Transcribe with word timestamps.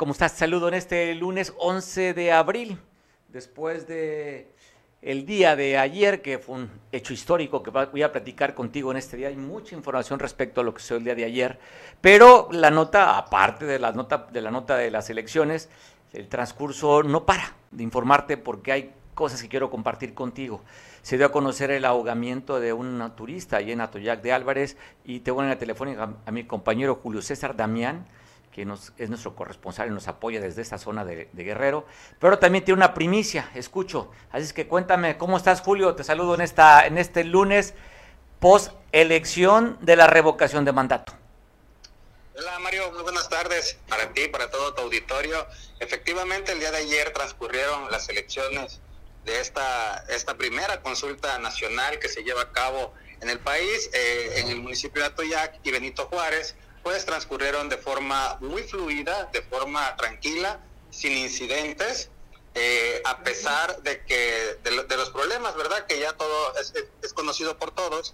¿Cómo 0.00 0.12
estás? 0.12 0.32
Saludo 0.32 0.68
en 0.68 0.72
este 0.72 1.14
lunes 1.14 1.52
11 1.58 2.14
de 2.14 2.32
abril, 2.32 2.78
después 3.28 3.86
de 3.86 4.48
el 5.02 5.26
día 5.26 5.56
de 5.56 5.76
ayer, 5.76 6.22
que 6.22 6.38
fue 6.38 6.54
un 6.54 6.70
hecho 6.90 7.12
histórico 7.12 7.62
que 7.62 7.68
voy 7.68 8.02
a 8.02 8.10
platicar 8.10 8.54
contigo 8.54 8.90
en 8.92 8.96
este 8.96 9.18
día. 9.18 9.28
Hay 9.28 9.36
mucha 9.36 9.76
información 9.76 10.18
respecto 10.18 10.62
a 10.62 10.64
lo 10.64 10.72
que 10.72 10.80
sucedió 10.80 10.96
el 10.96 11.04
día 11.04 11.14
de 11.16 11.24
ayer, 11.26 11.58
pero 12.00 12.48
la 12.50 12.70
nota, 12.70 13.18
aparte 13.18 13.66
de 13.66 13.78
la 13.78 13.92
nota 13.92 14.26
de, 14.32 14.40
la 14.40 14.50
nota 14.50 14.78
de 14.78 14.90
las 14.90 15.10
elecciones, 15.10 15.68
el 16.14 16.28
transcurso 16.28 17.02
no 17.02 17.26
para 17.26 17.54
de 17.70 17.82
informarte 17.82 18.38
porque 18.38 18.72
hay 18.72 18.94
cosas 19.12 19.42
que 19.42 19.50
quiero 19.50 19.68
compartir 19.68 20.14
contigo. 20.14 20.62
Se 21.02 21.18
dio 21.18 21.26
a 21.26 21.30
conocer 21.30 21.70
el 21.72 21.84
ahogamiento 21.84 22.58
de 22.58 22.72
un 22.72 23.12
turista 23.14 23.58
allí 23.58 23.72
en 23.72 23.82
Atoyac 23.82 24.22
de 24.22 24.32
Álvarez 24.32 24.78
y 25.04 25.20
tengo 25.20 25.42
en 25.42 25.50
la 25.50 25.58
telefónica 25.58 26.14
a 26.24 26.30
mi 26.30 26.44
compañero 26.44 26.94
Julio 27.02 27.20
César 27.20 27.54
Damián, 27.54 28.06
es 28.62 29.08
nuestro 29.08 29.34
corresponsal 29.34 29.88
y 29.88 29.90
nos 29.90 30.08
apoya 30.08 30.40
desde 30.40 30.62
esta 30.62 30.78
zona 30.78 31.04
de, 31.04 31.28
Guerrero, 31.32 31.86
pero 32.18 32.38
también 32.38 32.64
tiene 32.64 32.78
una 32.78 32.94
primicia, 32.94 33.50
escucho. 33.54 34.10
Así 34.30 34.44
es 34.44 34.52
que 34.52 34.66
cuéntame, 34.66 35.18
¿cómo 35.18 35.36
estás, 35.36 35.60
Julio? 35.60 35.94
Te 35.94 36.04
saludo 36.04 36.34
en, 36.34 36.40
esta, 36.40 36.86
en 36.86 36.98
este 36.98 37.24
lunes 37.24 37.74
post 38.38 38.72
elección 38.92 39.78
de 39.80 39.96
la 39.96 40.06
revocación 40.06 40.64
de 40.64 40.72
mandato. 40.72 41.12
Hola 42.36 42.58
Mario, 42.60 42.90
muy 42.92 43.02
buenas 43.02 43.28
tardes 43.28 43.78
para 43.88 44.12
ti, 44.12 44.28
para 44.28 44.50
todo 44.50 44.72
tu 44.74 44.82
auditorio. 44.82 45.46
Efectivamente, 45.78 46.52
el 46.52 46.58
día 46.58 46.70
de 46.70 46.78
ayer 46.78 47.12
transcurrieron 47.12 47.90
las 47.90 48.08
elecciones 48.08 48.80
de 49.24 49.40
esta, 49.40 50.04
esta 50.08 50.36
primera 50.36 50.80
consulta 50.80 51.38
nacional 51.38 51.98
que 51.98 52.08
se 52.08 52.22
lleva 52.22 52.42
a 52.42 52.52
cabo 52.52 52.94
en 53.20 53.28
el 53.28 53.38
país, 53.40 53.90
eh, 53.92 54.34
en 54.36 54.48
el 54.48 54.60
municipio 54.62 55.02
de 55.02 55.08
Atoyac 55.08 55.60
y 55.62 55.70
Benito 55.70 56.06
Juárez 56.06 56.56
pues 56.82 57.04
transcurrieron 57.04 57.68
de 57.68 57.76
forma 57.76 58.38
muy 58.40 58.62
fluida, 58.62 59.24
de 59.32 59.42
forma 59.42 59.96
tranquila, 59.96 60.60
sin 60.90 61.16
incidentes, 61.16 62.10
eh, 62.54 63.00
a 63.04 63.22
pesar 63.22 63.80
de 63.82 64.04
que 64.04 64.58
de, 64.64 64.96
los 64.96 65.10
problemas, 65.10 65.54
¿verdad? 65.56 65.86
Que 65.86 66.00
ya 66.00 66.12
todo 66.14 66.54
es, 66.56 67.12
conocido 67.12 67.56
por 67.58 67.70
todos, 67.70 68.12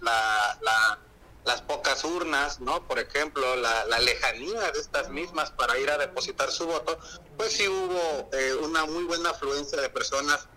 las 1.43 1.61
pocas 1.61 2.03
urnas, 2.03 2.59
¿no? 2.59 2.85
Por 2.87 2.99
ejemplo, 2.99 3.55
la, 3.55 3.99
lejanía 3.99 4.71
de 4.71 4.79
estas 4.79 5.09
mismas 5.09 5.49
para 5.51 5.77
ir 5.79 5.89
a 5.89 5.97
depositar 5.97 6.51
su 6.51 6.67
voto, 6.67 6.99
pues 7.35 7.53
sí 7.53 7.67
hubo 7.67 8.29
eh, 8.33 8.53
una 8.61 8.85
muy 8.85 9.05
buena 9.05 9.31
afluencia 9.31 9.81
de 9.81 9.89
personas 9.89 10.47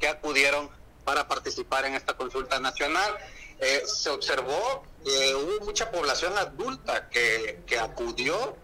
que 0.00 0.08
acudieron 0.08 0.70
para 1.04 1.28
participar 1.28 1.84
en 1.84 1.94
esta 1.94 2.16
consulta 2.16 2.58
nacional. 2.58 3.18
Eh, 3.58 3.82
se 3.86 4.08
observó 4.10 4.84
que 5.04 5.34
hubo 5.34 5.66
mucha 5.66 5.90
población 5.90 6.36
adulta 6.38 7.08
que, 7.10 7.62
que 7.66 7.78
acudió 7.78 8.56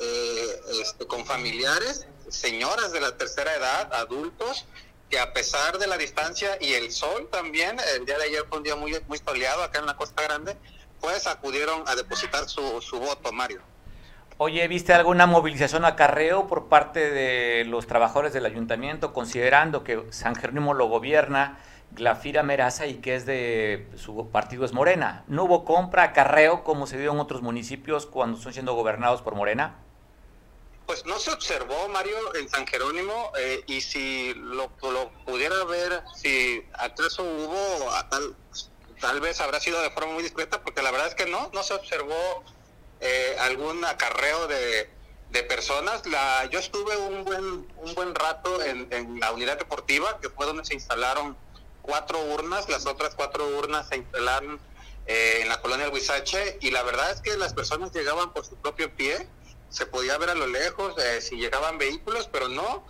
eh, 0.00 0.60
este, 0.80 1.06
con 1.06 1.24
familiares, 1.26 2.06
señoras 2.28 2.92
de 2.92 3.00
la 3.00 3.16
tercera 3.16 3.54
edad, 3.54 3.92
adultos, 3.94 4.66
que 5.10 5.18
a 5.20 5.32
pesar 5.34 5.78
de 5.78 5.86
la 5.86 5.98
distancia 5.98 6.56
y 6.60 6.72
el 6.72 6.90
sol 6.90 7.28
también, 7.30 7.76
el 7.94 8.06
día 8.06 8.16
de 8.16 8.24
ayer 8.24 8.44
fue 8.48 8.58
un 8.58 8.64
día 8.64 8.76
muy, 8.76 8.98
muy 9.06 9.18
soleado 9.18 9.62
acá 9.62 9.80
en 9.80 9.86
la 9.86 9.96
Costa 9.96 10.22
Grande, 10.22 10.56
pues 11.00 11.26
acudieron 11.26 11.82
a 11.86 11.94
depositar 11.94 12.48
su, 12.48 12.80
su 12.80 12.98
voto, 12.98 13.30
Mario. 13.32 13.60
Oye, 14.38 14.66
¿viste 14.66 14.94
alguna 14.94 15.26
movilización 15.26 15.84
acarreo 15.84 16.46
por 16.46 16.68
parte 16.68 17.10
de 17.10 17.64
los 17.66 17.86
trabajadores 17.86 18.32
del 18.32 18.46
ayuntamiento, 18.46 19.12
considerando 19.12 19.84
que 19.84 20.02
San 20.10 20.34
Jerónimo 20.34 20.72
lo 20.72 20.86
gobierna? 20.86 21.60
Glafira 21.94 22.42
Meraza 22.42 22.86
y 22.86 22.94
que 23.00 23.14
es 23.14 23.26
de 23.26 23.86
su 23.96 24.30
partido 24.30 24.64
es 24.64 24.72
Morena. 24.72 25.24
¿No 25.26 25.44
hubo 25.44 25.64
compra, 25.64 26.04
acarreo 26.04 26.64
como 26.64 26.86
se 26.86 26.98
dio 26.98 27.12
en 27.12 27.20
otros 27.20 27.42
municipios 27.42 28.06
cuando 28.06 28.38
están 28.38 28.54
siendo 28.54 28.74
gobernados 28.74 29.20
por 29.20 29.34
Morena? 29.34 29.76
Pues 30.86 31.04
no 31.06 31.18
se 31.18 31.30
observó, 31.30 31.88
Mario, 31.88 32.16
en 32.34 32.48
San 32.48 32.66
Jerónimo, 32.66 33.32
eh, 33.38 33.62
y 33.66 33.80
si 33.80 34.34
lo, 34.34 34.68
pudiera 35.24 35.64
ver, 35.64 36.02
si 36.14 36.64
acaso 36.72 37.22
hubo, 37.22 37.88
tal, 38.10 38.34
tal 39.00 39.20
vez 39.20 39.40
habrá 39.40 39.60
sido 39.60 39.80
de 39.80 39.90
forma 39.90 40.14
muy 40.14 40.22
discreta, 40.22 40.62
porque 40.62 40.82
la 40.82 40.90
verdad 40.90 41.08
es 41.08 41.14
que 41.14 41.26
no, 41.26 41.50
no 41.52 41.62
se 41.62 41.74
observó 41.74 42.42
eh, 43.00 43.36
algún 43.40 43.84
acarreo 43.84 44.48
de, 44.48 44.90
de 45.30 45.42
personas. 45.44 46.04
La, 46.06 46.46
yo 46.46 46.58
estuve 46.58 46.96
un 46.96 47.24
buen, 47.24 47.44
un 47.76 47.94
buen 47.94 48.14
rato 48.14 48.62
en, 48.62 48.88
en 48.90 49.20
la 49.20 49.32
unidad 49.32 49.58
deportiva, 49.58 50.18
que 50.20 50.30
fue 50.30 50.46
donde 50.46 50.64
se 50.64 50.74
instalaron 50.74 51.36
cuatro 51.82 52.20
urnas, 52.24 52.68
las 52.68 52.86
otras 52.86 53.14
cuatro 53.14 53.46
urnas 53.58 53.88
se 53.88 53.96
instalaron 53.96 54.60
eh, 55.06 55.40
en 55.42 55.48
la 55.48 55.60
colonia 55.60 55.88
Huizache 55.88 56.58
y 56.60 56.70
la 56.70 56.82
verdad 56.82 57.10
es 57.10 57.20
que 57.20 57.36
las 57.36 57.52
personas 57.52 57.92
llegaban 57.92 58.32
por 58.32 58.46
su 58.46 58.56
propio 58.56 58.94
pie, 58.94 59.28
se 59.68 59.86
podía 59.86 60.16
ver 60.18 60.30
a 60.30 60.34
lo 60.34 60.46
lejos 60.46 60.94
eh, 60.98 61.20
si 61.20 61.36
llegaban 61.36 61.78
vehículos, 61.78 62.28
pero 62.30 62.48
no. 62.48 62.86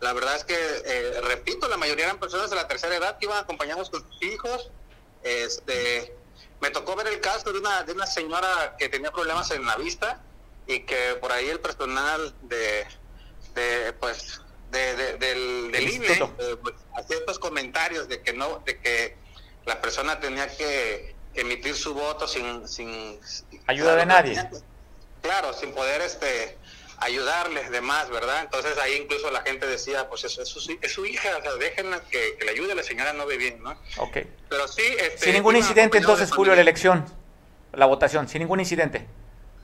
La 0.00 0.12
verdad 0.12 0.34
es 0.34 0.44
que, 0.44 0.56
eh, 0.56 1.20
repito, 1.20 1.68
la 1.68 1.76
mayoría 1.76 2.06
eran 2.06 2.18
personas 2.18 2.50
de 2.50 2.56
la 2.56 2.66
tercera 2.66 2.96
edad 2.96 3.18
que 3.18 3.26
iban 3.26 3.38
acompañados 3.38 3.88
con 3.90 4.02
sus 4.02 4.22
hijos. 4.22 4.70
Este, 5.22 6.16
me 6.60 6.70
tocó 6.70 6.96
ver 6.96 7.06
el 7.06 7.20
caso 7.20 7.52
de 7.52 7.60
una, 7.60 7.84
de 7.84 7.92
una 7.92 8.06
señora 8.06 8.74
que 8.78 8.88
tenía 8.88 9.12
problemas 9.12 9.50
en 9.52 9.64
la 9.64 9.76
vista 9.76 10.20
y 10.66 10.80
que 10.80 11.16
por 11.20 11.30
ahí 11.30 11.48
el 11.48 11.60
personal 11.60 12.34
de, 12.42 12.86
de 13.54 13.92
pues 13.94 14.41
de, 14.72 15.16
del, 15.18 15.70
del 15.70 15.88
INE 15.88 16.06
eh, 16.06 16.56
pues, 16.60 16.74
hacía 16.96 17.18
estos 17.18 17.38
comentarios 17.38 18.08
de 18.08 18.22
que 18.22 18.32
no, 18.32 18.62
de 18.64 18.78
que 18.78 19.14
la 19.66 19.80
persona 19.80 20.18
tenía 20.18 20.48
que 20.48 21.14
emitir 21.34 21.74
su 21.74 21.94
voto 21.94 22.26
sin, 22.26 22.66
sin 22.66 23.20
ayuda 23.66 23.96
de 23.96 24.06
nadie. 24.06 24.48
claro, 25.20 25.52
sin 25.52 25.72
poder 25.72 26.00
este 26.00 26.58
ayudarles 26.98 27.70
demás, 27.70 28.08
¿verdad? 28.10 28.42
Entonces 28.42 28.78
ahí 28.78 28.94
incluso 28.94 29.30
la 29.30 29.42
gente 29.42 29.66
decía, 29.66 30.08
pues 30.08 30.24
eso, 30.24 30.40
es, 30.40 30.48
su, 30.48 30.78
es 30.80 30.92
su 30.92 31.04
hija, 31.04 31.36
o 31.36 31.42
sea, 31.42 31.54
déjenla 31.54 32.00
que, 32.04 32.38
le 32.40 32.50
ayude, 32.50 32.74
la 32.76 32.82
señora 32.84 33.12
no 33.12 33.26
ve 33.26 33.36
bien, 33.36 33.60
¿no? 33.60 33.72
Ok. 33.98 34.18
Pero 34.48 34.68
sí... 34.68 34.82
Este, 34.98 35.18
sin 35.18 35.32
ningún 35.32 35.56
incidente 35.56 35.98
entonces, 35.98 36.30
Julio, 36.30 36.54
la 36.54 36.60
elección, 36.60 37.04
la 37.72 37.86
votación, 37.86 38.28
sin 38.28 38.38
ningún 38.40 38.60
incidente. 38.60 39.04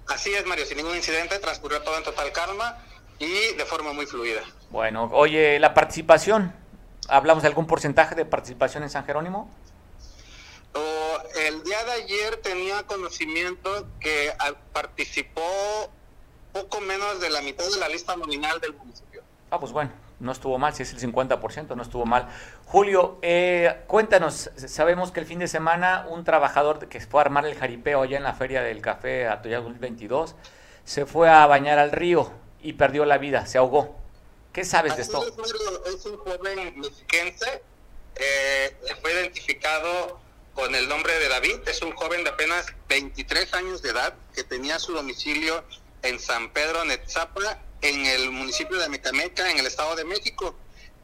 Así 0.09 0.35
es, 0.35 0.45
Mario, 0.47 0.67
sin 0.67 0.79
ningún 0.79 0.97
incidente, 0.97 1.39
transcurrió 1.39 1.81
todo 1.83 1.97
en 1.97 2.03
total 2.03 2.33
calma 2.33 2.85
y 3.19 3.55
de 3.55 3.65
forma 3.65 3.93
muy 3.93 4.07
fluida. 4.07 4.43
Bueno, 4.71 5.11
oye, 5.13 5.59
la 5.59 5.75
participación, 5.75 6.55
¿hablamos 7.09 7.43
de 7.43 7.49
algún 7.49 7.67
porcentaje 7.67 8.15
de 8.15 8.25
participación 8.25 8.83
en 8.83 8.91
San 8.91 9.05
Jerónimo? 9.05 9.51
el 11.47 11.63
día 11.63 11.83
de 11.85 11.93
ayer 11.93 12.37
tenía 12.39 12.83
conocimiento 12.83 13.87
que 14.01 14.33
participó 14.73 15.43
poco 16.53 16.81
menos 16.81 17.21
de 17.21 17.31
la 17.31 17.41
mitad 17.43 17.65
de 17.65 17.79
la 17.79 17.89
lista 17.89 18.17
nominal 18.17 18.61
del 18.61 18.75
municipio. 18.75 19.23
Ah, 19.51 19.59
pues 19.59 19.73
bueno, 19.73 19.91
no 20.21 20.33
estuvo 20.33 20.59
mal, 20.59 20.75
si 20.75 20.83
es 20.83 20.93
el 20.93 21.01
50%, 21.01 21.75
no 21.75 21.83
estuvo 21.83 22.05
mal. 22.05 22.29
Julio, 22.67 23.19
eh, 23.23 23.83
cuéntanos, 23.87 24.51
sabemos 24.57 25.11
que 25.11 25.21
el 25.21 25.27
fin 25.27 25.39
de 25.39 25.49
semana 25.49 26.07
un 26.09 26.25
trabajador 26.25 26.87
que 26.89 27.01
fue 27.01 27.21
a 27.21 27.25
armar 27.25 27.47
el 27.47 27.55
jaripeo 27.55 28.03
allá 28.03 28.17
en 28.17 28.25
la 28.25 28.35
Feria 28.35 28.63
del 28.63 28.81
Café 28.83 29.27
Atoyac 29.29 29.63
2022 29.63 30.35
se 30.85 31.07
fue 31.07 31.29
a 31.29 31.47
bañar 31.47 31.79
al 31.79 31.93
río 31.93 32.33
y 32.63 32.75
perdió 32.75 33.05
la 33.05 33.19
vida, 33.19 33.47
se 33.47 33.59
ahogó. 33.59 33.97
¿Qué 34.53 34.65
sabes 34.65 34.97
de 34.97 35.03
esto? 35.03 35.25
Es 35.87 36.05
un 36.07 36.17
joven 36.17 36.81
mexiquense, 36.81 37.63
eh, 38.17 38.77
fue 39.01 39.13
identificado 39.13 40.19
con 40.55 40.75
el 40.75 40.89
nombre 40.89 41.17
de 41.19 41.29
David, 41.29 41.61
es 41.67 41.83
un 41.83 41.93
joven 41.93 42.25
de 42.25 42.31
apenas 42.31 42.67
23 42.89 43.55
años 43.55 43.83
de 43.83 43.91
edad 43.91 44.15
que 44.35 44.43
tenía 44.43 44.79
su 44.81 44.93
domicilio 44.93 45.63
en 46.03 46.19
San 46.19 46.53
Pedro 46.53 46.85
Netzapla, 46.85 47.63
en 47.81 48.07
el 48.07 48.31
municipio 48.33 48.77
de 48.79 48.89
Mecameca, 48.89 49.51
en 49.51 49.59
el 49.59 49.67
Estado 49.67 49.95
de 49.95 50.05
México. 50.05 50.57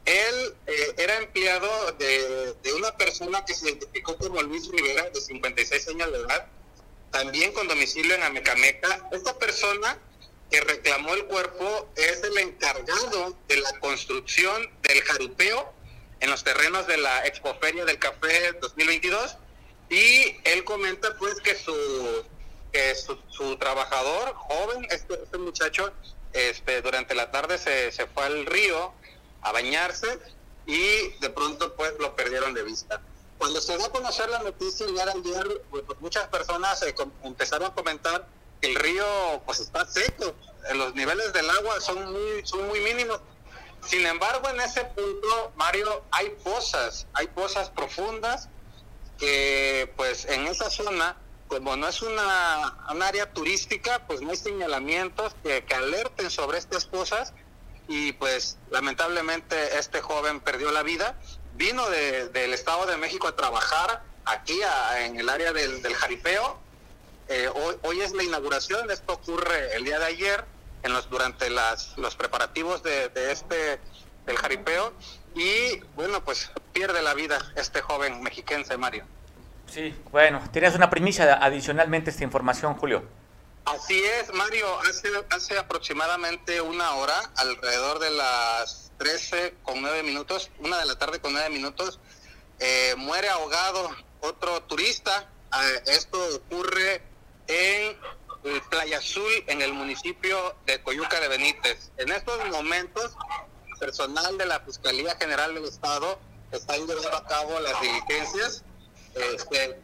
Él 0.03 0.55
eh, 0.67 0.95
era 0.97 1.17
empleado 1.17 1.93
de, 1.93 2.53
de, 2.61 2.73
una 2.73 2.95
persona 2.97 3.45
que 3.45 3.53
se 3.53 3.69
identificó 3.69 4.17
como 4.17 4.41
Luis 4.41 4.69
Rivera, 4.69 5.09
de 5.09 5.21
56 5.21 5.87
años 5.87 6.11
de 6.11 6.19
edad, 6.19 6.47
también 7.11 7.53
con 7.53 7.67
domicilio 7.67 8.13
en 8.13 8.23
Amecameca. 8.23 9.07
Esta 9.11 9.39
persona 9.39 9.97
que 10.49 10.61
reclamó 10.61 11.13
el 11.13 11.25
cuerpo 11.25 11.89
es 11.95 12.23
el 12.23 12.37
encargado 12.37 13.35
de 13.47 13.57
la 13.57 13.79
construcción 13.79 14.69
del 14.83 15.01
jaripeo 15.01 15.73
en 16.19 16.29
los 16.29 16.43
terrenos 16.43 16.87
de 16.87 16.97
la 16.97 17.25
Expoferia 17.25 17.85
del 17.85 17.99
Café 17.99 18.53
2022 18.61 19.37
y 19.89 20.37
él 20.43 20.63
comenta 20.63 21.15
pues 21.17 21.39
que 21.41 21.55
su 21.55 22.25
su, 23.29 23.57
trabajador 23.57 24.33
joven, 24.33 24.85
este, 24.89 25.13
este, 25.15 25.37
muchacho, 25.37 25.91
este, 26.33 26.81
durante 26.81 27.15
la 27.15 27.31
tarde 27.31 27.57
se, 27.57 27.91
se 27.91 28.07
fue 28.07 28.25
al 28.25 28.45
río 28.45 28.91
a 29.41 29.51
bañarse 29.51 30.19
y 30.65 31.09
de 31.19 31.29
pronto 31.29 31.75
pues 31.75 31.93
lo 31.99 32.15
perdieron 32.15 32.53
de 32.53 32.63
vista. 32.63 33.01
Cuando 33.37 33.61
se 33.61 33.77
dio 33.77 33.85
a 33.85 33.91
conocer 33.91 34.29
la 34.29 34.39
noticia 34.39 34.85
el 34.85 34.99
ayer, 34.99 35.61
pues, 35.69 35.83
muchas 35.99 36.27
personas 36.27 36.81
eh, 36.83 36.95
empezaron 37.23 37.71
a 37.71 37.73
comentar 37.73 38.27
el 38.65 38.75
río 38.75 39.05
pues 39.45 39.59
está 39.59 39.85
seco, 39.85 40.35
los 40.73 40.95
niveles 40.95 41.31
del 41.33 41.49
agua 41.49 41.79
son 41.79 42.11
muy, 42.11 42.45
son 42.45 42.67
muy 42.67 42.79
mínimos. 42.81 43.19
Sin 43.85 44.05
embargo, 44.05 44.49
en 44.49 44.59
ese 44.61 44.83
punto, 44.85 45.53
Mario, 45.55 46.03
hay 46.11 46.29
pozas, 46.43 47.07
hay 47.13 47.27
pozas 47.27 47.69
profundas 47.69 48.49
que 49.19 49.91
pues 49.95 50.25
en 50.25 50.47
esa 50.47 50.69
zona 50.69 51.17
como 51.47 51.75
no 51.75 51.87
es 51.87 52.01
una, 52.01 52.75
un 52.91 53.03
área 53.03 53.31
turística, 53.31 54.05
pues 54.07 54.21
no 54.21 54.31
hay 54.31 54.37
señalamientos 54.37 55.35
que, 55.43 55.63
que 55.63 55.75
alerten 55.75 56.31
sobre 56.31 56.57
estas 56.57 56.85
cosas 56.85 57.33
y 57.87 58.13
pues 58.13 58.57
lamentablemente 58.71 59.77
este 59.77 60.01
joven 60.01 60.39
perdió 60.39 60.71
la 60.71 60.83
vida. 60.83 61.15
Vino 61.53 61.87
del 61.89 62.53
Estado 62.53 62.85
de 62.85 62.97
México 62.97 63.27
a 63.27 63.35
trabajar 63.35 64.03
aquí 64.25 64.59
en 64.97 65.19
el 65.19 65.29
área 65.29 65.53
del, 65.53 65.81
jaripeo. 65.95 66.59
Eh, 67.27 67.49
hoy, 67.81 68.01
es 68.01 68.13
la 68.13 68.23
inauguración, 68.23 68.91
esto 68.91 69.13
ocurre 69.13 69.75
el 69.75 69.83
día 69.83 69.97
de 69.99 70.05
ayer 70.05 70.45
en 70.83 70.93
los 70.93 71.09
durante 71.09 71.49
las, 71.49 71.97
los 71.97 72.15
preparativos 72.15 72.83
de, 72.83 73.09
de 73.09 73.31
este 73.31 73.79
del 74.25 74.37
jaripeo 74.37 74.93
y 75.35 75.79
bueno 75.95 76.23
pues 76.23 76.51
pierde 76.73 77.01
la 77.01 77.13
vida 77.13 77.39
este 77.55 77.81
joven 77.81 78.21
mexiquense 78.21 78.77
Mario. 78.77 79.05
Sí, 79.67 79.95
bueno, 80.11 80.41
tenías 80.51 80.75
una 80.75 80.89
primicia 80.89 81.33
adicionalmente 81.43 82.11
esta 82.11 82.23
información, 82.23 82.75
Julio. 82.75 83.03
Así 83.65 83.99
es, 84.03 84.31
Mario, 84.31 84.67
hace, 84.81 85.09
hace 85.31 85.57
aproximadamente 85.57 86.61
una 86.61 86.91
hora, 86.93 87.19
alrededor 87.35 87.97
de 87.97 88.11
las 88.11 88.91
13 88.99 89.55
con 89.63 89.81
9 89.81 90.03
minutos, 90.03 90.51
una 90.59 90.77
de 90.77 90.85
la 90.85 90.99
tarde 90.99 91.19
con 91.19 91.33
9 91.33 91.49
minutos, 91.49 91.99
eh, 92.59 92.93
muere 92.97 93.27
ahogado 93.29 93.89
otro 94.21 94.61
turista. 94.63 95.29
Eh, 95.51 95.83
esto 95.87 96.17
ocurre 96.35 97.01
en 97.47 97.97
Playa 98.69 98.99
Azul, 98.99 99.31
en 99.47 99.61
el 99.61 99.73
municipio 99.73 100.55
de 100.65 100.81
Coyuca 100.81 101.19
de 101.19 101.27
Benítez. 101.27 101.91
En 101.97 102.11
estos 102.11 102.37
momentos, 102.49 103.15
personal 103.79 104.37
de 104.37 104.45
la 104.45 104.59
Fiscalía 104.61 105.15
General 105.15 105.53
del 105.53 105.65
Estado 105.65 106.19
está 106.51 106.77
llevando 106.77 107.15
a 107.15 107.25
cabo 107.25 107.59
las 107.59 107.79
diligencias 107.81 108.63
este, 109.15 109.65
eh, 109.65 109.77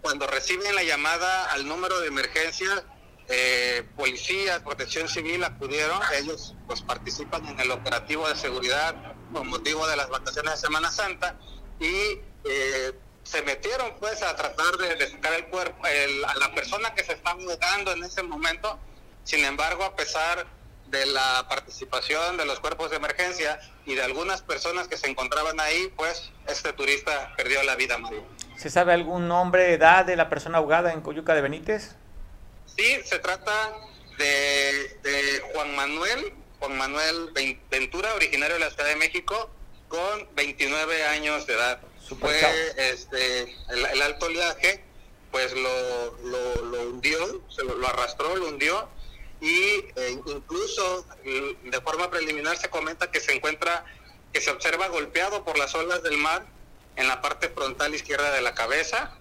cuando 0.00 0.26
reciben 0.26 0.74
la 0.74 0.82
llamada 0.82 1.50
al 1.52 1.66
número 1.66 2.00
de 2.00 2.08
emergencia, 2.08 2.84
eh, 3.28 3.84
policía, 3.96 4.62
protección 4.62 5.08
civil 5.08 5.42
acudieron, 5.44 6.00
ellos 6.14 6.54
pues 6.66 6.82
participan 6.82 7.46
en 7.46 7.58
el 7.60 7.70
operativo 7.70 8.28
de 8.28 8.36
seguridad 8.36 9.14
con 9.32 9.48
motivo 9.48 9.86
de 9.86 9.96
las 9.96 10.08
vacaciones 10.08 10.54
de 10.54 10.58
Semana 10.58 10.90
Santa 10.90 11.38
y 11.80 12.20
eh, 12.44 12.92
se 13.24 13.42
metieron 13.42 13.94
pues 14.00 14.22
a 14.22 14.34
tratar 14.36 14.76
de, 14.76 15.08
sacar 15.08 15.34
el 15.34 15.46
cuerpo, 15.46 15.84
a 15.84 16.34
la 16.38 16.54
persona 16.54 16.94
que 16.94 17.04
se 17.04 17.12
está 17.12 17.34
mudando 17.34 17.92
en 17.92 18.04
ese 18.04 18.22
momento, 18.22 18.78
sin 19.24 19.44
embargo 19.44 19.84
a 19.84 19.94
pesar 19.96 20.46
de 20.88 21.06
la 21.06 21.46
participación 21.48 22.36
de 22.36 22.44
los 22.44 22.60
cuerpos 22.60 22.90
de 22.90 22.96
emergencia 22.96 23.58
y 23.86 23.94
de 23.94 24.02
algunas 24.02 24.42
personas 24.42 24.88
que 24.88 24.98
se 24.98 25.08
encontraban 25.08 25.58
ahí, 25.58 25.90
pues 25.96 26.30
este 26.46 26.72
turista 26.74 27.32
perdió 27.36 27.62
la 27.62 27.76
vida, 27.76 27.96
Mario. 27.96 28.24
¿Se 28.56 28.68
sabe 28.68 28.92
algún 28.92 29.26
nombre, 29.26 29.72
edad 29.72 30.04
de 30.04 30.16
la 30.16 30.28
persona 30.28 30.58
ahogada 30.58 30.92
en 30.92 31.00
Coyuca 31.00 31.34
de 31.34 31.40
Benítez? 31.40 31.96
Sí, 32.66 33.00
se 33.04 33.18
trata 33.18 33.72
de, 34.18 35.42
Juan 35.52 35.74
Manuel, 35.74 36.34
Juan 36.60 36.76
Manuel 36.76 37.32
Ventura, 37.70 38.14
originario 38.14 38.54
de 38.54 38.60
la 38.60 38.70
Ciudad 38.70 38.88
de 38.88 38.96
México, 38.96 39.50
con 39.88 40.28
29 40.34 41.06
años 41.06 41.46
de 41.46 41.54
edad. 41.54 41.80
Fue 42.20 42.40
este, 42.76 43.56
el, 43.70 44.02
alto 44.02 44.26
oleaje, 44.26 44.82
pues 45.30 45.52
lo, 45.54 46.16
lo, 46.62 46.82
hundió, 46.88 47.42
se 47.48 47.64
lo 47.64 47.86
arrastró, 47.86 48.36
lo 48.36 48.48
hundió 48.48 48.88
y 49.40 49.56
eh, 49.96 50.18
incluso 50.26 51.04
de 51.24 51.80
forma 51.80 52.10
preliminar 52.10 52.56
se 52.56 52.70
comenta 52.70 53.10
que 53.10 53.20
se 53.20 53.34
encuentra, 53.34 53.84
que 54.32 54.40
se 54.40 54.50
observa 54.50 54.88
golpeado 54.88 55.44
por 55.44 55.58
las 55.58 55.74
olas 55.74 56.02
del 56.02 56.16
mar 56.16 56.46
en 56.96 57.08
la 57.08 57.20
parte 57.20 57.48
frontal 57.48 57.94
izquierda 57.94 58.30
de 58.32 58.42
la 58.42 58.54
cabeza, 58.54 59.16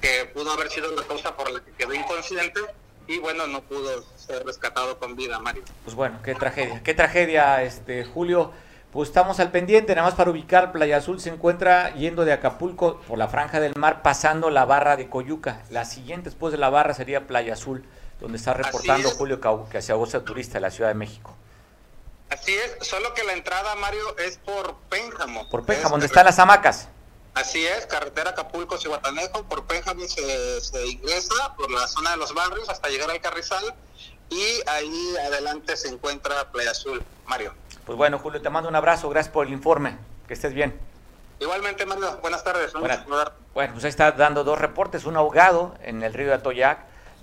que 0.00 0.26
pudo 0.26 0.52
haber 0.52 0.70
sido 0.70 0.90
la 0.94 1.04
causa 1.04 1.36
por 1.36 1.50
la 1.50 1.64
que 1.64 1.72
quedó 1.72 1.94
inconsciente 1.94 2.60
y 3.06 3.18
bueno, 3.18 3.46
no 3.46 3.62
pudo 3.62 4.04
ser 4.16 4.44
rescatado 4.44 4.98
con 4.98 5.14
vida, 5.14 5.38
Mario. 5.38 5.62
Pues 5.84 5.94
bueno, 5.94 6.20
qué 6.22 6.34
tragedia, 6.34 6.82
qué 6.82 6.94
tragedia, 6.94 7.62
este 7.62 8.04
Julio. 8.04 8.52
Pues 8.94 9.08
estamos 9.08 9.40
al 9.40 9.50
pendiente, 9.50 9.92
nada 9.96 10.06
más 10.06 10.16
para 10.16 10.30
ubicar, 10.30 10.70
Playa 10.70 10.98
Azul 10.98 11.20
se 11.20 11.28
encuentra 11.28 11.92
yendo 11.94 12.24
de 12.24 12.32
Acapulco 12.32 13.00
por 13.08 13.18
la 13.18 13.26
franja 13.26 13.58
del 13.58 13.74
mar, 13.74 14.02
pasando 14.02 14.50
la 14.50 14.64
barra 14.66 14.96
de 14.96 15.10
Coyuca. 15.10 15.62
La 15.70 15.84
siguiente 15.84 16.30
después 16.30 16.52
de 16.52 16.58
la 16.58 16.70
barra 16.70 16.94
sería 16.94 17.26
Playa 17.26 17.54
Azul 17.54 17.84
donde 18.20 18.38
está 18.38 18.54
reportando 18.54 19.10
Julio 19.10 19.40
que 19.68 19.82
se 19.82 19.90
agosta 19.90 20.24
turista 20.24 20.54
de 20.54 20.60
la 20.60 20.70
Ciudad 20.70 20.90
de 20.90 20.94
México. 20.94 21.34
Así 22.30 22.54
es, 22.54 22.86
solo 22.86 23.12
que 23.14 23.24
la 23.24 23.32
entrada, 23.32 23.74
Mario, 23.74 24.16
es 24.18 24.38
por 24.38 24.76
Pénjamo. 24.88 25.48
Por 25.48 25.66
Pénjamo, 25.66 25.90
donde 25.90 26.06
están 26.06 26.24
las 26.24 26.38
hamacas. 26.38 26.86
Así 27.34 27.66
es, 27.66 27.86
carretera 27.86 28.30
Acapulco-Cihuatanejo, 28.30 29.42
por 29.48 29.66
Pénjamo 29.66 30.06
se, 30.06 30.60
se, 30.60 30.86
ingresa 30.86 31.56
por 31.56 31.68
la 31.68 31.88
zona 31.88 32.12
de 32.12 32.18
los 32.18 32.32
barrios 32.32 32.68
hasta 32.68 32.88
llegar 32.88 33.10
al 33.10 33.20
Carrizal 33.20 33.74
y 34.30 34.62
ahí 34.68 35.16
adelante 35.26 35.76
se 35.76 35.88
encuentra 35.88 36.52
Playa 36.52 36.70
Azul, 36.70 37.02
Mario. 37.26 37.52
Pues 37.86 37.98
bueno, 37.98 38.18
Julio, 38.18 38.40
te 38.40 38.48
mando 38.48 38.68
un 38.68 38.76
abrazo, 38.76 39.10
gracias 39.10 39.32
por 39.32 39.46
el 39.46 39.52
informe, 39.52 39.96
que 40.26 40.34
estés 40.34 40.54
bien. 40.54 40.78
Igualmente, 41.38 41.84
Mario, 41.84 42.18
buenas 42.22 42.42
tardes. 42.42 42.72
bueno, 42.72 43.72
pues 43.72 43.84
ahí 43.84 43.90
está 43.90 44.12
dando 44.12 44.44
dos 44.44 44.58
reportes, 44.58 45.04
un 45.04 45.16
ahogado 45.16 45.74
en 45.82 46.02
el 46.02 46.14
río 46.14 46.28
de 46.28 46.34
Atoyac 46.34 46.78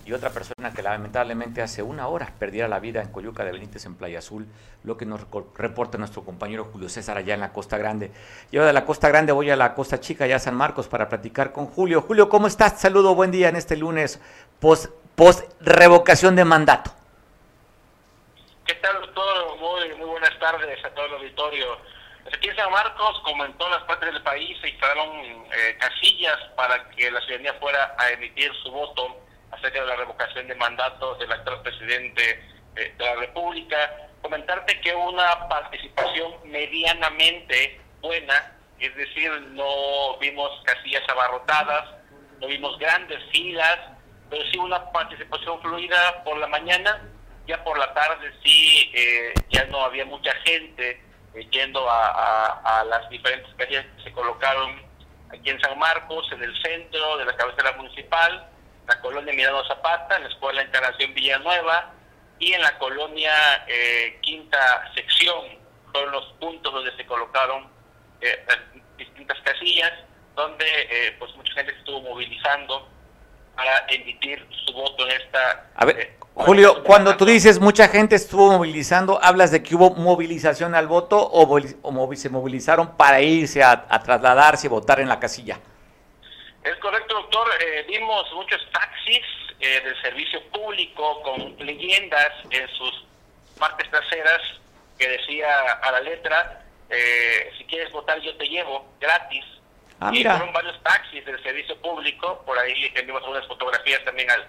y 0.05 0.13
otra 0.13 0.29
persona 0.29 0.71
que 0.73 0.81
lamentablemente 0.81 1.61
hace 1.61 1.81
una 1.81 2.07
hora 2.07 2.31
perdiera 2.37 2.67
la 2.67 2.79
vida 2.79 3.01
en 3.01 3.09
Coyuca 3.09 3.43
de 3.43 3.51
Benítez 3.51 3.85
en 3.85 3.95
Playa 3.95 4.19
Azul, 4.19 4.47
lo 4.83 4.97
que 4.97 5.05
nos 5.05 5.21
reporta 5.55 5.97
nuestro 5.97 6.23
compañero 6.23 6.65
Julio 6.71 6.89
César 6.89 7.17
allá 7.17 7.33
en 7.33 7.39
la 7.39 7.53
Costa 7.53 7.77
Grande. 7.77 8.11
Yo 8.51 8.65
de 8.65 8.73
la 8.73 8.85
Costa 8.85 9.09
Grande 9.09 9.31
voy 9.31 9.49
a 9.49 9.55
la 9.55 9.73
Costa 9.73 9.99
Chica, 9.99 10.27
ya 10.27 10.35
a 10.35 10.39
San 10.39 10.55
Marcos, 10.55 10.87
para 10.87 11.09
platicar 11.09 11.51
con 11.51 11.67
Julio. 11.67 12.01
Julio, 12.01 12.29
¿cómo 12.29 12.47
estás? 12.47 12.79
Saludo, 12.79 13.15
buen 13.15 13.31
día 13.31 13.49
en 13.49 13.55
este 13.55 13.77
lunes 13.77 14.19
post, 14.59 14.91
post 15.15 15.43
revocación 15.59 16.35
de 16.35 16.45
mandato. 16.45 16.91
¿Qué 18.65 18.73
tal, 18.75 19.01
doctor? 19.01 19.40
Tardes 20.41 20.83
a 20.83 20.89
todo 20.89 21.05
el 21.05 21.13
auditorio. 21.13 21.77
Aquí 22.33 22.49
en 22.49 22.55
San 22.55 22.71
Marcos, 22.71 23.21
como 23.23 23.45
en 23.45 23.53
todas 23.59 23.79
las 23.79 23.83
partes 23.83 24.11
del 24.11 24.23
país, 24.23 24.57
se 24.59 24.69
instalaron 24.69 25.09
eh, 25.15 25.77
casillas 25.79 26.37
para 26.55 26.89
que 26.89 27.11
la 27.11 27.21
ciudadanía 27.21 27.53
fuera 27.59 27.95
a 27.97 28.09
emitir 28.09 28.51
su 28.63 28.71
voto 28.71 29.21
acerca 29.51 29.81
de 29.81 29.87
la 29.87 29.95
revocación 29.97 30.47
de 30.47 30.55
mandato 30.55 31.13
del 31.15 31.31
actual 31.31 31.61
presidente 31.61 32.43
eh, 32.75 32.95
de 32.97 33.05
la 33.05 33.15
República. 33.17 33.77
Comentarte 34.23 34.81
que 34.81 34.95
una 34.95 35.47
participación 35.47 36.33
medianamente 36.45 37.79
buena, 38.01 38.53
es 38.79 38.95
decir, 38.95 39.31
no 39.51 40.17
vimos 40.19 40.49
casillas 40.65 41.07
abarrotadas, 41.07 41.87
no 42.39 42.47
vimos 42.47 42.79
grandes 42.79 43.19
filas, 43.31 43.77
pero 44.29 44.43
sí 44.51 44.57
una 44.57 44.91
participación 44.91 45.61
fluida 45.61 46.23
por 46.23 46.37
la 46.37 46.47
mañana, 46.47 46.99
ya 47.47 47.63
por 47.63 47.77
la 47.77 47.93
tarde 47.93 48.31
sí, 48.43 48.91
eh, 48.93 49.33
ya 49.49 49.65
no 49.65 49.83
había 49.83 50.05
mucha 50.05 50.33
gente 50.45 51.01
eh, 51.33 51.47
yendo 51.51 51.89
a, 51.89 52.79
a, 52.79 52.83
las 52.85 53.09
diferentes 53.09 53.53
casillas 53.55 53.85
que 53.97 54.03
se 54.03 54.11
colocaron 54.11 54.81
aquí 55.29 55.49
en 55.49 55.59
San 55.61 55.77
Marcos, 55.79 56.29
en 56.31 56.43
el 56.43 56.61
centro 56.61 57.17
de 57.17 57.25
la 57.25 57.35
cabecera 57.35 57.71
municipal, 57.73 58.49
la 58.87 58.99
colonia 58.99 59.33
Mirado 59.33 59.65
Zapata, 59.67 60.17
en 60.17 60.23
la 60.23 60.29
Escuela 60.29 60.61
Encarnación 60.61 61.13
Villanueva 61.13 61.93
y 62.39 62.53
en 62.53 62.61
la 62.61 62.77
colonia 62.77 63.33
eh, 63.67 64.17
Quinta 64.21 64.91
Sección, 64.95 65.59
fueron 65.91 66.11
los 66.11 66.25
puntos 66.39 66.73
donde 66.73 66.95
se 66.95 67.05
colocaron 67.05 67.69
eh, 68.19 68.45
distintas 68.97 69.39
casillas, 69.41 69.91
donde 70.35 70.65
eh, 70.65 71.15
pues 71.19 71.33
mucha 71.35 71.53
gente 71.53 71.73
estuvo 71.73 72.01
movilizando 72.01 72.89
para 73.55 73.85
emitir 73.89 74.45
su 74.65 74.73
voto 74.73 75.07
en 75.07 75.21
esta... 75.21 75.69
A 75.75 75.85
ver, 75.85 76.17
Julio, 76.33 76.83
cuando 76.83 77.17
tú 77.17 77.25
dices 77.25 77.59
mucha 77.59 77.87
gente 77.87 78.15
estuvo 78.15 78.51
movilizando, 78.51 79.19
¿hablas 79.21 79.51
de 79.51 79.61
que 79.61 79.75
hubo 79.75 79.91
movilización 79.91 80.75
al 80.75 80.87
voto 80.87 81.17
o, 81.19 82.15
se 82.15 82.29
movilizaron 82.29 82.95
para 82.97 83.21
irse 83.21 83.63
a 83.63 83.99
trasladarse 84.03 84.67
y 84.67 84.69
votar 84.69 84.99
en 84.99 85.09
la 85.09 85.19
casilla? 85.19 85.59
Es 86.63 86.75
correcto, 86.75 87.15
doctor. 87.15 87.47
Eh, 87.59 87.85
vimos 87.87 88.31
muchos 88.33 88.61
taxis 88.71 89.25
eh, 89.59 89.81
del 89.83 89.99
servicio 90.01 90.41
público 90.51 91.21
con 91.23 91.57
leyendas 91.65 92.31
en 92.51 92.67
sus 92.69 93.05
partes 93.57 93.89
traseras 93.89 94.41
que 94.97 95.09
decía 95.09 95.47
a 95.81 95.91
la 95.91 96.01
letra, 96.01 96.63
eh, 96.89 97.51
si 97.57 97.63
quieres 97.65 97.91
votar 97.91 98.19
yo 98.21 98.35
te 98.37 98.45
llevo, 98.45 98.85
gratis. 98.99 99.43
Ah, 99.99 100.11
y 100.13 100.23
fueron 100.23 100.53
varios 100.53 100.81
taxis 100.83 101.23
del 101.25 101.41
servicio 101.43 101.79
público, 101.79 102.43
por 102.45 102.57
ahí 102.57 102.91
enviamos 102.95 103.23
algunas 103.23 103.47
fotografías 103.47 104.03
también 104.03 104.29
al, 104.31 104.47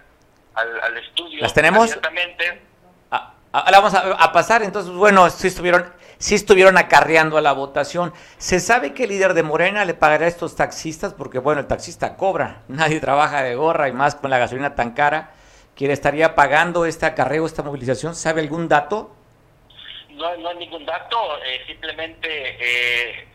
al, 0.54 0.96
estudio. 0.98 1.42
¿Las 1.42 1.54
tenemos? 1.54 1.86
Exactamente. 1.86 2.62
Ah, 3.10 3.34
ah, 3.52 3.70
la 3.70 3.80
vamos 3.80 3.94
a, 3.94 4.12
a, 4.12 4.32
pasar, 4.32 4.62
entonces, 4.62 4.92
bueno, 4.92 5.28
si 5.30 5.48
estuvieron 5.48 5.92
sí 6.22 6.36
estuvieron 6.36 6.78
acarreando 6.78 7.36
a 7.36 7.40
la 7.40 7.52
votación. 7.52 8.14
¿Se 8.38 8.60
sabe 8.60 8.94
que 8.94 9.04
el 9.04 9.10
líder 9.10 9.34
de 9.34 9.42
Morena 9.42 9.84
le 9.84 9.94
pagará 9.94 10.26
a 10.26 10.28
estos 10.28 10.54
taxistas? 10.54 11.14
Porque, 11.14 11.40
bueno, 11.40 11.60
el 11.60 11.66
taxista 11.66 12.16
cobra, 12.16 12.62
nadie 12.68 13.00
trabaja 13.00 13.42
de 13.42 13.56
gorra 13.56 13.88
y 13.88 13.92
más 13.92 14.14
con 14.14 14.30
la 14.30 14.38
gasolina 14.38 14.76
tan 14.76 14.92
cara. 14.92 15.32
¿Quién 15.74 15.90
estaría 15.90 16.34
pagando 16.36 16.86
este 16.86 17.06
acarreo, 17.06 17.44
esta 17.44 17.62
movilización? 17.62 18.14
¿Sabe 18.14 18.40
algún 18.42 18.68
dato? 18.68 19.16
No, 20.10 20.36
no 20.36 20.50
hay 20.50 20.56
ningún 20.58 20.84
dato, 20.86 21.42
eh, 21.44 21.62
simplemente 21.66 22.28
eh, 22.28 23.26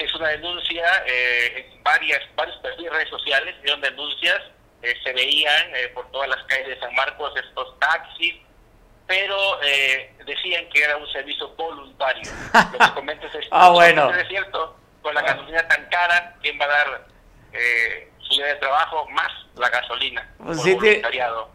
es 0.00 0.14
una 0.14 0.28
denuncia 0.28 0.84
eh, 1.06 1.70
en 1.72 1.82
varias, 1.82 2.20
varios 2.34 2.56
perfiles 2.58 2.90
de 2.90 2.98
redes 2.98 3.08
sociales, 3.08 3.54
dieron 3.62 3.80
denuncias, 3.80 4.42
eh, 4.82 4.94
se 5.02 5.12
veían 5.12 5.74
eh, 5.74 5.88
por 5.94 6.10
todas 6.10 6.28
las 6.28 6.42
calles 6.44 6.68
de 6.68 6.80
San 6.80 6.94
Marcos 6.94 7.32
estos 7.36 7.78
taxis, 7.78 8.34
pero 9.06 9.36
decían 10.24 10.68
que 10.70 10.82
era 10.82 10.96
un 10.96 11.06
servicio 11.08 11.48
voluntario. 11.56 12.30
Lo 12.54 12.78
que 12.78 12.94
comentas 12.94 13.34
es, 13.34 13.46
ah, 13.50 13.68
bueno. 13.70 14.10
es 14.14 14.28
cierto, 14.28 14.76
con 15.02 15.14
la 15.14 15.22
gasolina 15.22 15.66
tan 15.68 15.86
cara, 15.90 16.36
¿quién 16.40 16.58
va 16.58 16.64
a 16.64 16.68
dar 16.68 17.06
su 18.20 18.34
día 18.34 18.46
de 18.46 18.54
trabajo 18.54 19.06
más 19.10 19.30
la 19.56 19.68
gasolina? 19.68 20.26
Pues 20.38 20.60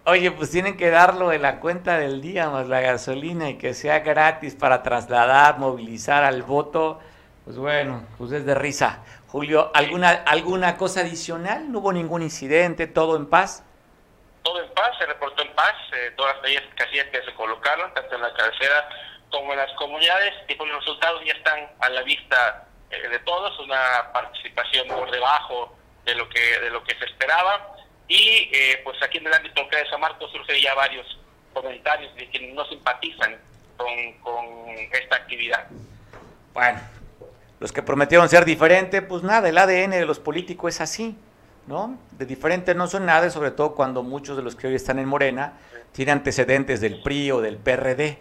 oye, 0.03 0.31
pues 0.31 0.51
tienen 0.51 0.77
que 0.77 0.89
darlo 0.91 1.31
en 1.31 1.41
la 1.41 1.59
cuenta 1.59 1.97
del 1.97 2.21
día 2.21 2.49
más 2.49 2.67
la 2.67 2.81
gasolina 2.81 3.49
y 3.49 3.57
que 3.57 3.73
sea 3.73 3.99
gratis 3.99 4.53
para 4.53 4.83
trasladar, 4.83 5.57
movilizar 5.57 6.23
al 6.23 6.43
voto 6.43 6.99
pues 7.47 7.57
bueno, 7.57 8.03
pues 8.17 8.33
es 8.33 8.45
de 8.45 8.53
risa. 8.55 8.99
Julio, 9.27 9.71
¿alguna, 9.73 10.11
¿alguna 10.25 10.77
cosa 10.77 11.01
adicional? 11.01 11.69
¿No 11.71 11.79
hubo 11.79 11.91
ningún 11.91 12.21
incidente? 12.21 12.87
¿Todo 12.87 13.17
en 13.17 13.29
paz? 13.29 13.63
Todo 14.41 14.63
en 14.63 14.73
paz, 14.73 14.97
se 14.97 15.05
reportó 15.05 15.41
en 15.43 15.53
paz. 15.53 15.75
Eh, 15.91 16.13
todas 16.15 16.37
las 16.41 16.63
casillas 16.75 17.07
que 17.07 17.21
se 17.23 17.33
colocaron, 17.33 17.93
tanto 17.93 18.15
en 18.15 18.21
la 18.21 18.33
cabecera 18.33 18.87
como 19.29 19.51
en 19.51 19.59
las 19.59 19.71
comunidades, 19.73 20.33
y 20.47 20.55
pues 20.55 20.69
los 20.69 20.79
resultados 20.79 21.21
ya 21.25 21.33
están 21.33 21.69
a 21.79 21.89
la 21.89 22.01
vista 22.03 22.67
eh, 22.89 23.09
de 23.09 23.19
todos, 23.19 23.59
una 23.59 24.11
participación 24.13 24.87
por 24.87 25.11
debajo 25.11 25.75
de 26.05 26.15
lo 26.15 26.29
que 26.29 26.59
de 26.61 26.69
lo 26.69 26.81
que 26.85 26.95
se 26.97 27.05
esperaba. 27.05 27.75
Y 28.07 28.49
eh, 28.53 28.79
pues 28.85 28.95
aquí 29.03 29.17
en 29.17 29.27
el 29.27 29.33
ámbito 29.33 29.67
de 29.69 29.89
San 29.89 29.99
Marcos 29.99 30.31
surgen 30.31 30.61
ya 30.61 30.73
varios 30.75 31.05
comentarios 31.53 32.15
de 32.15 32.29
quienes 32.29 32.55
no 32.55 32.63
simpatizan 32.65 33.37
con, 33.75 34.13
con 34.19 34.69
esta 34.93 35.17
actividad. 35.17 35.67
Bueno, 36.53 36.79
los 37.59 37.71
que 37.71 37.81
prometieron 37.81 38.29
ser 38.29 38.45
diferente, 38.45 39.01
pues 39.01 39.23
nada, 39.23 39.49
el 39.49 39.57
ADN 39.57 39.91
de 39.91 40.05
los 40.05 40.19
políticos 40.19 40.75
es 40.75 40.81
así, 40.81 41.17
¿no? 41.65 41.97
De 42.11 42.25
diferente 42.25 42.75
no 42.75 42.87
son 42.87 43.05
nada, 43.05 43.29
sobre 43.29 43.51
todo 43.51 43.73
cuando 43.75 44.03
muchos 44.03 44.37
de 44.37 44.43
los 44.43 44.55
que 44.55 44.67
hoy 44.67 44.75
están 44.75 44.99
en 44.99 45.07
Morena 45.07 45.53
tienen 45.91 46.19
antecedentes 46.19 46.81
del 46.81 47.01
PRI 47.01 47.31
o 47.31 47.41
del 47.41 47.57
PRD. 47.57 48.19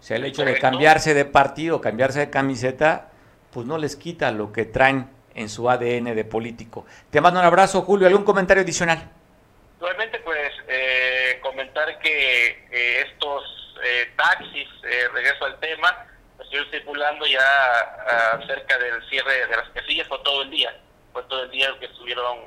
O 0.00 0.02
sea, 0.02 0.16
el 0.16 0.24
hecho 0.24 0.44
de 0.44 0.58
cambiarse 0.58 1.14
de 1.14 1.24
partido, 1.24 1.80
cambiarse 1.80 2.18
de 2.18 2.30
camiseta, 2.30 3.10
pues 3.52 3.66
no 3.66 3.78
les 3.78 3.94
quita 3.94 4.32
lo 4.32 4.52
que 4.52 4.64
traen 4.64 5.08
en 5.34 5.48
su 5.48 5.70
ADN 5.70 6.14
de 6.16 6.24
político. 6.24 6.84
Te 7.10 7.20
mando 7.20 7.38
un 7.38 7.46
abrazo, 7.46 7.82
Julio. 7.82 8.08
¿Algún 8.08 8.24
comentario 8.24 8.62
adicional? 8.62 9.10
Realmente, 9.80 10.18
pues, 10.20 10.52
eh, 10.68 11.38
comentar 11.42 11.98
que 12.00 12.48
eh, 12.70 13.06
estos 13.08 13.44
eh, 13.84 14.10
taxis, 14.16 14.68
regreso 15.12 15.44
al 15.44 15.58
tema, 15.60 16.06
estoy 16.52 16.78
circulando 16.78 17.24
ya 17.26 17.40
ah, 17.40 18.38
cerca 18.46 18.78
del 18.78 19.02
cierre 19.08 19.46
de 19.46 19.56
las 19.56 19.68
casillas, 19.70 20.06
fue 20.06 20.18
todo 20.22 20.42
el 20.42 20.50
día, 20.50 20.74
fue 21.12 21.22
todo 21.24 21.44
el 21.44 21.50
día 21.50 21.68
que 21.80 21.86
estuvieron 21.86 22.40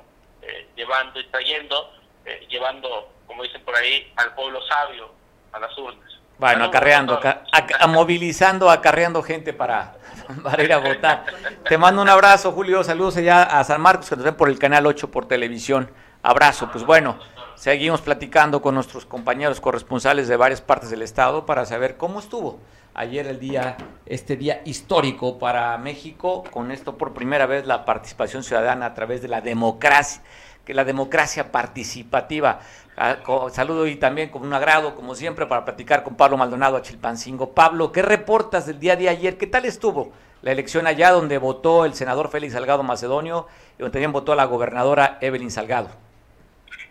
eh, 0.44 0.68
llevando 0.76 1.20
y 1.20 1.26
trayendo, 1.28 1.92
eh, 2.26 2.46
llevando, 2.50 3.12
como 3.26 3.44
dicen 3.44 3.64
por 3.64 3.76
ahí, 3.76 4.12
al 4.16 4.34
pueblo 4.36 4.62
sabio 4.68 5.12
a 5.52 5.60
las 5.60 5.76
urnas. 5.78 6.04
Bueno, 6.38 6.66
acarreando, 6.66 7.20
a, 7.24 7.88
movilizando, 7.88 8.70
acarreando 8.70 9.24
gente 9.24 9.54
para, 9.54 9.96
para 10.44 10.64
ir 10.64 10.74
a 10.74 10.78
votar. 10.78 11.26
Te 11.68 11.78
mando 11.78 12.02
un 12.02 12.10
abrazo, 12.10 12.52
Julio. 12.52 12.84
Saludos 12.84 13.18
allá 13.18 13.44
a 13.44 13.64
San 13.64 13.82
Marcos, 13.82 14.10
que 14.10 14.16
nos 14.18 14.26
ven 14.26 14.36
por 14.36 14.50
el 14.50 14.60
canal 14.60 14.86
8 14.86 15.10
por 15.10 15.28
televisión. 15.28 15.90
Abrazo. 16.22 16.70
Pues 16.72 16.84
bueno, 16.84 17.20
seguimos 17.56 18.02
platicando 18.02 18.62
con 18.62 18.76
nuestros 18.76 19.06
compañeros 19.06 19.62
corresponsales 19.62 20.28
de 20.28 20.36
varias 20.36 20.62
partes 20.62 20.90
del 20.90 21.04
estado 21.04 21.46
para 21.46 21.66
saber 21.66 21.96
cómo 21.98 22.20
estuvo 22.20 22.60
ayer 22.96 23.28
el 23.28 23.40
día, 23.40 23.78
este 24.06 24.38
día 24.38 24.62
histórico 24.66 25.38
para 25.38 25.78
México, 25.78 26.44
con 26.50 26.72
esto 26.72 26.98
por 26.98 27.14
primera 27.14 27.46
vez 27.46 27.68
la 27.68 27.86
participación 27.86 28.44
ciudadana 28.44 28.88
a 28.88 28.94
través 28.94 29.22
de 29.22 29.28
la 29.28 29.42
democracia, 29.42 30.22
que 30.66 30.74
la 30.74 30.86
democracia 30.86 31.52
participativa. 31.52 32.62
Ah, 32.98 33.18
saludo 33.52 33.86
y 33.88 33.98
también 33.98 34.30
con 34.30 34.44
un 34.44 34.54
agrado, 34.54 34.96
como 34.96 35.14
siempre, 35.14 35.46
para 35.46 35.66
platicar 35.66 36.04
con 36.04 36.16
Pablo 36.16 36.38
Maldonado 36.38 36.78
a 36.78 36.82
Chilpancingo. 36.82 37.54
Pablo, 37.54 37.92
¿qué 37.92 38.02
reportas 38.02 38.66
del 38.66 38.80
día 38.80 38.96
de 38.96 39.10
ayer? 39.10 39.38
¿Qué 39.38 39.48
tal 39.48 39.66
estuvo 39.66 40.14
la 40.42 40.52
elección 40.52 40.88
allá 40.88 41.12
donde 41.12 41.38
votó 41.38 41.84
el 41.84 41.94
senador 41.94 42.30
Félix 42.30 42.54
Salgado 42.54 42.84
Macedonio 42.84 43.48
y 43.78 43.82
donde 43.82 43.92
también 43.92 44.14
votó 44.14 44.34
la 44.34 44.46
gobernadora 44.46 45.18
Evelyn 45.20 45.52
Salgado? 45.52 45.90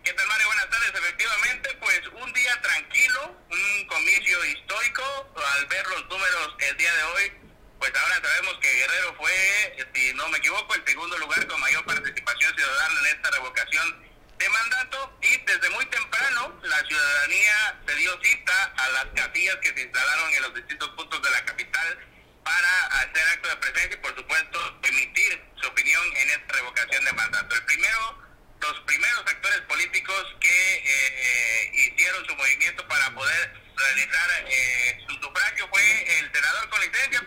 ¿Qué 0.05 0.13
tal, 0.13 0.27
Mario? 0.29 0.47
Buenas 0.49 0.69
tardes. 0.69 0.93
Efectivamente, 0.95 1.71
pues 1.81 2.01
un 2.23 2.33
día 2.35 2.53
tranquilo, 2.61 3.21
un 3.51 3.87
comicio 3.89 4.45
histórico. 4.45 5.03
Al 5.55 5.67
ver 5.67 5.87
los 5.87 6.09
números 6.09 6.55
el 6.59 6.77
día 6.77 6.93
de 6.93 7.03
hoy, 7.05 7.33
pues 7.79 7.93
ahora 7.95 8.21
sabemos 8.21 8.59
que 8.61 8.73
Guerrero 8.73 9.15
fue, 9.15 9.87
si 9.95 10.13
no 10.15 10.29
me 10.29 10.39
equivoco, 10.39 10.75
el 10.75 10.85
segundo 10.85 11.17
lugar 11.19 11.47
con 11.47 11.61
mayor 11.61 11.85
participación 11.85 12.57
ciudadana 12.57 13.01
en 13.01 13.07
esta 13.07 13.31
revocación 13.31 14.05
de 14.37 14.49
mandato 14.49 15.17
y 15.23 15.37
desde 15.45 15.71
muy 15.71 15.87
temprano 15.87 16.59
la 16.65 16.79
ciudadanía 16.79 17.81
se 17.87 17.95
dio 17.95 18.21
cita 18.21 18.75
a 18.77 18.89
las 18.89 19.07
casillas 19.15 19.57
que 19.63 19.73
se 19.75 19.83
instalaron 19.83 20.35
en 20.35 20.43
los 20.43 20.55
distintos 20.55 20.89
puntos 20.91 21.23
de 21.23 21.31
la 21.31 21.45
capital 21.45 21.99
para 22.43 22.87
hacer 22.87 23.29
acto 23.35 23.49
de 23.49 23.57
presencia 23.57 23.95
y 23.95 24.03
por 24.03 24.17
supuesto 24.17 24.81
emitir 24.83 25.45
su 25.63 25.69
opinión 25.69 26.03
en 26.17 26.31
esta 26.31 26.53
revocación 26.53 27.05
de 27.05 27.13
mandato. 27.13 27.55
El 27.55 27.65
primero 27.65 28.24
los 28.71 28.81
primeros 28.81 29.21
actores 29.27 29.61
políticos 29.63 30.37
que 30.41 30.77
eh, 30.77 31.71
hicieron 31.75 32.25
su 32.27 32.35
movimiento 32.35 32.87
para 32.89 33.15
poder 33.15 33.53
realizar 33.77 34.45
eh, 34.49 35.05
su 35.07 35.15
sufragio 35.17 35.69
fue 35.69 36.19
el 36.19 36.33
senador 36.33 36.69
con 36.71 36.81
licencia 36.81 37.21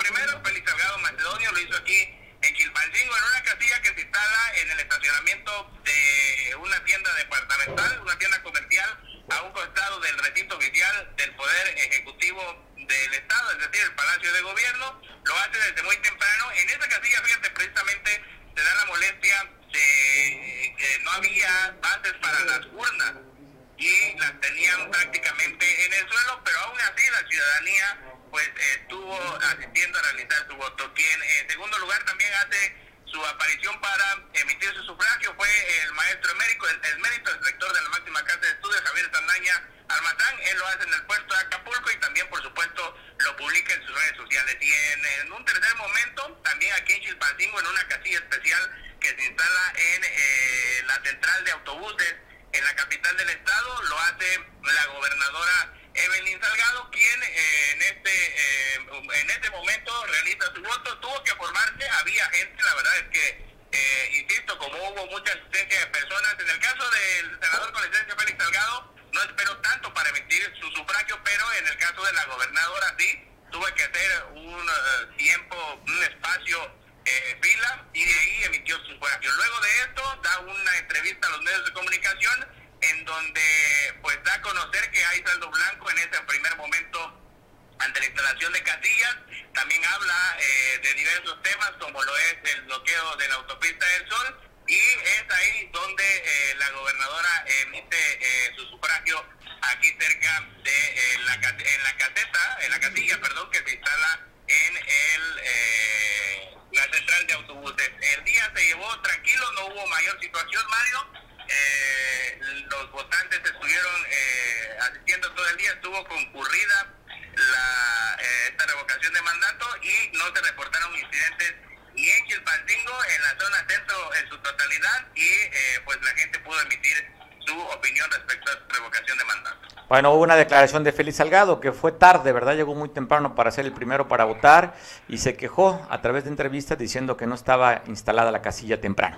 Bueno, 129.89 130.12
hubo 130.12 130.24
una 130.24 130.36
declaración 130.36 130.84
de 130.84 130.91
Félix 130.91 131.17
Salgado 131.17 131.62
que 131.62 131.72
fue 131.72 131.94
tarde, 131.94 132.34
¿verdad? 132.34 132.56
Llegó 132.56 132.75
muy 132.75 132.89
temprano 132.89 133.36
para 133.36 133.51
ser 133.51 133.65
el 133.65 133.72
primero 133.72 134.10
para 134.10 134.25
votar 134.25 134.75
y 135.08 135.20
se 135.20 135.38
quejó 135.38 135.88
a 135.89 136.01
través 136.01 136.25
de 136.25 136.29
entrevistas 136.29 136.77
diciendo 136.77 137.15
que 137.15 137.25
no 137.25 137.36
estaba 137.36 137.84
instalada 137.88 138.29
la 138.29 138.41
casilla 138.41 138.82
temprano. 138.82 139.17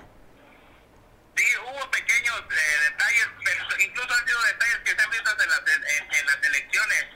Sí, 1.34 1.44
hubo 1.58 1.90
pequeños 1.90 2.38
eh, 2.38 2.90
detalles, 2.90 3.26
pero 3.44 3.82
incluso 3.82 4.14
han 4.14 4.24
sido 4.24 4.42
detalles 4.42 4.78
que 4.84 4.90
se 4.92 5.02
han 5.02 5.10
visto 5.10 5.30
en 5.42 5.50
las, 5.50 5.60
en, 6.20 6.26
las 6.26 6.44
elecciones 6.44 7.06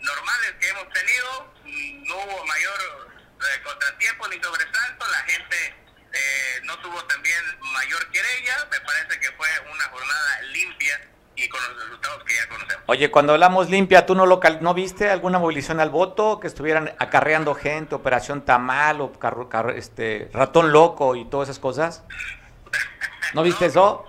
normales 0.00 0.54
que 0.58 0.68
hemos 0.70 0.88
tenido. 0.94 1.54
Mm, 1.64 2.08
no 2.08 2.16
hubo 2.16 2.46
mayor 2.46 3.10
eh, 3.20 3.62
contratiempo 3.64 4.28
ni 4.28 4.40
sobresalto. 4.40 5.06
La 5.08 5.22
gente 5.28 5.74
eh, 6.10 6.60
no 6.64 6.78
tuvo 6.78 7.04
también 7.04 7.42
mayor 7.60 8.10
querella. 8.12 8.66
Me 8.70 8.80
parece 8.80 9.20
que 9.20 9.30
fue 9.32 9.48
una 9.70 9.84
jornada 9.90 10.40
limpia 10.54 11.13
y 11.44 11.48
con 11.48 11.60
los 11.62 11.84
resultados 11.84 12.24
que 12.24 12.34
ya 12.34 12.48
conocemos. 12.48 12.84
Oye, 12.86 13.10
cuando 13.10 13.32
hablamos 13.32 13.70
limpia, 13.70 14.06
¿tú 14.06 14.14
no, 14.14 14.26
local, 14.26 14.58
no 14.60 14.74
viste 14.74 15.10
alguna 15.10 15.38
movilización 15.38 15.80
al 15.80 15.90
voto? 15.90 16.40
Que 16.40 16.46
estuvieran 16.46 16.94
acarreando 16.98 17.54
gente, 17.54 17.94
operación 17.94 18.44
tamal 18.44 19.00
o 19.00 19.12
este, 19.74 20.30
ratón 20.32 20.72
loco 20.72 21.16
y 21.16 21.24
todas 21.26 21.48
esas 21.48 21.60
cosas. 21.60 22.04
¿No 23.34 23.42
viste 23.44 23.66
eso? 23.66 24.04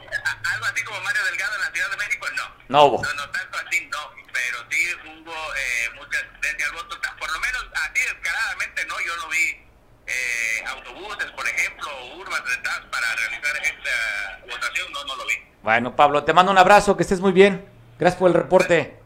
Algo 0.54 0.66
así 0.66 0.84
como 0.84 1.00
Mario 1.02 1.24
Delgado 1.26 1.56
en 1.56 1.62
la 1.62 1.72
Ciudad 1.72 1.92
de 1.92 1.98
México, 1.98 2.28
no. 2.36 2.44
No 2.68 2.86
hubo. 2.86 3.04
No, 3.04 3.14
no, 3.14 3.30
tanto 3.30 3.58
así, 3.66 3.88
no. 3.92 3.98
Pero 4.34 4.58
sí 4.70 4.96
hubo 5.06 5.34
eh, 5.34 5.90
mucha 5.96 6.18
asistencia 6.20 6.68
al 6.68 6.74
voto. 6.74 6.98
Por 7.20 7.32
lo 7.32 7.40
menos 7.40 7.66
así 7.74 8.02
descaradamente, 8.02 8.86
no. 8.86 8.96
Yo 9.02 9.18
no 9.18 9.30
vi 9.30 9.65
eh, 10.08 10.64
autobuses, 10.68 11.32
por 11.32 11.48
ejemplo, 11.48 11.88
para 12.92 13.16
realizar 13.16 13.56
esta 13.64 14.46
votación, 14.50 14.92
no 14.92 15.16
lo 15.16 15.26
vi. 15.26 15.34
Bueno, 15.64 15.96
Pablo, 15.96 16.24
te 16.24 16.34
mando 16.34 16.52
un 16.52 16.58
abrazo, 16.58 16.96
que 16.96 17.04
estés 17.04 17.20
muy 17.20 17.32
bien. 17.32 17.66
Gracias 17.98 18.20
por 18.20 18.30
el 18.30 18.36
reporte. 18.36 19.00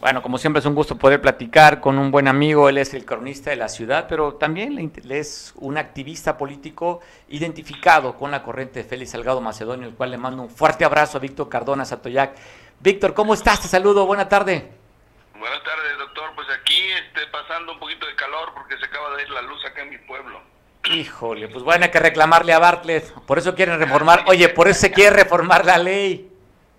Bueno, 0.00 0.20
como 0.20 0.36
siempre 0.36 0.58
es 0.58 0.66
un 0.66 0.74
gusto 0.74 0.98
poder 0.98 1.20
platicar 1.20 1.80
con 1.80 1.96
un 1.96 2.10
buen 2.10 2.26
amigo, 2.26 2.68
él 2.68 2.78
es 2.78 2.92
el 2.92 3.04
cronista 3.04 3.50
de 3.50 3.56
la 3.56 3.68
ciudad, 3.68 4.06
pero 4.08 4.34
también 4.34 4.92
es 5.08 5.52
un 5.54 5.78
activista 5.78 6.36
político 6.36 6.98
identificado 7.28 8.16
con 8.16 8.32
la 8.32 8.42
corriente 8.42 8.82
de 8.82 8.88
Félix 8.88 9.10
Salgado 9.12 9.40
Macedonio, 9.40 9.86
el 9.86 9.94
cual 9.94 10.10
le 10.10 10.18
mando 10.18 10.42
un 10.42 10.50
fuerte 10.50 10.84
abrazo 10.84 11.18
a 11.18 11.20
Víctor 11.20 11.48
Cardona 11.48 11.84
Satoyac. 11.84 12.34
Víctor, 12.80 13.14
¿cómo 13.14 13.32
estás? 13.32 13.60
Te 13.60 13.68
saludo, 13.68 14.04
buena 14.04 14.28
tarde. 14.28 14.81
Buenas 15.42 15.64
tardes, 15.64 15.98
doctor. 15.98 16.30
Pues 16.36 16.48
aquí 16.50 16.80
este, 16.92 17.26
pasando 17.26 17.72
un 17.72 17.80
poquito 17.80 18.06
de 18.06 18.14
calor 18.14 18.54
porque 18.54 18.78
se 18.78 18.84
acaba 18.84 19.16
de 19.16 19.24
ir 19.24 19.30
la 19.30 19.42
luz 19.42 19.64
acá 19.64 19.82
en 19.82 19.90
mi 19.90 19.98
pueblo. 19.98 20.40
Híjole, 20.84 21.48
pues 21.48 21.64
bueno, 21.64 21.84
hay 21.84 21.90
que 21.90 21.98
reclamarle 21.98 22.52
a 22.52 22.60
Bartlett. 22.60 23.12
Por 23.26 23.38
eso 23.38 23.52
quieren 23.56 23.76
reformar. 23.80 24.22
Oye, 24.28 24.48
por 24.50 24.68
eso 24.68 24.78
se 24.78 24.92
quiere 24.92 25.16
reformar 25.16 25.64
la 25.64 25.78
ley. 25.78 26.30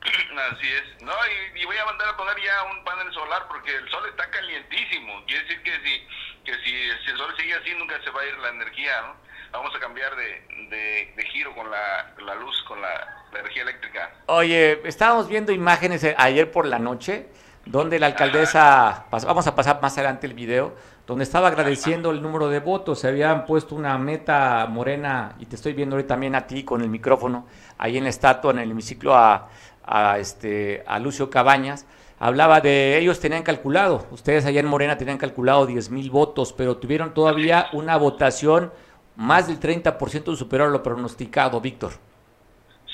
Así 0.01 0.65
es. 0.65 1.03
No, 1.03 1.11
y, 1.55 1.65
voy 1.65 1.75
a 1.75 1.83
mandar 1.83 2.07
a 2.07 2.15
poner 2.15 2.37
ya 2.41 2.63
un 2.71 2.85
panel 2.85 3.13
solar 3.13 3.49
porque 3.49 3.75
el 3.75 3.89
sol 3.89 4.07
está 4.07 4.29
calientísimo. 4.29 5.25
Quiere 5.25 5.43
decir 5.43 5.61
que 5.61 5.71
si, 5.83 6.07
que 6.45 6.53
si, 6.63 7.09
el 7.11 7.17
sol 7.17 7.35
sigue 7.37 7.55
así 7.55 7.73
nunca 7.77 8.01
se 8.01 8.11
va 8.11 8.21
a 8.21 8.25
ir 8.25 8.37
la 8.37 8.47
energía, 8.47 9.01
¿no? 9.01 9.15
Vamos 9.51 9.75
a 9.75 9.79
cambiar 9.81 10.15
de, 10.15 11.11
de, 11.17 11.23
giro 11.33 11.53
con 11.53 11.69
la, 11.69 12.13
la, 12.17 12.35
luz, 12.35 12.63
con 12.63 12.81
la, 12.81 13.25
energía 13.33 13.63
eléctrica. 13.63 14.09
Oye, 14.27 14.79
estábamos 14.85 15.27
viendo 15.27 15.51
imágenes 15.51 16.05
ayer 16.17 16.49
por 16.49 16.65
la 16.65 16.79
noche 16.79 17.27
donde 17.65 17.99
la 17.99 18.07
alcaldesa, 18.07 19.05
vamos 19.09 19.47
a 19.47 19.55
pasar 19.55 19.81
más 19.81 19.97
adelante 19.97 20.27
el 20.27 20.33
video, 20.33 20.73
donde 21.07 21.23
estaba 21.23 21.47
agradeciendo 21.47 22.11
el 22.11 22.21
número 22.21 22.49
de 22.49 22.59
votos, 22.59 22.99
se 22.99 23.07
habían 23.07 23.45
puesto 23.45 23.75
una 23.75 23.97
meta 23.97 24.65
morena, 24.69 25.35
y 25.39 25.45
te 25.45 25.55
estoy 25.55 25.73
viendo 25.73 25.95
hoy 25.95 26.03
también 26.03 26.35
a 26.35 26.47
ti 26.47 26.63
con 26.63 26.81
el 26.81 26.89
micrófono, 26.89 27.45
ahí 27.77 27.97
en 27.97 28.03
la 28.03 28.09
estatua, 28.09 28.51
en 28.51 28.59
el 28.59 28.71
hemiciclo, 28.71 29.15
a, 29.15 29.49
a, 29.85 30.17
este, 30.17 30.83
a 30.87 30.99
Lucio 30.99 31.29
Cabañas, 31.29 31.85
hablaba 32.19 32.61
de 32.61 32.97
ellos 32.97 33.19
tenían 33.19 33.43
calculado, 33.43 34.05
ustedes 34.11 34.45
allá 34.45 34.59
en 34.59 34.67
Morena 34.67 34.97
tenían 34.97 35.17
calculado 35.17 35.65
10 35.65 35.89
mil 35.89 36.09
votos, 36.09 36.53
pero 36.53 36.77
tuvieron 36.77 37.13
todavía 37.13 37.67
una 37.73 37.97
votación 37.97 38.71
más 39.15 39.47
del 39.47 39.59
30% 39.59 40.35
superior 40.35 40.69
a 40.69 40.71
lo 40.71 40.83
pronosticado, 40.83 41.59
Víctor. 41.61 41.93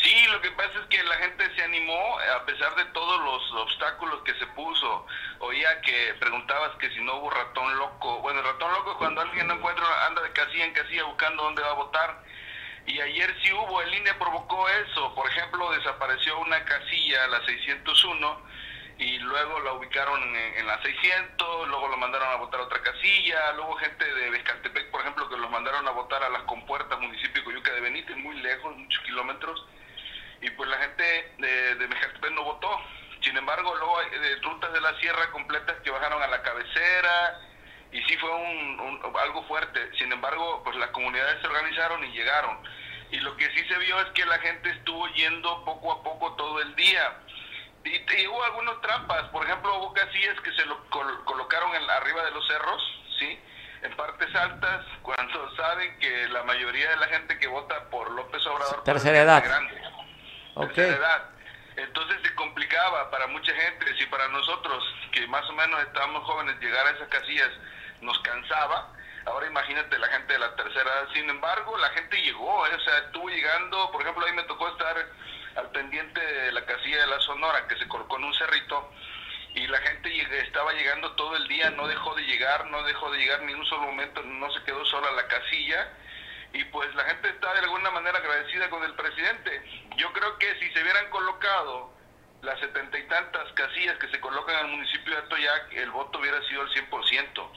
Sí, 0.10 0.26
lo 0.32 0.41
que 0.41 0.50
pasa 0.52 0.72
es 0.82 0.88
que 0.88 1.04
la 1.04 1.15
gente 1.17 1.56
se 1.56 1.62
animó 1.62 2.17
a 2.36 2.43
pesar 2.43 2.74
de 2.76 2.86
todos 2.86 3.22
los 3.22 3.62
obstáculos 3.62 4.24
que 4.24 4.34
se 4.39 4.48
puso. 4.48 5.06
Oía 5.38 5.82
que 5.82 6.15
preguntabas 6.19 6.76
que 6.80 6.89
si 6.89 7.00
no 7.02 7.17
hubo 7.17 7.30
ratón 7.30 7.78
loco. 7.78 8.17
Bueno, 8.22 8.39
el 8.39 8.45
ratón 8.48 8.74
loco 8.74 8.98
cuando 8.98 9.22
alguien 9.22 9.45
no 9.45 9.54
encuentra 9.54 10.08
anda 10.08 10.24
de 10.24 10.32
casilla 10.32 10.65
en 10.65 10.74
casilla 10.74 11.04
buscando 11.04 11.43
dónde 11.43 11.62
va 11.62 11.69
a 11.69 11.74
votar 11.74 12.24
y 12.88 13.00
ayer 13.00 13.36
sí 13.43 13.54
hubo, 13.54 13.82
el 13.84 13.93
INE 13.93 14.15
provocó 14.15 14.67
eso. 14.67 15.13
Por 15.13 15.30
ejemplo, 15.30 15.69
desapareció 15.74 16.39
una 16.39 16.65
casilla, 16.65 17.28
la 17.28 17.45
601, 17.45 18.41
y 18.98 19.19
luego 19.19 19.60
la 19.60 19.74
ubicaron 19.74 20.19
en, 20.36 20.65
la 20.65 20.82
600, 20.82 21.67
luego 21.67 21.88
lo 21.88 21.98
mandaron 21.98 22.30
a 22.30 22.38
votar 22.38 22.62
a 22.62 22.63
otra 22.63 22.82
casilla, 22.82 23.54
luego 23.54 23.76
gente 23.76 24.12
de 24.12 24.32
Vescaltepec, 24.32 24.89
por 24.89 25.02
ejemplo, 25.02 25.30
que 25.30 25.38
los 25.38 25.52
mandaron 25.52 25.88
a 25.88 25.91
votar 25.91 26.24
a 26.24 26.30
las 26.30 26.41
compuertas, 26.43 27.00
municipio 27.00 27.41
de 27.41 27.43
Coyuca 27.43 27.72
de 27.74 27.82
Benítez, 27.82 28.17
muy 28.17 28.36
lejos, 28.41 28.76
muchos 28.76 29.04
kilómetros, 29.04 29.67
y 30.41 30.49
pues 30.52 30.69
la 30.69 30.78
gente 30.78 31.34
de, 31.38 31.75
de 31.75 32.32
no 32.32 32.43
votó. 32.43 32.69
Sin 33.21 33.36
embargo, 33.36 33.75
luego 33.75 33.99
hay 33.99 34.10
de 34.17 34.36
rutas 34.41 34.71
de 34.71 34.82
la 34.82 34.97
sierra 34.99 35.30
completas 35.32 35.75
que 35.84 35.91
bajaron 35.91 36.21
a 36.23 36.28
la 36.28 36.41
cabecera, 36.41 37.39
y 37.91 38.02
sí 38.04 38.17
fue 38.17 38.32
un, 38.32 39.02
algo 39.21 39.43
fuerte. 39.43 39.80
Sin 39.97 40.12
embargo, 40.12 40.62
pues 40.63 40.75
las 40.78 40.89
comunidades 40.89 41.41
se 41.41 41.47
organizaron 41.47 42.04
y 42.06 42.12
llegaron. 42.12 42.58
Y 43.12 43.19
lo 43.19 43.36
que 43.36 43.49
sí 43.52 43.67
se 43.67 43.78
vio 43.80 43.99
es 44.02 44.08
que 44.13 44.25
la 44.25 44.38
gente 44.39 44.69
estuvo 44.69 45.08
yendo 45.10 45.65
poco 45.65 45.91
a 45.91 46.04
poco 46.04 46.34
todo 46.34 46.62
el 46.62 46.75
día. 46.75 47.17
Y, 47.84 48.28
hubo 48.28 48.43
algunas 48.43 48.80
trampas, 48.82 49.23
por 49.30 49.43
ejemplo, 49.45 49.75
hubo 49.80 49.93
casillas 49.93 50.39
que 50.41 50.52
se 50.52 50.65
lo 50.65 50.78
colocaron 50.89 51.75
en, 51.75 51.89
arriba 51.89 52.23
de 52.23 52.32
los 52.32 52.45
cerros, 52.45 53.02
¿sí? 53.17 53.39
En 53.82 53.95
partes 53.95 54.36
altas, 54.36 54.86
cuando 55.02 55.56
saben 55.56 55.97
que 55.99 56.28
la 56.28 56.43
mayoría 56.43 56.89
de 56.91 56.97
la 56.97 57.08
gente 57.08 57.39
que 57.39 57.47
vota 57.47 57.89
por 57.89 58.12
López 58.12 58.45
Obrador... 58.45 58.84
Tercera 58.84 59.19
edad. 59.19 59.43
Grande, 59.43 59.82
Tercera 60.67 60.95
edad. 60.95 61.30
Entonces 61.76 62.17
se 62.24 62.36
complicaba 62.36 63.10
para 63.10 63.28
mucha 63.28 63.54
gente 63.54 63.86
y 63.98 64.06
para 64.08 64.28
nosotros, 64.28 64.84
que 65.12 65.26
más 65.28 65.48
o 65.50 65.54
menos 65.54 65.82
estábamos 65.82 66.24
jóvenes, 66.26 66.60
llegar 66.60 66.86
a 66.88 66.91
esas 66.91 67.08
casillas 67.08 67.50
nos 68.02 68.19
cansaba. 68.19 68.93
Ahora 69.26 69.48
imagínate 69.48 69.98
la 69.98 70.08
gente 70.08 70.34
de 70.34 70.39
la 70.39 70.56
tercera 70.56 70.84
edad. 70.84 71.08
Sin 71.13 71.30
embargo, 71.30 71.78
la 71.78 71.89
gente 71.89 72.22
llegó, 72.22 72.67
¿eh? 72.67 72.76
o 72.76 72.80
sea, 72.82 72.98
estuvo 73.00 73.30
llegando, 73.30 73.91
por 73.91 74.02
ejemplo, 74.02 74.26
ahí 74.26 74.34
me 74.34 74.43
tocó 74.43 74.67
estar 74.69 74.95
al 75.56 75.72
pendiente 75.72 76.19
de 76.19 76.52
la 76.52 76.65
casilla 76.65 77.02
de 77.02 77.08
la 77.08 77.19
Sonora, 77.22 77.67
que 77.67 77.78
se 77.78 77.88
colocó 77.88 78.17
en 78.17 78.26
un 78.26 78.34
cerrito, 78.34 78.91
y 79.56 79.67
la 79.67 79.80
gente 79.80 80.10
estaba 80.41 80.74
llegando 80.74 81.12
todo 81.13 81.36
el 81.36 81.48
día, 81.48 81.69
no 81.72 81.88
dejó 81.88 82.15
de 82.15 82.24
llegar, 82.24 82.65
no 82.67 82.84
dejó 82.84 83.12
de 83.12 83.19
llegar 83.19 83.41
ni 83.43 83.54
un 83.54 83.65
solo 83.65 83.84
momento, 83.84 84.22
no 84.24 84.52
se 84.52 84.63
quedó 84.63 84.86
sola 84.86 85.12
la 85.12 85.28
casilla, 85.28 85.89
y 86.53 86.63
pues 86.65 86.93
la 86.95 87.03
gente 87.05 87.29
está 87.29 87.53
de 87.53 87.59
alguna 87.59 87.91
manera 87.91 88.17
agradecida 88.17 88.69
con 88.69 88.83
el 88.83 88.93
presidente. 88.95 89.62
Yo 89.97 90.12
creo 90.13 90.38
que 90.38 90.47
si 90.59 90.71
se 90.71 90.81
hubieran 90.81 91.09
colocado 91.09 91.91
las 92.41 92.59
setenta 92.59 92.97
y 92.97 93.03
tantas 93.07 93.51
casillas 93.53 93.97
que 93.97 94.09
se 94.09 94.19
colocan 94.19 94.65
el 94.65 94.71
municipio 94.71 95.13
de 95.13 95.21
Atoyac, 95.21 95.73
el 95.73 95.91
voto 95.91 96.19
hubiera 96.19 96.41
sido 96.47 96.63
el 96.63 96.69
100% 96.69 97.49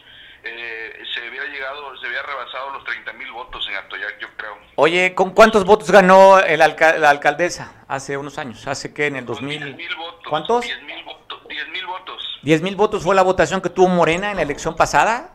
eh, 0.44 1.02
se 1.14 1.26
había 1.26 1.44
llegado, 1.44 1.96
se 2.00 2.06
había 2.06 2.22
rebasado 2.22 2.70
los 2.70 2.84
30 2.84 3.12
mil 3.12 3.30
votos 3.32 3.66
en 3.68 3.76
Atoyac, 3.76 4.18
yo 4.18 4.28
creo. 4.36 4.58
Oye, 4.74 5.14
¿con 5.14 5.30
cuántos 5.30 5.64
votos 5.64 5.90
ganó 5.90 6.38
el 6.40 6.58
la 6.58 7.10
alcaldesa 7.10 7.84
hace 7.86 8.16
unos 8.16 8.38
años? 8.38 8.66
¿Hace 8.66 8.92
que 8.92 9.06
en 9.06 9.16
el 9.16 9.26
2000? 9.26 9.76
votos. 9.96 10.22
¿Cuántos? 10.28 10.64
10 10.64 10.82
mil 10.82 11.04
votos. 11.04 11.40
10 11.48 11.68
mil 11.68 11.86
votos. 11.86 12.40
mil 12.42 12.76
votos 12.76 13.02
fue 13.02 13.14
la 13.14 13.22
votación 13.22 13.60
que 13.60 13.70
tuvo 13.70 13.88
Morena 13.88 14.30
en 14.30 14.36
la 14.36 14.42
elección 14.42 14.74
pasada? 14.74 15.31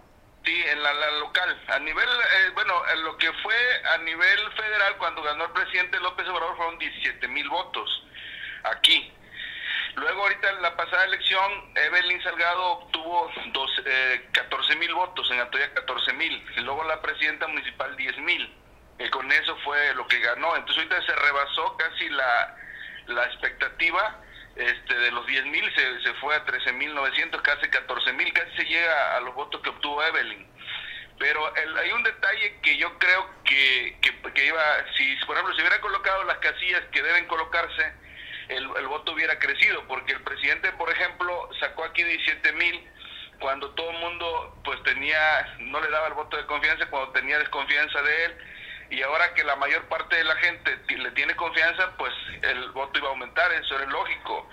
Sí, 0.48 0.64
en 0.66 0.82
la, 0.82 0.94
local. 1.20 1.62
A 1.68 1.78
nivel, 1.80 2.08
eh, 2.08 2.52
bueno, 2.54 2.74
lo 3.04 3.18
que 3.18 3.30
fue 3.44 3.54
a 3.92 3.98
nivel 3.98 4.52
federal, 4.54 4.96
cuando 4.98 5.22
ganó 5.22 5.44
el 5.44 5.52
presidente 5.52 6.00
López 6.00 6.26
Obrador, 6.30 6.56
fueron 6.56 6.80
17 6.80 7.28
mil 7.28 7.50
votos. 7.50 8.06
Aquí. 8.64 9.12
Luego, 9.96 10.22
ahorita 10.22 10.50
en 10.52 10.62
la 10.62 10.74
pasada 10.78 11.04
elección, 11.04 11.52
Evelyn 11.76 12.24
Salgado 12.24 12.64
obtuvo 12.64 13.30
dos, 13.48 13.70
eh, 13.86 14.30
14 14.32 14.78
mil 14.78 14.94
votos, 14.94 15.30
en 15.32 15.42
Atoya 15.42 15.74
14 15.74 16.14
mil, 16.14 16.42
luego 16.64 16.82
la 16.86 17.02
presidenta 17.02 17.46
municipal 17.48 17.98
10 17.98 18.18
mil. 18.20 18.56
Y 19.00 19.10
con 19.10 19.30
eso 19.30 19.58
fue 19.66 19.94
lo 19.96 20.08
que 20.08 20.20
ganó. 20.20 20.56
Entonces, 20.56 20.78
ahorita 20.78 21.06
se 21.08 21.14
rebasó 21.14 21.76
casi 21.76 22.08
la, 22.08 22.56
la 23.08 23.26
expectativa 23.26 24.24
este, 24.58 24.96
de 24.96 25.12
los 25.12 25.26
10 25.28 25.46
mil, 25.46 25.64
se, 25.76 26.02
se 26.02 26.14
fue 26.16 26.36
a 26.36 26.44
13 26.44 26.74
mil 26.74 26.94
900, 26.94 27.42
casi 27.42 27.68
14 27.70 28.14
mil, 28.14 28.32
casi 28.34 28.56
se 28.58 28.66
llega 28.66 29.18
a 29.18 29.20
los 29.22 29.34
votos 29.36 29.62
que 29.62 29.70
obtuvo 29.70 30.04
Evelyn. 30.04 30.48
Pero 31.20 31.52
hay 31.56 31.92
un 31.92 32.04
detalle 32.04 32.60
que 32.62 32.78
yo 32.78 32.98
creo 33.00 33.28
que, 33.44 33.98
que, 34.02 34.34
que 34.34 34.46
iba, 34.46 34.62
si 34.96 35.16
por 35.26 35.36
ejemplo 35.36 35.56
se 35.56 35.62
hubiera 35.62 35.82
colocado 35.82 36.24
las 36.26 36.38
casillas 36.38 36.84
que 36.92 37.02
deben 37.02 37.26
colocarse, 37.26 37.94
el, 38.50 38.88
voto 38.88 39.14
hubiera 39.14 39.38
crecido, 39.40 39.84
porque 39.88 40.14
el 40.14 40.22
presidente, 40.22 40.72
por 40.74 40.90
ejemplo, 40.90 41.50
sacó 41.60 41.84
aquí 41.84 42.04
17 42.04 42.52
mil 42.54 42.88
cuando 43.40 43.70
todo 43.72 43.92
el 43.92 43.98
mundo 43.98 44.60
pues 44.64 44.82
tenía, 44.84 45.56
no 45.60 45.80
le 45.80 45.90
daba 45.90 46.08
el 46.08 46.14
voto 46.14 46.38
de 46.38 46.46
confianza, 46.46 46.90
cuando 46.90 47.12
tenía 47.12 47.38
desconfianza 47.40 48.02
de 48.02 48.26
él, 48.26 48.38
y 48.90 49.02
ahora 49.02 49.34
que 49.34 49.44
la 49.44 49.56
mayor 49.56 49.86
parte 49.86 50.16
de 50.16 50.24
la 50.24 50.36
gente 50.38 50.78
le 50.90 51.12
tiene 51.12 51.36
confianza, 51.36 51.96
pues 51.98 52.14
el 52.42 52.72
voto 52.72 53.00
iba 53.00 53.08
a 53.08 53.12
aumentar, 53.12 53.52
eso 53.54 53.80
es 53.80 53.88
lógico. 53.90 54.50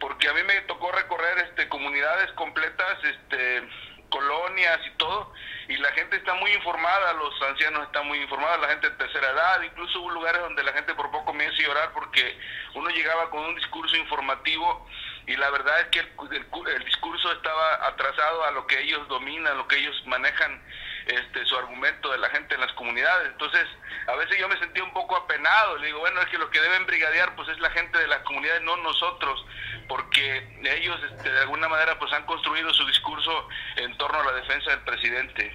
Porque 0.00 0.28
a 0.28 0.32
mí 0.34 0.42
me 0.42 0.60
tocó 0.62 0.92
recorrer 0.92 1.38
este 1.38 1.68
comunidades 1.68 2.30
completas, 2.32 2.98
este 3.04 3.68
colonias 4.14 4.78
y 4.86 4.90
todo, 4.96 5.32
y 5.68 5.76
la 5.78 5.90
gente 5.92 6.16
está 6.16 6.34
muy 6.34 6.52
informada, 6.52 7.14
los 7.14 7.42
ancianos 7.42 7.84
están 7.86 8.06
muy 8.06 8.18
informados, 8.20 8.60
la 8.60 8.68
gente 8.68 8.90
de 8.90 8.96
tercera 8.96 9.30
edad, 9.30 9.62
incluso 9.62 10.00
hubo 10.00 10.10
lugares 10.10 10.40
donde 10.40 10.62
la 10.62 10.72
gente 10.72 10.94
por 10.94 11.10
poco 11.10 11.32
me 11.32 11.46
hizo 11.46 11.62
llorar 11.62 11.90
porque 11.92 12.38
uno 12.74 12.90
llegaba 12.90 13.28
con 13.30 13.40
un 13.40 13.56
discurso 13.56 13.96
informativo 13.96 14.86
y 15.26 15.36
la 15.36 15.50
verdad 15.50 15.80
es 15.80 15.86
que 15.86 15.98
el, 15.98 16.84
discurso 16.84 17.32
estaba 17.32 17.88
atrasado 17.88 18.44
a 18.44 18.52
lo 18.52 18.66
que 18.68 18.80
ellos 18.82 19.08
dominan, 19.08 19.56
lo 19.56 19.66
que 19.66 19.78
ellos 19.78 20.00
manejan 20.06 20.62
este, 21.06 21.44
su 21.46 21.56
argumento 21.56 22.10
de 22.10 22.18
la 22.18 22.28
gente 22.30 22.54
en 22.54 22.60
las 22.60 22.72
comunidades. 22.72 23.28
Entonces, 23.32 23.66
a 24.06 24.14
veces 24.16 24.38
yo 24.38 24.48
me 24.48 24.58
sentía 24.58 24.84
un 24.84 24.92
poco 24.92 25.16
apenado. 25.16 25.76
Le 25.78 25.88
digo, 25.88 26.00
bueno, 26.00 26.20
es 26.20 26.28
que 26.28 26.38
lo 26.38 26.50
que 26.50 26.60
deben 26.60 26.86
brigadear 26.86 27.34
pues 27.36 27.48
es 27.48 27.58
la 27.60 27.70
gente 27.70 27.98
de 27.98 28.06
las 28.06 28.20
comunidades, 28.20 28.62
no 28.62 28.76
nosotros, 28.78 29.44
porque 29.88 30.60
ellos 30.64 30.98
este, 31.10 31.30
de 31.30 31.40
alguna 31.40 31.68
manera 31.68 31.98
pues 31.98 32.12
han 32.12 32.24
construido 32.24 32.72
su 32.72 32.86
discurso 32.86 33.48
en 33.76 33.96
torno 33.98 34.20
a 34.20 34.24
la 34.24 34.32
defensa 34.32 34.70
del 34.70 34.80
presidente. 34.80 35.54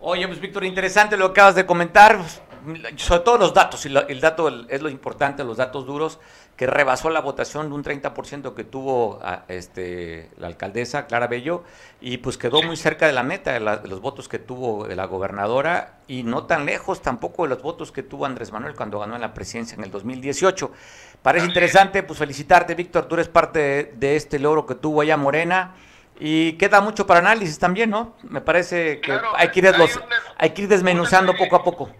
Oye, 0.00 0.26
pues 0.26 0.40
Víctor, 0.40 0.64
interesante 0.64 1.16
lo 1.16 1.32
que 1.32 1.40
acabas 1.40 1.54
de 1.54 1.66
comentar, 1.66 2.18
sobre 2.96 3.20
todo 3.20 3.38
los 3.38 3.54
datos, 3.54 3.86
y 3.86 3.94
el 4.08 4.20
dato 4.20 4.48
es 4.68 4.82
lo 4.82 4.88
importante, 4.88 5.44
los 5.44 5.56
datos 5.56 5.86
duros 5.86 6.18
que 6.56 6.66
rebasó 6.66 7.10
la 7.10 7.20
votación 7.20 7.68
de 7.68 7.74
un 7.74 7.84
30% 7.84 8.54
que 8.54 8.64
tuvo 8.64 9.20
este, 9.48 10.30
la 10.38 10.46
alcaldesa 10.46 11.06
Clara 11.06 11.26
Bello 11.26 11.64
y 12.00 12.16
pues 12.18 12.38
quedó 12.38 12.62
muy 12.62 12.76
cerca 12.76 13.06
de 13.06 13.12
la 13.12 13.22
meta 13.22 13.52
de, 13.52 13.60
los 13.60 14.00
votos 14.00 14.28
que 14.28 14.38
tuvo 14.38 14.86
la 14.86 15.04
gobernadora 15.04 15.98
y 16.08 16.22
no 16.22 16.44
tan 16.44 16.64
lejos 16.64 17.02
tampoco 17.02 17.42
de 17.42 17.50
los 17.50 17.62
votos 17.62 17.92
que 17.92 18.02
tuvo 18.02 18.24
Andrés 18.24 18.52
Manuel 18.52 18.74
cuando 18.74 18.98
ganó 18.98 19.14
en 19.14 19.20
la 19.20 19.34
presidencia 19.34 19.76
en 19.76 19.84
el 19.84 19.90
2018. 19.90 20.72
Parece 21.22 21.46
interesante, 21.46 22.02
pues 22.02 22.18
felicitarte 22.18 22.74
Víctor, 22.74 23.04
tú 23.04 23.16
eres 23.16 23.28
parte 23.28 23.92
de, 23.94 24.16
este 24.16 24.38
logro 24.38 24.66
que 24.66 24.74
tuvo 24.74 25.02
allá 25.02 25.16
Morena. 25.16 25.74
Y 26.18 26.54
queda 26.54 26.80
mucho 26.80 27.06
para 27.06 27.20
análisis 27.20 27.58
también, 27.58 27.90
¿no? 27.90 28.14
Me 28.22 28.40
parece 28.40 29.02
que 29.02 29.20
hay, 29.34 29.50
que 29.50 29.58
ir 29.60 29.76
los, 29.76 30.00
hay 30.38 30.48
que 30.50 30.62
ir 30.62 30.68
desmenuzando 30.68 31.36
poco 31.36 31.56
a 31.56 31.62
poco. 31.62 31.90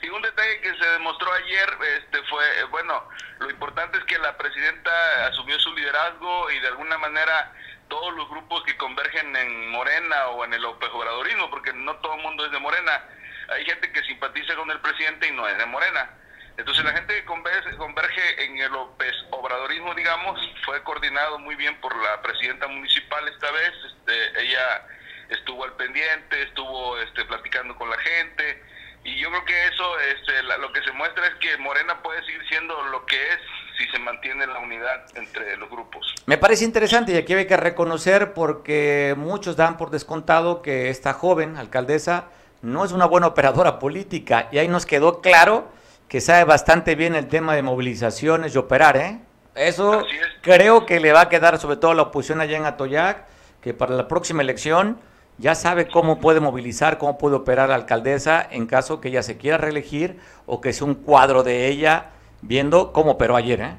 Sí, 0.00 0.08
un 0.10 0.22
detalle 0.22 0.60
que 0.60 0.74
se 0.76 0.86
demostró 0.90 1.32
ayer 1.32 1.68
este, 1.98 2.22
fue, 2.24 2.44
eh, 2.60 2.64
bueno, 2.64 3.08
lo 3.40 3.50
importante 3.50 3.98
es 3.98 4.04
que 4.04 4.18
la 4.18 4.36
presidenta 4.36 5.26
asumió 5.26 5.58
su 5.58 5.74
liderazgo 5.74 6.50
y 6.50 6.60
de 6.60 6.68
alguna 6.68 6.98
manera 6.98 7.52
todos 7.88 8.14
los 8.14 8.28
grupos 8.28 8.62
que 8.64 8.76
convergen 8.76 9.34
en 9.34 9.70
Morena 9.70 10.28
o 10.28 10.44
en 10.44 10.54
el 10.54 10.62
López 10.62 10.90
Obradorismo, 10.92 11.50
porque 11.50 11.72
no 11.72 11.96
todo 11.96 12.14
el 12.14 12.22
mundo 12.22 12.44
es 12.46 12.52
de 12.52 12.58
Morena, 12.58 13.02
hay 13.48 13.64
gente 13.64 13.90
que 13.92 14.02
simpatiza 14.04 14.54
con 14.54 14.70
el 14.70 14.80
presidente 14.80 15.26
y 15.26 15.32
no 15.32 15.48
es 15.48 15.56
de 15.58 15.66
Morena. 15.66 16.10
Entonces 16.58 16.84
la 16.84 16.92
gente 16.92 17.14
que 17.14 17.24
converge, 17.24 18.44
en 18.44 18.58
el 18.58 18.72
López 18.72 19.14
Obradorismo, 19.30 19.94
digamos, 19.94 20.40
fue 20.64 20.82
coordinado 20.82 21.38
muy 21.38 21.54
bien 21.54 21.80
por 21.80 21.96
la 22.02 22.20
presidenta 22.20 22.66
municipal 22.66 23.26
esta 23.28 23.50
vez. 23.52 23.72
Este, 23.86 24.42
ella 24.42 24.86
estuvo 25.30 25.64
al 25.64 25.74
pendiente, 25.74 26.42
estuvo 26.42 26.98
este, 26.98 27.24
platicando 27.26 27.76
con 27.76 27.88
la 27.88 27.98
gente, 27.98 28.62
y 29.08 29.20
yo 29.20 29.30
creo 29.30 29.44
que 29.44 29.66
eso 29.66 29.84
este, 30.14 30.42
lo 30.42 30.72
que 30.72 30.82
se 30.82 30.92
muestra 30.92 31.26
es 31.26 31.34
que 31.36 31.56
Morena 31.58 32.02
puede 32.02 32.24
seguir 32.24 32.42
siendo 32.48 32.74
lo 32.84 33.06
que 33.06 33.16
es 33.16 33.38
si 33.78 33.86
se 33.90 33.98
mantiene 33.98 34.46
la 34.46 34.58
unidad 34.58 35.04
entre 35.14 35.56
los 35.56 35.70
grupos. 35.70 36.14
Me 36.26 36.36
parece 36.36 36.64
interesante 36.64 37.12
y 37.12 37.16
aquí 37.16 37.32
hay 37.34 37.46
que 37.46 37.56
reconocer 37.56 38.34
porque 38.34 39.14
muchos 39.16 39.56
dan 39.56 39.76
por 39.76 39.90
descontado 39.90 40.62
que 40.62 40.90
esta 40.90 41.12
joven 41.12 41.56
alcaldesa 41.56 42.26
no 42.60 42.84
es 42.84 42.92
una 42.92 43.06
buena 43.06 43.28
operadora 43.28 43.78
política 43.78 44.48
y 44.50 44.58
ahí 44.58 44.68
nos 44.68 44.84
quedó 44.84 45.20
claro 45.20 45.70
que 46.08 46.20
sabe 46.20 46.44
bastante 46.44 46.94
bien 46.94 47.14
el 47.14 47.28
tema 47.28 47.54
de 47.54 47.62
movilizaciones 47.62 48.54
y 48.54 48.58
operar, 48.58 48.96
¿eh? 48.96 49.20
Eso 49.54 50.04
creo 50.42 50.86
que 50.86 51.00
le 51.00 51.12
va 51.12 51.22
a 51.22 51.28
quedar 51.28 51.58
sobre 51.58 51.76
todo 51.76 51.90
a 51.90 51.94
la 51.94 52.02
oposición 52.02 52.40
allá 52.40 52.56
en 52.56 52.64
Atoyac, 52.64 53.26
que 53.60 53.74
para 53.74 53.94
la 53.94 54.08
próxima 54.08 54.42
elección 54.42 54.98
ya 55.38 55.54
sabe 55.54 55.88
cómo 55.88 56.20
puede 56.20 56.40
movilizar, 56.40 56.98
cómo 56.98 57.16
puede 57.16 57.36
operar 57.36 57.68
la 57.68 57.76
alcaldesa 57.76 58.46
en 58.50 58.66
caso 58.66 59.00
que 59.00 59.08
ella 59.08 59.22
se 59.22 59.38
quiera 59.38 59.56
reelegir 59.56 60.20
o 60.46 60.60
que 60.60 60.72
sea 60.72 60.86
un 60.86 60.96
cuadro 60.96 61.44
de 61.44 61.68
ella 61.68 62.10
viendo 62.42 62.92
cómo 62.92 63.12
operó 63.12 63.36
ayer. 63.36 63.60
¿eh? 63.60 63.76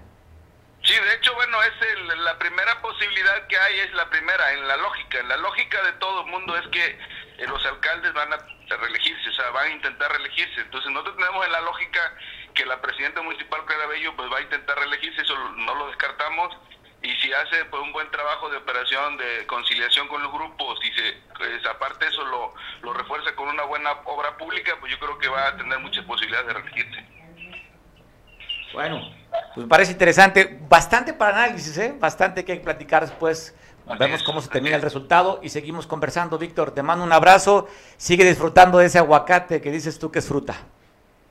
Sí, 0.84 0.94
de 0.94 1.16
hecho, 1.16 1.34
bueno, 1.36 1.62
es 1.64 2.18
la 2.18 2.40
primera 2.40 2.82
posibilidad 2.82 3.46
que 3.48 3.58
hay, 3.58 3.80
es 3.80 3.94
la 3.94 4.10
primera, 4.10 4.54
en 4.54 4.68
la 4.68 4.78
lógica. 4.78 5.22
La 5.24 5.38
lógica 5.38 5.82
de 5.84 5.92
todo 5.94 6.22
el 6.22 6.32
mundo 6.32 6.56
es 6.56 6.68
que 6.70 6.86
eh, 7.38 7.48
los 7.48 7.66
alcaldes 7.66 8.14
van 8.14 8.32
a 8.34 8.38
reelegirse, 8.78 9.30
o 9.30 9.34
sea, 9.34 9.50
van 9.52 9.68
a 9.68 9.76
intentar 9.76 10.12
reelegirse. 10.12 10.62
Entonces, 10.62 10.90
nosotros 10.92 11.18
tenemos 11.18 11.46
en 11.46 11.52
la 11.52 11.62
lógica 11.62 12.00
que 12.54 12.66
la 12.66 12.82
presidenta 12.82 13.22
municipal, 13.22 13.66
Clara 13.66 13.88
Bello, 13.88 14.16
pues 14.16 14.32
va 14.32 14.38
a 14.38 14.42
intentar 14.42 14.78
reelegirse, 14.78 15.22
eso 15.22 15.38
no 15.38 15.76
lo 15.76 15.88
descartamos 15.88 16.56
y 17.02 17.16
si 17.22 17.32
hace 17.32 17.66
pues, 17.66 17.82
un 17.82 17.94
buen 17.94 18.10
trabajo 18.12 18.50
de 18.50 18.58
operación, 18.58 19.18
de 19.18 19.46
conciliación 19.48 20.08
con 20.08 20.22
los 20.22 20.32
grupos 20.32 20.80
y 20.84 20.92
se, 20.92 21.18
pues, 21.38 21.66
aparte 21.66 22.08
eso 22.08 22.26
lo, 22.26 22.54
lo 22.82 22.94
refuerza 22.94 23.34
con 23.36 23.48
una 23.48 23.64
buena 23.64 23.92
obra 24.06 24.38
pública, 24.38 24.76
pues 24.80 24.92
yo 24.92 25.00
creo 25.00 25.18
que 25.18 25.30
va 25.30 25.48
a 25.48 25.58
tener 25.58 25.80
muchas 25.80 26.04
posibilidades 26.06 26.48
de 26.48 26.54
reelegirse. 26.54 27.06
Bueno, 28.74 29.02
pues 29.56 29.66
me 29.66 29.68
parece 29.68 29.94
interesante, 29.94 30.60
bastante 30.68 31.14
para 31.14 31.44
análisis, 31.44 31.78
¿eh? 31.78 31.96
bastante 31.98 32.46
que 32.46 32.52
hay 32.52 32.58
que 32.60 32.64
platicar 32.64 33.02
después. 33.02 33.56
Vemos 33.98 34.22
cómo 34.22 34.40
se 34.40 34.50
termina 34.50 34.76
el 34.76 34.84
resultado 34.84 35.40
y 35.42 35.50
seguimos 35.50 35.88
conversando. 35.88 36.38
Víctor, 36.38 36.72
te 36.72 36.84
mando 36.84 37.04
un 37.04 37.12
abrazo. 37.12 37.68
Sigue 37.98 38.24
disfrutando 38.24 38.78
de 38.78 38.86
ese 38.86 39.00
aguacate 39.00 39.62
que 39.62 39.72
dices 39.72 39.98
tú 39.98 40.12
que 40.12 40.20
es 40.20 40.28
fruta. 40.28 40.56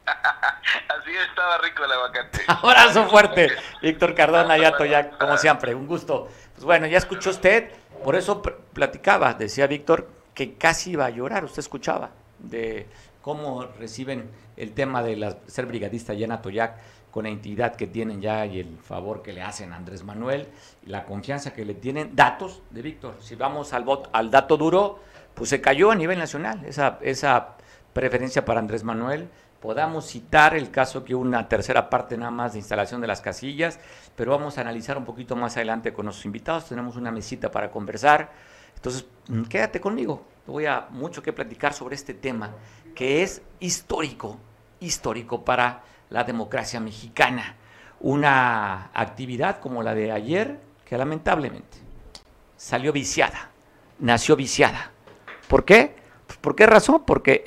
Así 0.89 1.11
estaba 1.29 1.59
rico 1.59 1.85
el 1.85 1.93
aguacate. 1.93 2.41
Abrazo 2.49 3.09
fuerte, 3.09 3.51
Víctor 3.83 4.15
Cardona, 4.15 4.57
Yato, 4.59 4.85
ya 4.85 5.11
como 5.11 5.37
siempre, 5.37 5.75
un 5.75 5.87
gusto. 5.87 6.29
Pues 6.55 6.65
bueno, 6.65 6.87
ya 6.87 6.99
escuchó 6.99 7.31
usted, 7.31 7.71
por 8.05 8.17
eso 8.17 8.43
platicaba, 8.43 9.35
decía 9.35 9.67
Víctor, 9.67 10.09
que 10.35 10.55
casi 10.55 10.93
iba 10.93 11.07
a 11.07 11.11
llorar, 11.11 11.45
usted 11.45 11.61
escuchaba, 11.61 12.11
de 12.39 12.87
cómo 13.23 13.65
reciben 13.79 14.31
el 14.57 14.73
tema 14.73 15.03
de 15.03 15.17
la, 15.17 15.37
ser 15.47 15.67
brigadista 15.67 16.15
ya 16.15 16.25
en 16.25 16.33
Atoyac, 16.33 16.77
con 17.11 17.25
la 17.25 17.31
entidad 17.31 17.75
que 17.75 17.87
tienen 17.87 18.21
ya 18.21 18.45
y 18.47 18.61
el 18.61 18.79
favor 18.79 19.23
que 19.23 19.33
le 19.33 19.43
hacen 19.43 19.73
a 19.73 19.77
Andrés 19.77 20.05
Manuel, 20.05 20.49
y 20.85 20.91
la 20.91 21.05
confianza 21.05 21.53
que 21.53 21.65
le 21.65 21.75
tienen, 21.75 22.15
datos 22.15 22.63
de 22.71 22.83
Víctor. 22.83 23.17
Si 23.21 23.35
vamos 23.35 23.73
al, 23.73 23.85
al 24.13 24.31
dato 24.31 24.57
duro, 24.57 25.01
pues 25.35 25.51
se 25.51 25.61
cayó 25.61 25.91
a 25.91 25.95
nivel 25.95 26.19
nacional 26.19 26.65
esa, 26.65 26.99
esa 27.01 27.57
preferencia 27.93 28.45
para 28.45 28.61
Andrés 28.61 28.85
Manuel 28.85 29.29
podamos 29.61 30.07
citar 30.07 30.55
el 30.55 30.71
caso 30.71 31.05
que 31.05 31.15
una 31.15 31.49
tercera 31.49 31.91
parte 31.91 32.17
nada 32.17 32.31
más 32.31 32.53
de 32.53 32.59
instalación 32.59 33.01
de 33.01 33.07
las 33.07 33.21
casillas, 33.21 33.79
pero 34.17 34.33
vamos 34.33 34.59
a 34.59 34.61
analizar 34.61 34.97
un 34.97 35.05
poquito 35.05 35.37
más 35.37 35.57
adelante 35.57 35.93
con 35.93 36.07
nuestros 36.07 36.27
invitados. 36.27 36.67
Tenemos 36.69 36.97
una 36.97 37.11
mesita 37.11 37.51
para 37.51 37.71
conversar. 37.71 38.31
Entonces, 38.75 39.07
mm, 39.29 39.43
quédate 39.45 39.81
conmigo. 39.81 40.25
Voy 40.47 40.67
a 40.67 40.87
mucho 40.91 41.23
que 41.23 41.33
platicar 41.33 41.75
sobre 41.75 41.97
este 41.97 42.15
tema 42.15 42.53
que 42.95 43.23
es 43.23 43.43
histórico, 43.61 44.39
histórico 44.81 45.45
para 45.45 45.83
la 46.11 46.25
democracia 46.25 46.81
mexicana. 46.81 47.57
Una 48.01 48.91
actividad 48.95 49.59
como 49.61 49.83
la 49.83 49.95
de 49.95 50.13
ayer 50.13 50.61
que 50.85 50.97
lamentablemente 50.97 51.79
salió 52.57 52.93
viciada, 52.93 53.51
nació 53.99 54.37
viciada. 54.37 54.93
¿Por 55.49 55.65
qué? 55.65 55.98
¿Por 56.41 56.55
qué 56.55 56.67
razón? 56.67 57.03
Porque 57.05 57.43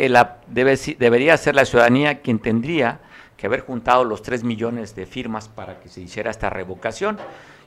debe, 0.47 0.77
debería 0.97 1.37
ser 1.37 1.55
la 1.55 1.65
ciudadanía 1.65 2.21
quien 2.21 2.39
tendría 2.39 2.99
que 3.37 3.47
haber 3.47 3.61
juntado 3.61 4.03
los 4.03 4.21
3 4.21 4.43
millones 4.43 4.95
de 4.95 5.05
firmas 5.05 5.47
para 5.47 5.79
que 5.79 5.89
se 5.89 6.01
hiciera 6.01 6.29
esta 6.29 6.49
revocación. 6.49 7.17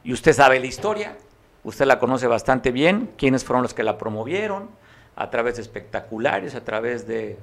Y 0.04 0.12
usted 0.12 0.32
sabe 0.32 0.60
la 0.60 0.66
historia, 0.66 1.16
usted 1.64 1.86
la 1.86 1.98
conoce 1.98 2.26
bastante 2.26 2.70
bien, 2.70 3.10
quiénes 3.16 3.44
fueron 3.44 3.62
los 3.62 3.74
que 3.74 3.82
la 3.82 3.98
promovieron, 3.98 4.68
a 5.16 5.30
través 5.30 5.56
de 5.56 5.62
espectaculares, 5.62 6.54
a 6.54 6.64
través 6.64 7.06
de 7.06 7.38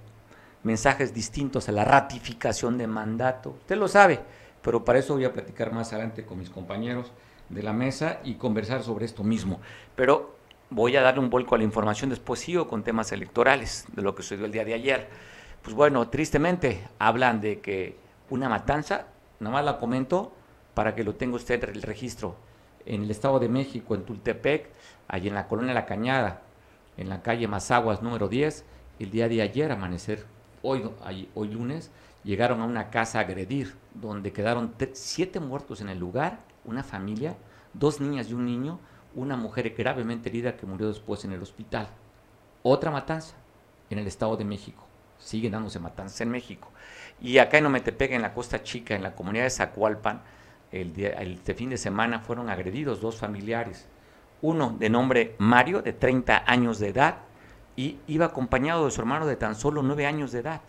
mensajes 0.63 1.13
distintos 1.13 1.67
a 1.69 1.71
la 1.71 1.85
ratificación 1.85 2.77
de 2.77 2.87
mandato. 2.87 3.51
Usted 3.61 3.77
lo 3.77 3.87
sabe, 3.87 4.19
pero 4.61 4.85
para 4.85 4.99
eso 4.99 5.15
voy 5.15 5.25
a 5.25 5.33
platicar 5.33 5.71
más 5.73 5.91
adelante 5.91 6.23
con 6.25 6.39
mis 6.39 6.49
compañeros 6.49 7.11
de 7.49 7.63
la 7.63 7.73
mesa 7.73 8.19
y 8.23 8.35
conversar 8.35 8.83
sobre 8.83 9.05
esto 9.05 9.23
mismo. 9.23 9.59
Pero 9.95 10.35
voy 10.71 10.95
a 10.95 11.01
darle 11.01 11.19
un 11.19 11.29
vuelco 11.29 11.53
a 11.53 11.57
la 11.57 11.65
información, 11.65 12.09
después 12.09 12.39
sigo 12.39 12.67
con 12.67 12.83
temas 12.83 13.11
electorales, 13.11 13.85
de 13.93 14.01
lo 14.01 14.15
que 14.15 14.23
sucedió 14.23 14.45
el 14.45 14.51
día 14.51 14.65
de 14.65 14.73
ayer. 14.73 15.09
Pues 15.61 15.75
bueno, 15.75 16.07
tristemente 16.09 16.87
hablan 16.97 17.41
de 17.41 17.59
que 17.59 17.97
una 18.29 18.49
matanza, 18.49 19.07
nada 19.39 19.53
más 19.53 19.65
la 19.65 19.77
comento 19.77 20.33
para 20.73 20.95
que 20.95 21.03
lo 21.03 21.13
tenga 21.15 21.35
usted 21.35 21.63
el 21.65 21.81
registro, 21.81 22.35
en 22.85 23.03
el 23.03 23.11
Estado 23.11 23.39
de 23.39 23.49
México, 23.49 23.93
en 23.93 24.05
Tultepec, 24.05 24.69
allí 25.07 25.27
en 25.27 25.35
la 25.35 25.47
colonia 25.47 25.73
La 25.73 25.85
Cañada, 25.85 26.41
en 26.97 27.09
la 27.09 27.21
calle 27.21 27.47
Mazaguas 27.47 28.01
número 28.01 28.29
10, 28.29 28.65
el 28.99 29.11
día 29.11 29.27
de 29.27 29.41
ayer, 29.41 29.71
amanecer, 29.71 30.25
hoy, 30.61 30.89
hoy 31.35 31.47
lunes, 31.49 31.91
llegaron 32.23 32.61
a 32.61 32.65
una 32.65 32.89
casa 32.89 33.19
a 33.19 33.23
agredir, 33.23 33.75
donde 33.93 34.31
quedaron 34.31 34.73
siete 34.93 35.41
muertos 35.41 35.81
en 35.81 35.89
el 35.89 35.99
lugar, 35.99 36.39
una 36.63 36.83
familia, 36.83 37.35
dos 37.73 37.99
niñas 37.99 38.29
y 38.29 38.33
un 38.33 38.45
niño, 38.45 38.79
una 39.15 39.35
mujer 39.35 39.73
gravemente 39.77 40.29
herida 40.29 40.55
que 40.55 40.65
murió 40.65 40.87
después 40.87 41.25
en 41.25 41.33
el 41.33 41.41
hospital. 41.41 41.87
Otra 42.63 42.91
matanza 42.91 43.35
en 43.89 43.99
el 43.99 44.07
Estado 44.07 44.37
de 44.37 44.45
México. 44.45 44.87
siguen 45.17 45.51
dándose 45.51 45.79
matanzas 45.79 46.19
en 46.21 46.29
México. 46.29 46.71
Y 47.21 47.37
acá 47.37 47.59
en 47.59 47.67
Ometepec, 47.67 48.11
en 48.11 48.23
la 48.23 48.33
Costa 48.33 48.63
Chica, 48.63 48.95
en 48.95 49.03
la 49.03 49.13
comunidad 49.13 49.43
de 49.43 49.51
Zacualpan, 49.51 50.23
el, 50.71 50.99
este 50.99 51.53
fin 51.53 51.69
de 51.69 51.77
semana 51.77 52.21
fueron 52.21 52.49
agredidos 52.49 53.01
dos 53.01 53.17
familiares. 53.17 53.87
Uno 54.41 54.75
de 54.79 54.89
nombre 54.89 55.35
Mario, 55.37 55.83
de 55.83 55.93
30 55.93 56.43
años 56.47 56.79
de 56.79 56.87
edad, 56.87 57.17
y 57.75 57.97
iba 58.07 58.25
acompañado 58.25 58.85
de 58.85 58.91
su 58.91 59.01
hermano 59.01 59.27
de 59.27 59.35
tan 59.35 59.55
solo 59.55 59.83
9 59.83 60.07
años 60.07 60.31
de 60.31 60.39
edad. 60.39 60.61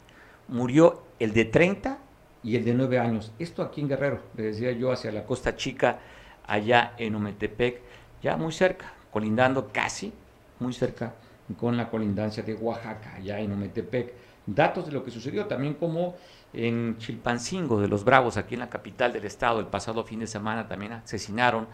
Murió 0.49 1.03
el 1.19 1.33
de 1.33 1.47
30 1.47 1.99
y 2.43 2.57
el 2.57 2.65
de 2.65 2.75
9 2.75 2.99
años. 2.99 3.33
Esto 3.39 3.63
aquí 3.63 3.81
en 3.81 3.89
Guerrero, 3.89 4.21
le 4.37 4.45
decía 4.45 4.73
yo, 4.73 4.93
hacia 4.93 5.13
la 5.13 5.25
Costa 5.25 5.57
Chica, 5.57 6.01
allá 6.47 6.95
en 6.99 7.15
Ometepec, 7.15 7.81
ya 8.23 8.37
muy 8.37 8.53
cerca, 8.53 8.93
colindando 9.11 9.69
casi, 9.73 10.13
muy 10.61 10.73
cerca 10.73 11.15
con 11.59 11.77
la 11.77 11.91
colindancia 11.91 12.43
de 12.43 12.55
Oaxaca, 12.55 13.15
allá 13.17 13.41
en 13.41 13.53
Ometepec. 13.53 14.13
Datos 14.47 14.87
de 14.87 14.93
lo 14.93 15.05
que 15.05 15.11
sucedió 15.11 15.47
también 15.47 15.75
como 15.75 16.17
en 16.53 16.97
Chilpancingo 16.99 17.81
de 17.81 17.89
los 17.89 18.05
Bravos, 18.05 18.37
aquí 18.37 18.55
en 18.55 18.61
la 18.61 18.71
capital 18.71 19.13
del 19.13 19.25
estado, 19.25 19.61
el 19.61 19.67
pasado 19.67 20.05
fin 20.05 20.21
de 20.21 20.27
semana 20.27 20.69
también 20.69 20.93
asesinaron 20.93 21.67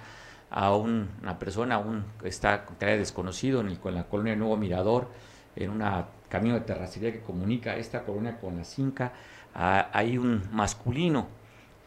a 0.50 0.74
una 0.74 1.38
persona, 1.38 1.78
un 1.78 2.04
está 2.24 2.64
desconocido 2.80 3.60
en, 3.60 3.68
en 3.68 3.94
la 3.94 4.04
colonia 4.04 4.34
Nuevo 4.34 4.56
Mirador, 4.56 5.08
en 5.56 5.70
un 5.70 5.82
camino 6.28 6.54
de 6.54 6.60
terracería 6.62 7.12
que 7.12 7.20
comunica 7.20 7.76
esta 7.76 8.02
colonia 8.02 8.38
con 8.38 8.56
la 8.56 8.64
Cinca. 8.64 9.12
hay 9.54 10.18
un 10.18 10.42
masculino 10.52 11.26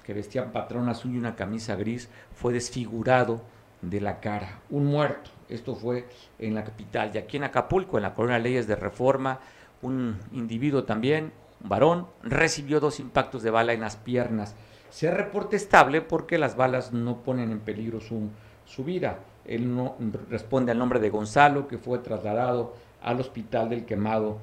que 0.03 0.13
vestía 0.13 0.51
patrón 0.51 0.89
azul 0.89 1.13
y 1.13 1.17
una 1.17 1.35
camisa 1.35 1.75
gris, 1.75 2.09
fue 2.33 2.53
desfigurado 2.53 3.41
de 3.81 4.01
la 4.01 4.19
cara, 4.19 4.59
un 4.69 4.85
muerto. 4.85 5.31
Esto 5.49 5.75
fue 5.75 6.07
en 6.39 6.55
la 6.55 6.63
capital. 6.63 7.11
Y 7.13 7.17
aquí 7.17 7.37
en 7.37 7.43
Acapulco, 7.43 7.97
en 7.97 8.03
la 8.03 8.13
colonia 8.13 8.39
Leyes 8.39 8.67
de 8.67 8.75
Reforma, 8.75 9.39
un 9.81 10.17
individuo 10.31 10.83
también, 10.83 11.33
un 11.61 11.69
varón, 11.69 12.07
recibió 12.23 12.79
dos 12.79 12.99
impactos 12.99 13.43
de 13.43 13.49
bala 13.49 13.73
en 13.73 13.81
las 13.81 13.97
piernas. 13.97 14.55
Se 14.89 15.11
reporte 15.11 15.55
estable 15.55 16.01
porque 16.01 16.37
las 16.37 16.55
balas 16.55 16.93
no 16.93 17.17
ponen 17.23 17.51
en 17.51 17.59
peligro 17.59 17.99
su, 17.99 18.29
su 18.65 18.83
vida. 18.83 19.19
Él 19.45 19.73
no 19.75 19.95
responde 20.29 20.71
al 20.71 20.77
nombre 20.77 20.99
de 20.99 21.09
Gonzalo, 21.09 21.67
que 21.67 21.77
fue 21.77 21.99
trasladado 21.99 22.75
al 23.01 23.19
hospital 23.19 23.69
del 23.69 23.85
quemado 23.85 24.37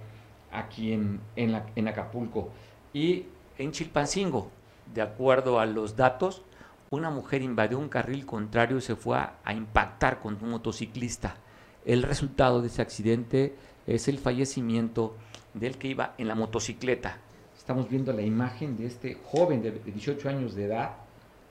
aquí 0.53 0.92
en, 0.92 1.20
en 1.37 1.88
Acapulco. 1.88 2.51
Y 2.92 3.27
en 3.59 3.72
Chilpancingo, 3.72 4.51
de 4.92 5.03
acuerdo 5.03 5.61
a 5.61 5.66
los 5.66 5.96
datos, 5.96 6.42
una 6.90 7.11
mujer 7.11 7.42
invadió 7.42 7.79
un 7.79 7.88
carril 7.88 8.24
contrario 8.24 8.79
y 8.79 8.81
se 8.81 8.96
fue 8.96 9.18
a, 9.18 9.53
impactar 9.53 10.20
con 10.20 10.38
un 10.42 10.51
motociclista. 10.51 11.37
El 11.85 12.03
resultado 12.03 12.61
de 12.61 12.68
ese 12.68 12.83
accidente 12.83 13.55
es 13.87 14.09
el 14.09 14.18
fallecimiento 14.18 15.14
del 15.55 15.77
que 15.77 15.88
iba 15.88 16.14
en 16.18 16.29
la 16.29 16.35
motocicleta. 16.35 17.18
Estamos 17.57 17.88
viendo 17.88 18.12
la 18.12 18.22
imagen 18.22 18.77
de 18.77 18.87
este 18.87 19.18
joven 19.24 19.62
de 19.62 19.72
18 19.72 20.29
años 20.29 20.55
de 20.55 20.64
edad, 20.64 20.92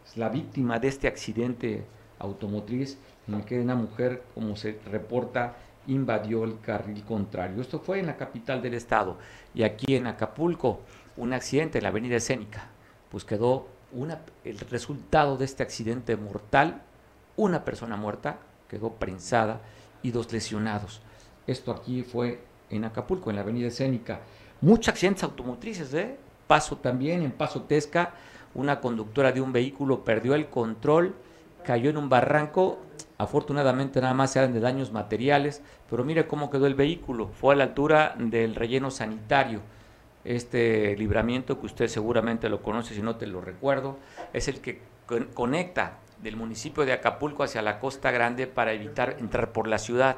es 0.06 0.18
la 0.18 0.30
víctima 0.30 0.80
de 0.80 0.88
este 0.88 1.08
accidente 1.08 1.84
automotriz 2.20 2.98
en 3.28 3.36
el 3.36 3.46
que 3.46 3.60
una 3.60 3.76
mujer, 3.76 4.24
como 4.34 4.56
se 4.56 4.80
reporta, 4.90 5.56
invadió 5.86 6.44
el 6.44 6.60
carril 6.60 7.04
contrario. 7.04 7.62
Esto 7.62 7.80
fue 7.80 8.00
en 8.00 8.08
la 8.08 8.18
capital 8.18 8.62
del 8.62 8.74
estado. 8.74 9.18
Y 9.54 9.64
aquí 9.64 9.96
en 9.96 10.08
Acapulco, 10.08 10.82
un 11.16 11.34
accidente 11.34 11.78
en 11.78 11.84
la 11.84 11.90
avenida 11.90 12.16
Escénica. 12.16 12.68
Pues 13.12 13.24
quedó 13.24 13.68
una, 13.98 14.20
el 14.46 14.60
resultado 14.60 15.38
de 15.38 15.46
este 15.46 15.64
accidente 15.64 16.16
mortal, 16.16 16.82
una 17.36 17.66
persona 17.66 17.98
muerta, 17.98 18.38
quedó 18.70 18.92
prensada 18.94 19.60
y 20.04 20.12
dos 20.12 20.32
lesionados. 20.32 21.02
Esto 21.48 21.72
aquí 21.72 22.04
fue 22.04 22.44
en 22.70 22.86
Acapulco, 22.86 23.30
en 23.30 23.38
la 23.38 23.42
avenida 23.42 23.68
Escénica. 23.68 24.22
Muchos 24.62 24.90
accidentes 24.90 25.24
automotrices, 25.24 25.94
¿eh? 25.94 26.18
Paso 26.46 26.78
también, 26.78 27.24
en 27.24 27.32
Paso 27.32 27.64
Tesca, 27.64 28.14
una 28.54 28.80
conductora 28.80 29.32
de 29.32 29.42
un 29.42 29.52
vehículo 29.52 30.04
perdió 30.04 30.36
el 30.36 30.48
control, 30.48 31.16
cayó 31.64 31.90
en 31.90 31.98
un 31.98 32.10
barranco, 32.10 32.80
afortunadamente 33.18 34.00
nada 34.00 34.14
más 34.14 34.36
eran 34.36 34.54
de 34.54 34.60
daños 34.60 34.92
materiales, 34.92 35.62
pero 35.90 36.04
mire 36.04 36.28
cómo 36.28 36.50
quedó 36.50 36.68
el 36.68 36.76
vehículo, 36.76 37.30
fue 37.30 37.56
a 37.56 37.58
la 37.58 37.64
altura 37.66 38.16
del 38.18 38.56
relleno 38.56 38.92
sanitario. 38.92 39.62
Este 40.28 40.94
libramiento 40.98 41.58
que 41.58 41.68
usted 41.68 41.88
seguramente 41.88 42.50
lo 42.50 42.62
conoce, 42.62 42.94
si 42.94 43.02
no 43.02 43.16
te 43.16 43.28
lo 43.28 43.40
recuerdo, 43.40 43.98
es 44.34 44.50
el 44.50 44.60
que 44.60 44.82
conecta 45.34 46.00
del 46.22 46.36
municipio 46.36 46.84
de 46.84 46.92
Acapulco 46.92 47.44
hacia 47.44 47.62
la 47.62 47.80
Costa 47.80 48.12
Grande 48.12 48.46
para 48.46 48.74
evitar 48.74 49.16
entrar 49.20 49.54
por 49.54 49.70
la 49.70 49.78
ciudad 49.78 50.18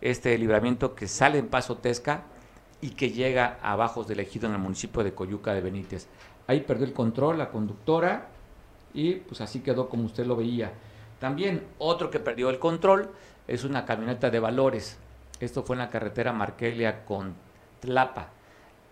este 0.00 0.38
libramiento 0.38 0.94
que 0.94 1.08
sale 1.08 1.38
en 1.38 1.48
Paso 1.48 1.78
Tesca 1.78 2.22
y 2.80 2.90
que 2.90 3.10
llega 3.10 3.58
a 3.60 3.74
Bajos 3.74 4.06
del 4.06 4.20
Ejido 4.20 4.46
en 4.46 4.54
el 4.54 4.60
municipio 4.60 5.02
de 5.02 5.12
Coyuca 5.12 5.52
de 5.54 5.60
Benítez. 5.60 6.06
Ahí 6.46 6.60
perdió 6.60 6.86
el 6.86 6.92
control 6.92 7.38
la 7.38 7.50
conductora 7.50 8.28
y 8.94 9.14
pues 9.14 9.40
así 9.40 9.58
quedó 9.58 9.88
como 9.88 10.04
usted 10.04 10.24
lo 10.24 10.36
veía. 10.36 10.70
También 11.18 11.66
otro 11.78 12.10
que 12.10 12.20
perdió 12.20 12.48
el 12.50 12.60
control 12.60 13.10
es 13.48 13.64
una 13.64 13.84
camioneta 13.84 14.30
de 14.30 14.38
valores. 14.38 14.98
Esto 15.40 15.64
fue 15.64 15.74
en 15.74 15.80
la 15.80 15.90
carretera 15.90 16.32
Marquelia 16.32 17.04
con 17.04 17.34
Tlapa. 17.80 18.37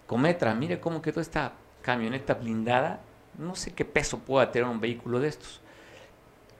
Cometra, 0.07 0.55
mire 0.55 0.81
cómo 0.81 1.03
quedó 1.03 1.21
esta 1.21 1.53
camioneta 1.83 2.35
blindada. 2.35 3.01
No 3.39 3.55
sé 3.55 3.75
qué 3.75 3.85
peso 3.85 4.19
pueda 4.21 4.51
tener 4.51 4.69
un 4.69 4.81
vehículo 4.81 5.21
de 5.21 5.29
estos. 5.29 5.61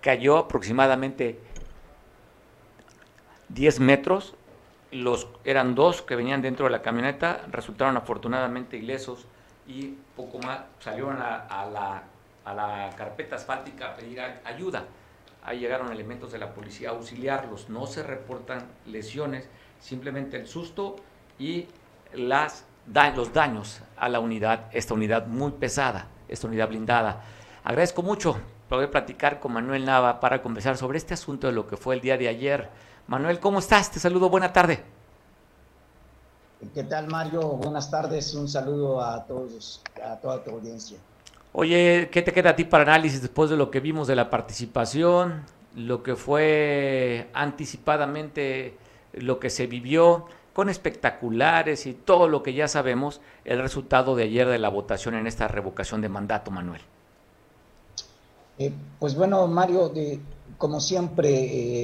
Cayó 0.01 0.39
aproximadamente 0.39 1.39
10 3.49 3.81
metros. 3.81 4.35
Los, 4.93 5.29
eran 5.45 5.75
dos 5.75 6.03
que 6.03 6.17
venían 6.17 6.43
dentro 6.43 6.67
de 6.67 6.71
la 6.71 6.81
camioneta, 6.81 7.43
resultaron 7.51 7.97
afortunadamente 7.97 8.77
ilesos 8.77 9.27
y 9.67 9.97
poco 10.15 10.39
más 10.39 10.61
salieron 10.79 11.21
a, 11.21 11.67
la, 11.73 12.05
a 12.45 12.55
la, 12.55 12.91
carpeta 12.97 13.37
asfáltica 13.37 13.89
a 13.89 13.97
pedir 13.97 14.21
ayuda. 14.45 14.85
Ahí 15.43 15.61
llegaron 15.61 15.93
elementos 15.93 16.33
de 16.33 16.39
la 16.39 16.55
policía 16.55 16.91
a 16.91 16.93
auxiliarlos. 16.93 17.69
No 17.69 17.87
se 17.87 18.03
reportan 18.03 18.67
lesiones, 18.87 19.49
simplemente 19.81 20.37
el 20.37 20.47
susto 20.47 20.97
y 21.39 21.67
las, 22.15 22.65
los 23.15 23.33
daños 23.33 23.81
a 23.97 24.09
la 24.09 24.21
unidad, 24.21 24.67
esta 24.73 24.95
unidad 24.95 25.27
muy 25.27 25.53
pesada, 25.53 26.09
esta 26.29 26.47
unidad 26.47 26.69
blindada. 26.69 27.23
Agradezco 27.65 28.03
mucho 28.03 28.37
poder 28.69 28.91
platicar 28.91 29.41
con 29.41 29.53
Manuel 29.53 29.85
Nava 29.85 30.21
para 30.21 30.43
conversar 30.43 30.77
sobre 30.77 30.99
este 30.99 31.15
asunto 31.15 31.47
de 31.47 31.53
lo 31.53 31.67
que 31.67 31.77
fue 31.77 31.95
el 31.95 32.01
día 32.01 32.17
de 32.17 32.29
ayer 32.29 32.69
Manuel, 33.09 33.39
¿cómo 33.39 33.61
estás? 33.61 33.91
Te 33.93 34.01
saludo, 34.01 34.29
buena 34.29 34.53
tarde. 34.53 34.83
¿Qué 36.75 36.83
tal, 36.83 37.07
Mario? 37.07 37.41
Buenas 37.41 37.89
tardes, 37.89 38.35
un 38.35 38.49
saludo 38.49 39.01
a 39.01 39.25
todos, 39.25 39.81
a 40.03 40.17
toda 40.17 40.43
tu 40.43 40.51
audiencia. 40.51 40.99
Oye, 41.53 42.09
¿qué 42.11 42.23
te 42.23 42.33
queda 42.33 42.51
a 42.51 42.57
ti 42.57 42.65
para 42.65 42.83
análisis 42.83 43.23
después 43.23 43.49
de 43.49 43.57
lo 43.57 43.71
que 43.71 43.79
vimos 43.79 44.09
de 44.09 44.17
la 44.17 44.29
participación, 44.29 45.45
lo 45.77 46.03
que 46.03 46.17
fue 46.17 47.31
anticipadamente 47.33 48.77
lo 49.13 49.39
que 49.39 49.51
se 49.51 49.69
vivió 49.69 50.27
con 50.57 50.71
espectaculares 50.71 51.85
y 51.85 51.93
todo 51.93 52.29
lo 52.29 52.43
que 52.43 52.55
ya 52.55 52.67
sabemos, 52.67 53.21
el 53.45 53.61
resultado 53.61 54.17
de 54.17 54.23
ayer 54.23 54.49
de 54.49 54.59
la 54.59 54.71
votación 54.71 55.15
en 55.15 55.27
esta 55.27 55.49
revocación 55.49 56.01
de 56.01 56.09
mandato, 56.09 56.51
Manuel? 56.51 56.81
Eh, 58.59 58.73
pues 58.99 59.15
bueno, 59.15 59.47
Mario, 59.49 59.93
como 60.57 60.81
siempre, 60.81 61.29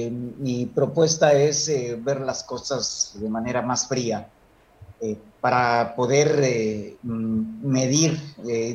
eh, 0.05 0.09
mi 0.09 0.65
propuesta 0.65 1.33
es 1.33 1.69
eh, 1.69 1.99
ver 2.01 2.21
las 2.21 2.43
cosas 2.43 3.15
de 3.19 3.29
manera 3.29 3.61
más 3.61 3.87
fría 3.87 4.27
para 5.39 5.93
poder 5.95 6.95
mm, 7.03 7.67
medir, 7.67 8.19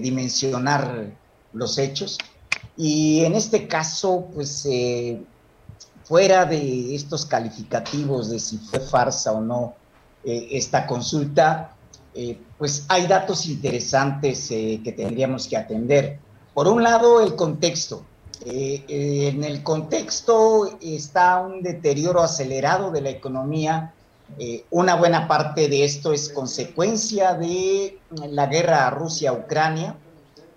dimensionar 0.00 1.06
los 1.52 1.76
hechos. 1.76 2.18
Y 2.76 3.24
en 3.24 3.34
este 3.34 3.66
caso, 3.66 4.28
pues, 4.32 4.68
fuera 6.04 6.44
de 6.44 6.94
estos 6.94 7.26
calificativos 7.26 8.30
de 8.30 8.38
si 8.38 8.58
fue 8.58 8.78
farsa 8.78 9.32
o 9.32 9.40
no 9.40 9.74
esta 10.30 10.86
consulta, 10.86 11.74
pues 12.58 12.84
hay 12.88 13.06
datos 13.06 13.46
interesantes 13.46 14.48
que 14.48 14.94
tendríamos 14.96 15.46
que 15.46 15.56
atender. 15.56 16.18
Por 16.54 16.68
un 16.68 16.82
lado, 16.82 17.20
el 17.20 17.36
contexto 17.36 18.04
eh, 18.44 18.84
eh, 18.88 19.28
en 19.28 19.42
el 19.42 19.62
contexto 19.62 20.78
está 20.80 21.40
un 21.40 21.62
deterioro 21.62 22.22
acelerado 22.22 22.90
de 22.90 23.00
la 23.00 23.10
economía. 23.10 23.92
Eh, 24.38 24.64
una 24.70 24.94
buena 24.94 25.26
parte 25.26 25.68
de 25.68 25.84
esto 25.84 26.12
es 26.12 26.28
consecuencia 26.28 27.34
de 27.34 27.98
la 28.30 28.46
guerra 28.46 28.90
Rusia-Ucrania. 28.90 29.96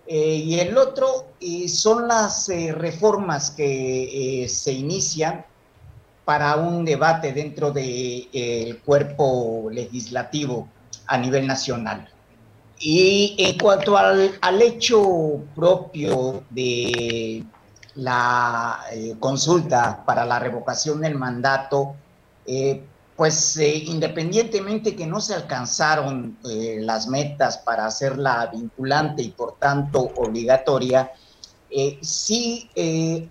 y 0.08 0.60
el 0.60 0.78
otro 0.78 1.28
son 1.68 2.08
las 2.10 2.50
reformas 2.50 3.52
que 3.52 4.46
se 4.50 4.74
inician 4.74 5.46
para 6.26 6.56
un 6.56 6.86
debate 6.86 7.34
dentro 7.34 7.72
del 7.72 8.80
cuerpo 8.86 9.70
legislativo 9.72 10.68
a 11.08 11.18
nivel 11.18 11.48
nacional. 11.48 12.08
Y 12.80 13.36
en 13.38 13.58
cuanto 13.58 13.98
al, 13.98 14.32
al 14.42 14.62
hecho 14.62 15.42
propio 15.56 16.44
de 16.50 17.44
la 17.96 18.80
eh, 18.92 19.16
consulta 19.20 20.04
para 20.06 20.26
la 20.26 20.40
revocación 20.40 21.02
del 21.02 21.16
mandato, 21.16 21.96
eh, 22.46 22.84
pues 23.16 23.58
independientemente 23.58 24.96
que 24.96 25.06
no 25.06 25.22
se 25.22 25.36
alcanzaron 25.36 26.40
las 26.42 27.08
metas 27.08 27.60
para 27.60 27.86
hacerla 27.86 28.50
vinculante 28.52 29.22
y 29.22 29.30
por 29.30 29.60
tanto 29.60 30.00
obligatoria, 30.16 31.12
sí 32.02 32.70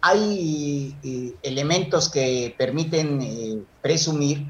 hay 0.00 0.96
elementos 1.42 2.08
que 2.08 2.54
permiten 2.56 3.66
presumir 3.82 4.46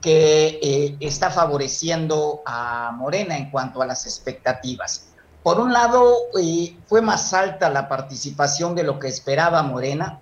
que 0.00 0.96
está 1.00 1.30
favoreciendo 1.30 2.42
a 2.44 2.92
Morena 2.96 3.36
en 3.36 3.50
cuanto 3.50 3.82
a 3.82 3.86
las 3.86 4.06
expectativas. 4.06 5.08
Por 5.42 5.60
un 5.60 5.72
lado, 5.72 6.14
eh, 6.38 6.76
fue 6.86 7.00
más 7.00 7.32
alta 7.32 7.70
la 7.70 7.88
participación 7.88 8.74
de 8.74 8.82
lo 8.82 8.98
que 8.98 9.08
esperaba 9.08 9.62
Morena 9.62 10.20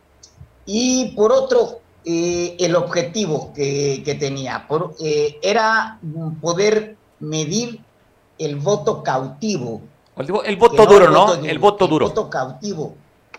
y 0.65 1.17
por 1.17 1.33
otro, 1.33 1.81
eh, 2.05 2.57
el 2.61 2.77
objetivo 2.77 3.53
que, 3.53 4.17
tenía 4.21 4.67
eh, 5.01 5.39
era 5.43 5.99
poder 6.41 6.97
medir 7.19 7.81
el 8.39 8.55
voto 8.55 9.03
cautivo. 9.03 9.81
El, 10.17 10.57
voto 10.57 10.87
duro, 10.87 11.11
¿no? 11.11 11.35
el 11.35 11.59
voto 11.59 11.87
duro. 11.87 12.07
El 12.07 12.13
voto 12.13 12.31
cautivo 12.31 12.95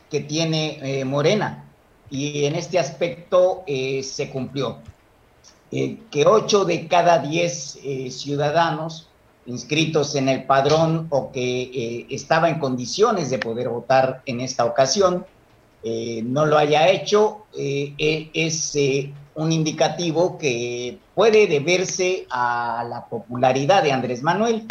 que 0.10 0.22
tiene 0.22 1.04
Morena. 1.06 1.66
Y 2.10 2.46
en 2.46 2.56
este 2.56 2.80
aspecto 2.80 3.64
se 3.66 4.30
cumplió. 4.32 4.78
que 5.72 6.26
ocho 6.26 6.66
de 6.66 6.88
cada 6.88 7.20
diez 7.20 7.80
ciudadanos 8.10 9.08
inscritos 9.48 10.16
en 10.16 10.30
el 10.30 10.44
padrón 10.44 11.08
o 11.10 11.32
que 11.32 11.62
eh, 11.62 12.08
estaba 12.10 12.50
en 12.50 12.60
condiciones 12.60 13.30
de 13.30 13.40
poder 13.40 13.70
votar 13.70 14.22
en 14.26 14.42
esta 14.42 14.66
ocasión, 14.66 15.26
eh, 15.84 16.22
no 16.24 16.46
lo 16.46 16.58
haya 16.58 16.90
hecho, 16.90 17.46
eh, 17.58 17.94
e, 17.98 18.30
es 18.34 18.78
un 19.36 19.52
indicativo 19.52 20.38
que 20.38 20.98
puede 21.16 21.48
deberse 21.48 22.28
a 22.30 22.86
la 22.90 23.06
popularidad 23.06 23.84
de 23.84 23.94
Andrés 23.94 24.22
Manuel, 24.22 24.66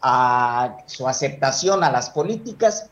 a 0.00 0.78
su 0.86 1.08
aceptación 1.08 1.82
a 1.84 1.90
las 1.90 2.10
políticas, 2.10 2.90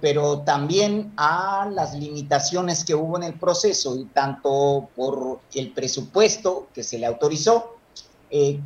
pero 0.00 0.40
también 0.40 1.12
a 1.16 1.68
las 1.72 1.94
limitaciones 1.94 2.84
que 2.84 2.94
hubo 2.94 3.16
en 3.16 3.22
el 3.22 3.34
proceso, 3.34 3.96
y 3.96 4.04
tanto 4.06 4.88
por 4.94 5.40
el 5.54 5.72
presupuesto 5.72 6.68
que 6.74 6.82
se 6.82 6.98
le 6.98 7.06
autorizó, 7.06 7.76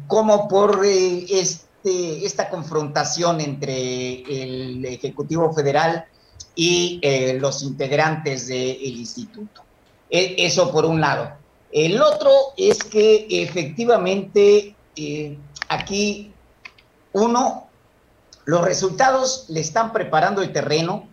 como 0.09 0.49
por 0.49 0.85
este 0.85 1.69
este, 1.79 2.27
esta 2.27 2.51
confrontación 2.51 3.41
entre 3.41 4.23
el 4.23 4.85
Ejecutivo 4.85 5.53
Federal 5.53 6.07
y 6.57 6.99
eh, 7.03 7.39
los 7.41 7.63
integrantes 7.63 8.49
del 8.49 8.97
instituto. 8.99 9.63
E, 10.11 10.35
eso 10.39 10.73
por 10.73 10.85
un 10.85 11.01
lado. 11.01 11.37
El 11.71 12.01
otro 12.03 12.31
es 12.57 12.83
que 12.83 13.27
efectivamente 13.31 14.75
eh, 14.97 15.39
aquí, 15.69 16.33
uno, 17.13 17.68
los 18.49 18.63
resultados 18.63 19.45
le 19.49 19.61
están 19.61 19.93
preparando 19.93 20.41
el 20.41 20.51
terreno 20.55 21.07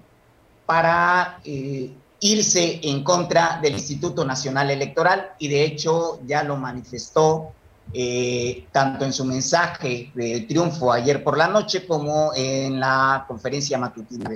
para 0.65 1.41
eh, 1.43 1.93
irse 2.21 2.79
en 2.81 3.03
contra 3.03 3.59
del 3.61 3.73
Instituto 3.73 4.23
Nacional 4.23 4.71
Electoral 4.71 5.33
y 5.37 5.49
de 5.49 5.65
hecho 5.65 6.21
ya 6.25 6.43
lo 6.43 6.55
manifestó 6.55 7.51
eh, 7.91 8.65
tanto 8.71 9.03
en 9.03 9.11
su 9.11 9.25
mensaje 9.25 10.13
de 10.15 10.45
triunfo 10.47 10.93
ayer 10.93 11.25
por 11.25 11.37
la 11.37 11.49
noche 11.49 11.85
como 11.85 12.31
en 12.33 12.79
la 12.79 13.25
conferencia 13.27 13.77
matutina 13.77 14.31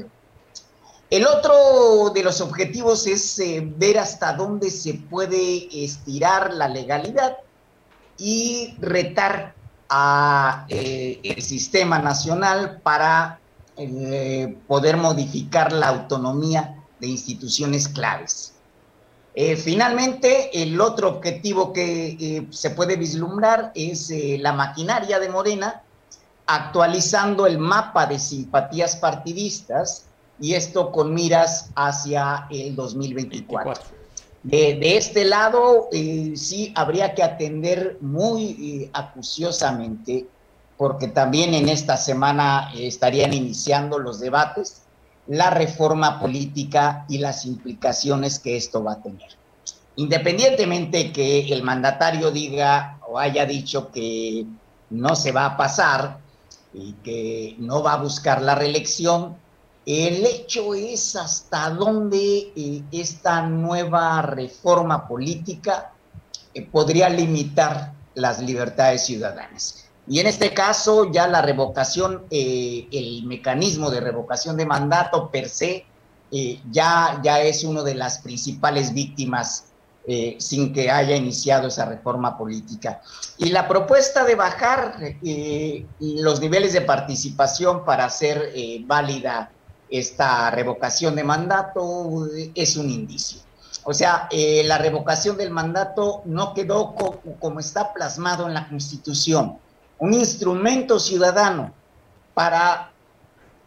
El 1.09 1.25
otro 1.25 2.09
de 2.13 2.21
los 2.21 2.41
objetivos 2.41 3.07
es 3.07 3.39
eh, 3.39 3.63
ver 3.77 3.97
hasta 3.97 4.33
dónde 4.33 4.69
se 4.69 4.95
puede 4.95 5.69
estirar 5.85 6.53
la 6.53 6.67
legalidad 6.67 7.38
y 8.17 8.75
retar 8.81 9.53
a 9.89 10.65
eh, 10.69 11.19
el 11.23 11.41
sistema 11.41 11.99
nacional 11.99 12.80
para 12.84 13.39
poder 14.67 14.97
modificar 14.97 15.71
la 15.71 15.88
autonomía 15.88 16.84
de 16.99 17.08
instituciones 17.08 17.88
claves. 17.88 18.54
Eh, 19.36 19.56
finalmente, 19.56 20.62
el 20.63 20.82
otro 20.82 21.08
objetivo 21.08 21.71
que 21.71 22.17
eh, 22.19 22.47
se 22.49 22.71
puede 22.71 22.95
vislumbrar 22.95 23.71
es 23.75 24.10
eh, 24.10 24.38
la 24.39 24.54
maquinaria 24.54 25.19
de 25.19 25.30
Morena, 25.30 25.84
actualizando 26.47 27.45
el 27.45 27.60
mapa 27.60 28.08
de 28.08 28.19
simpatías 28.19 28.95
partidistas 28.95 30.08
y 30.41 30.56
esto 30.56 30.91
con 30.91 31.13
miras 31.13 31.69
hacia 31.75 32.47
el 32.49 32.75
2024. 32.75 33.98
De, 34.43 34.97
este 34.97 35.25
lado, 35.25 35.89
sí 35.91 36.71
habría 36.75 37.13
que 37.13 37.23
atender 37.23 37.97
muy 38.02 38.89
acuciosamente, 38.93 40.28
porque 40.78 41.10
también 41.10 41.54
en 41.54 41.67
esta 41.67 41.97
semana 41.97 42.71
estarían 42.75 43.34
iniciando 43.34 43.99
los 43.99 44.19
debates 44.19 44.84
la 45.30 45.52
reforma 45.52 46.19
política 46.19 47.06
y 47.08 47.19
las 47.19 47.45
implicaciones 47.45 48.39
que 48.39 48.58
esto 48.58 48.84
va 48.84 48.93
a 48.93 49.02
tener. 49.02 49.30
Independientemente 49.95 51.12
que 51.12 51.54
el 51.54 51.62
mandatario 51.62 52.32
diga 52.32 52.99
o 53.08 53.19
haya 53.19 53.45
dicho 53.45 53.91
que 53.91 54.45
no 54.89 55.15
se 55.15 55.32
va 55.32 55.45
a 55.45 55.58
pasar 55.58 56.17
y 56.73 56.93
que 57.04 57.56
no 57.60 57.84
va 57.84 57.93
a 57.93 58.02
buscar 58.02 58.41
la 58.41 58.56
reelección, 58.56 59.38
el 59.86 60.26
hecho 60.26 60.76
es 60.76 61.15
hasta 61.15 61.70
dónde 61.72 62.52
eh, 62.56 62.84
esta 62.92 63.42
nueva 63.48 64.22
reforma 64.22 65.08
política 65.08 65.94
eh, 66.54 66.65
podría 66.65 67.10
limitar 67.10 67.94
las 68.13 68.39
libertades 68.39 69.06
ciudadanas. 69.06 69.86
Y 70.08 70.20
en 70.20 70.28
este 70.28 70.54
caso 70.54 71.12
ya 71.12 71.28
la 71.28 71.42
revocación, 71.42 72.26
eh, 72.30 72.88
el 72.92 73.24
mecanismo 73.26 73.89
de 73.89 74.02
revocación 74.02 74.58
de 74.58 74.65
mandato 74.65 75.30
per 75.30 75.50
se, 75.50 75.86
ya, 76.72 77.20
ya 77.24 77.42
es 77.42 77.63
una 77.63 77.82
de 77.82 77.96
las 77.96 78.20
principales 78.20 78.94
víctimas 78.94 79.65
sin 80.38 80.74
que 80.74 80.92
haya 80.92 81.15
iniciado 81.15 81.70
esa 81.70 81.86
reforma 81.86 82.38
política. 82.38 83.02
Y 83.39 83.50
la 83.50 83.68
propuesta 83.68 84.24
de 84.24 84.36
bajar 84.36 85.18
los 86.00 86.39
niveles 86.39 86.74
de 86.74 86.82
participación 86.82 87.84
para 87.84 88.06
hacer 88.06 88.54
válida 88.86 89.52
esta 89.89 90.52
revocación 90.52 91.15
de 91.15 91.23
mandato 91.23 92.28
es 92.56 92.78
un 92.78 92.89
indicio. 92.89 93.41
O 93.84 93.93
sea, 93.93 94.28
la 94.32 94.78
revocación 94.78 95.38
del 95.38 95.52
mandato 95.52 96.21
no 96.25 96.54
quedó 96.54 96.95
como 97.39 97.60
está 97.60 97.93
plasmado 97.93 98.47
en 98.47 98.54
la 98.54 98.67
Constitución 98.67 99.58
un 99.99 100.13
instrumento 100.13 100.99
ciudadano 100.99 101.73
para 102.34 102.91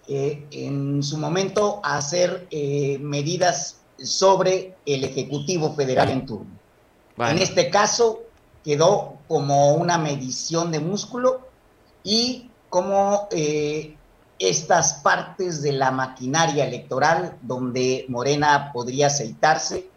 eh, 0.08 0.46
en 0.50 1.02
su 1.02 1.18
momento 1.18 1.80
hacer 1.84 2.48
eh, 2.50 2.98
medidas 3.00 3.80
sobre 3.98 4.74
el 4.84 5.04
Ejecutivo 5.04 5.74
Federal 5.74 6.10
en 6.10 6.26
turno. 6.26 6.50
En 7.18 7.38
este 7.38 7.70
caso 7.70 8.22
quedó 8.64 9.18
como 9.28 9.74
una 9.74 9.98
medición 9.98 10.72
de 10.72 10.80
músculo 10.80 11.46
y 12.02 12.50
como 12.68 13.28
eh, 13.30 13.96
estas 14.48 14.94
partes 14.94 15.62
de 15.62 15.72
la 15.72 15.90
maquinaria 15.90 16.66
electoral 16.66 17.36
donde 17.42 18.04
Morena 18.08 18.70
podría 18.72 19.06
aceitarse 19.06 19.88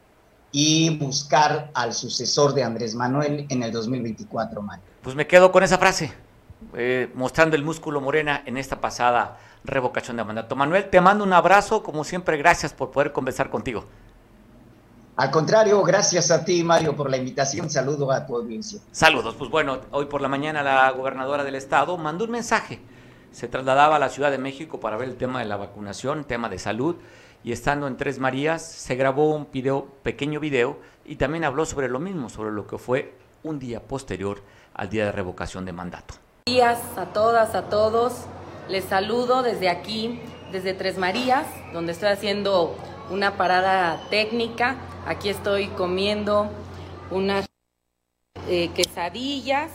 y 0.51 0.97
buscar 0.97 1.71
al 1.73 1.93
sucesor 1.93 2.53
de 2.53 2.63
Andrés 2.63 2.95
Manuel 2.95 3.45
en 3.49 3.63
el 3.63 3.71
2024, 3.71 4.61
Mario. 4.61 4.85
Pues 5.01 5.15
me 5.15 5.27
quedo 5.27 5.51
con 5.51 5.63
esa 5.63 5.77
frase. 5.77 6.13
Eh, 6.73 7.11
mostrando 7.13 7.55
el 7.55 7.63
músculo 7.63 7.99
morena 8.01 8.41
en 8.45 8.57
esta 8.57 8.79
pasada 8.79 9.37
revocación 9.63 10.17
de 10.17 10.23
mandato. 10.23 10.55
Manuel, 10.55 10.89
te 10.89 11.01
mando 11.01 11.23
un 11.23 11.33
abrazo, 11.33 11.83
como 11.83 12.03
siempre, 12.03 12.37
gracias 12.37 12.73
por 12.73 12.91
poder 12.91 13.11
conversar 13.11 13.49
contigo. 13.49 13.85
Al 15.17 15.31
contrario, 15.31 15.81
gracias 15.83 16.29
a 16.31 16.43
ti, 16.43 16.63
Mario, 16.63 16.95
por 16.95 17.09
la 17.09 17.17
invitación. 17.17 17.69
Saludo 17.69 18.11
a 18.11 18.25
tu 18.25 18.35
audiencia. 18.35 18.79
Saludos. 18.91 19.35
Pues 19.37 19.49
bueno, 19.49 19.79
hoy 19.91 20.05
por 20.05 20.21
la 20.21 20.27
mañana 20.27 20.61
la 20.61 20.89
gobernadora 20.91 21.43
del 21.43 21.55
estado 21.55 21.97
mandó 21.97 22.25
un 22.25 22.31
mensaje. 22.31 22.79
Se 23.35 23.49
trasladaba 23.49 23.97
a 23.97 23.99
la 23.99 24.07
Ciudad 24.07 24.31
de 24.31 24.37
México 24.37 24.79
para 24.79 24.95
ver 24.95 25.09
el 25.09 25.17
tema 25.17 25.39
de 25.39 25.45
la 25.45 25.57
vacunación, 25.57 26.23
tema 26.23 26.47
de 26.47 26.57
salud, 26.57 26.95
y 27.43 27.51
estando 27.51 27.85
en 27.85 27.97
Tres 27.97 28.17
Marías, 28.17 28.65
se 28.65 28.95
grabó 28.95 29.35
un 29.35 29.49
video, 29.51 29.89
pequeño 30.03 30.39
video, 30.39 30.77
y 31.03 31.17
también 31.17 31.43
habló 31.43 31.65
sobre 31.65 31.89
lo 31.89 31.99
mismo, 31.99 32.29
sobre 32.29 32.53
lo 32.53 32.65
que 32.65 32.77
fue 32.77 33.13
un 33.43 33.59
día 33.59 33.81
posterior 33.81 34.41
al 34.73 34.87
día 34.87 35.03
de 35.03 35.11
revocación 35.11 35.65
de 35.65 35.73
mandato 35.73 36.13
días 36.45 36.79
a 36.95 37.07
todas, 37.07 37.55
a 37.55 37.63
todos. 37.63 38.13
Les 38.69 38.85
saludo 38.85 39.43
desde 39.43 39.67
aquí, 39.67 40.21
desde 40.53 40.73
Tres 40.73 40.97
Marías, 40.97 41.45
donde 41.73 41.91
estoy 41.91 42.07
haciendo 42.07 42.73
una 43.09 43.35
parada 43.35 43.99
técnica. 44.09 44.77
Aquí 45.05 45.27
estoy 45.27 45.67
comiendo 45.67 46.47
unas 47.11 47.47
eh, 48.47 48.69
quesadillas, 48.75 49.71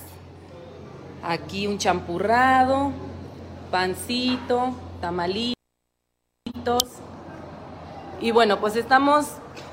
aquí 1.23 1.67
un 1.67 1.77
champurrado, 1.77 2.93
pancito, 3.71 4.75
tamalitos. 5.01 5.55
Y 8.21 8.33
bueno, 8.33 8.61
pues 8.61 8.77
estamos 8.77 9.27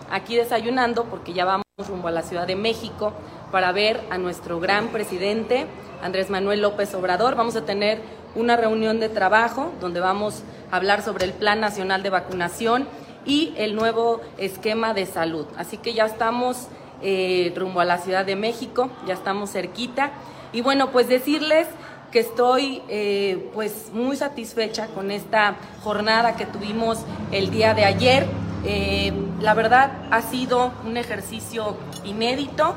aquí 0.09 0.35
desayunando 0.35 1.05
porque 1.05 1.33
ya 1.33 1.45
vamos 1.45 1.63
rumbo 1.77 2.07
a 2.07 2.11
la 2.11 2.21
Ciudad 2.21 2.47
de 2.47 2.55
México 2.55 3.13
para 3.51 3.71
ver 3.71 4.01
a 4.09 4.17
nuestro 4.17 4.59
gran 4.59 4.87
presidente, 4.87 5.67
Andrés 6.01 6.29
Manuel 6.29 6.61
López 6.61 6.93
Obrador. 6.95 7.35
Vamos 7.35 7.55
a 7.55 7.65
tener 7.65 8.01
una 8.35 8.55
reunión 8.55 8.99
de 8.99 9.09
trabajo 9.09 9.71
donde 9.81 9.99
vamos 9.99 10.43
a 10.71 10.77
hablar 10.77 11.01
sobre 11.01 11.25
el 11.25 11.33
Plan 11.33 11.59
Nacional 11.59 12.03
de 12.03 12.09
Vacunación 12.09 12.87
y 13.25 13.53
el 13.57 13.75
nuevo 13.75 14.21
esquema 14.37 14.93
de 14.93 15.05
salud. 15.05 15.45
Así 15.57 15.77
que 15.77 15.93
ya 15.93 16.05
estamos 16.05 16.67
eh, 17.01 17.53
rumbo 17.55 17.81
a 17.81 17.85
la 17.85 17.97
Ciudad 17.97 18.25
de 18.25 18.35
México, 18.35 18.89
ya 19.05 19.13
estamos 19.13 19.51
cerquita. 19.51 20.11
Y 20.53 20.61
bueno, 20.61 20.91
pues 20.91 21.09
decirles 21.09 21.67
que 22.17 22.21
estoy 22.21 22.81
eh, 22.89 23.51
pues 23.53 23.91
muy 23.93 24.17
satisfecha 24.17 24.87
con 24.87 25.11
esta 25.11 25.55
jornada 25.83 26.35
que 26.35 26.47
tuvimos 26.47 26.97
el 27.31 27.51
día 27.51 27.75
de 27.75 27.85
ayer. 27.85 28.25
Eh, 28.65 29.13
la 29.39 29.53
verdad 29.53 29.91
ha 30.09 30.23
sido 30.23 30.73
un 30.83 30.97
ejercicio 30.97 31.77
inédito, 32.05 32.73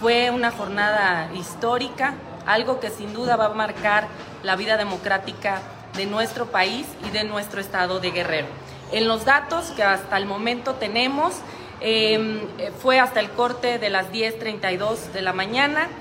fue 0.00 0.30
una 0.30 0.52
jornada 0.52 1.30
histórica, 1.34 2.14
algo 2.46 2.80
que 2.80 2.88
sin 2.88 3.12
duda 3.12 3.36
va 3.36 3.48
a 3.48 3.52
marcar 3.52 4.08
la 4.42 4.56
vida 4.56 4.78
democrática 4.78 5.60
de 5.94 6.06
nuestro 6.06 6.46
país 6.46 6.86
y 7.06 7.10
de 7.10 7.24
nuestro 7.24 7.60
estado 7.60 8.00
de 8.00 8.10
Guerrero. 8.10 8.46
En 8.90 9.06
los 9.06 9.26
datos 9.26 9.66
que 9.72 9.82
hasta 9.82 10.16
el 10.16 10.24
momento 10.24 10.76
tenemos, 10.76 11.34
em, 11.82 12.40
fue 12.80 13.00
hasta 13.00 13.20
el 13.20 13.28
corte 13.32 13.78
de 13.78 13.90
las 13.90 14.10
10.32 14.12 15.12
de 15.12 15.20
la 15.20 15.34
mañana, 15.34 15.88
eh, 15.88 15.92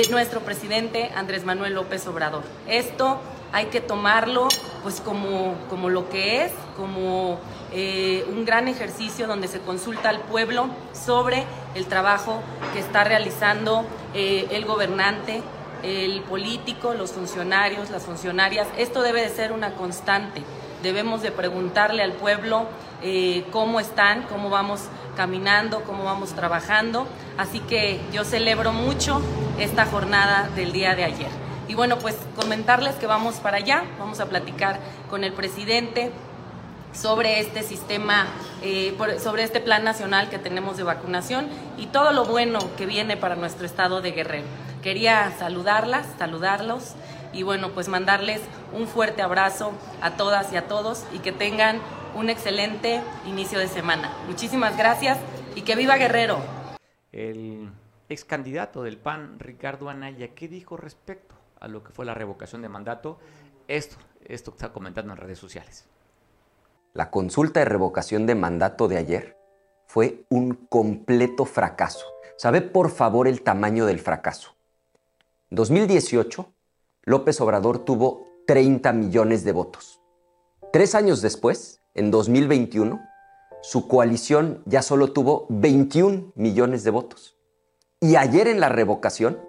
nuestro 0.09 0.41
presidente 0.41 1.11
Andrés 1.15 1.45
Manuel 1.45 1.73
López 1.73 2.05
Obrador. 2.07 2.43
Esto 2.67 3.19
hay 3.51 3.65
que 3.65 3.81
tomarlo 3.81 4.47
pues 4.83 5.01
como, 5.01 5.55
como 5.69 5.89
lo 5.89 6.09
que 6.09 6.45
es, 6.45 6.51
como 6.77 7.39
eh, 7.71 8.25
un 8.29 8.45
gran 8.45 8.67
ejercicio 8.67 9.27
donde 9.27 9.47
se 9.47 9.59
consulta 9.59 10.09
al 10.09 10.21
pueblo 10.21 10.67
sobre 10.93 11.45
el 11.75 11.85
trabajo 11.85 12.41
que 12.73 12.79
está 12.79 13.03
realizando 13.03 13.85
eh, 14.13 14.47
el 14.51 14.65
gobernante, 14.65 15.41
el 15.83 16.21
político, 16.21 16.93
los 16.93 17.11
funcionarios, 17.11 17.89
las 17.89 18.03
funcionarias. 18.03 18.67
Esto 18.77 19.01
debe 19.01 19.21
de 19.21 19.29
ser 19.29 19.51
una 19.51 19.73
constante. 19.73 20.43
Debemos 20.83 21.21
de 21.21 21.31
preguntarle 21.31 22.03
al 22.03 22.13
pueblo 22.13 22.65
eh, 23.01 23.45
cómo 23.51 23.79
están, 23.79 24.23
cómo 24.23 24.49
vamos 24.49 24.81
caminando, 25.19 25.83
cómo 25.83 26.05
vamos 26.05 26.33
trabajando. 26.33 27.05
Así 27.37 27.59
que 27.59 27.99
yo 28.13 28.23
celebro 28.23 28.71
mucho 28.71 29.21
esta 29.59 29.85
jornada 29.85 30.47
del 30.55 30.71
día 30.71 30.95
de 30.95 31.03
ayer. 31.03 31.27
Y 31.67 31.75
bueno, 31.75 31.99
pues 31.99 32.15
comentarles 32.37 32.95
que 32.95 33.05
vamos 33.05 33.35
para 33.35 33.57
allá, 33.57 33.83
vamos 33.99 34.21
a 34.21 34.29
platicar 34.29 34.79
con 35.09 35.25
el 35.25 35.33
presidente 35.33 36.13
sobre 36.93 37.41
este 37.41 37.63
sistema, 37.63 38.27
eh, 38.63 38.97
sobre 39.21 39.43
este 39.43 39.59
plan 39.59 39.83
nacional 39.83 40.29
que 40.29 40.39
tenemos 40.39 40.77
de 40.77 40.83
vacunación 40.83 41.49
y 41.77 41.87
todo 41.87 42.13
lo 42.13 42.23
bueno 42.23 42.59
que 42.77 42.85
viene 42.85 43.17
para 43.17 43.35
nuestro 43.35 43.65
estado 43.65 43.99
de 43.99 44.11
Guerrero. 44.11 44.47
Quería 44.81 45.33
saludarlas, 45.37 46.07
saludarlos 46.17 46.93
y 47.33 47.43
bueno, 47.43 47.71
pues 47.71 47.89
mandarles 47.89 48.39
un 48.71 48.87
fuerte 48.87 49.21
abrazo 49.21 49.73
a 50.01 50.11
todas 50.11 50.53
y 50.53 50.55
a 50.55 50.69
todos 50.69 51.03
y 51.11 51.19
que 51.19 51.33
tengan 51.33 51.81
un 52.15 52.29
excelente 52.29 53.01
inicio 53.25 53.59
de 53.59 53.67
semana. 53.67 54.11
Muchísimas 54.27 54.77
gracias 54.77 55.17
y 55.55 55.61
que 55.61 55.75
viva 55.75 55.97
Guerrero. 55.97 56.39
El 57.11 57.69
ex 58.07 58.25
candidato 58.25 58.83
del 58.83 58.97
PAN, 58.97 59.39
Ricardo 59.39 59.89
Anaya, 59.89 60.29
¿qué 60.35 60.47
dijo 60.47 60.77
respecto 60.77 61.35
a 61.59 61.67
lo 61.67 61.83
que 61.83 61.91
fue 61.91 62.05
la 62.05 62.13
revocación 62.13 62.61
de 62.61 62.69
mandato? 62.69 63.19
Esto, 63.67 63.97
esto 64.25 64.51
que 64.51 64.57
está 64.57 64.73
comentando 64.73 65.13
en 65.13 65.17
redes 65.17 65.39
sociales. 65.39 65.85
La 66.93 67.11
consulta 67.11 67.59
de 67.59 67.65
revocación 67.65 68.25
de 68.25 68.35
mandato 68.35 68.87
de 68.87 68.97
ayer 68.97 69.37
fue 69.85 70.25
un 70.29 70.53
completo 70.53 71.45
fracaso. 71.45 72.05
¿Sabe 72.37 72.61
por 72.61 72.89
favor 72.89 73.27
el 73.27 73.41
tamaño 73.41 73.85
del 73.85 73.99
fracaso? 73.99 74.55
En 75.51 75.55
2018, 75.55 76.51
López 77.03 77.41
Obrador 77.41 77.79
tuvo 77.79 78.27
30 78.47 78.93
millones 78.93 79.43
de 79.43 79.51
votos. 79.51 79.99
Tres 80.71 80.95
años 80.95 81.21
después, 81.21 81.78
en 81.93 82.11
2021, 82.11 82.99
su 83.61 83.87
coalición 83.87 84.61
ya 84.65 84.81
solo 84.81 85.11
tuvo 85.11 85.45
21 85.49 86.31
millones 86.35 86.83
de 86.83 86.91
votos. 86.91 87.37
Y 87.99 88.15
ayer 88.15 88.47
en 88.47 88.59
la 88.59 88.69
revocación 88.69 89.39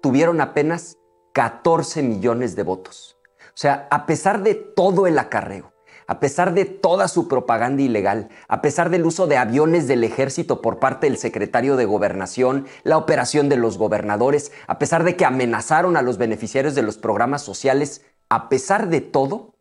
tuvieron 0.00 0.40
apenas 0.40 0.98
14 1.32 2.02
millones 2.02 2.54
de 2.54 2.62
votos. 2.62 3.16
O 3.48 3.58
sea, 3.60 3.88
a 3.90 4.06
pesar 4.06 4.42
de 4.42 4.54
todo 4.54 5.06
el 5.06 5.18
acarreo, 5.18 5.72
a 6.06 6.20
pesar 6.20 6.54
de 6.54 6.64
toda 6.64 7.08
su 7.08 7.28
propaganda 7.28 7.82
ilegal, 7.82 8.28
a 8.48 8.62
pesar 8.62 8.90
del 8.90 9.06
uso 9.06 9.26
de 9.26 9.36
aviones 9.36 9.86
del 9.88 10.04
ejército 10.04 10.60
por 10.60 10.78
parte 10.78 11.08
del 11.08 11.18
secretario 11.18 11.76
de 11.76 11.84
gobernación, 11.84 12.66
la 12.84 12.96
operación 12.96 13.48
de 13.48 13.56
los 13.56 13.78
gobernadores, 13.78 14.52
a 14.66 14.78
pesar 14.78 15.04
de 15.04 15.16
que 15.16 15.24
amenazaron 15.24 15.96
a 15.96 16.02
los 16.02 16.18
beneficiarios 16.18 16.74
de 16.74 16.82
los 16.82 16.98
programas 16.98 17.42
sociales, 17.42 18.02
a 18.28 18.48
pesar 18.48 18.88
de 18.88 19.00
todo, 19.00 19.54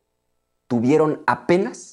tuvieron 0.68 1.24
apenas 1.26 1.89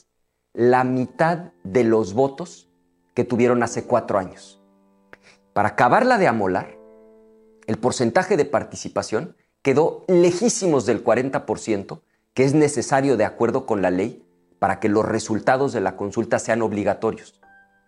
la 0.57 0.85
mitad 0.85 1.53
de 1.65 1.85
los 1.85 2.15
votos 2.15 2.71
que 3.13 3.25
tuvieron 3.25 3.63
hace 3.63 3.85
cuatro 3.85 4.19
años. 4.19 4.63
Para 5.53 5.71
acabarla 5.71 6.17
de 6.17 6.29
amolar, 6.29 6.79
el 7.67 7.77
porcentaje 7.77 8.39
de 8.39 8.47
participación 8.47 9.37
quedó 9.61 10.07
lejísimos 10.09 10.87
del 10.87 11.05
40%, 11.05 12.01
que 12.33 12.45
es 12.45 12.55
necesario 12.55 13.19
de 13.19 13.27
acuerdo 13.27 13.67
con 13.67 13.83
la 13.83 13.91
ley 13.91 14.27
para 14.59 14.81
que 14.81 14.89
los 14.89 15.05
resultados 15.05 15.75
de 15.75 15.83
la 15.83 15.95
consulta 15.95 16.39
sean 16.39 16.63
obligatorios. 16.63 17.39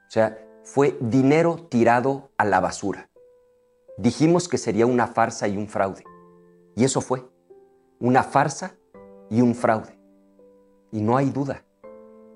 O 0.06 0.10
sea, 0.10 0.38
fue 0.62 0.98
dinero 1.00 1.68
tirado 1.70 2.32
a 2.36 2.44
la 2.44 2.60
basura. 2.60 3.08
Dijimos 3.96 4.46
que 4.46 4.58
sería 4.58 4.84
una 4.84 5.06
farsa 5.06 5.48
y 5.48 5.56
un 5.56 5.68
fraude. 5.68 6.04
Y 6.76 6.84
eso 6.84 7.00
fue, 7.00 7.24
una 7.98 8.22
farsa 8.22 8.74
y 9.30 9.40
un 9.40 9.54
fraude. 9.54 9.98
Y 10.92 11.00
no 11.00 11.16
hay 11.16 11.30
duda, 11.30 11.64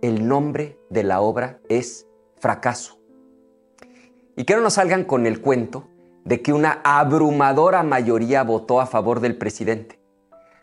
el 0.03 0.27
nombre 0.29 0.79
de 0.91 1.05
la 1.05 1.21
obra 1.21 1.61
es 1.69 2.07
fracaso. 2.37 2.99
Y 4.37 4.45
que 4.45 4.55
no 4.55 4.61
nos 4.61 4.75
salgan 4.75 5.05
con 5.05 5.27
el 5.27 5.41
cuento 5.41 5.89
de 6.25 6.43
que 6.43 6.53
una 6.53 6.81
abrumadora 6.85 7.83
mayoría 7.83 8.43
votó 8.43 8.81
a 8.81 8.87
favor 8.87 9.21
del 9.21 9.39
presidente. 9.39 10.01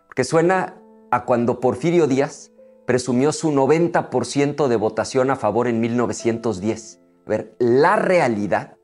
Porque 0.07 0.23
suena 0.23 0.75
a 1.11 1.25
cuando 1.25 1.59
Porfirio 1.59 2.05
Díaz 2.05 2.51
presumió 2.85 3.31
su 3.31 3.51
90% 3.51 4.67
de 4.67 4.75
votación 4.75 5.31
a 5.31 5.35
favor 5.35 5.67
en 5.67 5.79
1910. 5.79 6.99
A 7.25 7.29
ver, 7.29 7.55
la 7.59 7.95
realidad 7.95 8.77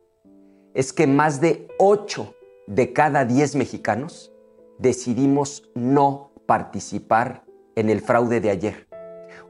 es 0.74 0.94
que 0.94 1.08
más 1.08 1.42
de 1.42 1.68
8 1.80 2.34
de 2.68 2.94
cada 2.94 3.26
10 3.26 3.56
mexicanos 3.56 4.32
decidimos 4.78 5.70
no 5.74 6.32
participar 6.46 7.44
en 7.76 7.90
el 7.90 8.02
fraude 8.02 8.40
de 8.42 8.52
ayer. 8.52 8.88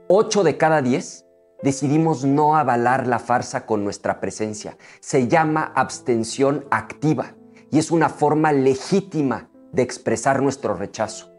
8 0.07 0.43
de 0.43 0.57
cada 0.57 0.81
10 0.81 1.25
decidimos 1.63 2.25
no 2.25 2.55
avalar 2.55 3.07
la 3.07 3.19
farsa 3.19 3.65
con 3.65 3.83
nuestra 3.83 4.19
presencia. 4.19 4.77
Se 4.99 5.27
llama 5.27 5.71
abstención 5.75 6.65
activa 6.71 7.35
y 7.71 7.79
es 7.79 7.91
una 7.91 8.09
forma 8.09 8.51
legítima 8.51 9.49
de 9.71 9.81
expresar 9.81 10.41
nuestro 10.41 10.75
rechazo. 10.75 11.31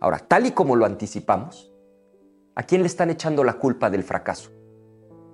Ahora, 0.00 0.18
tal 0.18 0.46
y 0.46 0.52
como 0.52 0.76
lo 0.76 0.86
anticipamos, 0.86 1.72
¿A 2.58 2.64
quién 2.64 2.80
le 2.80 2.88
están 2.88 3.08
echando 3.08 3.44
la 3.44 3.52
culpa 3.52 3.88
del 3.88 4.02
fracaso? 4.02 4.50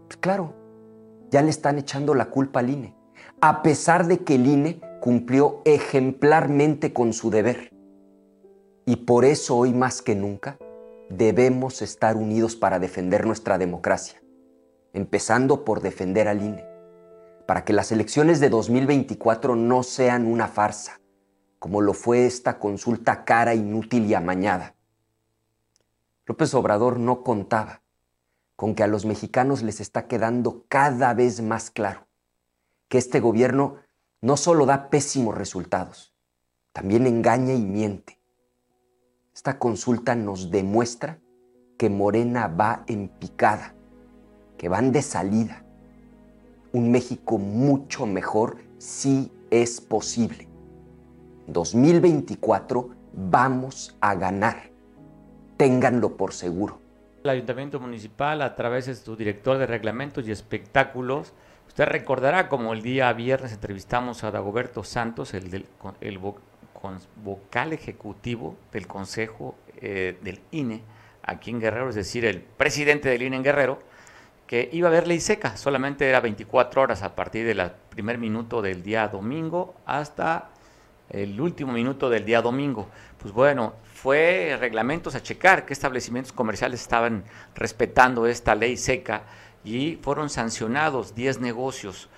Pues 0.09 0.18
claro, 0.18 0.53
ya 1.31 1.41
le 1.41 1.49
están 1.49 1.79
echando 1.79 2.14
la 2.14 2.27
culpa 2.27 2.61
al 2.61 2.68
INE, 2.68 2.95
a 3.41 3.62
pesar 3.62 4.07
de 4.07 4.18
que 4.18 4.35
el 4.35 4.47
INE 4.47 4.83
cumplió 5.01 5.62
ejemplarmente 5.64 6.93
con 6.93 7.14
su 7.14 7.31
deber. 7.31 7.70
Y 8.85 8.97
por 8.97 9.25
eso 9.25 9.57
hoy 9.57 9.72
más 9.72 10.03
que 10.03 10.14
nunca 10.14 10.59
debemos 11.09 11.82
estar 11.82 12.16
unidos 12.16 12.57
para 12.57 12.78
defender 12.78 13.26
nuestra 13.26 13.59
democracia, 13.59 14.22
empezando 14.92 15.64
por 15.64 15.80
defender 15.80 16.28
al 16.28 16.42
INE, 16.42 16.64
para 17.46 17.64
que 17.64 17.72
las 17.72 17.92
elecciones 17.92 18.40
de 18.40 18.48
2024 18.48 19.57
no 19.57 19.82
sean 19.82 20.26
una 20.26 20.48
farsa, 20.48 21.00
como 21.59 21.80
lo 21.80 21.94
fue 21.94 22.26
esta 22.26 22.59
consulta 22.59 23.24
cara, 23.24 23.55
inútil 23.55 24.07
y 24.07 24.14
amañada. 24.14 24.74
López 26.26 26.55
Obrador 26.55 26.98
no 26.98 27.22
contaba 27.22 27.82
con 28.57 28.74
que 28.74 28.82
a 28.82 28.86
los 28.86 29.05
mexicanos 29.05 29.62
les 29.62 29.80
está 29.80 30.07
quedando 30.07 30.64
cada 30.68 31.12
vez 31.12 31.42
más 31.42 31.70
claro 31.70 32.07
que 32.88 32.98
este 32.98 33.20
gobierno 33.20 33.76
no 34.20 34.36
solo 34.36 34.66
da 34.66 34.88
pésimos 34.88 35.36
resultados, 35.36 36.14
también 36.72 37.07
engaña 37.07 37.52
y 37.52 37.62
miente. 37.62 38.20
Esta 39.35 39.59
consulta 39.59 40.14
nos 40.14 40.53
demuestra 40.53 41.18
que 41.76 41.91
Morena 41.91 42.47
va 42.47 42.85
en 42.87 43.09
picada, 43.09 43.74
que 44.57 44.68
van 44.68 44.93
de 44.93 45.03
salida. 45.03 45.64
Un 46.72 46.93
México 46.93 47.37
mucho 47.39 48.07
mejor 48.07 48.59
sí 48.78 49.32
es 49.51 49.80
posible. 49.80 50.47
2024 51.49 52.91
vamos 53.12 53.97
a 54.01 54.14
ganar. 54.14 54.70
Ténganlo 55.57 56.16
por 56.16 56.32
seguro. 56.32 56.78
El 57.24 57.30
Ayuntamiento 57.30 57.80
Municipal, 57.80 58.41
a 58.41 58.55
través 58.55 58.87
de 58.87 58.95
su 58.95 59.16
director 59.16 59.59
de 59.59 59.66
reglamentos 59.66 60.28
y 60.28 60.30
espectáculos, 60.30 61.32
usted 61.66 61.87
recordará 61.87 62.49
como 62.49 62.72
el 62.72 62.82
día 62.82 63.12
viernes 63.12 63.53
entrevistamos 63.53 64.22
a 64.22 64.30
Dagoberto 64.30 64.85
Santos, 64.85 65.35
el, 65.35 65.51
del, 65.51 65.66
el 66.01 66.18
vocal 67.16 67.72
ejecutivo 67.72 68.57
del 68.72 68.87
Consejo 68.87 69.57
eh, 69.76 70.18
del 70.22 70.41
INE, 70.51 70.82
aquí 71.22 71.51
en 71.51 71.61
Guerrero, 71.61 71.89
es 71.89 71.95
decir, 71.95 72.24
el 72.24 72.41
presidente 72.41 73.09
del 73.09 73.22
INE 73.22 73.37
en 73.37 73.43
Guerrero, 73.43 73.82
que 74.47 74.68
iba 74.72 74.89
a 74.89 74.91
haber 74.91 75.07
ley 75.07 75.20
seca, 75.20 75.57
solamente 75.57 76.09
era 76.09 76.20
24 76.20 76.82
horas 76.82 77.03
a 77.03 77.14
partir 77.14 77.47
del 77.47 77.70
primer 77.89 78.18
minuto 78.18 78.61
del 78.61 78.82
día 78.82 79.09
domingo 79.09 79.74
hasta 79.87 80.51
el 81.11 81.41
último 81.41 81.72
minuto 81.72 82.11
del 82.11 82.24
día 82.24 82.43
domingo. 82.43 82.89
Pues 83.18 83.32
bueno, 83.32 83.74
fue 83.85 84.57
reglamentos 84.61 85.14
a 85.14 85.22
checar 85.22 85.64
qué 85.64 85.72
establecimientos 85.72 86.32
comerciales 86.32 86.82
estaban 86.82 87.24
respetando 87.55 88.26
esta 88.26 88.55
ley 88.55 88.76
seca 88.76 89.24
y 89.64 89.99
fueron 90.03 90.28
sancionados 90.28 91.14
10 91.14 91.41
negocios. 91.41 92.09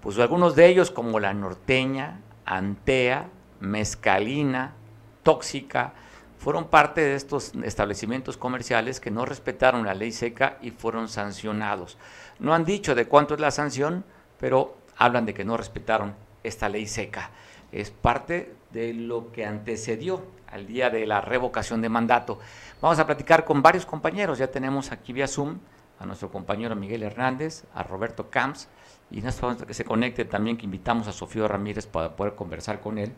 Pues 0.00 0.18
algunos 0.18 0.56
de 0.56 0.66
ellos 0.66 0.90
como 0.90 1.20
la 1.20 1.34
norteña, 1.34 2.20
Antea, 2.44 3.28
Mezcalina, 3.60 4.74
Tóxica, 5.22 5.92
fueron 6.38 6.68
parte 6.68 7.00
de 7.00 7.14
estos 7.14 7.52
establecimientos 7.64 8.36
comerciales 8.36 9.00
que 9.00 9.10
no 9.10 9.24
respetaron 9.24 9.84
la 9.84 9.94
ley 9.94 10.12
seca 10.12 10.58
y 10.62 10.70
fueron 10.70 11.08
sancionados. 11.08 11.98
No 12.38 12.54
han 12.54 12.64
dicho 12.64 12.94
de 12.94 13.06
cuánto 13.06 13.34
es 13.34 13.40
la 13.40 13.50
sanción, 13.50 14.04
pero 14.38 14.76
hablan 14.96 15.26
de 15.26 15.34
que 15.34 15.44
no 15.44 15.56
respetaron 15.56 16.14
esta 16.44 16.68
ley 16.68 16.86
seca. 16.86 17.30
Es 17.72 17.90
parte 17.90 18.54
de 18.72 18.94
lo 18.94 19.32
que 19.32 19.44
antecedió 19.44 20.22
al 20.46 20.66
día 20.66 20.90
de 20.90 21.06
la 21.06 21.20
revocación 21.20 21.82
de 21.82 21.88
mandato. 21.88 22.38
Vamos 22.80 22.98
a 22.98 23.06
platicar 23.06 23.44
con 23.44 23.60
varios 23.60 23.84
compañeros. 23.84 24.38
Ya 24.38 24.50
tenemos 24.50 24.92
aquí 24.92 25.12
vía 25.12 25.26
Zoom 25.26 25.58
a 25.98 26.06
nuestro 26.06 26.30
compañero 26.30 26.76
Miguel 26.76 27.02
Hernández, 27.02 27.64
a 27.74 27.82
Roberto 27.82 28.30
Camps, 28.30 28.68
y 29.10 29.20
nosotros 29.20 29.64
que 29.64 29.74
se 29.74 29.84
conecte 29.84 30.24
también, 30.24 30.56
que 30.56 30.64
invitamos 30.64 31.08
a 31.08 31.12
Sofío 31.12 31.48
Ramírez 31.48 31.86
para 31.86 32.14
poder 32.14 32.34
conversar 32.34 32.80
con 32.80 32.98
él, 32.98 33.12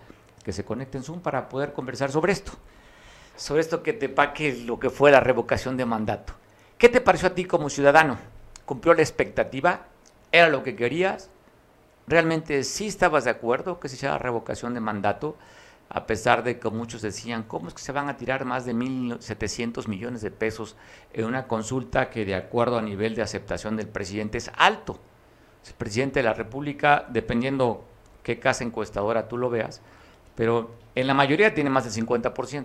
que 0.44 0.52
se 0.52 0.64
conecte 0.64 0.98
en 0.98 1.04
Zoom 1.04 1.20
para 1.20 1.48
poder 1.48 1.72
conversar 1.72 2.10
sobre 2.10 2.32
esto 2.32 2.52
sobre 3.40 3.62
esto 3.62 3.82
que 3.82 3.94
te 3.94 4.10
paque 4.10 4.52
lo 4.66 4.78
que 4.78 4.90
fue 4.90 5.10
la 5.10 5.20
revocación 5.20 5.78
de 5.78 5.86
mandato. 5.86 6.34
¿Qué 6.76 6.90
te 6.90 7.00
pareció 7.00 7.28
a 7.28 7.34
ti 7.34 7.46
como 7.46 7.70
ciudadano? 7.70 8.18
¿Cumplió 8.66 8.92
la 8.92 9.00
expectativa? 9.00 9.86
¿Era 10.30 10.50
lo 10.50 10.62
que 10.62 10.76
querías? 10.76 11.30
¿Realmente 12.06 12.62
sí 12.64 12.86
estabas 12.86 13.24
de 13.24 13.30
acuerdo 13.30 13.80
que 13.80 13.88
se 13.88 13.96
hiciera 13.96 14.18
revocación 14.18 14.74
de 14.74 14.80
mandato? 14.80 15.36
A 15.88 16.06
pesar 16.06 16.44
de 16.44 16.58
que 16.58 16.68
muchos 16.68 17.00
decían, 17.00 17.44
¿cómo 17.44 17.68
es 17.68 17.74
que 17.74 17.80
se 17.80 17.92
van 17.92 18.10
a 18.10 18.18
tirar 18.18 18.44
más 18.44 18.66
de 18.66 18.74
1.700 18.74 19.88
millones 19.88 20.20
de 20.20 20.30
pesos 20.30 20.76
en 21.14 21.24
una 21.24 21.48
consulta 21.48 22.10
que 22.10 22.26
de 22.26 22.34
acuerdo 22.34 22.76
a 22.76 22.82
nivel 22.82 23.14
de 23.14 23.22
aceptación 23.22 23.78
del 23.78 23.88
presidente 23.88 24.36
es 24.36 24.50
alto? 24.54 25.00
El 25.66 25.72
presidente 25.72 26.20
de 26.20 26.24
la 26.24 26.34
República, 26.34 27.06
dependiendo 27.08 27.86
qué 28.22 28.38
casa 28.38 28.64
encuestadora 28.64 29.28
tú 29.28 29.38
lo 29.38 29.48
veas, 29.48 29.80
pero 30.40 30.70
en 30.94 31.06
la 31.06 31.12
mayoría 31.12 31.52
tiene 31.52 31.68
más 31.68 31.84
del 31.84 32.06
50%. 32.06 32.64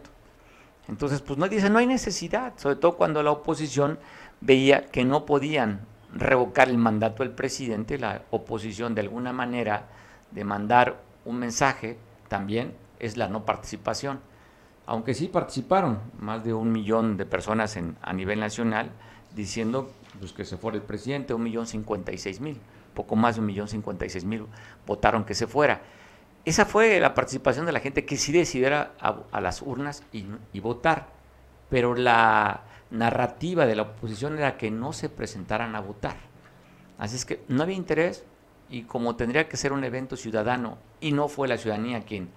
Entonces, 0.88 1.20
pues 1.20 1.38
no 1.38 1.50
dice, 1.50 1.70
no 1.70 1.80
hay 1.80 1.86
necesidad, 1.86 2.54
sobre 2.56 2.78
todo 2.78 2.96
cuando 2.96 3.22
la 3.22 3.32
oposición 3.32 4.00
veía 4.40 4.86
que 4.86 5.04
no 5.04 5.26
podían 5.26 5.82
revocar 6.14 6.70
el 6.70 6.78
mandato 6.78 7.24
del 7.24 7.34
presidente, 7.34 7.98
la 7.98 8.22
oposición 8.32 8.96
de 8.96 9.02
alguna 9.02 9.34
manera 9.34 9.88
de 10.32 10.46
mandar 10.46 11.02
un 11.26 11.36
mensaje 11.36 11.98
también 12.30 12.74
es 13.00 13.18
la 13.18 13.28
no 13.28 13.44
participación. 13.44 14.22
Aunque 14.86 15.14
sí 15.14 15.28
participaron 15.28 16.00
más 16.18 16.46
de 16.46 16.54
un 16.54 16.72
millón 16.72 17.18
de 17.18 17.26
personas 17.26 17.76
en, 17.76 17.98
a 18.02 18.14
nivel 18.14 18.40
nacional 18.40 18.90
diciendo 19.36 19.92
pues, 20.18 20.32
que 20.32 20.46
se 20.46 20.56
fuera 20.56 20.78
el 20.78 20.84
presidente, 20.84 21.34
un 21.34 21.44
millón 21.44 21.68
cincuenta 21.68 22.14
y 22.14 22.18
seis 22.20 22.40
mil, 22.40 22.58
poco 22.94 23.18
más 23.18 23.36
de 23.36 23.42
un 23.42 23.48
millón 23.48 23.68
cincuenta 23.68 24.06
y 24.06 24.10
seis 24.10 24.24
mil 24.24 24.46
votaron 24.88 25.26
que 25.26 25.36
se 25.36 25.46
fuera. 25.46 25.82
Esa 26.46 26.66
fue 26.66 27.00
la 27.00 27.16
participación 27.16 27.66
de 27.66 27.72
la 27.72 27.80
gente 27.80 28.06
que 28.06 28.18
sí 28.18 28.32
decidiera 28.32 28.94
a, 29.00 29.42
las 29.42 29.64
urnas 29.64 30.04
y, 30.12 30.60
votar, 30.60 31.08
pero 31.70 31.96
la 31.96 32.66
narrativa 32.92 33.66
de 33.66 33.76
la 33.76 33.82
oposición 33.82 34.38
era 34.38 34.56
que 34.56 34.70
no 34.70 34.94
se 34.94 35.10
presentaran 35.10 35.76
a 35.76 35.80
votar. 35.80 36.16
Así 37.00 37.16
es 37.16 37.26
que 37.26 37.44
no 37.48 37.64
había 37.64 37.76
interés 37.76 38.26
y 38.70 38.84
como 38.84 39.16
tendría 39.16 39.50
que 39.50 39.58
ser 39.58 39.74
un 39.74 39.84
evento 39.84 40.16
ciudadano 40.16 40.78
y 41.02 41.14
no 41.14 41.28
fue 41.28 41.48
la 41.48 41.58
ciudadanía 41.58 42.02
quien 42.02 42.30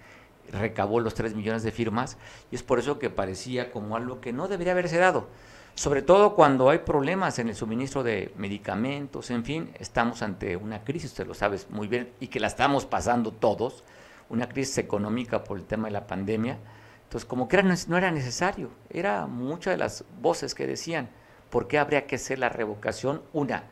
recabó 0.50 1.00
los 1.00 1.12
3 1.12 1.34
millones 1.34 1.62
de 1.62 1.70
firmas, 1.70 2.16
y 2.50 2.54
es 2.54 2.62
por 2.62 2.78
eso 2.78 2.98
que 2.98 3.11
parecía 3.11 3.70
como 3.70 3.96
algo 3.96 4.22
que 4.22 4.32
no 4.32 4.48
debería 4.48 4.72
haberse 4.72 4.96
dado, 4.96 5.28
sobre 5.74 6.00
todo 6.00 6.34
cuando 6.34 6.70
hay 6.70 6.78
problemas 6.78 7.38
en 7.38 7.50
el 7.50 7.54
suministro 7.54 8.02
de 8.02 8.32
medicamentos, 8.36 9.30
en 9.30 9.44
fin, 9.44 9.70
estamos 9.78 10.22
ante 10.22 10.56
una 10.56 10.82
crisis, 10.84 11.11
usted 11.11 11.26
lo 11.26 11.34
sabe 11.34 11.59
muy 11.68 11.86
bien, 11.86 12.11
y 12.18 12.28
que 12.28 12.40
la 12.40 12.46
estamos 12.46 12.86
pasando 12.86 13.30
todos, 13.30 13.84
una 14.30 14.48
crisis 14.48 14.78
económica 14.78 15.44
por 15.44 15.58
el 15.58 15.64
tema 15.64 15.88
de 15.88 15.92
la 15.92 16.06
pandemia. 16.06 16.58
Entonces, 17.04 17.26
como 17.26 17.48
que 17.48 17.62
no 17.62 17.96
era 17.96 18.10
necesario, 18.10 18.70
era 18.90 19.26
muchas 19.26 19.72
de 19.72 19.78
las 19.78 20.04
voces 20.20 20.54
que 20.54 20.66
decían, 20.66 21.08
¿por 21.50 21.66
qué 21.66 21.78
habría 21.78 22.06
que 22.06 22.16
hacer 22.16 22.38
la 22.38 22.50
revocación? 22.50 23.22
Una, 23.32 23.64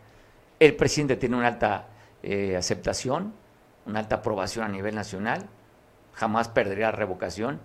el 0.59 0.74
presidente 0.74 1.16
tiene 1.16 1.36
una 1.36 1.48
alta 1.48 1.88
eh, 2.22 2.57
aceptación, 2.57 3.34
una 3.84 4.00
alta 4.00 4.16
aprobación 4.16 4.64
a 4.64 4.68
nivel 4.68 4.94
nacional, 4.94 5.46
jamás 6.14 6.48
perdería 6.48 6.86
la 6.86 6.92
revocación. 6.92 7.61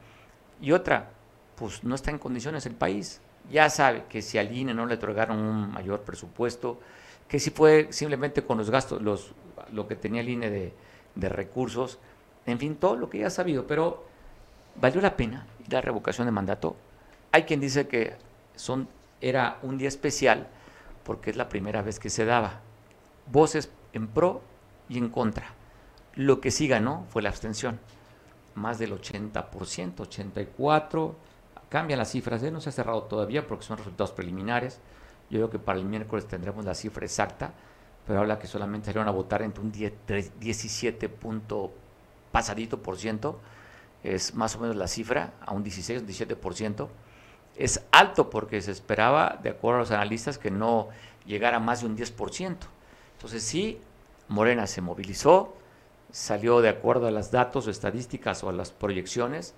Y 0.61 0.73
otra, 0.73 1.09
pues 1.55 1.83
no 1.83 1.95
está 1.95 2.11
en 2.11 2.19
condiciones 2.19 2.65
el 2.65 2.75
país. 2.75 3.21
Ya 3.49 3.69
sabe 3.69 4.03
que 4.09 4.21
si 4.21 4.37
al 4.37 4.55
INE 4.55 4.73
no 4.73 4.85
le 4.85 4.95
otorgaron 4.95 5.37
un 5.37 5.71
mayor 5.71 6.01
presupuesto, 6.01 6.79
que 7.27 7.39
si 7.39 7.49
fue 7.49 7.87
simplemente 7.91 8.43
con 8.43 8.57
los 8.57 8.69
gastos, 8.69 9.01
los, 9.01 9.33
lo 9.71 9.87
que 9.87 9.95
tenía 9.95 10.21
el 10.21 10.29
INE 10.29 10.49
de, 10.49 10.73
de 11.15 11.29
recursos, 11.29 11.97
en 12.45 12.59
fin, 12.59 12.75
todo 12.75 12.95
lo 12.95 13.09
que 13.09 13.19
ya 13.19 13.27
ha 13.27 13.31
sabido, 13.31 13.67
pero 13.67 14.05
¿valió 14.79 15.01
la 15.01 15.15
pena 15.15 15.45
la 15.69 15.81
revocación 15.81 16.27
de 16.27 16.31
mandato? 16.31 16.75
Hay 17.31 17.43
quien 17.43 17.59
dice 17.59 17.87
que 17.87 18.15
son, 18.55 18.87
era 19.21 19.59
un 19.61 19.77
día 19.77 19.87
especial 19.87 20.47
porque 21.03 21.29
es 21.29 21.37
la 21.37 21.49
primera 21.49 21.81
vez 21.81 21.99
que 21.99 22.09
se 22.09 22.25
daba. 22.25 22.61
Voces 23.31 23.71
en 23.93 24.07
pro 24.07 24.41
y 24.89 24.97
en 24.97 25.09
contra. 25.09 25.53
Lo 26.15 26.41
que 26.41 26.51
sí 26.51 26.67
ganó 26.67 27.05
fue 27.09 27.21
la 27.21 27.29
abstención, 27.29 27.79
más 28.55 28.79
del 28.79 28.93
80%, 28.93 29.49
84%. 29.95 31.15
Cambian 31.69 31.99
las 31.99 32.11
cifras, 32.11 32.43
¿eh? 32.43 32.51
no 32.51 32.59
se 32.59 32.67
ha 32.69 32.73
cerrado 32.73 33.03
todavía 33.03 33.47
porque 33.47 33.63
son 33.63 33.77
resultados 33.77 34.11
preliminares. 34.11 34.79
Yo 35.29 35.39
creo 35.39 35.49
que 35.49 35.59
para 35.59 35.79
el 35.79 35.85
miércoles 35.85 36.27
tendremos 36.27 36.65
la 36.65 36.75
cifra 36.75 37.05
exacta, 37.05 37.53
pero 38.05 38.19
habla 38.19 38.37
que 38.37 38.47
solamente 38.47 38.87
salieron 38.87 39.07
a 39.07 39.11
votar 39.11 39.41
entre 39.41 39.63
un 39.63 39.71
17 39.71 41.09
pasadito 42.31 42.81
por 42.81 42.97
ciento, 42.97 43.39
es 44.03 44.33
más 44.33 44.55
o 44.55 44.59
menos 44.59 44.75
la 44.75 44.87
cifra, 44.87 45.33
a 45.45 45.53
un 45.53 45.63
16, 45.63 46.01
un 46.01 46.07
17%. 46.07 46.87
Es 47.55 47.83
alto 47.91 48.29
porque 48.29 48.61
se 48.61 48.71
esperaba, 48.71 49.39
de 49.43 49.49
acuerdo 49.49 49.77
a 49.77 49.81
los 49.81 49.91
analistas, 49.91 50.37
que 50.37 50.51
no 50.51 50.89
llegara 51.25 51.59
más 51.59 51.81
de 51.81 51.87
un 51.87 51.97
10%. 51.97 52.55
Entonces 53.13 53.43
sí, 53.43 53.79
Morena 54.27 54.65
se 54.65 54.81
movilizó, 54.81 55.55
salió 56.11 56.61
de 56.61 56.69
acuerdo 56.69 57.07
a 57.07 57.11
los 57.11 57.31
datos 57.31 57.67
o 57.67 57.69
estadísticas 57.69 58.43
o 58.43 58.49
a 58.49 58.53
las 58.53 58.71
proyecciones, 58.71 59.53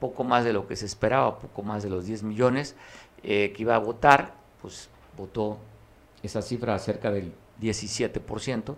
poco 0.00 0.24
más 0.24 0.44
de 0.44 0.52
lo 0.52 0.66
que 0.66 0.76
se 0.76 0.84
esperaba, 0.84 1.38
poco 1.38 1.62
más 1.62 1.82
de 1.82 1.88
los 1.88 2.06
10 2.06 2.22
millones 2.24 2.76
eh, 3.22 3.52
que 3.56 3.62
iba 3.62 3.74
a 3.74 3.78
votar, 3.78 4.34
pues 4.60 4.90
votó 5.16 5.58
esa 6.22 6.42
cifra 6.42 6.78
cerca 6.78 7.10
del 7.10 7.32
17% 7.60 8.74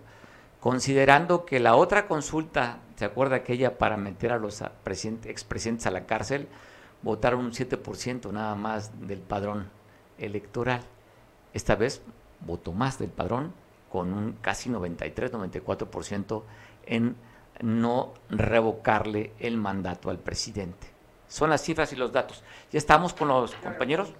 considerando 0.61 1.45
que 1.45 1.61
la 1.61 1.77
otra 1.77 2.07
consulta, 2.07 2.79
¿se 2.97 3.05
acuerda 3.05 3.37
aquella 3.37 3.79
para 3.79 3.97
meter 3.97 4.33
a 4.33 4.39
los 4.39 4.63
expresidentes 4.63 5.87
a 5.87 5.91
la 5.91 6.07
cárcel? 6.07 6.49
Votaron 7.03 7.45
un 7.45 7.53
7% 7.53 8.33
nada 8.33 8.55
más 8.55 9.07
del 9.07 9.21
padrón 9.21 9.71
electoral. 10.19 10.83
Esta 11.55 11.77
vez 11.77 12.03
votó 12.41 12.73
más 12.73 12.99
del 12.99 13.11
padrón, 13.11 13.53
con 13.91 14.13
un 14.13 14.33
casi 14.41 14.69
93-94% 14.71 16.43
en 16.87 17.17
no 17.61 18.13
revocarle 18.29 19.33
el 19.39 19.57
mandato 19.57 20.11
al 20.11 20.19
presidente. 20.19 20.89
Son 21.29 21.51
las 21.51 21.63
cifras 21.63 21.93
y 21.93 21.97
los 21.97 22.13
datos. 22.13 22.43
¿Ya 22.71 22.79
estamos 22.79 23.13
con 23.15 23.29
los 23.29 23.55
compañeros? 23.57 24.13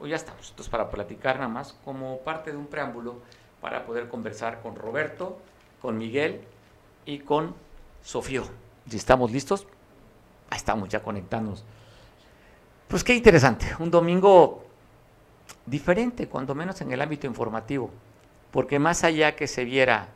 O 0.00 0.06
ya 0.06 0.16
estamos. 0.16 0.50
Entonces, 0.50 0.70
para 0.70 0.90
platicar 0.90 1.36
nada 1.36 1.48
más, 1.48 1.74
como 1.84 2.18
parte 2.20 2.50
de 2.50 2.56
un 2.56 2.66
preámbulo, 2.66 3.20
para 3.60 3.84
poder 3.84 4.08
conversar 4.08 4.60
con 4.62 4.76
Roberto, 4.76 5.38
con 5.86 5.98
Miguel 5.98 6.40
y 7.04 7.20
con 7.20 7.54
Sofío, 8.02 8.42
si 8.90 8.96
estamos 8.96 9.30
listos, 9.30 9.68
ahí 10.50 10.56
estamos 10.56 10.88
ya 10.88 11.00
conectándonos. 11.00 11.64
Pues 12.88 13.04
qué 13.04 13.14
interesante, 13.14 13.68
un 13.78 13.88
domingo 13.88 14.64
diferente, 15.64 16.26
cuando 16.26 16.56
menos 16.56 16.80
en 16.80 16.90
el 16.90 17.00
ámbito 17.00 17.28
informativo, 17.28 17.92
porque 18.50 18.80
más 18.80 19.04
allá 19.04 19.36
que 19.36 19.46
se 19.46 19.64
viera 19.64 20.08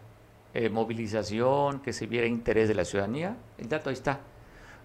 eh, 0.54 0.70
movilización, 0.70 1.78
que 1.78 1.92
se 1.92 2.08
viera 2.08 2.26
interés 2.26 2.66
de 2.66 2.74
la 2.74 2.84
ciudadanía, 2.84 3.36
el 3.56 3.68
dato 3.68 3.90
ahí 3.90 3.94
está. 3.94 4.18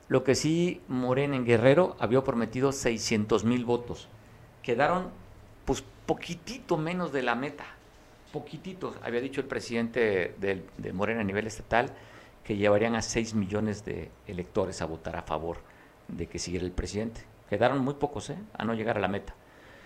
Lo 0.07 0.23
que 0.23 0.35
sí, 0.35 0.83
Morena 0.87 1.35
en 1.35 1.45
Guerrero 1.45 1.95
había 1.97 2.23
prometido 2.23 2.71
600 2.71 3.43
mil 3.43 3.65
votos. 3.65 4.07
Quedaron, 4.61 5.09
pues, 5.65 5.83
poquitito 6.05 6.77
menos 6.77 7.11
de 7.11 7.23
la 7.23 7.33
meta. 7.33 7.65
Poquitito. 8.35 8.93
Había 9.01 9.21
dicho 9.21 9.39
el 9.39 9.47
presidente 9.47 10.35
de, 10.37 10.65
de 10.77 10.91
Morena 10.91 11.21
a 11.21 11.23
nivel 11.23 11.47
estatal 11.47 11.89
que 12.43 12.57
llevarían 12.57 12.93
a 12.93 13.01
6 13.01 13.33
millones 13.33 13.85
de 13.85 14.11
electores 14.27 14.81
a 14.81 14.85
votar 14.85 15.15
a 15.15 15.21
favor 15.21 15.59
de 16.09 16.27
que 16.27 16.37
siguiera 16.37 16.65
el 16.65 16.73
presidente. 16.73 17.21
Quedaron 17.49 17.79
muy 17.79 17.93
pocos, 17.93 18.29
¿eh? 18.31 18.37
A 18.57 18.65
no 18.65 18.73
llegar 18.73 18.97
a 18.97 18.99
la 18.99 19.07
meta. 19.07 19.33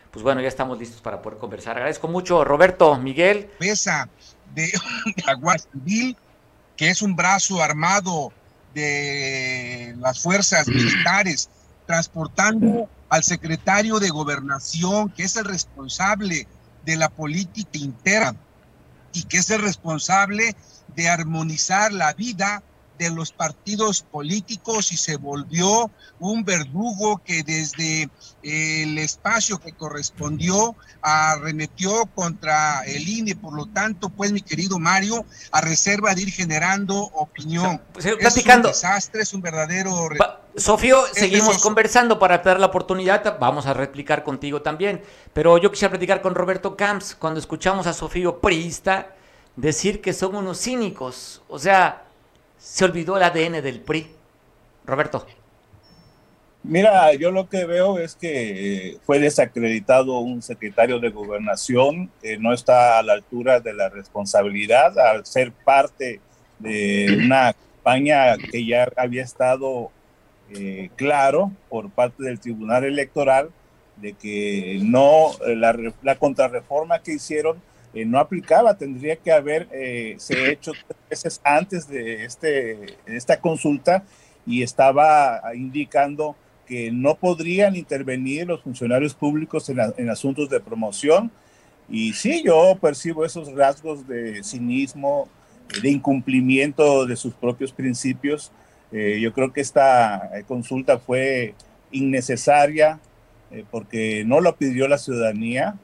Pues 0.10 0.24
bueno, 0.24 0.42
ya 0.42 0.48
estamos 0.48 0.80
listos 0.80 1.00
para 1.00 1.22
poder 1.22 1.38
conversar. 1.38 1.78
Agradezco 1.78 2.08
mucho, 2.08 2.44
Roberto, 2.44 2.98
Miguel. 2.98 3.52
Mesa 3.60 4.10
de 4.56 4.74
la 5.28 5.58
Civil, 5.60 6.18
que 6.76 6.90
es 6.90 7.04
un 7.04 7.16
brazo 7.16 7.62
armado 7.62 8.34
de 8.74 9.96
las 10.00 10.24
fuerzas 10.24 10.68
militares, 10.68 11.52
transportando 11.86 12.90
al 13.10 13.24
secretario 13.24 14.00
de 14.00 14.10
gobernación, 14.10 15.10
que 15.10 15.22
es 15.22 15.36
el 15.36 15.46
responsable 15.46 16.48
de 16.90 16.98
la 16.98 17.10
política 17.10 17.78
interna 17.78 18.36
y 19.14 19.24
que 19.24 19.38
es 19.38 19.52
el 19.52 19.62
responsable 19.62 20.56
de 20.96 21.08
armonizar 21.08 21.94
la 21.94 22.14
vida 22.14 22.64
de 23.00 23.10
los 23.10 23.32
partidos 23.32 24.02
políticos 24.02 24.92
y 24.92 24.98
se 24.98 25.16
volvió 25.16 25.90
un 26.20 26.44
verdugo 26.44 27.22
que 27.24 27.44
desde 27.44 28.10
el 28.44 28.98
espacio 28.98 29.58
que 29.58 29.72
correspondió 29.72 30.76
arremetió 31.02 32.06
contra 32.14 32.82
el 32.82 33.08
INE. 33.08 33.36
Por 33.36 33.56
lo 33.56 33.66
tanto, 33.68 34.10
pues 34.10 34.34
mi 34.34 34.42
querido 34.42 34.78
Mario, 34.78 35.26
a 35.52 35.62
reserva 35.62 36.14
de 36.14 36.24
ir 36.24 36.32
generando 36.32 36.96
opinión. 36.98 37.82
Pues, 37.94 38.06
es 38.06 38.46
un 38.46 38.62
desastre, 38.62 39.22
es 39.24 39.34
un 39.34 39.42
verdadero... 39.42 40.10
Sofío, 40.58 41.02
seguimos 41.14 41.60
conversando 41.60 42.20
para 42.20 42.40
dar 42.40 42.60
la 42.60 42.66
oportunidad, 42.66 43.40
vamos 43.40 43.66
a 43.66 43.74
replicar 43.74 44.26
contigo 44.26 44.62
también, 44.62 45.02
pero 45.32 45.58
yo 45.58 45.72
quisiera 45.72 45.92
platicar 45.92 46.22
con 46.22 46.36
Roberto 46.36 46.76
Camps, 46.76 47.16
cuando 47.16 47.40
escuchamos 47.40 47.88
a 47.88 47.94
Sofío 47.94 48.42
priista 48.42 49.16
decir 49.56 50.02
que 50.02 50.12
son 50.12 50.36
unos 50.36 50.60
cínicos, 50.60 51.44
o 51.48 51.60
sea, 51.60 52.09
se 52.60 52.86
olvidó 52.86 53.18
el 53.18 53.24
ADN 53.24 53.64
del 53.64 53.80
PRI. 53.80 54.12
Roberto. 54.86 55.26
Mira, 56.62 57.14
yo 57.14 57.32
lo 57.32 57.48
que 57.48 57.66
veo 57.66 58.00
es 58.00 58.16
que 58.16 58.90
eh, 58.90 58.98
fue 59.06 59.20
desacreditado 59.20 60.20
un 60.20 60.42
secretario 60.42 61.00
de 61.00 61.10
gobernación 61.10 62.12
que 62.22 62.38
no 62.38 62.54
está 62.54 63.00
a 63.00 63.04
la 63.04 63.14
altura 63.14 63.62
de 63.62 63.74
la 63.74 63.88
responsabilidad 63.88 64.98
al 65.00 65.26
ser 65.26 65.54
parte 65.54 66.20
de 66.60 67.18
una 67.24 67.54
campaña 67.54 68.36
que 68.38 68.66
ya 68.66 68.90
había 68.98 69.24
estado 69.24 69.90
eh, 70.52 70.90
claro 70.98 71.52
por 71.70 71.90
parte 71.92 72.24
del 72.24 72.42
Tribunal 72.42 72.84
Electoral 72.84 73.52
de 73.96 74.14
que 74.14 74.80
no, 74.84 75.32
la, 75.46 75.78
la 76.02 76.16
contrarreforma 76.16 77.00
que 77.00 77.14
hicieron 77.14 77.62
eh, 77.94 78.06
no 78.06 78.20
aplicaba, 78.20 78.78
tendría 78.78 79.16
que 79.16 79.32
haber 79.32 79.68
eh, 79.72 80.16
hecho 80.30 80.74
tres 80.74 81.00
veces 81.10 81.42
antes 81.44 81.88
de 81.88 82.24
este, 82.24 82.98
esta 83.08 83.40
consulta 83.40 84.04
y 84.46 84.62
estaba 84.62 85.42
indicando 85.56 86.36
que 86.68 86.92
no 86.92 87.16
podrían 87.16 87.76
intervenir 87.76 88.46
los 88.46 88.62
funcionarios 88.62 89.16
públicos 89.16 89.70
en, 89.70 90.10
asuntos 90.10 90.50
de 90.50 90.60
promoción. 90.60 91.32
Y 91.90 92.14
sí, 92.14 92.44
yo 92.46 92.78
percibo 92.80 93.26
esos 93.26 93.52
rasgos 93.56 94.08
de 94.08 94.44
cinismo, 94.44 95.28
de 95.82 95.90
incumplimiento 95.90 97.08
de 97.08 97.16
sus 97.16 97.34
propios 97.34 97.72
principios. 97.72 98.52
Eh, 98.92 99.20
yo 99.20 99.34
creo 99.34 99.52
que 99.52 99.62
esta 99.62 100.30
consulta 100.48 101.00
fue 101.00 101.56
innecesaria 101.92 103.00
porque 103.72 104.24
no 104.28 104.42
lo 104.42 104.56
pidió 104.56 104.88
la 104.88 105.00
ciudadanía, 105.00 105.76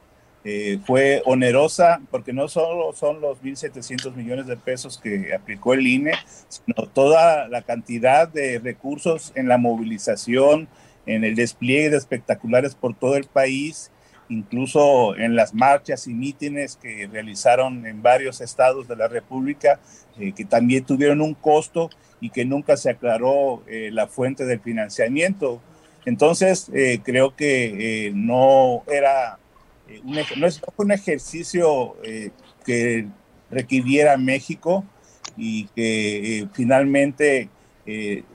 eh, 0.47 0.77
fue 0.85 1.23
onerosa 1.25 2.01
porque 2.11 2.31
no 2.31 2.47
solo 2.47 2.93
son 2.93 3.19
los 3.19 3.41
1.700 3.41 4.13
millones 4.13 4.45
de 4.45 4.55
pesos 4.55 4.99
que 4.99 5.33
aplicó 5.33 5.73
el 5.73 5.87
INE, 5.87 6.11
sino 6.47 6.87
toda 6.87 7.47
la 7.47 7.63
cantidad 7.63 8.27
de 8.27 8.59
recursos 8.59 9.31
en 9.33 9.47
la 9.47 9.57
movilización, 9.57 10.67
en 11.07 11.23
el 11.23 11.33
despliegue 11.33 11.89
de 11.89 11.97
espectaculares 11.97 12.75
por 12.75 12.93
todo 12.93 13.15
el 13.15 13.23
país, 13.23 13.89
incluso 14.29 15.15
en 15.17 15.35
las 15.35 15.55
marchas 15.55 16.05
y 16.07 16.13
mítines 16.13 16.75
que 16.75 17.07
realizaron 17.11 17.87
en 17.87 18.03
varios 18.03 18.39
estados 18.39 18.87
de 18.87 18.97
la 18.97 19.07
República, 19.07 19.79
eh, 20.19 20.31
que 20.33 20.45
también 20.45 20.85
tuvieron 20.85 21.21
un 21.21 21.33
costo 21.33 21.89
y 22.21 22.29
que 22.29 22.45
nunca 22.45 22.77
se 22.77 22.91
aclaró 22.91 23.63
eh, 23.65 23.89
la 23.91 24.05
fuente 24.05 24.45
del 24.45 24.59
financiamiento. 24.59 25.59
Entonces, 26.05 26.69
creo 27.03 27.35
que 27.35 28.11
no 28.13 28.83
era 28.85 29.39
eh, 29.87 30.01
no 30.03 30.47
es 30.47 30.61
un 30.77 30.91
ejercicio 30.91 31.95
eh, 32.03 32.31
que 32.65 33.07
requiriera 33.51 34.17
México 34.17 34.83
y 35.37 35.65
que 35.75 36.39
eh, 36.39 36.47
finalmente 36.53 37.49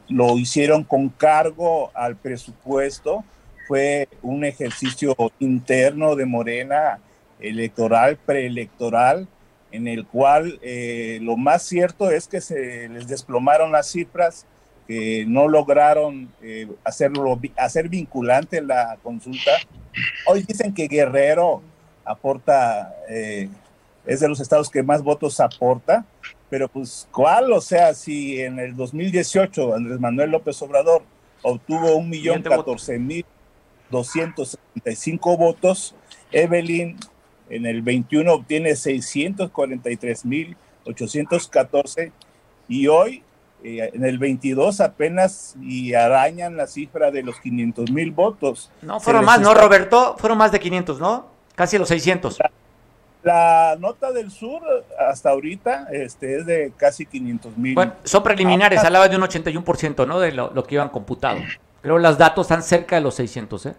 lo 0.09 0.39
hicieron 0.39 0.85
con 0.85 1.09
cargo 1.09 1.91
al 1.95 2.15
presupuesto. 2.17 3.25
Fue 3.67 4.09
un 4.23 4.45
ejercicio 4.45 5.17
interno 5.41 6.15
de 6.15 6.25
Morena, 6.25 7.01
electoral, 7.41 8.17
preelectoral, 8.17 9.27
en 9.73 9.89
el 9.89 10.07
cual 10.07 10.61
lo 11.21 11.37
más 11.37 11.65
cierto 11.65 12.13
es 12.13 12.29
que 12.29 12.41
se 12.41 12.89
les 12.91 13.09
desplomaron 13.09 13.73
las 13.73 13.91
cifras, 13.91 14.47
que 14.91 15.25
no 15.27 15.47
lograron 15.47 16.29
hacerlo, 16.83 17.39
hacer 17.57 17.89
vinculante 17.89 18.61
la 18.61 18.99
consulta 19.03 19.53
Hoy 20.27 20.43
dicen 20.43 20.73
que 20.73 20.89
Guerrero 20.89 21.63
aporta, 22.05 22.95
eh, 23.09 23.49
es 24.07 24.21
de 24.21 24.29
los 24.29 24.41
estados 24.41 24.71
que 24.71 24.83
más 24.83 25.03
votos 25.03 25.41
aporta, 25.41 26.05
pero 26.49 26.69
pues 26.69 27.09
¿cuál? 27.13 27.53
O 27.53 27.61
sea, 27.61 27.95
si 27.95 28.41
en 28.41 28.59
el 28.59 28.77
2018 28.77 29.75
Andrés 29.75 30.01
Manuel 30.01 30.31
López 30.31 30.61
Obrador 30.63 31.03
obtuvo 31.43 31.97
un 31.97 32.09
millón 32.09 32.43
catorce 32.43 32.99
mil 32.99 33.25
cinco 34.95 35.37
votos, 35.37 35.95
Evelyn 36.31 36.97
en 37.49 37.67
el 37.67 37.83
21 37.83 38.33
obtiene 38.33 38.77
643 38.77 40.25
mil 40.25 40.57
814 40.85 42.13
y 42.69 42.87
hoy 42.87 43.25
eh, 43.63 43.91
en 43.93 44.05
el 44.05 44.19
22 44.19 44.81
apenas 44.81 45.55
y 45.61 45.95
arañan 45.95 46.57
la 46.57 46.67
cifra 46.67 47.11
de 47.11 47.23
los 47.23 47.41
500 47.41 47.91
mil 47.91 48.11
votos. 48.11 48.71
No, 48.83 49.01
fueron 49.01 49.25
más, 49.25 49.41
¿no, 49.41 49.53
Roberto? 49.55 50.17
Fueron 50.19 50.39
más 50.39 50.53
de 50.53 50.61
500, 50.61 50.99
¿no? 50.99 51.27
Casi 51.55 51.77
los 51.77 51.89
600. 51.89 52.39
La, 53.23 53.77
nota 53.79 54.13
del 54.13 54.31
sur 54.31 54.63
hasta 54.99 55.31
ahorita 55.31 55.89
este, 55.93 56.39
es 56.39 56.47
de 56.47 56.73
casi 56.77 57.05
500 57.05 57.57
mil. 57.59 57.75
Bueno, 57.75 57.93
son 58.05 58.23
preliminares, 58.23 58.83
hablaba 58.83 59.09
de 59.09 59.17
un 59.17 59.23
81%, 59.23 60.07
¿no? 60.07 60.21
De 60.21 60.33
lo, 60.33 60.65
que 60.65 60.77
iban 60.77 60.89
computado. 60.89 61.41
Creo 61.83 61.99
los 61.99 62.17
datos 62.17 62.47
están 62.47 62.63
cerca 62.63 62.97
de 62.97 63.03
los 63.03 63.15
600, 63.15 63.67
¿eh? 63.67 63.75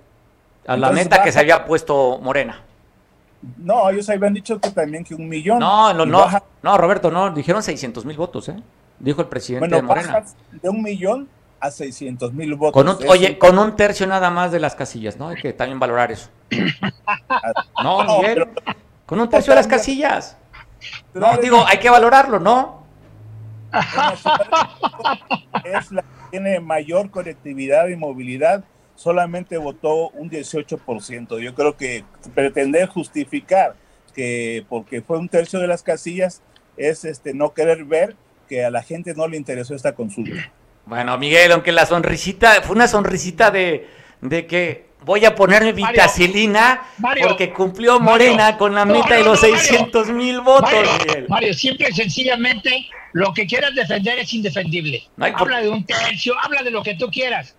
A 0.67 0.77
la 0.77 0.91
meta 0.91 1.23
que 1.23 1.31
se 1.31 1.39
había 1.39 1.65
puesto 1.65 2.19
Morena. 2.19 2.61
No, 3.57 3.89
ellos 3.89 4.07
habían 4.09 4.35
dicho 4.35 4.59
que 4.59 4.69
también 4.69 5.03
que 5.03 5.15
un 5.15 5.27
millón. 5.27 5.57
No, 5.57 5.91
no, 5.93 6.05
no, 6.05 6.27
no, 6.61 6.77
Roberto, 6.77 7.09
no, 7.09 7.31
dijeron 7.31 7.63
600 7.63 8.05
mil 8.05 8.15
votos, 8.15 8.49
¿eh? 8.49 8.61
Dijo 9.01 9.21
el 9.21 9.27
presidente 9.27 9.75
de 9.75 9.81
Morena. 9.81 10.23
de 10.51 10.69
un 10.69 10.81
millón 10.81 11.27
a 11.59 11.69
600 11.69 12.33
mil 12.33 12.55
votos. 12.55 12.73
Con 12.73 13.07
oye, 13.09 13.37
con 13.37 13.57
un 13.59 13.75
tercio 13.75 14.07
nada 14.07 14.29
más 14.29 14.51
de 14.51 14.59
las 14.59 14.75
casillas, 14.75 15.17
¿no? 15.17 15.29
Hay 15.29 15.41
que 15.41 15.53
también 15.53 15.79
valorar 15.79 16.11
eso. 16.11 16.29
no, 17.83 18.03
Miguel, 18.03 18.47
con 19.05 19.19
un 19.19 19.29
tercio 19.29 19.51
de 19.51 19.57
las 19.57 19.67
casillas. 19.67 20.37
No, 21.13 21.37
digo, 21.37 21.63
hay 21.67 21.77
que 21.77 21.89
valorarlo, 21.89 22.39
¿no? 22.39 22.81
Es 25.63 25.91
la 25.91 26.01
que 26.01 26.07
tiene 26.31 26.59
mayor 26.59 27.09
conectividad 27.11 27.87
y 27.87 27.95
movilidad, 27.95 28.63
solamente 28.95 29.57
votó 29.57 30.09
un 30.09 30.29
18%. 30.29 31.39
Yo 31.39 31.55
creo 31.55 31.77
que 31.77 32.03
pretender 32.33 32.87
justificar 32.87 33.75
que 34.13 34.65
porque 34.67 35.01
fue 35.01 35.17
un 35.17 35.29
tercio 35.29 35.59
de 35.59 35.67
las 35.67 35.83
casillas 35.83 36.41
es 36.75 37.05
este 37.05 37.33
no 37.33 37.53
querer 37.53 37.85
ver 37.85 38.15
que 38.51 38.65
a 38.65 38.69
la 38.69 38.83
gente 38.83 39.13
no 39.15 39.29
le 39.29 39.37
interesó 39.37 39.73
esta 39.73 39.95
consulta. 39.95 40.51
Bueno, 40.85 41.17
Miguel, 41.17 41.53
aunque 41.53 41.71
la 41.71 41.85
sonrisita, 41.85 42.61
fue 42.63 42.75
una 42.75 42.89
sonrisita 42.89 43.49
de, 43.49 43.87
de 44.19 44.45
que 44.45 44.91
Voy 45.03 45.25
a 45.25 45.33
ponerme 45.33 45.73
vitacilina 45.73 46.83
porque 47.23 47.51
cumplió 47.51 47.99
Morena 47.99 48.55
con 48.55 48.75
la 48.75 48.85
meta 48.85 49.15
de 49.15 49.23
los 49.23 49.39
600 49.39 50.09
mil 50.09 50.41
votos. 50.41 50.69
Mario, 51.27 51.55
siempre 51.55 51.87
y 51.89 51.93
sencillamente 51.95 52.87
lo 53.13 53.33
que 53.33 53.47
quieras 53.47 53.73
defender 53.73 54.19
es 54.19 54.31
indefendible. 54.31 55.03
habla 55.17 55.61
de 55.61 55.69
un 55.69 55.83
tercio, 55.85 56.35
habla 56.39 56.61
de 56.61 56.69
lo 56.69 56.83
que 56.83 56.93
tú 56.93 57.09
quieras. 57.09 57.55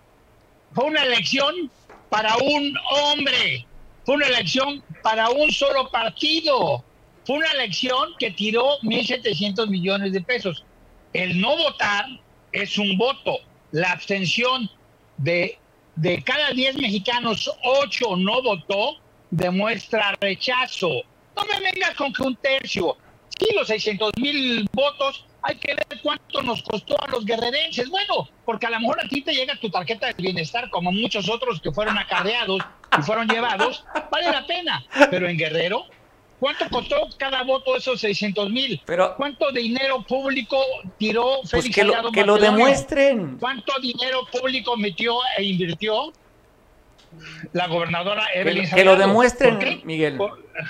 Fue 0.73 0.85
una 0.85 1.03
elección 1.03 1.69
para 2.07 2.33
un 2.37 2.73
hombre, 2.91 3.65
fue 4.05 4.15
una 4.15 4.27
elección 4.27 4.81
para 5.01 5.29
un 5.29 5.51
solo 5.51 5.91
partido, 5.91 6.81
fue 7.25 7.39
una 7.39 7.51
elección 7.51 8.11
que 8.19 8.31
tiró 8.31 8.79
1.700 8.83 9.67
millones 9.67 10.13
de 10.13 10.21
pesos. 10.21 10.63
El 11.13 11.39
no 11.39 11.55
votar 11.57 12.05
es 12.51 12.77
un 12.77 12.97
voto. 12.97 13.37
La 13.71 13.91
abstención 13.91 14.69
de 15.17 15.57
de 15.95 16.23
cada 16.23 16.51
10 16.51 16.77
mexicanos, 16.77 17.51
8 17.63 18.15
no 18.17 18.41
votó, 18.41 18.97
demuestra 19.29 20.15
rechazo. 20.19 20.89
No 21.35 21.43
me 21.45 21.71
vengas 21.71 21.95
con 21.95 22.11
que 22.13 22.23
un 22.23 22.35
tercio. 22.35 22.97
Sí, 23.39 23.47
los 23.55 23.67
600 23.67 24.11
mil 24.17 24.67
votos, 24.73 25.25
hay 25.41 25.55
que 25.55 25.73
ver 25.73 25.99
cuánto 26.01 26.41
nos 26.41 26.61
costó 26.61 26.95
a 27.03 27.07
los 27.09 27.25
guerrerenses. 27.25 27.89
Bueno, 27.89 28.29
porque 28.45 28.67
a 28.67 28.69
lo 28.69 28.79
mejor 28.79 29.03
a 29.03 29.07
ti 29.07 29.21
te 29.21 29.33
llega 29.33 29.55
tu 29.59 29.69
tarjeta 29.69 30.07
de 30.07 30.13
bienestar, 30.13 30.69
como 30.69 30.91
muchos 30.91 31.29
otros 31.29 31.59
que 31.59 31.71
fueron 31.71 31.97
acarreados 31.97 32.61
y 32.97 33.01
fueron 33.01 33.27
llevados, 33.27 33.83
vale 34.11 34.31
la 34.31 34.45
pena. 34.45 34.83
Pero 35.09 35.27
en 35.27 35.37
Guerrero, 35.37 35.85
¿Cuánto 36.43 36.69
costó 36.69 37.07
cada 37.17 37.41
voto 37.43 37.77
esos 37.77 38.01
600 38.01 38.49
mil? 38.49 38.81
¿Cuánto 39.15 39.49
dinero 39.53 40.03
público 40.05 40.57
tiró 40.97 41.37
pues 41.39 41.51
Félix 41.51 41.63
pues 41.63 41.75
que, 41.75 41.83
lo, 41.85 42.11
que 42.11 42.25
lo 42.25 42.37
demuestren. 42.37 43.37
¿Cuánto 43.39 43.79
dinero 43.79 44.27
público 44.29 44.75
metió 44.75 45.19
e 45.37 45.43
invirtió 45.45 46.11
la 47.53 47.67
gobernadora 47.67 48.25
Evelyn 48.33 48.69
Que, 48.69 48.75
que 48.75 48.83
lo 48.83 48.97
demuestren, 48.97 49.81
Miguel. 49.85 50.19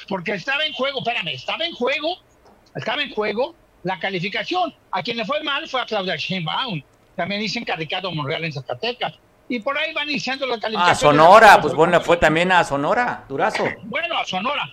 porque 0.08 0.34
estaba 0.34 0.64
en 0.64 0.74
juego, 0.74 1.00
espérame, 1.00 1.30
estaba 1.30 1.66
en 1.66 1.74
juego, 1.74 2.20
estaba 2.76 3.02
en 3.02 3.12
juego 3.12 3.56
la 3.82 3.98
calificación. 3.98 4.76
A 4.92 5.02
quien 5.02 5.18
le 5.18 5.26
fue 5.26 5.42
mal 5.42 5.68
fue 5.68 5.82
a 5.82 5.88
Claudia 5.88 6.16
Sheinbaum. 6.18 6.84
También 7.16 7.42
dicen 7.42 7.66
que 7.66 7.72
a 7.72 7.78
Ricardo 7.78 8.12
Monreal 8.12 8.46
en 8.46 8.54
Zacatecas. 8.54 9.16
Y 9.50 9.60
por 9.60 9.76
ahí 9.76 9.92
van 9.92 10.08
iniciando 10.08 10.46
la 10.46 10.60
calificación. 10.60 10.92
A 10.92 10.96
Sonora, 11.26 11.60
pues 11.60 11.74
bueno, 11.74 12.00
fue 12.00 12.18
también 12.18 12.52
a 12.52 12.64
Sonora, 12.64 13.26
Durazo. 13.28 13.66
Bueno, 13.86 14.20
a 14.20 14.24
Sonora 14.24 14.72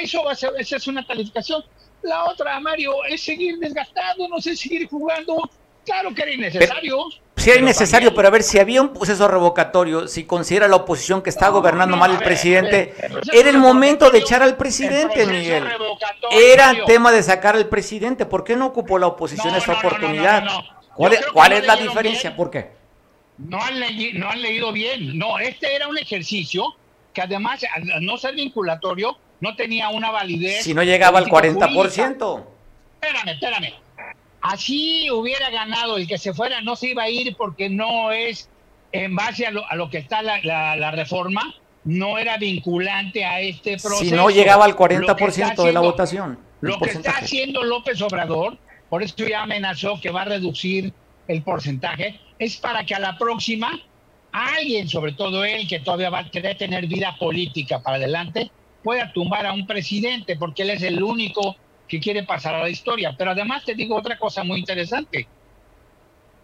eso 0.00 0.24
va 0.24 0.32
a 0.32 0.34
ser, 0.34 0.50
esa 0.58 0.76
es 0.76 0.86
una 0.86 1.06
calificación. 1.06 1.62
La 2.02 2.24
otra, 2.24 2.58
Mario, 2.60 3.04
es 3.08 3.22
seguir 3.22 3.58
desgastando, 3.58 4.28
no 4.28 4.40
sé, 4.40 4.56
seguir 4.56 4.88
jugando. 4.88 5.48
Claro 5.84 6.14
que 6.14 6.22
era 6.22 6.32
innecesario. 6.32 6.96
sí, 7.36 7.50
era 7.50 7.60
innecesario, 7.60 8.14
pero 8.14 8.28
a 8.28 8.30
ver, 8.30 8.42
si 8.42 8.58
había 8.58 8.80
un 8.80 8.92
proceso 8.92 9.26
revocatorio, 9.26 10.06
si 10.06 10.24
considera 10.24 10.68
la 10.68 10.76
oposición 10.76 11.22
que 11.22 11.30
está 11.30 11.48
gobernando 11.48 11.96
mal 11.96 12.12
el 12.12 12.18
presidente, 12.18 12.94
era 13.32 13.50
el 13.50 13.58
momento 13.58 14.10
de 14.10 14.18
echar 14.18 14.42
al 14.42 14.56
presidente, 14.56 15.26
Miguel. 15.26 15.64
Era 16.30 16.84
tema 16.86 17.10
de 17.10 17.22
sacar 17.22 17.56
al 17.56 17.68
presidente. 17.68 18.26
¿Por 18.26 18.44
qué 18.44 18.56
no 18.56 18.66
ocupó 18.66 18.98
la 18.98 19.08
oposición 19.08 19.54
esa 19.54 19.72
oportunidad? 19.72 20.44
¿Cuál, 20.94 21.14
es, 21.14 21.26
cuál 21.26 21.52
es 21.52 21.66
la 21.66 21.76
diferencia? 21.76 22.36
¿Por 22.36 22.50
qué? 22.50 22.70
No 23.38 23.60
han, 23.60 23.80
no 24.14 24.30
han 24.30 24.42
leído 24.42 24.72
bien. 24.72 25.18
No, 25.18 25.38
este 25.38 25.74
era 25.74 25.88
un 25.88 25.98
ejercicio 25.98 26.64
que 27.12 27.22
además, 27.22 27.60
al 27.74 28.04
no 28.04 28.16
ser 28.16 28.34
vinculatorio, 28.34 29.16
no 29.42 29.56
tenía 29.56 29.88
una 29.88 30.12
validez. 30.12 30.62
Si 30.62 30.72
no 30.72 30.84
llegaba 30.84 31.18
al 31.18 31.26
40%. 31.26 32.44
Espérame, 33.00 33.28
espérame. 33.28 33.74
Así 34.40 35.10
hubiera 35.10 35.50
ganado 35.50 35.96
el 35.96 36.06
que 36.06 36.16
se 36.16 36.32
fuera, 36.32 36.60
no 36.60 36.76
se 36.76 36.90
iba 36.90 37.02
a 37.02 37.10
ir 37.10 37.36
porque 37.36 37.68
no 37.68 38.12
es 38.12 38.48
en 38.92 39.16
base 39.16 39.44
a 39.46 39.50
lo, 39.50 39.90
que 39.90 39.98
está 39.98 40.22
la, 40.22 40.90
reforma, 40.92 41.54
no 41.82 42.18
era 42.18 42.36
vinculante 42.36 43.24
a 43.24 43.40
este 43.40 43.78
proceso. 43.78 44.04
Si 44.04 44.12
no 44.12 44.30
llegaba 44.30 44.64
al 44.64 44.76
40% 44.76 45.64
de 45.64 45.72
la 45.72 45.80
votación. 45.80 46.38
Lo 46.60 46.78
que 46.78 46.90
está 46.90 47.10
haciendo 47.10 47.64
López 47.64 48.00
Obrador, 48.00 48.58
por 48.88 49.02
eso 49.02 49.26
ya 49.26 49.42
amenazó 49.42 50.00
que 50.00 50.10
va 50.10 50.22
a 50.22 50.26
reducir 50.26 50.92
el 51.26 51.42
porcentaje, 51.42 52.20
es 52.38 52.58
para 52.58 52.86
que 52.86 52.94
a 52.94 53.00
la 53.00 53.18
próxima 53.18 53.72
alguien, 54.30 54.88
sobre 54.88 55.14
todo 55.14 55.44
él, 55.44 55.66
que 55.66 55.80
todavía 55.80 56.10
va 56.10 56.20
a 56.20 56.30
querer 56.30 56.56
tener 56.56 56.86
vida 56.86 57.16
política 57.18 57.82
para 57.82 57.96
adelante, 57.96 58.52
pueda 58.82 59.12
tumbar 59.12 59.46
a 59.46 59.52
un 59.52 59.66
presidente, 59.66 60.36
porque 60.36 60.62
él 60.62 60.70
es 60.70 60.82
el 60.82 61.02
único 61.02 61.56
que 61.88 62.00
quiere 62.00 62.22
pasar 62.22 62.54
a 62.54 62.62
la 62.62 62.68
historia. 62.68 63.14
Pero 63.16 63.32
además 63.32 63.64
te 63.64 63.74
digo 63.74 63.96
otra 63.96 64.18
cosa 64.18 64.44
muy 64.44 64.60
interesante. 64.60 65.26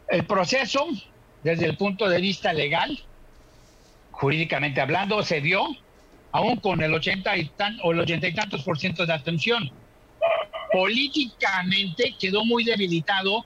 El 0.09 0.25
proceso, 0.25 0.87
desde 1.43 1.67
el 1.67 1.77
punto 1.77 2.09
de 2.09 2.21
vista 2.21 2.53
legal, 2.53 2.99
jurídicamente 4.11 4.81
hablando, 4.81 5.23
se 5.23 5.41
dio 5.41 5.67
aún 6.33 6.57
con 6.57 6.83
el 6.83 6.93
80 6.93 7.37
y 7.37 7.51
o 7.83 7.93
el 7.93 8.01
80 8.01 8.29
y 8.29 8.35
tantos 8.35 8.63
por 8.63 8.79
ciento 8.79 9.07
de 9.07 9.13
abstención. 9.13 9.71
Políticamente 10.73 12.15
quedó 12.19 12.45
muy 12.45 12.65
debilitado 12.65 13.45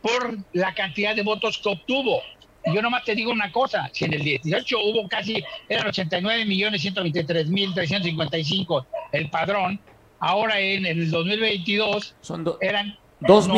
por 0.00 0.38
la 0.52 0.74
cantidad 0.74 1.14
de 1.14 1.22
votos 1.22 1.58
que 1.58 1.68
obtuvo. 1.68 2.22
Yo 2.66 2.80
nomás 2.80 3.04
te 3.04 3.14
digo 3.14 3.32
una 3.32 3.50
cosa, 3.50 3.90
si 3.92 4.04
en 4.04 4.14
el 4.14 4.22
18 4.22 4.78
hubo 4.78 5.08
casi, 5.08 5.42
eran 5.68 5.88
89 5.88 6.44
millones 6.44 6.80
123 6.82 7.48
mil 7.48 7.74
355 7.74 8.86
el 9.12 9.28
padrón, 9.30 9.80
ahora 10.20 10.60
en, 10.60 10.86
el 10.86 11.10
2022 11.10 12.14
Son 12.20 12.44
eran 12.60 12.96
92, 13.20 13.48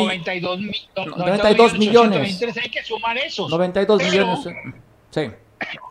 92, 0.95 1.77
millones. 1.77 2.57
Hay 2.57 2.69
que 2.69 2.83
sumar 2.83 3.17
esos. 3.17 3.49
92 3.49 4.03
millones. 4.03 4.39
Sí. 5.11 5.31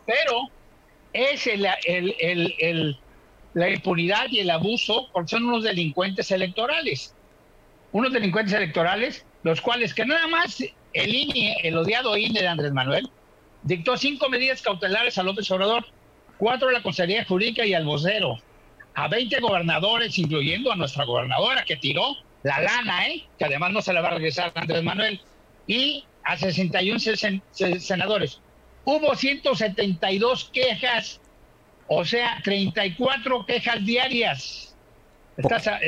Pero 0.07 0.49
es 1.13 1.47
el, 1.47 1.67
el, 1.87 2.55
el, 2.59 2.99
la 3.55 3.71
impunidad 3.71 4.27
y 4.31 4.41
el 4.41 4.51
abuso 4.51 5.09
porque 5.13 5.31
son 5.31 5.45
unos 5.47 5.65
delincuentes 5.65 6.31
electorales. 6.31 7.15
Unos 7.93 8.13
delincuentes 8.13 8.55
electorales, 8.55 9.25
los 9.43 9.61
cuales 9.61 9.95
que 9.95 10.05
nada 10.05 10.27
más 10.27 10.63
el 10.95 11.15
INE, 11.15 11.57
el 11.63 11.77
odiado 11.77 12.17
INE 12.17 12.41
de 12.41 12.49
Andrés 12.49 12.73
Manuel, 12.73 13.09
dictó 13.63 13.97
cinco 13.97 14.29
medidas 14.29 14.63
cautelares 14.63 15.19
a 15.19 15.23
López 15.23 15.51
Obrador, 15.51 15.85
cuatro 16.39 16.69
a 16.69 16.73
la 16.73 16.83
Consejería 16.83 17.25
Jurídica 17.25 17.67
y 17.67 17.75
al 17.75 17.85
vocero, 17.85 18.39
a 18.95 19.09
20 19.09 19.41
gobernadores, 19.41 20.19
incluyendo 20.19 20.73
a 20.73 20.77
nuestra 20.77 21.05
gobernadora 21.05 21.65
que 21.65 21.77
tiró 21.77 22.17
la 22.43 22.61
lana, 22.61 23.09
¿eh? 23.09 23.25
que 23.39 23.45
además 23.45 23.73
no 23.73 23.83
se 23.83 23.93
la 23.93 24.01
va 24.01 24.09
a 24.09 24.13
regresar 24.13 24.53
a 24.55 24.61
Andrés 24.61 24.83
Manuel, 24.83 25.21
y 25.67 26.05
a 26.23 26.37
61 26.37 26.99
senadores. 27.79 28.41
Hubo 28.85 29.15
172 29.15 30.51
quejas, 30.53 31.21
o 31.89 32.05
sea, 32.05 32.41
34 32.45 33.47
quejas 33.47 33.85
diarias. 33.85 34.77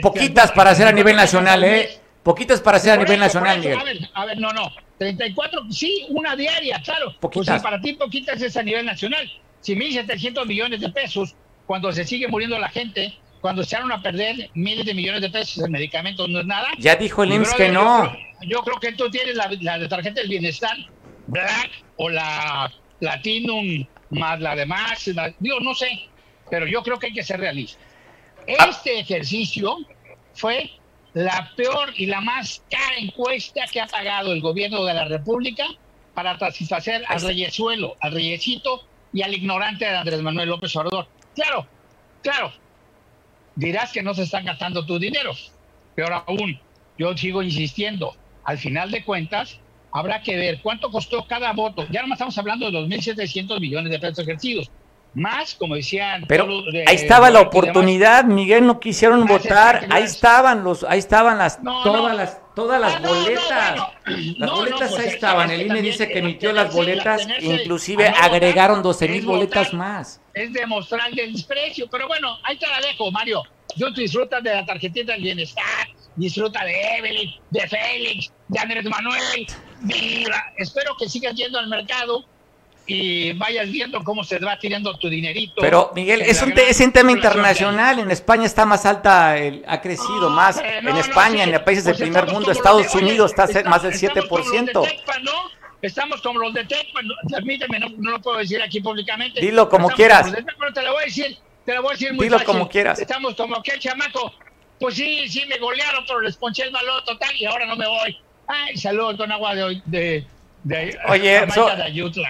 poquitas 0.02 0.50
para 0.52 0.70
hacer 0.70 0.88
a 0.88 0.92
nivel 0.92 1.14
nacional, 1.14 1.62
¿eh? 1.62 2.00
Poquitas 2.26 2.60
para 2.60 2.78
hacer 2.78 2.90
a 2.90 2.96
nivel 2.96 3.20
nacional, 3.20 3.60
A 3.60 3.84
ver, 3.84 3.98
a 4.12 4.24
ver, 4.24 4.38
no, 4.38 4.50
no. 4.50 4.72
34, 4.98 5.70
sí, 5.70 6.06
una 6.08 6.34
diaria, 6.34 6.82
claro. 6.82 7.14
Pues 7.20 7.48
para 7.62 7.80
ti 7.80 7.92
poquitas 7.92 8.42
es 8.42 8.56
a 8.56 8.64
nivel 8.64 8.84
nacional. 8.84 9.30
Si 9.60 9.76
1.700 9.76 10.44
millones 10.44 10.80
de 10.80 10.88
pesos, 10.88 11.36
cuando 11.66 11.92
se 11.92 12.04
sigue 12.04 12.26
muriendo 12.26 12.58
la 12.58 12.68
gente, 12.68 13.16
cuando 13.40 13.62
se 13.62 13.76
van 13.76 13.92
a 13.92 14.02
perder 14.02 14.50
miles 14.54 14.84
de 14.84 14.94
millones 14.94 15.22
de 15.22 15.30
pesos 15.30 15.64
en 15.64 15.70
medicamentos, 15.70 16.28
no 16.28 16.40
es 16.40 16.46
nada. 16.46 16.66
Ya 16.78 16.96
dijo 16.96 17.22
el 17.22 17.32
IMSS 17.32 17.54
que 17.54 17.68
no. 17.68 18.12
Yo 18.42 18.58
creo, 18.62 18.80
que 18.80 18.90
tú 18.94 19.08
tienes 19.08 19.36
la, 19.36 19.48
la 19.60 19.88
tarjeta 19.88 20.20
del 20.20 20.28
bienestar, 20.28 20.76
Black 21.28 21.70
o 21.94 22.08
la 22.08 22.72
Platinum, 22.98 23.86
más 24.10 24.40
la 24.40 24.56
demás. 24.56 25.08
digo, 25.38 25.60
no 25.60 25.76
sé, 25.76 26.08
pero 26.50 26.66
yo 26.66 26.82
creo 26.82 26.98
que 26.98 27.06
hay 27.06 27.12
que 27.12 27.22
ser 27.22 27.38
realista. 27.38 27.80
Ah. 28.58 28.66
Este 28.68 28.98
ejercicio 28.98 29.76
fue 30.34 30.72
la 31.16 31.50
peor 31.56 31.94
y 31.96 32.04
la 32.04 32.20
más 32.20 32.62
cara 32.70 32.98
encuesta 32.98 33.62
que 33.72 33.80
ha 33.80 33.86
pagado 33.86 34.34
el 34.34 34.42
gobierno 34.42 34.84
de 34.84 34.92
la 34.92 35.06
República 35.06 35.64
para 36.12 36.38
satisfacer 36.38 37.04
al 37.08 37.22
reyesuelo, 37.22 37.96
al 38.00 38.12
reyesito 38.12 38.84
y 39.14 39.22
al 39.22 39.32
ignorante 39.32 39.86
de 39.86 39.96
Andrés 39.96 40.20
Manuel 40.20 40.50
López 40.50 40.76
Obrador. 40.76 41.08
Claro, 41.34 41.66
claro, 42.22 42.52
dirás 43.54 43.92
que 43.92 44.02
no 44.02 44.12
se 44.12 44.24
están 44.24 44.44
gastando 44.44 44.84
tu 44.84 44.98
dinero. 44.98 45.32
Peor 45.94 46.22
aún, 46.26 46.60
yo 46.98 47.16
sigo 47.16 47.42
insistiendo, 47.42 48.14
al 48.44 48.58
final 48.58 48.90
de 48.90 49.02
cuentas, 49.02 49.58
habrá 49.92 50.20
que 50.20 50.36
ver 50.36 50.60
cuánto 50.60 50.90
costó 50.90 51.26
cada 51.26 51.54
voto. 51.54 51.86
Ya 51.90 52.02
no 52.02 52.12
estamos 52.12 52.36
hablando 52.36 52.70
de 52.70 52.78
2.700 52.78 53.58
millones 53.58 53.90
de 53.90 53.98
pesos 53.98 54.18
ejercidos 54.18 54.70
más, 55.14 55.54
como 55.54 55.74
decían. 55.74 56.24
Pero 56.28 56.46
ahí 56.86 56.94
estaba 56.94 57.30
la 57.30 57.40
oportunidad, 57.40 58.24
Miguel, 58.24 58.66
no 58.66 58.80
quisieron 58.80 59.26
votar, 59.26 59.86
ahí 59.90 60.04
estaban 60.04 60.62
los, 60.62 60.84
ahí 60.84 60.98
estaban 60.98 61.38
las, 61.38 61.62
todas 61.62 62.14
las, 62.14 62.40
todas 62.54 62.80
las 62.80 63.00
boletas, 63.02 63.80
las 64.38 64.50
boletas 64.50 64.90
pues, 64.90 65.00
ahí 65.00 65.08
estaban, 65.08 65.50
el 65.50 65.62
INE 65.62 65.82
dice 65.82 66.08
que 66.08 66.18
emitió 66.18 66.52
las 66.52 66.72
boletas, 66.72 67.26
inclusive 67.40 68.08
agregaron 68.08 68.82
12 68.82 69.08
mil 69.08 69.24
boletas 69.24 69.72
más. 69.72 70.20
Es 70.34 70.52
demostrar 70.52 71.10
el 71.10 71.32
desprecio, 71.32 71.88
pero 71.90 72.06
bueno, 72.08 72.36
ahí 72.44 72.58
te 72.58 72.66
la 72.66 72.80
dejo, 72.80 73.10
Mario. 73.10 73.42
Yo 73.74 73.90
disfrutas 73.90 74.42
de 74.42 74.54
la 74.54 74.64
tarjetita 74.64 75.12
del 75.12 75.22
bienestar, 75.22 75.88
disfruta 76.14 76.64
de 76.64 76.98
Evelyn, 76.98 77.30
de 77.50 77.68
Félix, 77.68 78.32
de 78.48 78.58
Andrés 78.58 78.84
Manuel, 78.84 79.46
espero 80.56 80.96
que 80.98 81.08
sigas 81.08 81.34
yendo 81.34 81.58
al 81.58 81.68
mercado 81.68 82.24
y 82.86 83.32
vayas 83.32 83.70
viendo 83.70 84.02
cómo 84.04 84.22
se 84.22 84.38
va 84.38 84.58
tirando 84.58 84.96
tu 84.96 85.08
dinerito. 85.08 85.60
Pero, 85.60 85.92
Miguel, 85.94 86.22
es 86.22 86.40
un, 86.40 86.52
es 86.56 86.80
un 86.80 86.92
tema 86.92 87.10
internacional. 87.10 87.98
En 87.98 88.10
España 88.10 88.46
está 88.46 88.64
más 88.64 88.86
alta, 88.86 89.36
el, 89.36 89.64
ha 89.66 89.80
crecido 89.80 90.30
más. 90.30 90.58
en 90.58 90.96
España, 90.96 91.44
en 91.44 91.64
países 91.64 91.84
del 91.84 91.96
pues 91.96 92.08
primer 92.08 92.26
mundo, 92.32 92.50
Estados 92.50 92.94
Unidos 92.94 93.32
está 93.36 93.68
más 93.68 93.82
del 93.82 93.92
7%. 93.92 94.86
Estamos 95.82 96.22
como 96.22 96.38
los 96.38 96.54
de 96.54 96.64
Tecpan, 96.64 97.06
permíteme, 97.30 97.78
no, 97.78 97.88
no, 97.98 98.12
lo 98.12 98.20
puedo 98.20 98.38
decir 98.38 98.60
aquí 98.62 98.80
públicamente. 98.80 99.40
Dilo 99.40 99.68
como 99.68 99.88
quieras. 99.90 100.32
te 100.32 100.82
lo 100.82 100.92
voy 100.92 101.02
a 101.02 101.04
decir, 101.04 101.36
te 101.64 101.74
lo 101.74 101.82
voy 101.82 101.90
a 101.90 101.92
decir 101.92 102.12
muy 102.14 102.24
Dilo 102.24 102.42
como 102.44 102.68
quieras. 102.68 102.98
Estamos 102.98 103.34
como 103.34 103.62
que 103.62 103.78
chamaco. 103.78 104.32
Pues 104.80 104.94
sí, 104.94 105.28
sí, 105.28 105.44
me 105.48 105.58
golearon, 105.58 106.04
pero 106.06 106.20
les 106.20 106.36
ponché 106.36 106.64
el 106.64 106.72
malo 106.72 107.02
total 107.04 107.30
y 107.36 107.44
ahora 107.46 107.66
no 107.66 107.76
me 107.76 107.86
voy. 107.86 108.18
Ay, 108.46 108.76
saludos 108.76 109.16
con 109.16 109.30
agua 109.32 109.54
de, 109.54 109.82
de, 109.86 110.26
de 110.66 110.98
Oye, 111.08 111.46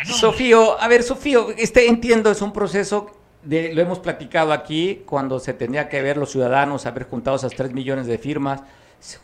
Sofío, 0.05 0.79
a 0.79 0.89
ver, 0.89 1.03
Sofío, 1.03 1.49
este 1.57 1.89
entiendo, 1.89 2.31
es 2.31 2.43
un 2.43 2.53
proceso, 2.53 3.11
de, 3.43 3.73
lo 3.73 3.81
hemos 3.81 3.99
platicado 3.99 4.53
aquí, 4.53 5.03
cuando 5.07 5.41
se 5.41 5.55
tenía 5.55 5.89
que 5.89 6.03
ver 6.03 6.19
los 6.19 6.33
ciudadanos 6.33 6.85
haber 6.85 7.05
juntado 7.05 7.37
esas 7.37 7.55
3 7.55 7.73
millones 7.73 8.07
de 8.07 8.19
firmas, 8.19 8.61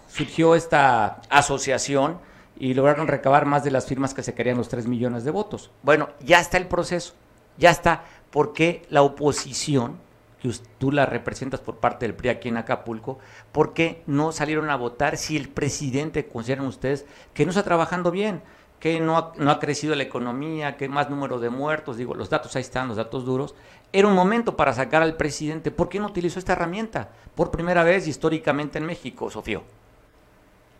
surgió 0.08 0.54
esta 0.54 1.20
asociación 1.28 2.20
y 2.58 2.72
lograron 2.72 3.06
recabar 3.06 3.44
más 3.44 3.64
de 3.64 3.70
las 3.70 3.84
firmas 3.84 4.14
que 4.14 4.22
se 4.22 4.32
querían 4.32 4.56
los 4.56 4.70
3 4.70 4.86
millones 4.86 5.24
de 5.24 5.30
votos. 5.30 5.70
Bueno, 5.82 6.08
ya 6.20 6.40
está 6.40 6.56
el 6.56 6.66
proceso, 6.66 7.12
ya 7.58 7.70
está, 7.70 8.04
porque 8.30 8.82
la 8.88 9.02
oposición 9.02 9.98
que 10.40 10.50
tú 10.78 10.90
la 10.90 11.04
representas 11.04 11.60
por 11.60 11.76
parte 11.76 12.06
del 12.06 12.14
PRI 12.14 12.30
aquí 12.30 12.48
en 12.48 12.56
Acapulco, 12.56 13.18
¿por 13.52 13.74
qué 13.74 14.02
no 14.06 14.32
salieron 14.32 14.70
a 14.70 14.76
votar 14.76 15.18
si 15.18 15.36
el 15.36 15.50
presidente 15.50 16.26
consideran 16.26 16.64
ustedes 16.64 17.04
que 17.34 17.44
no 17.44 17.50
está 17.50 17.62
trabajando 17.62 18.10
bien, 18.10 18.42
que 18.82 18.98
no 18.98 19.16
ha, 19.16 19.32
no 19.36 19.52
ha 19.52 19.60
crecido 19.60 19.94
la 19.94 20.02
economía, 20.02 20.76
que 20.76 20.88
más 20.88 21.08
número 21.08 21.38
de 21.38 21.50
muertos, 21.50 21.98
digo, 21.98 22.16
los 22.16 22.28
datos 22.28 22.56
ahí 22.56 22.62
están, 22.62 22.88
los 22.88 22.96
datos 22.96 23.24
duros? 23.24 23.54
Era 23.92 24.08
un 24.08 24.14
momento 24.14 24.56
para 24.56 24.72
sacar 24.72 25.02
al 25.02 25.16
presidente. 25.16 25.70
¿Por 25.70 25.88
qué 25.88 26.00
no 26.00 26.08
utilizó 26.08 26.40
esta 26.40 26.54
herramienta? 26.54 27.08
Por 27.36 27.52
primera 27.52 27.84
vez 27.84 28.08
históricamente 28.08 28.78
en 28.78 28.86
México, 28.86 29.30
Sofío. 29.30 29.62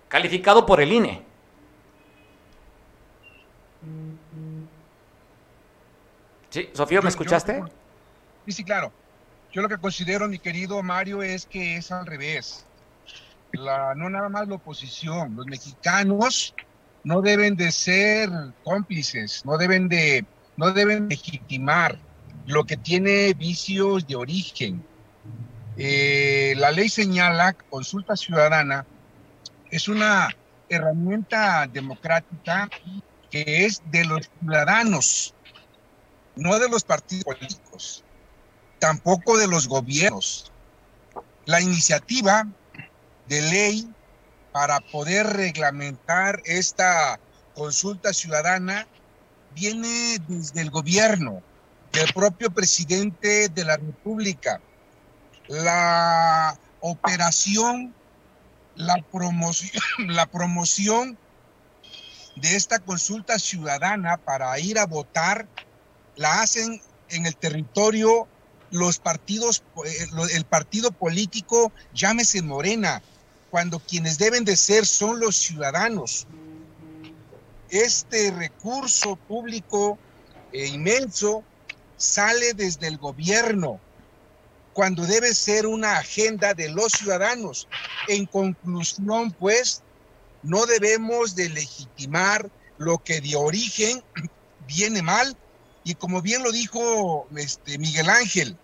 Calificado 0.09 0.67
por 0.67 0.81
el 0.81 0.93
INE. 0.93 1.23
Sí, 6.51 6.71
Sofío, 6.73 7.03
¿me 7.03 7.09
escuchaste? 7.09 7.63
Sí, 8.47 8.51
sí, 8.51 8.65
claro. 8.65 8.91
Yo 9.53 9.63
lo 9.63 9.69
que 9.69 9.79
considero, 9.79 10.27
mi 10.27 10.41
querido 10.41 10.83
Mario, 10.83 11.23
es 11.23 11.47
que 11.47 11.77
es 11.77 11.93
al 11.93 12.05
revés. 12.05 12.67
La, 13.53 13.95
no 13.95 14.11
nada 14.11 14.29
más 14.29 14.49
la 14.49 14.57
oposición, 14.57 15.37
los 15.37 15.47
mexicanos 15.47 16.53
no 17.05 17.23
deben 17.23 17.57
de 17.57 17.73
ser 17.73 18.31
cómplices, 18.65 19.45
no 19.45 19.59
deben 19.59 19.89
de, 19.89 20.25
no 20.57 20.73
deben 20.73 21.09
legitimar 21.09 21.99
lo 22.47 22.65
que 22.65 22.77
tiene 22.77 23.35
vicios 23.35 24.07
de 24.07 24.17
origen. 24.17 24.85
Eh, 25.77 26.55
la 26.59 26.71
ley 26.71 26.89
señala 26.89 27.55
consulta 27.55 28.17
ciudadana 28.17 28.85
es 29.71 29.89
una 29.89 30.29
herramienta 30.69 31.67
democrática 31.67 32.69
que 33.31 33.65
es 33.65 33.83
de 33.91 34.05
los 34.05 34.31
ciudadanos, 34.39 35.35
no 36.37 36.59
de 36.59 36.69
los 36.69 36.85
partidos 36.85 37.25
políticos 37.25 38.05
tampoco 38.83 39.39
de 39.39 39.47
los 39.47 39.69
gobiernos. 39.69 40.51
La 41.45 41.61
iniciativa 41.61 42.49
de 43.29 43.41
ley 43.41 43.89
para 44.53 44.81
poder 44.81 45.27
reglamentar 45.27 46.41
esta 46.45 47.19
consulta 47.55 48.13
ciudadana 48.13 48.87
viene 49.55 50.19
desde 50.29 50.61
el 50.61 50.71
gobierno, 50.71 51.43
del 51.93 52.13
propio 52.15 52.51
presidente 52.51 53.49
de 53.49 53.65
la 53.65 53.77
República. 53.77 54.61
La 55.49 56.59
operación, 56.81 57.95
la 58.77 58.97
promoción, 59.11 59.83
la 59.99 60.27
promoción 60.27 61.19
de 62.37 62.57
esta 62.57 62.79
consulta 62.79 63.39
ciudadana 63.39 64.17
para 64.17 64.59
ir 64.59 64.79
a 64.79 64.87
votar 64.87 65.47
la 66.17 66.41
hacen 66.41 66.81
en 67.11 67.27
el 67.27 67.37
territorio 67.37 68.27
los 68.71 68.99
partidos, 68.99 69.63
eh, 69.85 70.07
el 70.35 70.45
partido 70.47 70.93
político, 70.93 71.73
llámese 71.93 72.41
Morena, 72.41 73.03
cuando 73.53 73.81
quienes 73.81 74.17
deben 74.17 74.47
de 74.47 74.57
ser 74.57 74.87
son 74.87 75.21
los 75.21 75.37
ciudadanos. 75.37 76.27
Este 77.69 78.31
recurso 78.31 79.15
público 79.29 79.99
e 80.51 80.69
inmenso 80.69 81.45
sale 81.99 82.55
desde 82.55 82.89
el 82.89 82.97
gobierno, 82.97 83.79
cuando 84.73 85.05
debe 85.05 85.35
ser 85.35 85.67
una 85.67 85.99
agenda 85.99 86.55
de 86.55 86.71
los 86.71 86.93
ciudadanos. 86.93 87.69
En 88.09 88.25
conclusión, 88.25 89.33
pues, 89.39 89.83
no 90.41 90.65
debemos 90.65 91.35
de 91.35 91.51
legitimar 91.51 92.51
lo 92.79 93.01
que 93.05 93.21
de 93.21 93.37
origen 93.37 94.03
viene 94.67 95.03
mal 95.03 95.37
y 95.85 95.95
como 95.97 96.23
bien 96.23 96.43
lo 96.43 96.53
dijo 96.53 97.29
este, 97.37 97.77
Miguel 97.77 98.09
Ángel, 98.09 98.57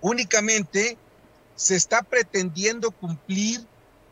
únicamente 0.00 0.98
se 1.54 1.76
está 1.76 2.02
pretendiendo 2.02 2.90
cumplir 2.90 3.68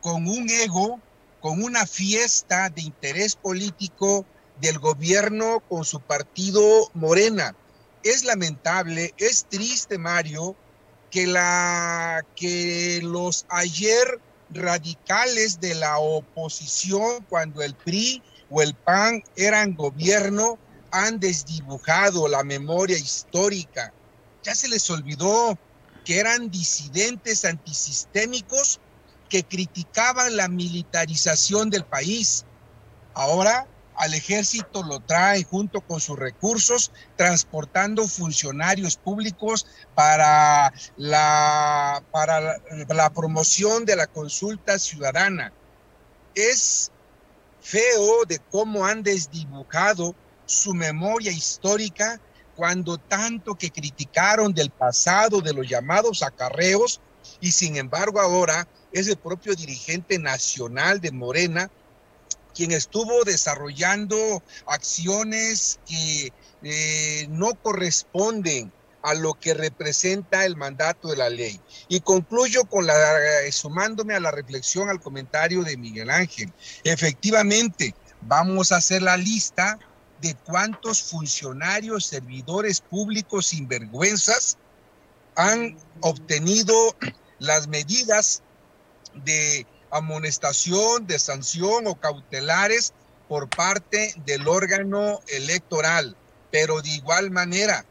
con 0.07 0.29
un 0.29 0.49
ego, 0.49 1.01
con 1.41 1.65
una 1.65 1.85
fiesta 1.85 2.69
de 2.69 2.81
interés 2.81 3.35
político 3.35 4.25
del 4.61 4.79
gobierno 4.79 5.59
con 5.69 5.85
su 5.85 6.01
partido 6.01 6.63
Morena. 6.95 7.57
Es 8.05 8.23
lamentable, 8.23 9.13
es 9.19 9.47
triste, 9.51 9.99
Mario, 9.99 10.55
que 11.11 11.27
la 11.27 12.25
que 12.37 13.01
los 13.03 13.47
ayer 13.49 14.21
radicales 14.51 15.59
de 15.59 15.75
la 15.75 15.99
oposición 15.99 17.27
cuando 17.29 17.61
el 17.63 17.75
PRI 17.75 18.23
o 18.49 18.63
el 18.63 18.77
PAN 18.77 19.25
eran 19.35 19.75
gobierno 19.75 20.57
han 20.93 21.19
desdibujado 21.19 22.29
la 22.29 22.45
memoria 22.45 22.97
histórica. 22.97 23.93
Ya 24.45 24.55
se 24.55 24.69
les 24.69 24.89
olvidó 24.89 25.59
que 26.05 26.21
eran 26.21 26.49
disidentes 26.49 27.45
antisistémicos 27.45 28.79
que 29.29 29.45
criticaban 29.45 30.37
la 30.37 30.49
militarización 30.49 31.71
del 31.71 31.85
país. 31.85 32.45
Ahora 33.15 33.67
al 33.97 34.13
ejército 34.13 34.83
lo 34.83 35.01
trae 35.01 35.43
junto 35.45 35.81
con 35.81 36.01
sus 36.01 36.19
recursos, 36.19 36.93
transportando 37.17 38.07
funcionarios 38.07 38.97
públicos 38.97 39.67
para 39.95 40.73
la, 40.97 42.03
para 42.13 42.61
la 42.89 43.11
promoción 43.11 43.87
de 43.87 43.97
la 43.97 44.07
consulta 44.07 44.79
ciudadana. 44.79 45.53
Es 46.35 46.91
feo 47.61 48.25
de 48.27 48.39
cómo 48.51 48.85
han 48.85 49.03
desdibujado 49.03 50.15
su 50.45 50.75
memoria 50.75 51.33
histórica 51.33 52.21
cuando 52.55 52.99
tanto 52.99 53.55
que 53.55 53.71
criticaron 53.71 54.53
del 54.53 54.71
pasado 54.71 55.41
de 55.41 55.53
los 55.53 55.69
llamados 55.69 56.23
acarreos 56.23 57.01
y 57.41 57.51
sin 57.53 57.77
embargo 57.77 58.21
ahora 58.21 58.69
es 59.01 59.09
el 59.09 59.17
propio 59.17 59.55
dirigente 59.55 60.19
nacional 60.19 61.01
de 61.01 61.13
Morena 61.13 61.71
quien 62.55 62.73
estuvo 62.73 63.23
desarrollando 63.25 64.43
acciones 64.67 65.79
que 65.87 66.33
eh, 66.63 67.27
no 67.29 67.55
corresponden 67.55 68.73
a 69.03 69.15
lo 69.15 69.35
que 69.35 69.55
representa 69.55 70.47
el 70.47 70.57
mandato 70.57 71.09
de 71.09 71.17
la 71.17 71.29
ley. 71.29 71.61
Y 71.89 72.01
concluyo 72.01 72.65
con 72.65 72.87
la, 72.87 72.95
eh, 73.45 73.53
sumándome 73.53 74.15
a 74.15 74.21
la 74.21 74.31
reflexión, 74.31 74.89
al 74.89 75.01
comentario 75.01 75.63
de 75.63 75.77
Miguel 75.77 76.11
Ángel. 76.11 76.53
Efectivamente, 76.83 77.95
vamos 78.23 78.73
a 78.73 78.77
hacer 78.77 79.03
la 79.03 79.17
lista 79.17 79.79
de 80.23 80.35
cuántos 80.35 81.03
funcionarios, 81.03 82.07
servidores 82.07 82.81
públicos 82.81 83.49
sinvergüenzas 83.49 84.57
han 85.37 85.77
obtenido 86.01 86.97
las 87.39 87.69
medidas 87.69 88.43
de 89.25 89.67
amonestación, 89.91 91.07
de 91.07 91.19
sanción 91.19 91.87
o 91.87 91.95
cautelares 91.95 92.93
por 93.29 93.49
parte 93.49 94.15
del 94.25 94.47
órgano 94.49 95.21
electoral. 95.29 96.17
Pero 96.51 96.81
de 96.81 96.91
igual 96.91 97.31
manera, 97.31 97.85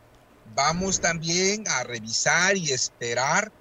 vamos 0.53 1.01
también 1.01 1.67
a 1.67 1.83
revisar 1.83 2.57
y 2.57 2.71
esperar 2.71 3.51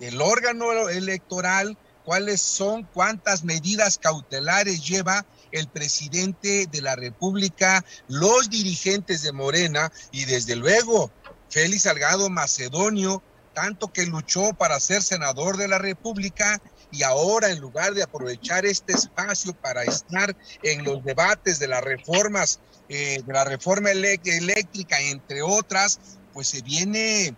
el 0.00 0.20
órgano 0.20 0.88
electoral 0.88 1.76
cuáles 2.04 2.40
son, 2.40 2.84
cuántas 2.84 3.44
medidas 3.44 3.98
cautelares 3.98 4.86
lleva 4.86 5.24
el 5.52 5.68
presidente 5.68 6.66
de 6.70 6.82
la 6.82 6.96
República, 6.96 7.84
los 8.08 8.50
dirigentes 8.50 9.22
de 9.22 9.32
Morena 9.32 9.90
y 10.12 10.24
desde 10.24 10.56
luego 10.56 11.10
Félix 11.48 11.82
Salgado 11.82 12.28
Macedonio, 12.28 13.22
tanto 13.54 13.92
que 13.92 14.04
luchó 14.04 14.52
para 14.52 14.80
ser 14.80 15.02
senador 15.02 15.56
de 15.56 15.68
la 15.68 15.78
República 15.78 16.60
y 16.94 17.02
ahora 17.02 17.50
en 17.50 17.58
lugar 17.58 17.92
de 17.92 18.02
aprovechar 18.02 18.64
este 18.64 18.92
espacio 18.92 19.52
para 19.54 19.82
estar 19.82 20.34
en 20.62 20.84
los 20.84 21.04
debates 21.04 21.58
de 21.58 21.68
las 21.68 21.82
reformas 21.82 22.60
de 22.88 23.24
la 23.26 23.44
reforma 23.44 23.90
eléctrica, 23.90 25.00
entre 25.00 25.42
otras, 25.42 25.98
pues 26.32 26.48
se 26.48 26.62
viene 26.62 27.34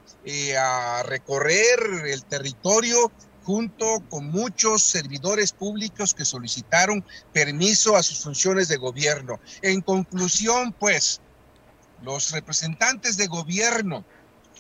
a 0.59 1.03
recorrer 1.05 1.79
el 2.07 2.25
territorio 2.25 3.11
junto 3.45 4.03
con 4.11 4.27
muchos 4.27 4.83
servidores 4.83 5.53
públicos 5.53 6.15
que 6.15 6.25
solicitaron 6.25 7.05
permiso 7.33 7.97
a 7.97 8.03
sus 8.03 8.19
funciones 8.19 8.67
de 8.67 8.77
gobierno. 8.77 9.39
En 9.63 9.81
conclusión, 9.83 10.73
pues, 10.73 11.21
los 12.03 12.33
representantes 12.33 13.17
de 13.17 13.29
gobierno, 13.29 14.05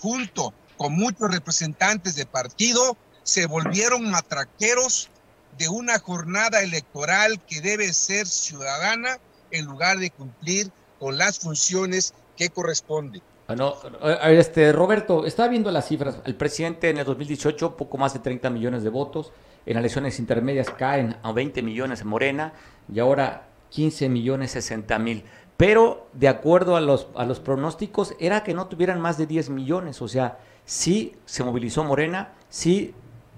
junto 0.00 0.54
con 0.76 0.92
muchos 0.92 1.32
representantes 1.32 2.14
de 2.14 2.26
partido, 2.26 2.96
se 3.26 3.46
volvieron 3.46 4.08
matraqueros 4.08 5.10
de 5.58 5.68
una 5.68 5.98
jornada 5.98 6.62
electoral 6.62 7.40
que 7.44 7.60
debe 7.60 7.92
ser 7.92 8.24
ciudadana 8.28 9.18
en 9.50 9.64
lugar 9.64 9.98
de 9.98 10.10
cumplir 10.10 10.70
con 11.00 11.18
las 11.18 11.40
funciones 11.40 12.14
que 12.36 12.50
corresponden. 12.50 13.20
Bueno, 13.48 13.74
este, 14.22 14.70
Roberto, 14.72 15.26
está 15.26 15.48
viendo 15.48 15.72
las 15.72 15.88
cifras. 15.88 16.18
El 16.24 16.36
presidente 16.36 16.88
en 16.88 16.98
el 16.98 17.04
2018, 17.04 17.76
poco 17.76 17.98
más 17.98 18.12
de 18.12 18.20
30 18.20 18.48
millones 18.50 18.84
de 18.84 18.90
votos. 18.90 19.32
En 19.66 19.76
elecciones 19.76 20.20
intermedias 20.20 20.70
caen 20.70 21.16
a 21.24 21.32
20 21.32 21.62
millones 21.62 22.02
en 22.02 22.06
Morena 22.06 22.52
y 22.92 23.00
ahora 23.00 23.48
15 23.70 24.08
millones 24.08 24.52
60 24.52 24.96
mil. 25.00 25.24
Pero 25.56 26.06
de 26.12 26.28
acuerdo 26.28 26.76
a 26.76 26.80
los, 26.80 27.08
a 27.16 27.24
los 27.24 27.40
pronósticos, 27.40 28.14
era 28.20 28.44
que 28.44 28.54
no 28.54 28.68
tuvieran 28.68 29.00
más 29.00 29.18
de 29.18 29.26
10 29.26 29.50
millones. 29.50 30.00
O 30.00 30.06
sea, 30.06 30.38
sí 30.64 31.16
se 31.24 31.42
movilizó 31.42 31.82
Morena, 31.82 32.34
sí 32.48 32.94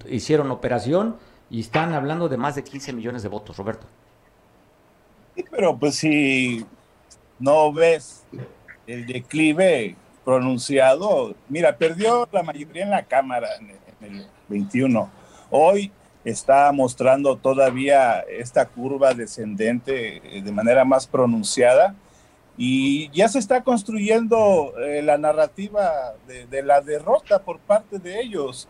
hicieron 0.09 0.51
operación 0.51 1.17
y 1.51 1.61
están 1.61 1.95
hablando 1.95 2.29
de 2.29 2.37
más 2.37 2.55
de 2.55 2.65
15 2.65 2.93
millones 2.93 3.23
de 3.23 3.29
votos, 3.29 3.57
Roberto. 3.57 3.87
pero 5.51 5.79
pues 5.79 5.97
si 5.97 6.67
no 7.39 7.73
ves 7.73 8.25
el 8.87 9.07
declive 9.07 9.97
pronunciado. 10.25 11.35
Mira, 11.49 11.77
perdió 11.77 12.29
la 12.33 12.43
mayoría 12.43 12.83
en 12.83 12.91
la 12.91 13.05
Cámara 13.05 13.49
en, 13.59 13.71
el 14.01 14.27
21. 14.49 15.11
Hoy 15.51 15.91
está 16.25 16.71
mostrando 16.73 17.37
todavía 17.37 18.21
esta 18.21 18.67
curva 18.67 19.15
descendente 19.15 20.37
eh, 20.37 20.43
de 20.43 20.53
manera 20.53 20.85
más 20.85 21.07
pronunciada 21.07 21.95
y 22.57 23.09
ya 23.11 23.29
se 23.29 23.39
está 23.39 23.63
construyendo 23.63 24.75
eh, 24.79 25.01
la 25.01 25.17
narrativa 25.17 26.15
de, 26.27 26.47
de, 26.47 26.63
la 26.63 26.81
derrota 26.81 27.39
por 27.39 27.59
parte 27.61 27.99
de 27.99 28.21
ellos. 28.21 28.69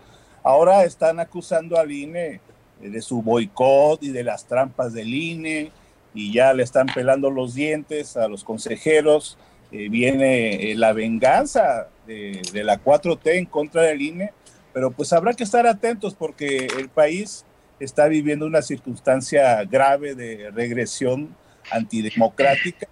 Ahora 0.48 0.84
están 0.84 1.20
acusando 1.20 1.78
al 1.78 1.92
INE 1.92 2.40
de 2.80 3.02
su 3.02 3.20
boicot 3.20 4.02
y 4.02 4.12
de 4.12 4.24
las 4.24 4.46
trampas 4.46 4.94
del 4.94 5.12
INE 5.12 5.70
y 6.14 6.32
ya 6.32 6.54
le 6.54 6.62
están 6.62 6.86
pelando 6.86 7.30
los 7.30 7.54
dientes 7.54 8.16
a 8.16 8.28
los 8.28 8.44
consejeros. 8.44 9.36
Eh, 9.72 9.90
viene 9.90 10.70
eh, 10.70 10.74
la 10.74 10.94
venganza 10.94 11.88
de, 12.06 12.40
la 12.64 12.82
4T 12.82 13.36
en 13.36 13.44
contra 13.44 13.82
del 13.82 14.00
INE, 14.00 14.32
pero 14.72 14.90
pues 14.90 15.12
habrá 15.12 15.34
que 15.34 15.44
estar 15.44 15.66
atentos 15.66 16.14
porque 16.14 16.66
el 16.78 16.88
país 16.88 17.44
está 17.78 18.08
viviendo 18.08 18.46
una 18.46 18.62
circunstancia 18.62 19.62
grave 19.64 20.14
de 20.14 20.50
regresión 20.50 21.36
antidemocrática 21.70 22.88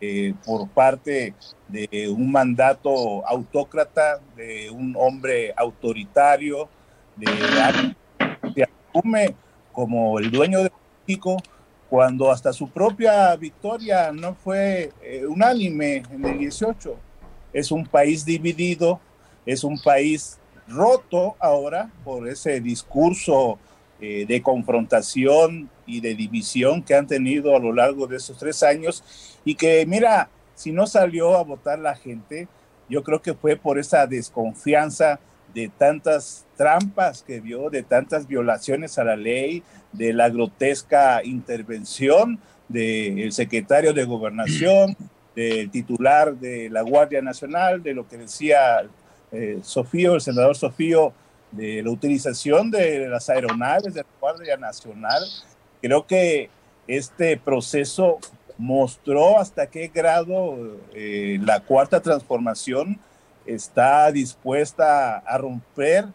eh, 0.00 0.34
por 0.44 0.68
parte 0.70 1.34
de 1.68 2.08
un 2.08 2.32
mandato 2.32 3.24
autócrata, 3.28 4.18
de 4.34 4.70
un 4.70 4.96
hombre 4.98 5.54
autoritario, 5.56 6.68
de 7.16 7.94
que 8.54 8.64
asume 8.64 9.34
como 9.72 10.18
el 10.18 10.30
dueño 10.30 10.62
de 10.62 10.72
México, 11.06 11.36
cuando 11.88 12.30
hasta 12.30 12.52
su 12.52 12.68
propia 12.68 13.34
victoria 13.36 14.10
no 14.12 14.34
fue 14.34 14.92
eh, 15.02 15.24
unánime 15.26 16.02
en 16.10 16.24
el 16.24 16.38
18. 16.38 16.96
Es 17.52 17.70
un 17.70 17.86
país 17.86 18.24
dividido, 18.24 19.00
es 19.44 19.64
un 19.64 19.78
país 19.78 20.38
roto 20.68 21.36
ahora 21.38 21.90
por 22.04 22.28
ese 22.28 22.60
discurso 22.60 23.58
eh, 24.00 24.26
de 24.26 24.42
confrontación 24.42 25.70
y 25.86 26.00
de 26.00 26.14
división 26.14 26.82
que 26.82 26.94
han 26.94 27.06
tenido 27.06 27.54
a 27.54 27.60
lo 27.60 27.72
largo 27.72 28.06
de 28.06 28.16
esos 28.16 28.36
tres 28.36 28.62
años 28.62 29.02
y 29.44 29.54
que, 29.54 29.86
mira, 29.86 30.28
si 30.54 30.72
no 30.72 30.86
salió 30.86 31.36
a 31.36 31.44
votar 31.44 31.78
la 31.78 31.94
gente, 31.94 32.48
yo 32.88 33.02
creo 33.02 33.22
que 33.22 33.34
fue 33.34 33.56
por 33.56 33.78
esa 33.78 34.06
desconfianza 34.06 35.20
de 35.56 35.70
tantas 35.70 36.44
trampas 36.54 37.22
que 37.22 37.40
vio, 37.40 37.70
de 37.70 37.82
tantas 37.82 38.28
violaciones 38.28 38.98
a 38.98 39.04
la 39.04 39.16
ley, 39.16 39.62
de 39.90 40.12
la 40.12 40.28
grotesca 40.28 41.24
intervención 41.24 42.38
del 42.68 43.32
secretario 43.32 43.94
de 43.94 44.04
gobernación, 44.04 44.94
del 45.34 45.70
titular 45.70 46.36
de 46.36 46.68
la 46.68 46.82
Guardia 46.82 47.22
Nacional, 47.22 47.82
de 47.82 47.94
lo 47.94 48.06
que 48.06 48.18
decía 48.18 48.82
eh, 49.32 49.60
Sofío, 49.62 50.16
el 50.16 50.20
senador 50.20 50.56
Sofío, 50.56 51.14
de 51.52 51.82
la 51.82 51.90
utilización 51.90 52.70
de 52.70 53.08
las 53.08 53.30
aeronaves 53.30 53.94
de 53.94 54.02
la 54.02 54.08
Guardia 54.20 54.58
Nacional. 54.58 55.22
Creo 55.80 56.06
que 56.06 56.50
este 56.86 57.38
proceso 57.38 58.18
mostró 58.58 59.38
hasta 59.38 59.68
qué 59.68 59.88
grado 59.88 60.76
eh, 60.92 61.38
la 61.42 61.60
cuarta 61.60 62.02
transformación 62.02 62.98
está 63.46 64.10
dispuesta 64.12 65.18
a 65.18 65.38
romper 65.38 66.06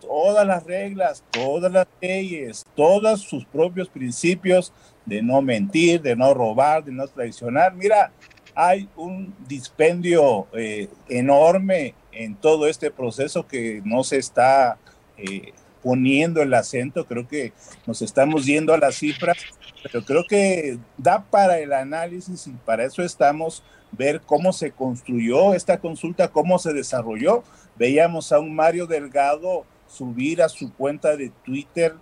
todas 0.00 0.46
las 0.46 0.64
reglas, 0.64 1.22
todas 1.30 1.70
las 1.70 1.86
leyes, 2.00 2.64
todos 2.74 3.20
sus 3.20 3.44
propios 3.44 3.88
principios 3.88 4.72
de 5.06 5.22
no 5.22 5.40
mentir, 5.42 6.02
de 6.02 6.16
no 6.16 6.34
robar, 6.34 6.84
de 6.84 6.92
no 6.92 7.06
traicionar. 7.06 7.74
Mira, 7.74 8.12
hay 8.54 8.88
un 8.96 9.34
dispendio 9.48 10.46
eh, 10.52 10.88
enorme 11.08 11.94
en 12.12 12.34
todo 12.34 12.66
este 12.66 12.90
proceso 12.90 13.46
que 13.46 13.80
no 13.84 14.04
se 14.04 14.18
está 14.18 14.78
eh, 15.16 15.52
poniendo 15.82 16.42
el 16.42 16.54
acento, 16.54 17.06
creo 17.06 17.26
que 17.26 17.52
nos 17.86 18.02
estamos 18.02 18.46
yendo 18.46 18.72
a 18.72 18.78
las 18.78 18.96
cifras, 18.96 19.38
pero 19.82 20.04
creo 20.04 20.24
que 20.28 20.78
da 20.96 21.24
para 21.24 21.58
el 21.58 21.72
análisis 21.72 22.46
y 22.46 22.52
para 22.52 22.84
eso 22.84 23.02
estamos, 23.02 23.64
ver 23.92 24.22
cómo 24.22 24.52
se 24.52 24.72
construyó 24.72 25.54
esta 25.54 25.78
consulta, 25.78 26.28
cómo 26.28 26.58
se 26.58 26.72
desarrolló. 26.72 27.44
Veíamos 27.76 28.32
a 28.32 28.40
un 28.40 28.54
Mario 28.54 28.86
Delgado 28.86 29.64
subir 29.86 30.42
a 30.42 30.48
su 30.48 30.72
cuenta 30.72 31.16
de 31.16 31.30
Twitter 31.44 31.94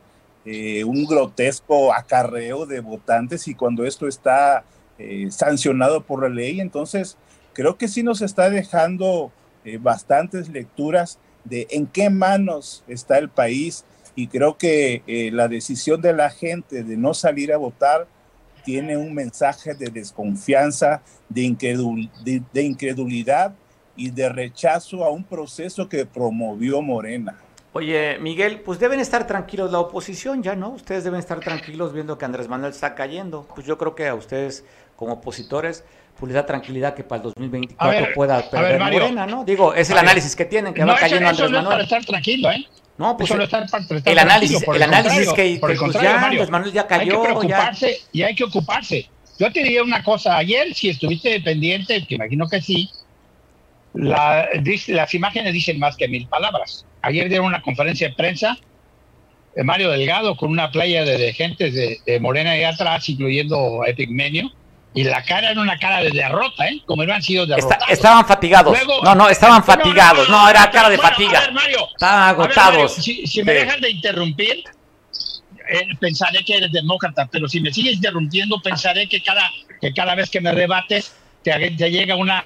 eh, 0.46 0.84
un 0.84 1.04
grotesco 1.04 1.92
acarreo 1.92 2.64
de 2.64 2.80
votantes 2.80 3.46
y 3.46 3.54
cuando 3.54 3.84
esto 3.84 4.08
está 4.08 4.64
eh, 4.98 5.28
sancionado 5.30 6.02
por 6.02 6.22
la 6.22 6.30
ley, 6.30 6.62
entonces 6.62 7.18
creo 7.52 7.76
que 7.76 7.88
sí 7.88 8.02
nos 8.02 8.22
está 8.22 8.48
dejando 8.48 9.30
eh, 9.66 9.76
bastantes 9.76 10.48
lecturas 10.48 11.18
de 11.44 11.66
en 11.70 11.86
qué 11.86 12.08
manos 12.08 12.84
está 12.88 13.18
el 13.18 13.28
país 13.28 13.84
y 14.14 14.28
creo 14.28 14.56
que 14.56 15.02
la 15.32 15.46
decisión 15.46 16.00
de 16.00 16.12
la 16.12 16.30
gente 16.30 16.84
de 16.84 16.96
no 16.96 17.14
salir 17.14 17.52
a 17.52 17.58
votar 17.58 18.06
tiene 18.64 18.96
un 18.96 19.14
mensaje 19.14 19.74
de 19.74 19.90
desconfianza, 19.90 21.02
de, 21.28 22.42
de 22.52 22.62
incredulidad 22.62 23.54
y 23.96 24.10
de 24.10 24.28
rechazo 24.28 25.04
a 25.04 25.10
un 25.10 25.24
proceso 25.24 25.88
que 25.88 26.06
promovió 26.06 26.80
Morena. 26.80 27.36
Oye, 27.72 28.18
Miguel, 28.18 28.60
pues 28.60 28.80
deben 28.80 28.98
estar 28.98 29.26
tranquilos 29.26 29.70
la 29.70 29.78
oposición 29.78 30.42
ya, 30.42 30.56
¿no? 30.56 30.70
Ustedes 30.70 31.04
deben 31.04 31.20
estar 31.20 31.38
tranquilos 31.38 31.92
viendo 31.92 32.18
que 32.18 32.24
Andrés 32.24 32.48
Manuel 32.48 32.72
está 32.72 32.94
cayendo. 32.96 33.46
Pues 33.54 33.64
yo 33.64 33.78
creo 33.78 33.94
que 33.94 34.08
a 34.08 34.14
ustedes 34.14 34.64
como 34.96 35.14
opositores 35.14 35.84
pues 36.18 36.28
les 36.28 36.34
da 36.34 36.44
tranquilidad 36.44 36.94
que 36.94 37.04
para 37.04 37.18
el 37.18 37.22
2024 37.22 38.08
pueda 38.14 38.50
perder 38.50 38.80
Morena, 38.80 39.26
¿no? 39.26 39.44
Digo, 39.44 39.72
es 39.72 39.88
el 39.88 39.98
análisis 39.98 40.34
que 40.34 40.44
tienen, 40.44 40.74
que 40.74 40.84
va 40.84 40.96
cayendo 40.96 41.28
Andrés 41.28 41.50
Manuel. 41.50 41.64
No 41.64 41.70
es 41.70 41.74
para 41.74 41.82
estar 41.84 42.04
tranquilo, 42.04 42.50
¿eh? 42.50 42.66
No, 43.00 43.16
pues 43.16 43.30
el, 43.30 43.40
el 44.04 44.18
análisis, 44.18 44.62
el, 44.74 44.82
análisis 44.82 45.32
que, 45.32 45.56
por 45.58 45.70
el 45.70 45.78
pues 45.78 45.78
contrario, 45.78 46.10
ya, 46.10 46.18
Mario, 46.18 46.46
Manuel 46.50 46.70
ya 46.70 46.86
cayó. 46.86 47.00
Hay 47.00 47.08
que 47.08 47.32
preocuparse 47.32 48.00
y 48.12 48.22
hay 48.22 48.34
que 48.34 48.44
ocuparse. 48.44 49.08
Yo 49.38 49.50
te 49.50 49.62
diría 49.62 49.82
una 49.82 50.04
cosa, 50.04 50.36
ayer 50.36 50.74
si 50.74 50.90
estuviste 50.90 51.40
pendiente, 51.40 52.04
que 52.06 52.16
imagino 52.16 52.46
que 52.46 52.60
sí, 52.60 52.90
la, 53.94 54.46
las 54.88 55.14
imágenes 55.14 55.54
dicen 55.54 55.78
más 55.78 55.96
que 55.96 56.08
mil 56.08 56.28
palabras. 56.28 56.84
Ayer 57.00 57.30
dieron 57.30 57.46
una 57.46 57.62
conferencia 57.62 58.10
de 58.10 58.14
prensa 58.14 58.58
de 59.56 59.64
Mario 59.64 59.92
Delgado 59.92 60.36
con 60.36 60.50
una 60.50 60.70
playa 60.70 61.02
de, 61.02 61.16
de 61.16 61.32
gente 61.32 61.70
de, 61.70 62.20
Morena 62.20 62.50
ahí 62.50 62.64
atrás, 62.64 63.08
incluyendo 63.08 63.82
Epigmenio, 63.86 64.52
y 64.92 65.04
la 65.04 65.22
cara 65.22 65.50
era 65.50 65.60
una 65.60 65.78
cara 65.78 66.02
de 66.02 66.10
derrota, 66.10 66.66
¿eh? 66.66 66.82
Como 66.84 67.04
no 67.04 67.14
han 67.14 67.22
sido 67.22 67.46
derrotados. 67.46 67.88
estaban 67.90 68.26
fatigados. 68.26 68.76
no, 69.04 69.14
no, 69.14 69.28
estaban 69.28 69.62
fatigados. 69.62 70.28
No, 70.28 70.48
era 70.48 70.70
cara 70.70 70.90
de 70.90 70.98
fatiga. 70.98 71.42
estaban 71.92 72.28
agotados. 72.28 72.94
si, 72.94 73.42
me 73.44 73.52
dejas 73.52 73.80
de 73.80 73.90
interrumpir, 73.90 74.64
eh, 75.68 75.86
pensaré 76.00 76.42
que 76.44 76.56
eres 76.56 76.72
demócrata, 76.72 77.28
pero 77.30 77.48
si 77.48 77.60
me 77.60 77.72
sigues 77.72 77.94
interrumpiendo, 77.94 78.60
pensaré 78.60 79.08
que 79.08 79.22
cada, 79.22 79.48
que 79.80 79.92
cada 79.92 80.16
vez 80.16 80.28
que 80.28 80.40
me 80.40 80.50
rebates, 80.50 81.14
te, 81.42 81.70
llega 81.70 82.16
una, 82.16 82.44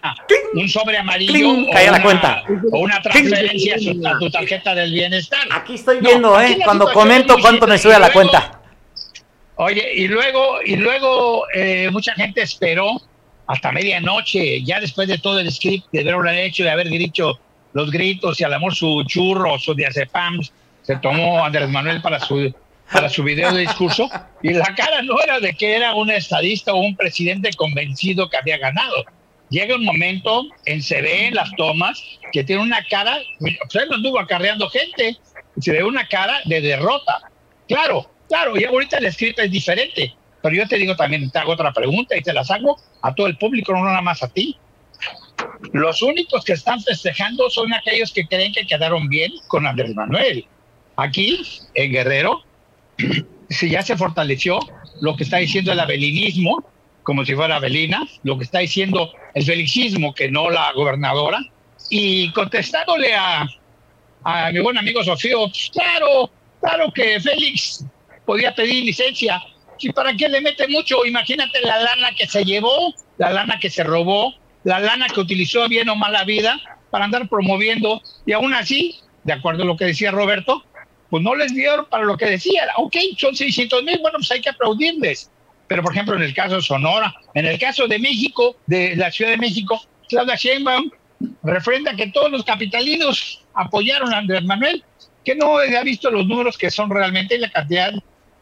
un 0.53 0.69
sobre 0.69 0.99
amarillo 0.99 1.49
o, 1.49 1.53
una, 1.53 2.03
cuenta. 2.03 2.45
o 2.71 2.79
una 2.79 3.01
transferencia 3.01 3.77
a 3.77 4.19
tu 4.19 4.31
tarjeta 4.31 4.75
del 4.75 4.93
bienestar. 4.93 5.49
Aquí 5.51 5.75
estoy 5.75 5.99
viendo, 6.01 6.39
¿eh? 6.41 6.59
Cuando 6.63 6.93
comento 6.93 7.37
cuánto 7.41 7.67
me 7.67 7.79
sube 7.79 7.95
a 7.95 7.99
la 7.99 8.13
cuenta. 8.13 8.61
Oye, 9.57 9.93
y 9.95 10.09
luego, 10.09 10.61
y 10.65 10.77
luego 10.77 11.45
eh, 11.55 11.89
mucha 11.93 12.15
gente 12.15 12.43
esperó 12.43 13.01
hasta 13.47 13.73
medianoche, 13.73 14.63
ya 14.65 14.81
después 14.81 15.07
de 15.07 15.19
todo 15.19 15.39
el 15.39 15.51
script 15.53 15.87
de 15.93 16.01
haberlo 16.01 16.31
hecho, 16.31 16.65
de 16.65 16.71
haber 16.71 16.89
dicho 16.89 17.39
los 17.73 17.91
gritos 17.91 18.41
y 18.41 18.45
al 18.45 18.55
amor 18.55 18.75
su 18.75 19.05
churro, 19.07 19.59
su 19.59 19.75
diazepam, 19.75 20.41
se 20.83 20.97
tomó 20.97 21.45
Andrés 21.45 21.69
Manuel 21.69 22.01
para 22.01 22.21
su, 22.21 22.53
para 22.93 23.09
su 23.09 23.23
video 23.23 23.53
de 23.53 23.63
discurso 23.63 24.11
y 24.43 24.53
la 24.53 24.75
cara 24.75 25.03
no 25.03 25.21
era 25.23 25.41
de 25.41 25.55
que 25.55 25.77
era 25.77 25.95
un 25.95 26.11
estadista 26.11 26.73
o 26.73 26.79
un 26.79 26.97
presidente 26.97 27.51
convencido 27.53 28.29
que 28.29 28.37
había 28.37 28.59
ganado. 28.59 29.05
Llega 29.51 29.77
un 29.77 29.85
momento 29.85 30.45
en 30.65 30.83
se 30.83 31.01
ve 31.01 31.27
en 31.27 31.35
las 31.35 31.51
tomas 31.57 32.03
que 32.33 32.45
tiene 32.45 32.63
una 32.63 32.85
cara, 32.89 33.19
pues 33.39 33.55
él 33.75 33.89
anduvo 33.93 34.19
acarreando 34.19 34.69
gente, 34.69 35.17
se 35.61 35.73
ve 35.73 35.85
una 35.85 36.09
cara 36.09 36.41
de 36.45 36.61
derrota. 36.61 37.21
Claro, 37.69 38.11
claro, 38.29 38.59
y 38.59 38.65
ahorita 38.65 38.99
el 38.99 39.07
escrito 39.07 39.43
es 39.43 39.51
diferente, 39.51 40.15
pero 40.43 40.57
yo 40.57 40.69
te 40.69 40.77
digo 40.77 40.95
también, 40.95 41.31
te 41.31 41.39
hago 41.39 41.53
otra 41.53 41.73
pregunta 41.73 42.17
y 42.17 42.23
te 42.23 42.33
las 42.33 42.51
hago 42.51 42.79
a 43.03 43.15
todo 43.15 43.27
el 43.27 43.39
público, 43.39 43.73
no 43.73 43.85
nada 43.85 44.03
más 44.03 44.23
a 44.23 44.29
ti. 44.29 44.57
Los 45.73 46.03
únicos 46.03 46.45
que 46.45 46.53
están 46.53 46.81
festejando 46.83 47.49
son 47.51 47.73
aquellos 47.73 48.13
que 48.13 48.27
creen 48.27 48.53
que 48.53 48.67
quedaron 48.67 49.09
bien 49.09 49.33
con 49.49 49.67
Andrés 49.67 49.95
Manuel. 49.95 50.45
Aquí, 50.97 51.41
en 51.75 51.93
Guerrero, 51.93 52.43
si 53.49 53.71
ya 53.71 53.83
se 53.83 53.97
fortaleció 53.97 54.59
lo 55.01 55.17
que 55.17 55.25
está 55.25 55.39
diciendo 55.39 55.73
el 55.73 55.81
abelinismo, 55.81 56.65
como 57.03 57.25
si 57.25 57.35
fuera 57.35 57.57
Abelina, 57.57 58.07
lo 58.23 58.39
que 58.39 58.45
está 58.45 58.61
diciendo 58.61 59.13
el 59.35 59.45
felicismo, 59.45 60.15
que 60.15 60.31
no 60.31 60.51
la 60.51 60.73
gobernadora, 60.73 61.39
y 61.91 62.31
contestándole 62.33 63.15
a, 63.15 63.47
a 64.25 64.51
mi 64.53 64.61
buen 64.61 64.79
amigo 64.79 65.03
Sofío, 65.05 65.51
claro, 65.73 66.31
claro 66.61 66.93
que 66.93 67.21
Félix 67.21 67.85
podía 68.25 68.55
pedir 68.55 68.85
licencia. 68.85 69.43
¿Y 69.79 69.93
para 69.93 70.15
qué 70.15 70.29
le 70.29 70.41
mete 70.41 70.69
mucho? 70.69 71.05
Imagínate 71.05 71.61
la 71.61 71.79
lana 71.79 72.11
que 72.17 72.27
se 72.27 72.45
llevó, 72.45 72.95
la 73.19 73.31
lana 73.31 73.59
que 73.59 73.71
se 73.71 73.85
robó, 73.85 74.35
la 74.63 74.81
lana 74.81 75.09
que 75.09 75.21
utilizó 75.21 75.69
bien 75.69 75.89
o 75.89 75.97
mala 75.97 76.25
vida 76.25 76.61
para 76.91 77.05
andar 77.05 77.29
promoviendo. 77.29 78.01
Y 78.25 78.33
aún 78.33 78.55
así, 78.55 79.01
de 79.25 79.33
acuerdo 79.33 79.65
a 79.65 79.67
lo 79.67 79.77
que 79.77 79.87
decía 79.87 80.11
Roberto, 80.11 80.65
pues 81.11 81.23
no 81.23 81.35
les 81.35 81.55
dieron 81.55 81.87
para 81.87 82.05
lo 82.05 82.17
que 82.17 82.27
decía. 82.27 82.63
Ok, 82.77 82.97
son 83.19 83.35
600 83.35 83.83
mil, 83.83 83.99
bueno, 84.01 84.19
pues 84.19 84.31
hay 84.31 84.41
que 84.41 84.51
aplaudirles. 84.51 85.31
Pero, 85.67 85.83
por 85.83 85.93
ejemplo, 85.93 86.17
en 86.17 86.23
el 86.23 86.35
caso 86.35 86.57
de 86.57 86.63
Sonora, 86.63 87.15
en 87.35 87.47
el 87.47 87.59
caso 87.59 87.87
de 87.87 87.99
México, 87.99 88.57
de 88.67 88.97
la 88.97 89.11
Ciudad 89.11 89.31
de 89.31 89.39
México, 89.39 89.81
Claudia 90.09 90.37
Sheinbaum 90.37 90.91
refrenda 91.43 91.95
que 91.97 92.09
todos 92.09 92.31
los 92.31 92.45
capitalinos 92.45 93.43
apoyaron 93.55 94.13
a 94.13 94.19
Andrés 94.19 94.45
Manuel, 94.45 94.85
que 95.25 95.35
no 95.35 95.59
ha 95.59 95.83
visto 95.83 96.11
los 96.11 96.27
números 96.27 96.59
que 96.59 96.71
son 96.71 96.91
realmente 96.91 97.39
la 97.39 97.51
cantidad 97.51 97.93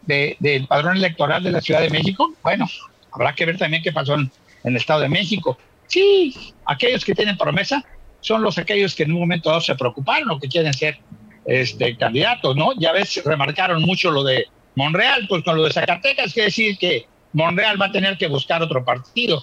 del 0.07 0.67
padrón 0.67 0.97
electoral 0.97 1.43
de 1.43 1.53
la 1.53 1.61
Ciudad 1.61 1.81
de 1.81 1.91
México. 1.91 2.33
Bueno, 2.43 2.67
habrá 3.13 3.35
que 3.35 3.47
ver 3.47 3.59
también 3.59 3.83
qué 3.83 3.93
pasó 3.93 4.15
en, 4.15 4.31
el 4.65 4.77
Estado 4.77 5.01
de 5.01 5.09
México. 5.09 5.59
Sí, 5.87 6.35
aquellos 6.65 7.05
que 7.05 7.15
tienen 7.15 7.37
promesa 7.37 7.85
son 8.21 8.43
los 8.43 8.59
aquellos 8.59 8.95
que 8.95 9.03
en 9.03 9.13
un 9.13 9.21
momento 9.21 9.49
dado 9.49 9.61
se 9.61 9.75
preocuparon 9.75 10.31
o 10.31 10.39
que 10.39 10.49
quieren 10.49 10.73
ser 10.73 10.99
este, 11.45 11.97
candidatos, 11.97 12.57
¿no? 12.57 12.73
Ya 12.79 12.93
ves, 12.93 13.21
remarcaron 13.25 13.83
mucho 13.83 14.11
lo 14.11 14.23
de 14.23 14.47
Monreal, 14.77 15.27
pues 15.29 15.43
con 15.43 15.57
lo 15.57 15.65
de 15.65 15.73
Zacatecas, 15.73 16.33
quiere 16.33 16.47
decir 16.47 16.79
que 16.79 17.07
Monreal 17.33 17.81
va 17.81 17.87
a 17.87 17.93
tener 17.93 18.17
que 18.17 18.29
buscar 18.29 18.63
otro 18.63 18.85
partido. 18.85 19.43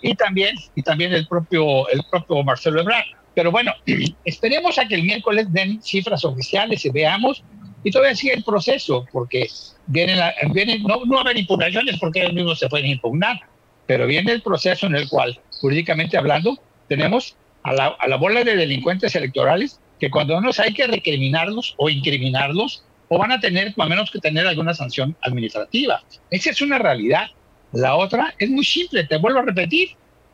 Y 0.00 0.14
también, 0.14 0.54
y 0.74 0.82
también 0.82 1.12
el 1.12 1.26
propio, 1.26 1.88
el 1.88 2.02
propio 2.10 2.42
Marcelo 2.42 2.80
Ebrard. 2.80 3.06
Pero 3.34 3.50
bueno, 3.50 3.72
esperemos 4.24 4.78
a 4.78 4.86
que 4.86 4.94
el 4.94 5.02
miércoles 5.02 5.52
den 5.52 5.82
cifras 5.82 6.24
oficiales 6.24 6.84
y 6.84 6.90
veamos. 6.90 7.42
Y 7.84 7.90
todavía 7.90 8.16
sigue 8.16 8.34
el 8.34 8.42
proceso, 8.42 9.06
porque 9.12 9.46
vienen, 9.86 10.18
vienen 10.52 10.82
no, 10.82 11.04
no 11.04 11.20
haber 11.20 11.36
impugnaciones 11.36 11.98
porque 12.00 12.22
ellos 12.22 12.32
mismos 12.32 12.58
se 12.58 12.68
pueden 12.68 12.86
impugnar, 12.86 13.40
pero 13.86 14.06
viene 14.06 14.32
el 14.32 14.42
proceso 14.42 14.86
en 14.86 14.96
el 14.96 15.08
cual, 15.08 15.38
jurídicamente 15.60 16.16
hablando, 16.16 16.58
tenemos 16.88 17.36
a 17.62 17.72
la, 17.74 17.86
a 17.86 18.08
la 18.08 18.16
bola 18.16 18.42
de 18.42 18.56
delincuentes 18.56 19.14
electorales 19.14 19.80
que 20.00 20.10
cuando 20.10 20.40
nos 20.40 20.58
hay 20.58 20.72
que 20.72 20.86
recriminarlos 20.86 21.74
o 21.76 21.88
incriminarlos, 21.90 22.84
o 23.08 23.18
van 23.18 23.32
a 23.32 23.40
tener, 23.40 23.74
al 23.76 23.88
menos 23.88 24.10
que 24.10 24.18
tener 24.18 24.46
alguna 24.46 24.74
sanción 24.74 25.16
administrativa. 25.20 26.02
Esa 26.30 26.50
es 26.50 26.62
una 26.62 26.78
realidad. 26.78 27.26
La 27.72 27.96
otra 27.96 28.34
es 28.38 28.48
muy 28.48 28.64
simple, 28.64 29.04
te 29.04 29.18
vuelvo 29.18 29.40
a 29.40 29.42
repetir, 29.42 29.90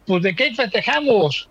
pues 0.06 0.22
de 0.22 0.34
qué 0.34 0.54
festejamos. 0.54 1.48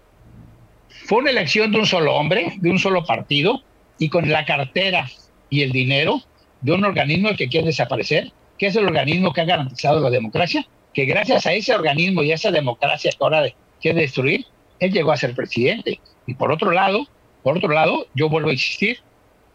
Fue 1.06 1.20
una 1.20 1.32
elección 1.32 1.72
de 1.72 1.80
un 1.80 1.86
solo 1.86 2.16
hombre, 2.16 2.54
de 2.58 2.70
un 2.70 2.80
solo 2.80 3.04
partido, 3.04 3.64
y 3.98 4.10
con 4.10 4.30
la 4.30 4.46
cartera 4.46 5.10
y 5.50 5.62
el 5.62 5.72
dinero 5.72 6.22
de 6.62 6.74
un 6.74 6.86
organismo 6.86 7.30
que 7.38 7.48
quiere 7.48 7.68
desaparecer, 7.68 8.32
que 8.58 8.68
es 8.68 8.76
el 8.76 8.86
organismo 8.86 9.34
que 9.34 9.42
ha 9.42 9.46
garantizado 9.46 10.00
la 10.00 10.10
democracia, 10.10 10.66
que 10.94 11.06
gracias 11.06 11.46
a 11.46 11.54
ese 11.54 11.74
organismo 11.74 12.24
y 12.24 12.32
a 12.32 12.36
esa 12.36 12.52
democracia 12.52 13.12
que 13.12 13.18
ahora 13.22 13.44
quiere 13.82 14.02
destruir, 14.02 14.46
él 14.80 14.92
llegó 14.92 15.12
a 15.12 15.18
ser 15.18 15.34
presidente. 15.34 16.00
Y 16.26 16.34
por 16.34 16.52
otro 16.52 16.72
lado, 16.72 17.08
por 17.44 17.58
otro 17.58 17.70
lado, 17.70 18.08
yo 18.16 18.30
vuelvo 18.30 18.50
a 18.50 18.54
insistir, 18.54 19.00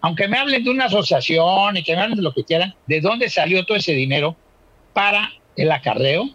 aunque 0.01 0.29
me 0.29 0.39
hablen 0.39 0.65
de 0.65 0.71
una 0.71 0.87
asociación 0.87 1.77
y 1.77 1.83
que 1.83 1.95
me 1.95 2.03
hablen 2.03 2.17
de 2.17 2.23
lo 2.23 2.33
que 2.33 2.45
quieran, 2.45 2.75
¿de 2.87 3.01
dónde 3.01 3.29
salió 3.29 3.65
todo 3.65 3.77
ese 3.77 3.93
dinero 3.93 4.37
para 4.93 5.33
el 5.57 5.71
acarreo, 5.71 6.29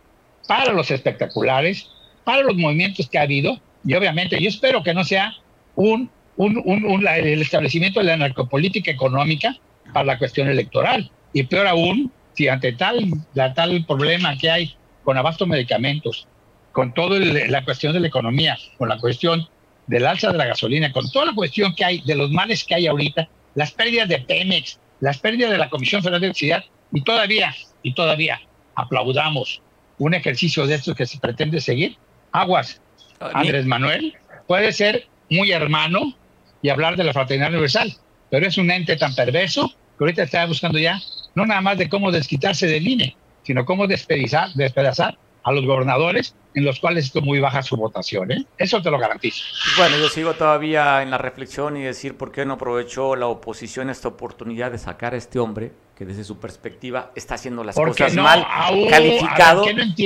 para 0.48 0.74
los 0.74 0.92
espectaculares, 0.92 1.90
para 2.24 2.44
los 2.44 2.56
movimientos 2.56 3.10
que 3.10 3.18
ha 3.18 3.24
habido? 3.24 3.60
Y 3.86 3.96
obviamente 3.96 4.40
yo 4.42 4.50
espero 4.50 4.84
que 4.84 4.94
no 4.94 5.04
sea 5.04 5.34
un, 5.76 6.10
un, 6.40 7.06
el 7.08 7.42
establecimiento 7.42 8.00
de 8.00 8.06
la 8.06 8.18
narcopolítica 8.18 8.92
económica 8.92 9.58
para 9.94 10.06
la 10.06 10.18
cuestión 10.18 10.48
electoral. 10.48 11.12
Y 11.34 11.44
peor 11.44 11.68
aún, 11.68 12.12
si 12.34 12.48
ante 12.48 12.72
tal, 12.72 13.10
la, 13.34 13.54
tal 13.54 13.86
problema 13.86 14.38
que 14.38 14.50
hay 14.50 14.76
con 15.04 15.18
abasto 15.18 15.44
de 15.44 15.52
medicamentos, 15.52 16.28
con 16.72 16.94
toda 16.94 17.20
la 17.20 17.64
cuestión 17.66 17.92
de 17.92 18.00
la 18.00 18.08
economía, 18.08 18.58
con 18.78 18.88
la 18.88 18.98
cuestión 18.98 19.48
del 19.88 20.06
alza 20.06 20.32
de 20.32 20.38
la 20.38 20.46
gasolina, 20.46 20.94
con 20.94 21.12
toda 21.12 21.26
la 21.26 21.34
cuestión 21.34 21.76
que 21.76 21.84
hay, 21.84 22.02
de 22.02 22.16
los 22.16 22.32
males 22.32 22.64
que 22.64 22.76
hay 22.76 22.88
ahorita, 22.88 23.28
las 23.56 23.72
pérdidas 23.72 24.08
de 24.08 24.20
Pemex, 24.20 24.80
las 25.02 25.18
pérdidas 25.18 25.52
de 25.52 25.58
la 25.58 25.70
Comisión 25.70 26.02
Federal 26.02 26.22
de 26.22 26.28
Electricidad, 26.28 26.64
y 26.94 27.02
todavía, 27.02 27.54
y 27.84 27.94
todavía 27.94 28.40
aplaudamos 28.76 29.62
un 29.98 30.14
ejercicio 30.14 30.66
de 30.66 30.76
estos 30.76 30.96
que 30.96 31.06
se 31.06 31.20
pretende 31.20 31.60
seguir, 31.60 31.98
aguas, 32.32 32.82
Andrés 33.20 33.66
Manuel 33.66 34.14
puede 34.48 34.72
ser 34.72 35.06
muy 35.30 35.52
hermano 35.52 36.16
y 36.62 36.70
hablar 36.70 36.96
de 36.96 37.04
la 37.04 37.14
fraternidad 37.14 37.52
universal, 37.52 37.94
pero 38.30 38.48
es 38.48 38.58
un 38.58 38.72
ente 38.72 38.96
tan 38.98 39.16
perverso 39.16 39.70
que 39.98 40.04
ahorita 40.04 40.24
está 40.24 40.46
buscando 40.46 40.80
ya 40.80 41.00
no 41.36 41.46
nada 41.46 41.62
más 41.62 41.78
de 41.78 41.90
cómo 41.90 42.12
desquitarse 42.12 42.68
del 42.68 42.88
INE, 42.88 43.16
sino 43.44 43.66
cómo 43.66 43.88
despedazar, 43.88 44.50
despedazar 44.54 45.18
a 45.44 45.52
los 45.52 45.66
gobernadores 45.66 46.36
en 46.54 46.66
los 46.66 46.80
cuales 46.80 47.06
estuvo 47.06 47.26
muy 47.26 47.40
baja 47.40 47.62
su 47.62 47.78
votación. 47.78 48.32
¿eh? 48.32 48.46
Eso 48.58 48.82
te 48.82 48.90
lo 48.90 48.98
garantizo. 48.98 49.44
Bueno, 49.78 49.98
yo 49.98 50.10
sigo 50.10 50.34
todavía 50.34 51.02
en 51.04 51.12
la 51.12 51.18
reflexión 51.18 51.78
y 51.78 51.84
decir 51.84 52.18
por 52.18 52.32
qué 52.32 52.46
no 52.46 52.54
aprovechó 52.56 53.16
la 53.16 53.28
oposición 53.28 53.90
esta 53.90 54.08
oportunidad 54.08 54.72
de 54.72 54.78
sacar 54.78 55.14
a 55.14 55.18
este 55.18 55.40
hombre 55.40 55.72
que 56.00 56.06
desde 56.06 56.24
su 56.24 56.40
perspectiva 56.40 57.12
está 57.14 57.36
haciendo 57.36 57.62
las 57.62 57.76
cosas 57.76 58.16
mal, 58.16 58.48
calificado, 58.90 59.66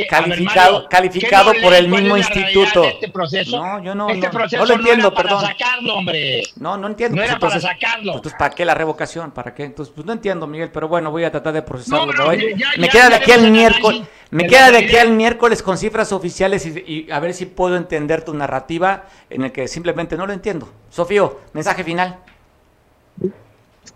calificado, 0.09 0.89
calificado 0.89 1.53
por 1.61 1.71
el 1.71 1.87
mismo 1.87 2.17
instituto. 2.17 2.83
Este 2.85 3.09
proceso, 3.09 3.63
no, 3.63 3.83
yo 3.83 3.93
no, 3.93 4.09
este 4.09 4.27
proceso 4.29 4.65
lo 4.65 4.73
entiendo, 4.73 5.09
era 5.09 5.15
perdón. 5.15 5.41
Para 5.41 5.53
sacarlo, 5.53 5.93
hombre. 5.93 6.41
No, 6.55 6.77
no 6.77 6.87
entiendo. 6.87 7.15
No 7.15 7.21
pues 7.21 7.29
era 7.29 7.35
entonces, 7.35 7.61
para 7.61 7.73
sacarlo. 7.75 8.15
Entonces, 8.15 8.39
¿para 8.39 8.55
qué 8.55 8.65
la 8.65 8.73
revocación? 8.73 9.29
¿Para 9.29 9.53
qué? 9.53 9.65
Entonces, 9.65 9.93
pues 9.93 10.03
no 10.07 10.13
entiendo, 10.13 10.47
Miguel, 10.47 10.71
pero 10.71 10.87
bueno, 10.87 11.11
voy 11.11 11.25
a 11.25 11.31
tratar 11.31 11.53
de 11.53 11.61
procesarlo. 11.61 12.11
Ya- 12.33 12.71
me 12.77 12.87
ya 12.87 12.91
queda 12.91 13.09
de 13.09 13.15
aquí 13.15 13.31
al 13.31 13.51
miércoles, 13.51 14.01
me 14.31 14.47
queda 14.47 14.71
de 14.71 14.79
aquí 14.79 14.95
al 14.95 15.11
miércoles 15.11 15.61
con 15.61 15.77
cifras 15.77 16.11
oficiales 16.11 16.32
y, 16.39 16.83
y 16.85 17.11
a 17.11 17.19
ver 17.19 17.33
si 17.33 17.45
puedo 17.45 17.75
entender 17.75 18.23
tu 18.23 18.33
narrativa 18.33 19.07
en 19.29 19.43
el 19.43 19.51
que 19.51 19.67
simplemente 19.67 20.17
no 20.17 20.25
lo 20.25 20.33
entiendo. 20.33 20.71
Sofío, 20.89 21.39
mensaje 21.53 21.83
final. 21.83 22.19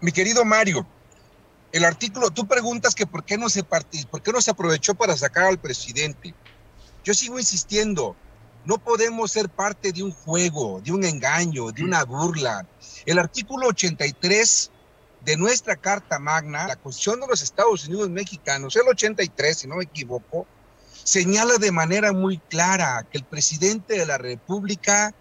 Mi 0.02 0.12
querido 0.12 0.46
Mario, 0.46 0.86
el 1.72 1.86
artículo, 1.86 2.30
tú 2.32 2.48
preguntas 2.48 2.96
que 2.96 3.06
por 3.06 3.24
qué 3.24 3.38
no 3.38 3.50
se 3.50 3.64
por 3.64 4.22
qué 4.22 4.32
no 4.32 4.42
se 4.42 4.52
aprovechó 4.52 4.96
para 4.96 5.18
sacar 5.18 5.46
al 5.46 5.60
presidente. 5.60 6.34
Yo 7.04 7.14
sigo 7.14 7.40
insistiendo, 7.40 8.16
no 8.66 8.78
podemos 8.78 9.32
ser 9.32 9.50
parte 9.50 9.92
de 9.92 10.04
un 10.04 10.12
juego, 10.12 10.82
de 10.82 10.92
un 10.92 11.04
engaño, 11.04 11.72
de 11.72 11.84
una 11.84 12.04
burla. 12.04 12.66
El 13.06 13.20
artículo 13.20 13.68
83 13.68 14.72
de 15.22 15.38
nuestra 15.38 15.76
Carta 15.76 16.20
Magna, 16.20 16.68
la 16.68 16.76
Constitución 16.76 17.20
de 17.22 17.28
los 17.28 17.42
Estados 17.42 17.88
Unidos 17.88 18.10
Mexicanos, 18.10 18.76
el 18.76 18.88
83, 18.88 19.58
si 19.58 19.68
no 19.68 19.76
me 19.76 19.84
equivoco, 19.84 20.46
señala 21.08 21.58
de 21.58 21.72
manera 21.72 22.12
muy 22.12 22.38
clara 22.38 23.08
que 23.10 23.18
el 23.18 23.24
presidente 23.24 23.98
de 23.98 24.06
la 24.06 24.18
República, 24.18 25.14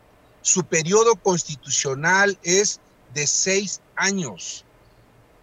su 0.43 0.65
periodo 0.65 1.15
constitucional 1.15 2.37
es 2.43 2.81
de 3.15 3.25
seis 3.29 3.81
años. 3.95 4.65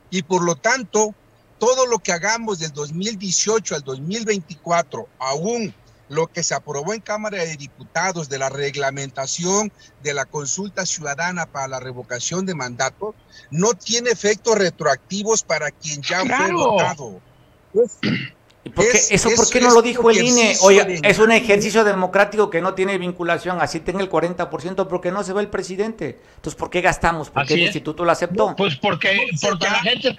Y 0.10 0.24
por 0.24 0.44
lo 0.44 0.56
tanto, 0.56 1.16
todo 1.60 1.86
lo 1.86 2.00
que 2.00 2.12
hagamos 2.12 2.60
del 2.60 2.74
2018 2.74 3.74
al 3.74 3.84
2024, 3.84 5.08
aún 5.18 5.74
lo 6.10 6.28
que 6.28 6.44
se 6.44 6.54
aprobó 6.54 6.94
en 6.94 7.00
Cámara 7.00 7.38
de 7.38 7.56
Diputados 7.56 8.28
de 8.28 8.38
la 8.38 8.50
reglamentación 8.50 9.72
de 10.04 10.14
la 10.14 10.26
consulta 10.26 10.86
ciudadana 10.86 11.46
para 11.46 11.70
la 11.70 11.80
revocación 11.80 12.46
de 12.46 12.54
mandato, 12.54 13.16
no 13.50 13.76
tiene 13.76 14.10
efectos 14.10 14.58
retroactivos 14.58 15.42
para 15.42 15.72
quien 15.72 16.02
ya 16.02 16.20
fue 16.26 16.52
Votado. 18.66 18.88
Es, 18.94 19.12
¿Eso 19.12 19.30
por 19.36 19.50
qué 19.50 19.60
no 19.60 19.72
lo 19.72 19.82
dijo 19.82 20.10
el 20.10 20.24
INE? 20.24 20.56
Oye, 20.62 21.02
es 21.04 21.20
un 21.20 21.32
ejercicio 21.32 21.84
democrático 21.84 22.50
que 22.50 22.62
no 22.62 22.74
tiene 22.74 22.98
vinculación, 22.98 23.60
así 23.62 23.82
tenga 23.82 24.02
el 24.02 24.10
40% 24.10 24.88
porque 24.88 25.12
no 25.12 25.24
se 25.24 25.34
va 25.34 25.42
el 25.42 25.50
presidente. 25.50 26.22
Entonces, 26.36 26.56
¿por 26.56 26.70
qué 26.70 26.82
gastamos? 26.82 27.30
¿Por 27.30 27.46
qué 27.46 27.56
el 27.56 27.64
instituto 27.64 28.06
lo 28.06 28.12
aceptó? 28.12 28.56
pues 28.56 28.76
porque, 28.78 29.28
porque 29.42 29.66
la 29.66 29.80
gente... 29.80 30.16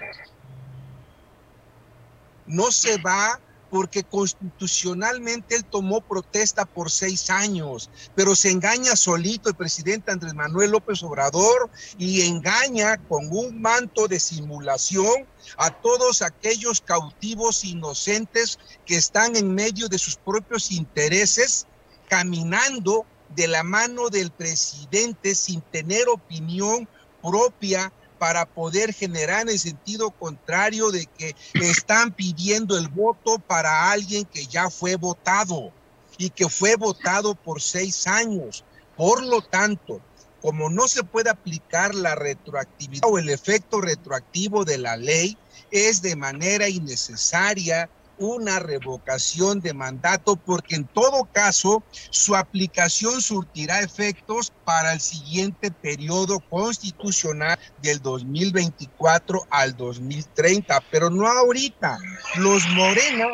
No 2.47 2.71
se 2.71 2.99
va 2.99 3.39
porque 3.69 4.03
constitucionalmente 4.03 5.55
él 5.55 5.65
tomó 5.65 6.01
protesta 6.01 6.65
por 6.65 6.91
seis 6.91 7.29
años, 7.29 7.89
pero 8.15 8.35
se 8.35 8.51
engaña 8.51 8.95
solito 8.95 9.49
el 9.49 9.55
presidente 9.55 10.11
Andrés 10.11 10.33
Manuel 10.33 10.71
López 10.71 11.01
Obrador 11.03 11.69
y 11.97 12.21
engaña 12.21 12.97
con 13.07 13.27
un 13.31 13.61
manto 13.61 14.07
de 14.07 14.19
simulación 14.19 15.27
a 15.57 15.71
todos 15.71 16.21
aquellos 16.21 16.81
cautivos 16.81 17.63
inocentes 17.63 18.59
que 18.85 18.95
están 18.95 19.35
en 19.35 19.53
medio 19.53 19.87
de 19.87 19.97
sus 19.97 20.15
propios 20.17 20.71
intereses, 20.71 21.67
caminando 22.07 23.05
de 23.29 23.47
la 23.47 23.63
mano 23.63 24.09
del 24.09 24.31
presidente 24.31 25.35
sin 25.35 25.61
tener 25.61 26.07
opinión 26.07 26.87
propia 27.21 27.91
para 28.25 28.47
poder 28.47 28.91
generar 28.91 29.43
en 29.43 29.49
el 29.49 29.59
sentido 29.59 30.09
contrario 30.09 30.89
de 30.89 31.05
que 31.05 31.35
están 31.61 32.11
pidiendo 32.11 32.75
el 32.75 32.87
voto 32.87 33.37
para 33.37 33.91
alguien 33.91 34.25
que 34.25 34.47
ya 34.47 34.71
fue 34.71 34.95
votado 34.95 35.71
y 36.17 36.31
que 36.31 36.49
fue 36.49 36.75
votado 36.75 37.35
por 37.35 37.61
seis 37.61 38.07
años. 38.07 38.65
Por 38.97 39.23
lo 39.23 39.43
tanto, 39.43 40.01
como 40.41 40.71
no 40.71 40.87
se 40.87 41.03
puede 41.03 41.29
aplicar 41.29 41.93
la 41.93 42.15
retroactividad 42.15 43.07
o 43.07 43.19
el 43.19 43.29
efecto 43.29 43.79
retroactivo 43.79 44.65
de 44.65 44.79
la 44.79 44.97
ley, 44.97 45.37
es 45.69 46.01
de 46.01 46.15
manera 46.15 46.67
innecesaria 46.67 47.91
una 48.17 48.59
revocación 48.59 49.59
de 49.59 49.73
mandato 49.73 50.35
porque 50.35 50.75
en 50.75 50.87
todo 50.87 51.29
caso 51.31 51.83
su 52.11 52.35
aplicación 52.35 53.21
surtirá 53.21 53.81
efectos 53.81 54.53
para 54.63 54.93
el 54.93 55.01
siguiente 55.01 55.71
periodo 55.71 56.39
constitucional 56.49 57.57
del 57.77 58.01
2024 58.01 59.45
al 59.49 59.75
2030, 59.75 60.79
pero 60.91 61.09
no 61.09 61.27
ahorita. 61.27 61.97
Los 62.37 62.67
Morena 62.69 63.27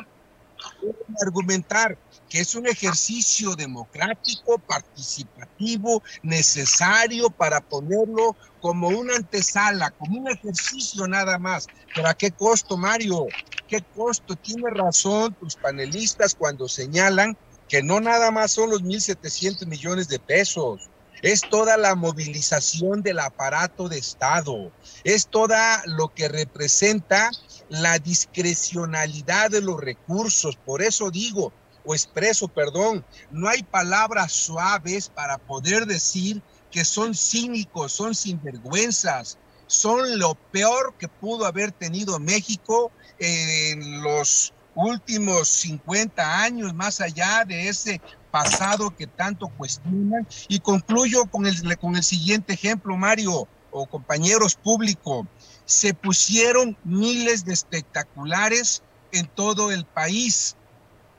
pueden 0.79 1.15
argumentar 1.25 1.97
que 2.27 2.39
es 2.39 2.55
un 2.55 2.67
ejercicio 2.67 3.55
democrático, 3.55 4.59
participativo, 4.59 6.01
necesario 6.21 7.29
para 7.29 7.61
ponerlo 7.61 8.37
como 8.59 8.87
una 8.87 9.15
antesala, 9.15 9.91
como 9.91 10.21
un 10.21 10.29
ejercicio 10.29 11.07
nada 11.07 11.37
más. 11.39 11.67
¿Pero 11.93 12.07
a 12.07 12.13
qué 12.13 12.31
costo, 12.31 12.77
Mario? 12.77 13.27
¿Qué 13.71 13.81
costo? 13.95 14.35
Tiene 14.35 14.69
razón 14.69 15.33
tus 15.35 15.55
panelistas 15.55 16.35
cuando 16.35 16.67
señalan 16.67 17.37
que 17.69 17.81
no 17.81 18.01
nada 18.01 18.29
más 18.29 18.51
son 18.51 18.69
los 18.69 18.83
1.700 18.83 19.65
millones 19.65 20.09
de 20.09 20.19
pesos, 20.19 20.89
es 21.21 21.39
toda 21.49 21.77
la 21.77 21.95
movilización 21.95 23.01
del 23.01 23.19
aparato 23.19 23.87
de 23.87 23.97
Estado, 23.97 24.73
es 25.05 25.27
toda 25.27 25.83
lo 25.85 26.09
que 26.09 26.27
representa 26.27 27.31
la 27.69 27.97
discrecionalidad 27.97 29.49
de 29.51 29.61
los 29.61 29.79
recursos. 29.79 30.57
Por 30.57 30.81
eso 30.81 31.09
digo, 31.09 31.53
o 31.85 31.95
expreso, 31.95 32.49
perdón, 32.49 33.05
no 33.29 33.47
hay 33.47 33.63
palabras 33.63 34.33
suaves 34.33 35.07
para 35.07 35.37
poder 35.37 35.85
decir 35.85 36.43
que 36.71 36.83
son 36.83 37.15
cínicos, 37.15 37.93
son 37.93 38.15
sinvergüenzas, 38.15 39.37
son 39.71 40.19
lo 40.19 40.35
peor 40.51 40.95
que 40.99 41.07
pudo 41.07 41.45
haber 41.45 41.71
tenido 41.71 42.19
México 42.19 42.91
en 43.17 44.01
los 44.01 44.53
últimos 44.73 45.47
50 45.47 46.43
años, 46.43 46.73
más 46.73 46.99
allá 46.99 47.45
de 47.47 47.69
ese 47.69 48.01
pasado 48.31 48.91
que 48.91 49.07
tanto 49.07 49.47
cuestionan. 49.55 50.27
Y 50.49 50.59
concluyo 50.59 51.25
con 51.27 51.45
el, 51.47 51.77
con 51.77 51.95
el 51.95 52.03
siguiente 52.03 52.53
ejemplo, 52.53 52.97
Mario, 52.97 53.47
o 53.69 53.87
compañeros 53.87 54.55
públicos. 54.55 55.25
Se 55.63 55.93
pusieron 55.93 56.77
miles 56.83 57.45
de 57.45 57.53
espectaculares 57.53 58.83
en 59.11 59.29
todo 59.33 59.71
el 59.71 59.85
país 59.85 60.57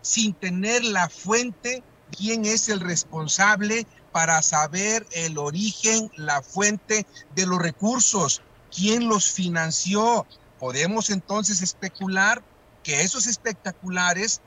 sin 0.03 0.35
tener 0.35 0.85
la 0.85 1.09
fuente, 1.09 1.87
quién 2.11 2.45
es 2.45 2.69
el 2.69 2.81
responsable 2.81 3.87
para 4.12 4.43
saber 4.43 5.06
el 5.12 5.39
origen, 5.39 6.10
la 6.16 6.43
fuente 6.43 7.06
de 7.34 7.47
los 7.47 7.59
recursos, 7.59 8.43
quién 8.74 9.09
los 9.09 9.30
financió. 9.30 10.26
Podemos 10.59 11.10
entonces 11.10 11.62
especular 11.62 12.43
que 12.82 13.02
esos 13.02 13.26
espectaculares 13.26 14.40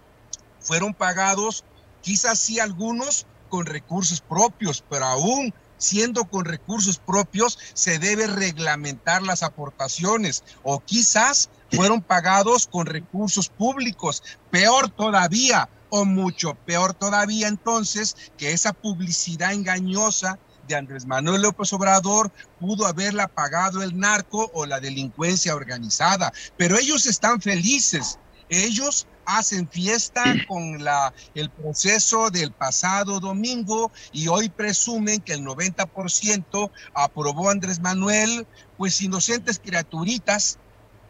fueron 0.60 0.94
pagados, 0.94 1.64
quizás 2.02 2.40
sí 2.40 2.60
algunos 2.60 3.26
con 3.50 3.66
recursos 3.66 4.22
propios, 4.22 4.84
pero 4.90 5.06
aún 5.06 5.54
siendo 5.78 6.26
con 6.26 6.46
recursos 6.46 6.98
propios, 6.98 7.58
se 7.74 8.00
debe 8.00 8.28
reglamentar 8.28 9.22
las 9.22 9.44
aportaciones 9.44 10.44
o 10.64 10.80
quizás 10.80 11.50
fueron 11.72 12.02
pagados 12.02 12.68
con 12.68 12.86
recursos 12.86 13.50
públicos. 13.50 14.24
Peor 14.52 14.90
todavía, 14.90 15.70
o 15.90 16.06
mucho 16.06 16.56
peor 16.66 16.94
todavía 16.94 17.48
entonces, 17.48 18.16
que 18.38 18.52
esa 18.52 18.74
publicidad 18.74 19.54
engañosa 19.54 20.40
de 20.68 20.76
Andrés 20.76 21.06
Manuel 21.06 21.44
López 21.44 21.72
Obrador 21.74 22.32
pudo 22.60 22.86
haberla 22.86 23.28
pagado 23.28 23.84
el 23.84 23.98
narco 23.98 24.50
o 24.54 24.66
la 24.66 24.80
delincuencia 24.80 25.56
organizada. 25.56 26.34
Pero 26.58 26.78
ellos 26.78 27.06
están 27.06 27.42
felices. 27.42 28.20
Ellos 28.50 29.08
hacen 29.26 29.68
fiesta 29.70 30.24
con 30.48 30.84
la, 30.84 31.14
el 31.34 31.50
proceso 31.50 32.30
del 32.30 32.52
pasado 32.52 33.20
domingo 33.20 33.92
y 34.12 34.28
hoy 34.28 34.50
presumen 34.50 35.22
que 35.22 35.34
el 35.34 35.42
90% 35.42 36.72
aprobó 36.94 37.50
Andrés 37.50 37.80
Manuel, 37.80 38.48
pues 38.78 39.02
inocentes 39.02 39.60
criaturitas 39.60 40.60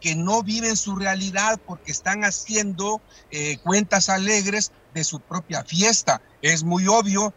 que 0.06 0.14
no 0.14 0.44
viven 0.44 0.76
su 0.76 0.94
realidad 0.94 1.58
porque 1.66 1.90
están 1.90 2.22
haciendo 2.22 3.00
eh, 3.32 3.58
cuentas 3.64 4.08
alegres 4.08 4.70
de 4.94 5.02
su 5.02 5.18
propia 5.18 5.64
fiesta. 5.64 6.22
Es 6.42 6.62
muy 6.62 6.86
obvio 6.86 7.34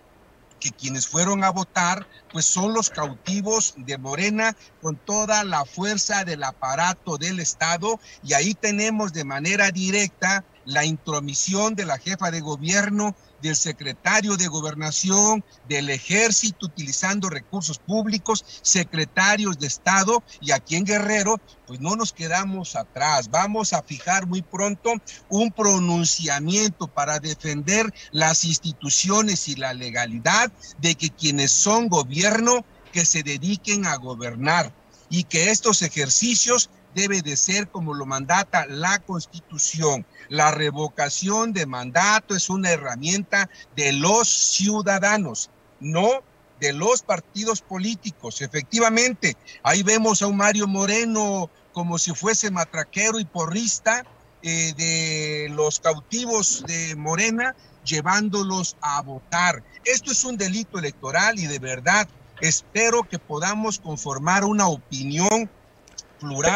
que 0.59 0.69
quienes 0.69 1.07
fueron 1.07 1.43
a 1.43 1.49
votar, 1.49 2.05
pues 2.31 2.45
son 2.45 2.75
los 2.75 2.91
cautivos 2.91 3.73
de 3.75 3.97
Morena 3.97 4.55
con 4.83 4.97
toda 4.97 5.43
la 5.43 5.65
fuerza 5.65 6.23
del 6.25 6.43
aparato 6.43 7.17
del 7.17 7.39
Estado 7.39 7.99
y 8.21 8.33
ahí 8.33 8.53
tenemos 8.53 9.13
de 9.13 9.23
manera 9.23 9.71
directa 9.71 10.45
la 10.65 10.85
intromisión 10.85 11.73
de 11.73 11.85
la 11.85 11.97
jefa 11.97 12.29
de 12.29 12.41
gobierno 12.41 13.15
del 13.41 13.55
secretario 13.55 14.37
de 14.37 14.47
gobernación, 14.47 15.43
del 15.67 15.89
ejército 15.89 16.65
utilizando 16.65 17.29
recursos 17.29 17.79
públicos, 17.79 18.43
secretarios 18.61 19.59
de 19.59 19.67
Estado 19.67 20.23
y 20.41 20.51
aquí 20.51 20.75
en 20.75 20.85
Guerrero, 20.85 21.39
pues 21.67 21.79
no 21.79 21.95
nos 21.95 22.13
quedamos 22.13 22.75
atrás. 22.75 23.29
Vamos 23.29 23.73
a 23.73 23.83
fijar 23.83 24.27
muy 24.27 24.41
pronto 24.41 24.93
un 25.29 25.51
pronunciamiento 25.51 26.87
para 26.87 27.19
defender 27.19 27.93
las 28.11 28.43
instituciones 28.43 29.47
y 29.47 29.55
la 29.55 29.73
legalidad 29.73 30.51
de 30.79 30.95
que 30.95 31.09
quienes 31.09 31.51
son 31.51 31.87
gobierno 31.87 32.65
que 32.91 33.05
se 33.05 33.23
dediquen 33.23 33.85
a 33.85 33.95
gobernar 33.95 34.73
y 35.09 35.23
que 35.23 35.49
estos 35.49 35.81
ejercicios 35.81 36.69
debe 36.95 37.21
de 37.21 37.35
ser 37.37 37.69
como 37.69 37.93
lo 37.93 38.05
mandata 38.05 38.65
la 38.65 38.99
Constitución. 38.99 40.05
La 40.29 40.51
revocación 40.51 41.53
de 41.53 41.65
mandato 41.65 42.35
es 42.35 42.49
una 42.49 42.71
herramienta 42.71 43.49
de 43.75 43.93
los 43.93 44.27
ciudadanos, 44.27 45.49
no 45.79 46.23
de 46.59 46.73
los 46.73 47.01
partidos 47.01 47.61
políticos. 47.61 48.41
Efectivamente, 48.41 49.37
ahí 49.63 49.83
vemos 49.83 50.21
a 50.21 50.27
un 50.27 50.37
Mario 50.37 50.67
Moreno 50.67 51.49
como 51.73 51.97
si 51.97 52.13
fuese 52.13 52.51
matraquero 52.51 53.19
y 53.19 53.25
porrista 53.25 54.03
eh, 54.41 54.73
de 54.75 55.47
los 55.51 55.79
cautivos 55.79 56.63
de 56.67 56.95
Morena, 56.95 57.55
llevándolos 57.85 58.75
a 58.81 59.01
votar. 59.01 59.63
Esto 59.85 60.11
es 60.11 60.23
un 60.23 60.37
delito 60.37 60.79
electoral 60.79 61.39
y 61.39 61.47
de 61.47 61.59
verdad 61.59 62.07
espero 62.41 63.03
que 63.03 63.19
podamos 63.19 63.79
conformar 63.79 64.43
una 64.43 64.67
opinión 64.67 65.49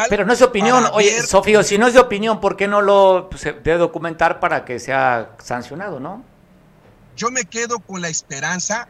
pero 0.08 0.24
no 0.24 0.32
es 0.32 0.38
de 0.38 0.44
opinión. 0.44 0.84
Oye, 0.92 1.22
Sofío, 1.22 1.62
si 1.62 1.78
no 1.78 1.86
es 1.86 1.94
de 1.94 2.00
opinión, 2.00 2.40
¿por 2.40 2.56
qué 2.56 2.68
no 2.68 2.82
lo 2.82 3.28
pues, 3.30 3.42
debe 3.42 3.78
documentar 3.78 4.40
para 4.40 4.64
que 4.64 4.78
sea 4.78 5.36
sancionado, 5.42 6.00
no? 6.00 6.24
Yo 7.16 7.30
me 7.30 7.44
quedo 7.44 7.78
con 7.78 8.00
la 8.00 8.08
esperanza, 8.08 8.88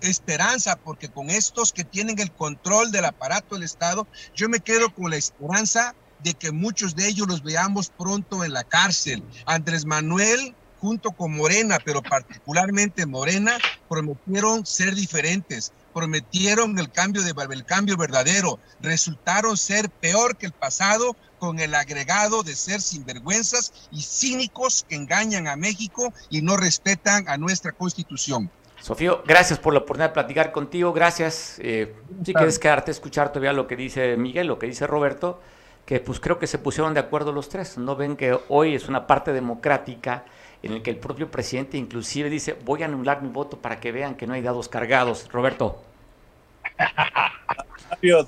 esperanza, 0.00 0.76
porque 0.76 1.08
con 1.08 1.30
estos 1.30 1.72
que 1.72 1.84
tienen 1.84 2.18
el 2.18 2.32
control 2.32 2.90
del 2.90 3.04
aparato 3.04 3.54
del 3.54 3.64
Estado, 3.64 4.06
yo 4.34 4.48
me 4.48 4.60
quedo 4.60 4.92
con 4.94 5.10
la 5.10 5.16
esperanza 5.16 5.94
de 6.20 6.34
que 6.34 6.52
muchos 6.52 6.96
de 6.96 7.06
ellos 7.06 7.28
los 7.28 7.42
veamos 7.42 7.90
pronto 7.90 8.44
en 8.44 8.52
la 8.52 8.64
cárcel. 8.64 9.22
Andrés 9.44 9.84
Manuel 9.84 10.54
junto 10.78 11.10
con 11.12 11.34
Morena, 11.34 11.78
pero 11.84 12.02
particularmente 12.02 13.06
Morena, 13.06 13.58
prometieron 13.88 14.66
ser 14.66 14.94
diferentes, 14.94 15.72
prometieron 15.96 16.78
el 16.78 16.92
cambio 16.92 17.22
de 17.22 17.32
el 17.54 17.64
cambio 17.64 17.96
verdadero, 17.96 18.58
resultaron 18.82 19.56
ser 19.56 19.88
peor 19.88 20.36
que 20.36 20.44
el 20.44 20.52
pasado 20.52 21.16
con 21.38 21.58
el 21.58 21.74
agregado 21.74 22.42
de 22.42 22.54
ser 22.54 22.82
sinvergüenzas 22.82 23.72
y 23.90 24.02
cínicos 24.02 24.84
que 24.86 24.94
engañan 24.94 25.48
a 25.48 25.56
México 25.56 26.12
y 26.28 26.42
no 26.42 26.58
respetan 26.58 27.26
a 27.30 27.38
nuestra 27.38 27.72
Constitución. 27.72 28.50
Sofío, 28.78 29.22
gracias 29.26 29.58
por 29.58 29.72
la 29.72 29.78
oportunidad 29.78 30.10
de 30.10 30.12
platicar 30.12 30.52
contigo, 30.52 30.92
gracias. 30.92 31.56
Eh, 31.60 31.94
si 32.22 32.34
quieres 32.34 32.58
quedarte 32.58 32.90
a 32.90 32.92
escuchar 32.92 33.30
todavía 33.30 33.54
lo 33.54 33.66
que 33.66 33.76
dice 33.76 34.18
Miguel, 34.18 34.48
lo 34.48 34.58
que 34.58 34.66
dice 34.66 34.86
Roberto, 34.86 35.40
que 35.86 36.00
pues 36.00 36.20
creo 36.20 36.38
que 36.38 36.46
se 36.46 36.58
pusieron 36.58 36.92
de 36.92 37.00
acuerdo 37.00 37.32
los 37.32 37.48
tres, 37.48 37.78
no 37.78 37.96
ven 37.96 38.16
que 38.16 38.38
hoy 38.50 38.74
es 38.74 38.86
una 38.90 39.06
parte 39.06 39.32
democrática 39.32 40.26
en 40.62 40.72
el 40.72 40.82
que 40.82 40.90
el 40.90 40.98
propio 40.98 41.30
presidente 41.30 41.78
inclusive 41.78 42.28
dice, 42.28 42.54
voy 42.66 42.82
a 42.82 42.84
anular 42.84 43.22
mi 43.22 43.30
voto 43.30 43.56
para 43.56 43.80
que 43.80 43.92
vean 43.92 44.14
que 44.14 44.26
no 44.26 44.34
hay 44.34 44.42
dados 44.42 44.68
cargados. 44.68 45.26
Roberto. 45.32 45.85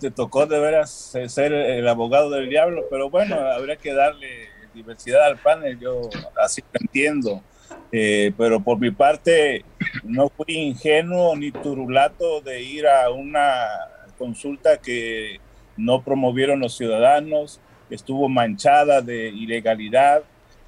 Te 0.01 0.11
tocó 0.11 0.47
de 0.47 0.59
veras 0.59 1.17
ser 1.27 1.53
el 1.53 1.87
abogado 1.89 2.31
del 2.31 2.49
diablo, 2.49 2.85
pero 2.91 3.11
bueno, 3.11 3.37
habría 3.37 3.77
que 3.77 3.93
darle 3.93 4.49
diversidad 4.75 5.25
al 5.25 5.39
panel, 5.39 5.79
yo 5.79 6.09
así 6.43 6.63
lo 6.73 6.81
entiendo. 6.81 7.43
Eh, 7.91 8.33
pero 8.37 8.61
por 8.61 8.79
mi 8.79 8.91
parte, 8.91 9.65
no 10.05 10.29
fui 10.29 10.55
ingenuo 10.55 11.37
ni 11.37 11.51
turulato 11.51 12.41
de 12.41 12.63
ir 12.63 12.87
a 12.87 13.11
una 13.11 13.67
consulta 14.19 14.79
que 14.79 15.41
no 15.77 16.03
promovieron 16.03 16.61
los 16.61 16.77
ciudadanos, 16.77 17.61
estuvo 17.89 18.29
manchada 18.29 19.01
de 19.01 19.29
ilegalidad, 19.29 20.23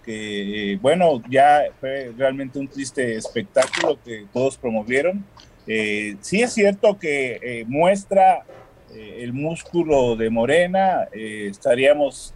que 0.05 0.79
bueno, 0.81 1.23
ya 1.29 1.65
fue 1.79 2.13
realmente 2.17 2.59
un 2.59 2.69
triste 2.69 3.17
espectáculo 3.17 3.99
que 4.03 4.27
todos 4.33 4.57
promovieron. 4.57 5.25
Eh, 5.67 6.17
sí 6.21 6.43
es 6.43 6.53
cierto 6.53 6.99
que 6.99 7.39
eh, 7.43 7.65
muestra 7.67 8.45
eh, 8.93 9.21
el 9.21 9.33
músculo 9.33 10.17
de 10.17 10.31
Morena, 10.31 11.09
estaríamos 11.13 12.35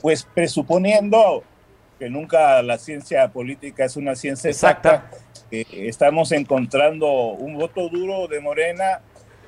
pues 0.00 0.26
presuponiendo 0.34 1.42
que 1.98 2.10
nunca 2.10 2.62
la 2.62 2.78
ciencia 2.78 3.28
política 3.28 3.84
es 3.84 3.96
una 3.96 4.14
ciencia 4.14 4.50
exacta, 4.50 5.10
estamos 5.50 6.32
encontrando 6.32 7.08
un 7.32 7.56
voto 7.56 7.88
duro 7.88 8.28
de 8.28 8.40
Morena 8.40 9.00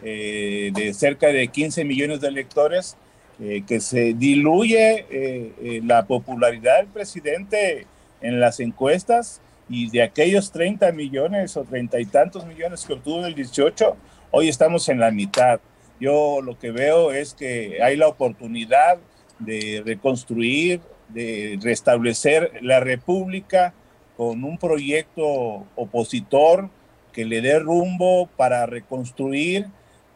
de 0.02 0.92
cerca 0.94 1.28
de 1.28 1.48
15 1.48 1.84
millones 1.84 2.20
de 2.20 2.28
electores 2.28 2.96
eh, 3.40 3.62
que 3.64 3.78
se 3.78 4.14
diluye 4.14 5.06
eh, 5.08 5.52
eh, 5.62 5.80
la 5.84 6.06
popularidad 6.06 6.78
del 6.78 6.88
presidente 6.88 7.86
en 8.20 8.40
las 8.40 8.58
encuestas 8.58 9.40
y 9.68 9.90
de 9.90 10.02
aquellos 10.02 10.50
30 10.50 10.92
millones 10.92 11.56
o 11.56 11.64
30 11.64 12.00
y 12.00 12.06
tantos 12.06 12.46
millones 12.46 12.84
que 12.86 12.94
obtuvo 12.94 13.20
en 13.20 13.26
el 13.26 13.34
18, 13.34 13.96
hoy 14.30 14.48
estamos 14.48 14.88
en 14.88 14.98
la 14.98 15.10
mitad. 15.10 15.60
Yo 16.00 16.40
lo 16.42 16.58
que 16.58 16.70
veo 16.70 17.12
es 17.12 17.34
que 17.34 17.82
hay 17.82 17.96
la 17.96 18.08
oportunidad 18.08 18.98
de 19.38 19.82
reconstruir, 19.84 20.80
de 21.08 21.58
restablecer 21.62 22.52
la 22.62 22.80
república 22.80 23.74
con 24.16 24.42
un 24.44 24.58
proyecto 24.58 25.66
opositor 25.76 26.70
que 27.12 27.24
le 27.24 27.40
dé 27.40 27.58
rumbo 27.58 28.28
para 28.36 28.66
reconstruir 28.66 29.66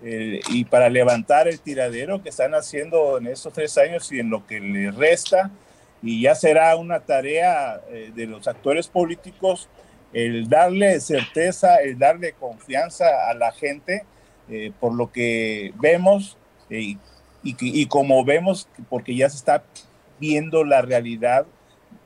eh, 0.04 0.40
y 0.50 0.64
para 0.64 0.88
levantar 0.88 1.46
el 1.46 1.60
tiradero 1.60 2.22
que 2.22 2.28
están 2.28 2.54
haciendo 2.54 3.18
en 3.18 3.28
estos 3.28 3.52
tres 3.52 3.78
años 3.78 4.10
y 4.12 4.18
en 4.18 4.30
lo 4.30 4.46
que 4.46 4.60
les 4.60 4.94
resta. 4.94 5.50
Y 6.02 6.22
ya 6.22 6.34
será 6.34 6.76
una 6.76 7.00
tarea 7.00 7.80
eh, 7.90 8.10
de 8.14 8.26
los 8.26 8.48
actores 8.48 8.88
políticos 8.88 9.68
el 10.12 10.48
darle 10.48 11.00
certeza, 11.00 11.76
el 11.76 11.98
darle 11.98 12.32
confianza 12.32 13.30
a 13.30 13.34
la 13.34 13.52
gente 13.52 14.04
eh, 14.50 14.72
por 14.78 14.94
lo 14.94 15.10
que 15.10 15.72
vemos 15.80 16.36
y, 16.68 16.98
y 17.42 17.86
como 17.86 18.24
vemos, 18.24 18.68
porque 18.88 19.14
ya 19.14 19.28
se 19.30 19.36
está 19.36 19.62
viendo 20.18 20.64
la 20.64 20.82
realidad 20.82 21.46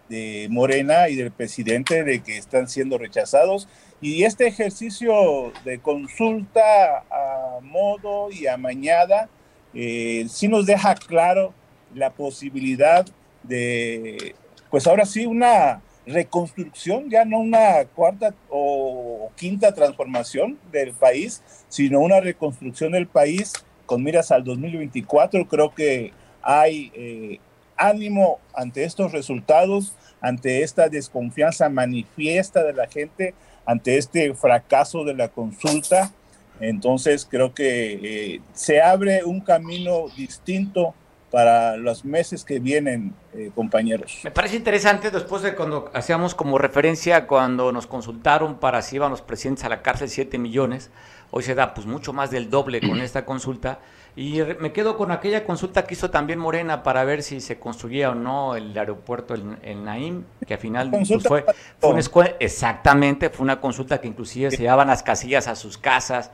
de 0.09 0.47
Morena 0.51 1.09
y 1.09 1.16
del 1.16 1.31
presidente 1.31 2.05
de 2.05 2.23
que 2.23 2.39
están 2.39 2.68
siendo 2.68 2.98
rechazados. 2.98 3.68
Y 4.01 4.24
este 4.24 4.47
ejercicio 4.47 5.52
de 5.64 5.78
consulta 5.78 7.05
a 7.10 7.59
modo 7.62 8.31
y 8.31 8.47
a 8.47 8.56
mañada 8.56 9.28
eh, 9.74 10.27
sí 10.28 10.48
nos 10.48 10.66
deja 10.66 10.94
claro 10.94 11.52
la 11.94 12.10
posibilidad 12.10 13.06
de, 13.48 14.35
pues 14.70 14.86
ahora 14.86 15.05
sí, 15.05 15.27
una 15.27 15.82
reconstrucción, 16.06 17.10
ya 17.10 17.24
no 17.24 17.39
una 17.39 17.85
cuarta 17.94 18.35
o 18.48 19.31
quinta 19.36 19.74
transformación 19.74 20.59
del 20.70 20.93
país, 20.93 21.43
sino 21.68 22.01
una 22.01 22.20
reconstrucción 22.20 22.93
del 22.93 23.06
país 23.06 23.52
con 23.86 24.02
miras 24.02 24.31
al 24.31 24.44
2024. 24.44 25.48
Creo 25.48 25.74
que 25.74 26.12
hay 26.43 26.93
eh, 26.94 27.40
ánimo 27.77 28.39
ante 28.55 28.85
estos 28.85 29.12
resultados, 29.12 29.94
ante 30.20 30.62
esta 30.62 30.89
desconfianza 30.89 31.68
manifiesta 31.68 32.62
de 32.62 32.73
la 32.73 32.86
gente 32.86 33.35
ante 33.66 33.98
este 33.98 34.32
fracaso 34.35 35.05
de 35.05 35.14
la 35.14 35.28
consulta. 35.28 36.12
Entonces 36.60 37.27
creo 37.28 37.52
que 37.52 38.35
eh, 38.35 38.40
se 38.55 38.81
abre 38.81 39.24
un 39.24 39.40
camino 39.40 40.06
distinto 40.16 40.94
para 41.30 41.76
los 41.76 42.04
meses 42.04 42.44
que 42.44 42.60
vienen, 42.60 43.14
eh, 43.34 43.50
compañeros. 43.54 44.20
Me 44.24 44.30
parece 44.30 44.56
interesante 44.56 45.10
después 45.10 45.42
de 45.42 45.54
cuando 45.54 45.90
hacíamos 45.92 46.34
como 46.34 46.58
referencia 46.58 47.26
cuando 47.26 47.72
nos 47.72 47.86
consultaron 47.86 48.58
para 48.58 48.80
si 48.82 48.96
iban 48.96 49.10
los 49.10 49.22
presidentes 49.22 49.64
a 49.64 49.68
la 49.68 49.82
cárcel 49.82 50.08
7 50.08 50.38
millones, 50.38 50.90
hoy 51.30 51.42
se 51.42 51.54
da 51.54 51.74
pues 51.74 51.86
mucho 51.86 52.12
más 52.12 52.30
del 52.30 52.48
doble 52.48 52.80
con 52.80 53.00
esta 53.00 53.24
consulta. 53.24 53.80
Y 54.14 54.40
me 54.60 54.72
quedo 54.72 54.96
con 54.96 55.10
aquella 55.10 55.44
consulta 55.44 55.84
que 55.84 55.92
hizo 55.92 56.08
también 56.08 56.38
Morena 56.38 56.82
para 56.82 57.04
ver 57.04 57.22
si 57.22 57.38
se 57.42 57.58
construía 57.58 58.10
o 58.10 58.14
no 58.14 58.56
el 58.56 58.76
aeropuerto 58.76 59.34
en, 59.34 59.84
Naim, 59.84 60.24
que 60.46 60.54
al 60.54 60.60
final 60.60 60.90
pues, 60.90 61.22
fue, 61.22 61.44
fue, 61.78 61.90
una 61.90 62.00
escuela, 62.00 62.34
exactamente, 62.40 63.28
fue 63.28 63.44
una 63.44 63.60
consulta 63.60 64.00
que 64.00 64.08
inclusive 64.08 64.50
se 64.50 64.58
llevaban 64.58 64.88
las 64.88 65.02
casillas 65.02 65.48
a 65.48 65.54
sus 65.54 65.76
casas. 65.76 66.30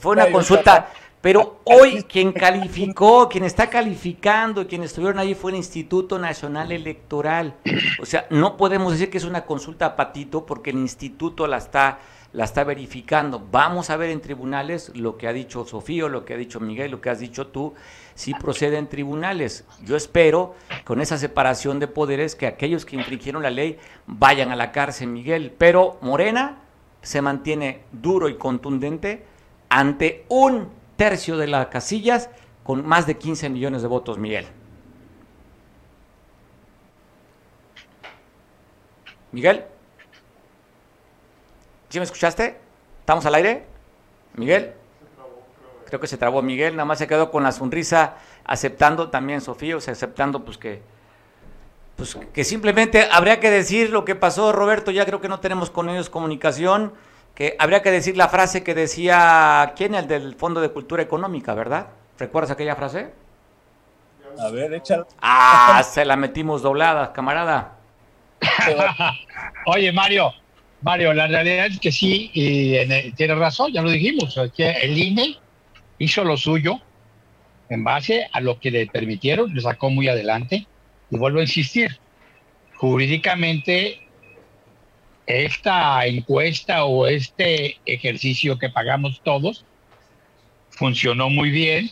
fue 0.00 0.12
una 0.12 0.32
consulta, 0.32 0.88
pero 1.20 1.60
hoy 1.64 2.04
quien 2.04 2.32
calificó, 2.32 3.28
quien 3.28 3.44
está 3.44 3.68
calificando, 3.68 4.66
quien 4.66 4.82
estuvieron 4.82 5.18
ahí 5.18 5.34
fue 5.34 5.52
el 5.52 5.58
Instituto 5.58 6.18
Nacional 6.18 6.72
Electoral. 6.72 7.56
O 8.00 8.06
sea, 8.06 8.26
no 8.30 8.56
podemos 8.56 8.92
decir 8.92 9.10
que 9.10 9.18
es 9.18 9.24
una 9.24 9.44
consulta 9.44 9.96
patito 9.96 10.46
porque 10.46 10.70
el 10.70 10.78
instituto 10.78 11.46
la 11.46 11.58
está 11.58 11.98
la 12.32 12.44
está 12.44 12.64
verificando. 12.64 13.44
Vamos 13.50 13.90
a 13.90 13.96
ver 13.96 14.10
en 14.10 14.20
tribunales 14.20 14.92
lo 14.94 15.16
que 15.16 15.26
ha 15.26 15.32
dicho 15.32 15.64
Sofío, 15.64 16.08
lo 16.08 16.24
que 16.24 16.34
ha 16.34 16.36
dicho 16.36 16.60
Miguel, 16.60 16.92
lo 16.92 17.00
que 17.00 17.10
has 17.10 17.18
dicho 17.18 17.48
tú, 17.48 17.74
si 18.14 18.34
procede 18.34 18.78
en 18.78 18.88
tribunales. 18.88 19.64
Yo 19.84 19.96
espero, 19.96 20.54
con 20.84 21.00
esa 21.00 21.18
separación 21.18 21.80
de 21.80 21.88
poderes, 21.88 22.36
que 22.36 22.46
aquellos 22.46 22.84
que 22.84 22.96
infringieron 22.96 23.42
la 23.42 23.50
ley 23.50 23.78
vayan 24.06 24.52
a 24.52 24.56
la 24.56 24.72
cárcel, 24.72 25.08
Miguel. 25.08 25.52
Pero 25.56 25.98
Morena 26.02 26.60
se 27.02 27.22
mantiene 27.22 27.82
duro 27.90 28.28
y 28.28 28.36
contundente 28.36 29.24
ante 29.68 30.24
un 30.28 30.68
tercio 31.00 31.38
de 31.38 31.46
las 31.46 31.68
casillas 31.68 32.28
con 32.62 32.86
más 32.86 33.06
de 33.06 33.16
15 33.16 33.48
millones 33.48 33.80
de 33.80 33.88
votos, 33.88 34.18
Miguel. 34.18 34.46
Miguel. 39.32 39.64
¿Sí 41.88 41.98
me 41.98 42.04
escuchaste? 42.04 42.60
¿Estamos 42.98 43.24
al 43.24 43.34
aire? 43.34 43.64
¿Miguel? 44.34 44.74
Creo 45.86 46.00
que 46.00 46.06
se 46.06 46.18
trabó 46.18 46.42
Miguel, 46.42 46.76
nada 46.76 46.84
más 46.84 46.98
se 46.98 47.06
quedó 47.06 47.30
con 47.30 47.44
la 47.44 47.52
sonrisa 47.52 48.16
aceptando 48.44 49.08
también 49.08 49.40
Sofía, 49.40 49.78
o 49.78 49.80
sea, 49.80 49.92
aceptando 49.92 50.44
pues 50.44 50.58
que 50.58 50.82
pues 51.96 52.14
que 52.34 52.44
simplemente 52.44 53.08
habría 53.10 53.40
que 53.40 53.50
decir 53.50 53.88
lo 53.88 54.04
que 54.04 54.16
pasó, 54.16 54.52
Roberto, 54.52 54.90
ya 54.90 55.06
creo 55.06 55.22
que 55.22 55.28
no 55.28 55.40
tenemos 55.40 55.70
con 55.70 55.88
ellos 55.88 56.10
comunicación, 56.10 56.92
que 57.40 57.56
habría 57.58 57.80
que 57.80 57.90
decir 57.90 58.18
la 58.18 58.28
frase 58.28 58.62
que 58.62 58.74
decía, 58.74 59.72
¿quién? 59.74 59.94
El 59.94 60.06
del 60.06 60.34
Fondo 60.34 60.60
de 60.60 60.68
Cultura 60.68 61.02
Económica, 61.02 61.54
¿verdad? 61.54 61.86
¿Recuerdas 62.18 62.50
aquella 62.50 62.76
frase? 62.76 63.14
A 64.38 64.50
ver, 64.50 64.74
échala. 64.74 65.06
Ah, 65.22 65.82
se 65.82 66.04
la 66.04 66.16
metimos 66.16 66.60
doblada, 66.60 67.14
camarada. 67.14 67.78
Oye, 69.66 69.90
Mario, 69.90 70.34
Mario, 70.82 71.14
la 71.14 71.28
realidad 71.28 71.68
es 71.68 71.80
que 71.80 71.90
sí, 71.90 72.30
y 72.34 73.12
tiene 73.12 73.34
razón, 73.34 73.72
ya 73.72 73.80
lo 73.80 73.88
dijimos, 73.88 74.38
que 74.54 74.72
el 74.72 74.98
INE 74.98 75.38
hizo 75.96 76.22
lo 76.24 76.36
suyo 76.36 76.78
en 77.70 77.82
base 77.82 78.28
a 78.34 78.42
lo 78.42 78.60
que 78.60 78.70
le 78.70 78.86
permitieron, 78.86 79.54
le 79.54 79.62
sacó 79.62 79.88
muy 79.88 80.08
adelante, 80.08 80.66
y 81.10 81.16
vuelvo 81.16 81.38
a 81.38 81.42
insistir, 81.44 81.98
jurídicamente 82.74 84.09
esta 85.30 86.04
encuesta 86.06 86.84
o 86.84 87.06
este 87.06 87.78
ejercicio 87.86 88.58
que 88.58 88.68
pagamos 88.68 89.20
todos 89.22 89.64
funcionó 90.70 91.30
muy 91.30 91.50
bien, 91.50 91.90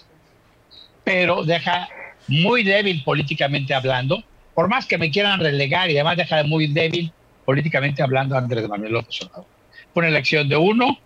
pero 1.04 1.44
deja 1.44 1.88
muy 2.26 2.62
débil 2.62 3.02
políticamente 3.04 3.74
hablando, 3.74 4.22
por 4.54 4.68
más 4.68 4.86
que 4.86 4.98
me 4.98 5.10
quieran 5.10 5.40
relegar 5.40 5.90
y 5.90 5.94
además 5.94 6.16
deja 6.16 6.42
muy 6.44 6.66
débil 6.66 7.12
políticamente 7.44 8.02
hablando, 8.02 8.36
Andrés 8.36 8.68
Manuel 8.68 8.92
López 8.92 9.22
Obrador. 9.22 9.46
Fue 9.94 10.00
una 10.00 10.08
elección 10.08 10.48
de 10.48 10.56
uno, 10.56 10.98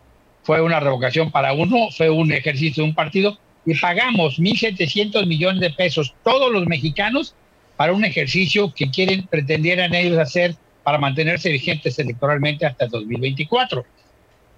fue 0.43 0.61
una 0.61 0.81
revocación 0.81 1.31
para 1.31 1.53
uno, 1.53 1.91
fue 1.91 2.11
un 2.11 2.33
ejercicio 2.33 2.83
de 2.83 2.89
un 2.89 2.95
partido 2.95 3.39
y 3.65 3.79
pagamos 3.79 4.39
1.700 4.39 5.27
millones 5.27 5.61
de 5.61 5.71
pesos 5.71 6.15
todos 6.25 6.51
los 6.51 6.67
mexicanos 6.67 7.35
para 7.77 7.93
un 7.93 8.05
ejercicio 8.05 8.73
que 8.75 8.91
quieren, 8.91 9.27
pretendieran 9.27 9.95
ellos 9.95 10.19
hacer 10.19 10.57
para 10.83 10.99
mantenerse 10.99 11.51
vigentes 11.51 11.99
electoralmente 11.99 12.67
hasta 12.67 12.85
el 12.87 12.91
2024. 12.91 13.85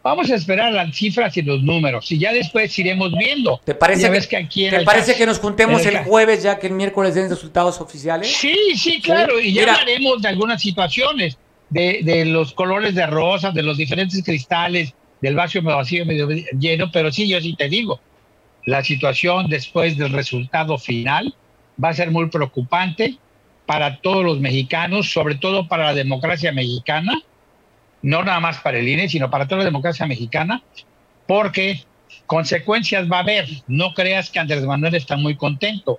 Vamos 0.03 0.31
a 0.31 0.35
esperar 0.35 0.71
las 0.71 0.95
cifras 0.95 1.35
y 1.39 1.43
los 1.43 1.63
números 1.63 2.13
y 2.13 2.19
ya 2.19 2.33
después 2.33 2.79
iremos 2.79 3.11
viendo. 3.17 3.59
¿Te 3.65 3.75
parece, 3.75 4.11
que, 4.29 4.71
¿te 4.71 4.85
parece 4.85 5.15
que 5.15 5.25
nos 5.25 5.39
juntemos 5.39 5.85
el, 5.87 5.99
jueves 5.99 6.43
ya 6.43 6.59
que 6.59 6.67
el 6.67 6.75
miércoles 6.75 7.15
den 7.15 7.31
resultados 7.31 7.81
oficiales? 7.81 8.31
Sí, 8.31 8.55
sí, 8.77 9.01
claro, 9.01 9.41
y 9.41 9.55
ya 9.55 9.63
hablaremos 9.63 10.21
de 10.21 10.29
algunas 10.29 10.61
situaciones, 10.61 11.39
de, 11.71 12.01
de, 12.03 12.27
los 12.27 12.53
colores 12.53 12.95
de 12.95 13.07
rosa, 13.07 13.51
de 13.51 13.63
los 13.63 13.79
diferentes 13.79 14.23
cristales, 14.23 14.93
del 15.23 15.37
vacío 15.37 15.63
medio 15.63 15.79
vacío 15.79 16.05
medio 16.05 16.29
lleno, 16.59 16.91
pero 16.93 17.11
sí, 17.11 17.27
yo 17.27 17.41
sí 17.41 17.57
te 17.57 17.71
digo, 17.71 17.99
la 18.67 18.85
situación 18.85 19.49
después 19.49 19.97
del 19.97 20.13
resultado 20.13 20.77
final 20.77 21.35
va 21.83 21.89
a 21.89 21.95
ser 21.95 22.11
muy 22.11 22.29
preocupante 22.29 23.17
para 23.67 24.01
todos 24.01 24.25
los 24.25 24.41
mexicanos, 24.41 25.11
sobre 25.13 25.37
todo 25.37 25.69
para 25.69 25.85
la 25.85 25.95
democracia 25.95 26.53
mexicana, 26.53 27.21
no 28.03 28.23
nada 28.23 28.41
más 28.41 28.59
para 28.59 28.79
el 28.79 28.89
INE, 28.89 29.09
sino 29.09 29.31
para 29.31 29.49
toda 29.49 29.61
la 29.61 29.65
democracia 29.65 30.07
mexicana, 30.07 30.63
porque 31.27 31.85
consecuencias 32.27 33.11
va 33.11 33.19
a 33.19 33.21
haber. 33.21 33.49
No 33.67 33.95
creas 33.95 34.31
que 34.31 34.39
Andrés 34.39 34.65
Manuel 34.65 34.95
está 34.95 35.17
muy 35.17 35.37
contento. 35.37 35.99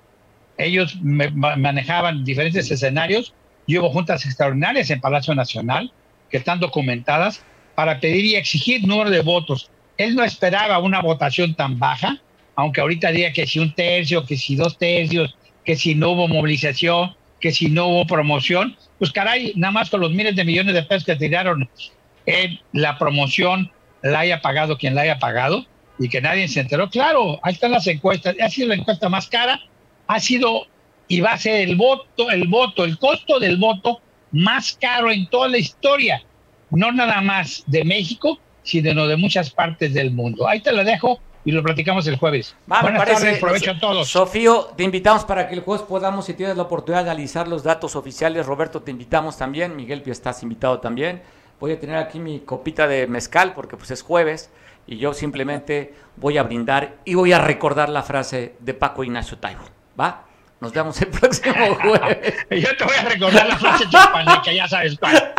Ellos 0.57 0.95
manejaban 1.01 2.23
diferentes 2.23 2.69
escenarios 2.69 3.33
y 3.65 3.77
hubo 3.77 3.89
juntas 3.89 4.25
extraordinarias 4.25 4.89
en 4.89 5.01
Palacio 5.01 5.33
Nacional 5.33 5.91
que 6.29 6.37
están 6.37 6.59
documentadas 6.59 7.43
para 7.73 7.99
pedir 7.99 8.25
y 8.25 8.35
exigir 8.35 8.87
número 8.87 9.09
de 9.09 9.21
votos. 9.21 9.69
Él 9.97 10.15
no 10.15 10.23
esperaba 10.23 10.79
una 10.79 11.01
votación 11.01 11.55
tan 11.55 11.79
baja, 11.79 12.21
aunque 12.55 12.81
ahorita 12.81 13.11
diga 13.11 13.33
que 13.33 13.47
si 13.47 13.59
un 13.59 13.73
tercio, 13.73 14.25
que 14.25 14.37
si 14.37 14.55
dos 14.55 14.77
tercios, 14.77 15.35
que 15.63 15.75
si 15.75 15.95
no 15.95 16.11
hubo 16.11 16.27
movilización, 16.27 17.15
que 17.45 17.51
si 17.51 17.69
no 17.69 17.85
hubo 17.89 18.07
promoción, 18.07 18.75
pues 18.97 19.11
caray, 19.11 19.53
nada 19.55 19.71
más 19.71 19.91
con 19.91 20.01
los 20.01 20.11
miles 20.11 20.35
de 20.35 20.43
millones 20.43 20.73
de 20.73 20.81
pesos 20.81 21.05
que 21.05 21.15
tiraron 21.15 21.69
en 22.25 22.59
la 22.71 22.97
promoción 22.97 23.71
la 24.01 24.21
haya 24.21 24.41
pagado 24.41 24.79
quien 24.79 24.95
la 24.95 25.01
haya 25.01 25.19
pagado 25.19 25.63
y 25.99 26.09
que 26.09 26.21
nadie 26.21 26.47
se 26.47 26.61
enteró. 26.61 26.89
Claro, 26.89 27.39
ahí 27.43 27.53
están 27.53 27.69
las 27.69 27.85
encuestas, 27.85 28.35
ha 28.41 28.49
sido 28.49 28.69
la 28.69 28.73
encuesta 28.73 29.09
más 29.09 29.27
cara, 29.27 29.61
ha 30.07 30.19
sido 30.19 30.63
y 31.07 31.21
va 31.21 31.33
a 31.33 31.37
ser 31.37 31.69
el 31.69 31.75
voto, 31.75 32.31
el 32.31 32.47
voto, 32.47 32.83
el 32.83 32.97
costo 32.97 33.39
del 33.39 33.57
voto 33.57 34.01
más 34.31 34.75
caro 34.81 35.11
en 35.11 35.27
toda 35.27 35.47
la 35.47 35.59
historia, 35.59 36.23
no 36.71 36.91
nada 36.91 37.21
más 37.21 37.63
de 37.67 37.83
México, 37.83 38.39
sino 38.63 39.05
de 39.05 39.17
muchas 39.17 39.51
partes 39.51 39.93
del 39.93 40.09
mundo. 40.09 40.47
Ahí 40.47 40.61
te 40.61 40.71
lo 40.71 40.83
dejo 40.83 41.19
y 41.45 41.51
lo 41.51 41.61
platicamos 41.61 42.07
el 42.07 42.17
jueves. 42.17 42.55
Va, 42.69 42.81
Buenas 42.81 43.05
tardes, 43.05 43.39
provecho 43.39 43.71
a 43.71 43.79
todos. 43.79 44.09
Sofío, 44.09 44.71
te 44.75 44.83
invitamos 44.83 45.23
para 45.25 45.47
que 45.47 45.53
el 45.53 45.61
jueves 45.61 45.85
podamos, 45.85 46.25
si 46.25 46.33
tienes 46.33 46.57
la 46.57 46.63
oportunidad 46.63 47.03
de 47.03 47.11
analizar 47.11 47.47
los 47.47 47.63
datos 47.63 47.95
oficiales. 47.95 48.47
Roberto, 48.47 48.81
te 48.81 48.89
invitamos 48.89 49.37
también. 49.37 49.75
Miguel, 49.75 50.01
estás 50.07 50.41
invitado 50.41 50.79
también. 50.79 51.21
Voy 51.59 51.71
a 51.71 51.79
tener 51.79 51.97
aquí 51.97 52.19
mi 52.19 52.39
copita 52.39 52.87
de 52.87 53.05
mezcal 53.05 53.53
porque 53.53 53.77
pues 53.77 53.91
es 53.91 54.01
jueves 54.01 54.49
y 54.87 54.97
yo 54.97 55.13
simplemente 55.13 55.93
voy 56.17 56.39
a 56.39 56.43
brindar 56.43 56.95
y 57.05 57.13
voy 57.13 57.31
a 57.31 57.39
recordar 57.39 57.89
la 57.89 58.01
frase 58.01 58.55
de 58.59 58.73
Paco 58.73 59.03
Ignacio 59.03 59.37
Taibo. 59.37 59.63
¿Va? 59.99 60.25
Nos 60.59 60.73
vemos 60.73 60.99
el 61.01 61.09
próximo 61.09 61.75
jueves. 61.81 62.33
yo 62.49 62.75
te 62.75 62.83
voy 62.83 62.95
a 62.97 63.03
recordar 63.03 63.47
la 63.47 63.57
frase 63.57 63.85
que 64.43 64.55
ya 64.55 64.67
sabes 64.67 64.97
cuál. 64.97 65.33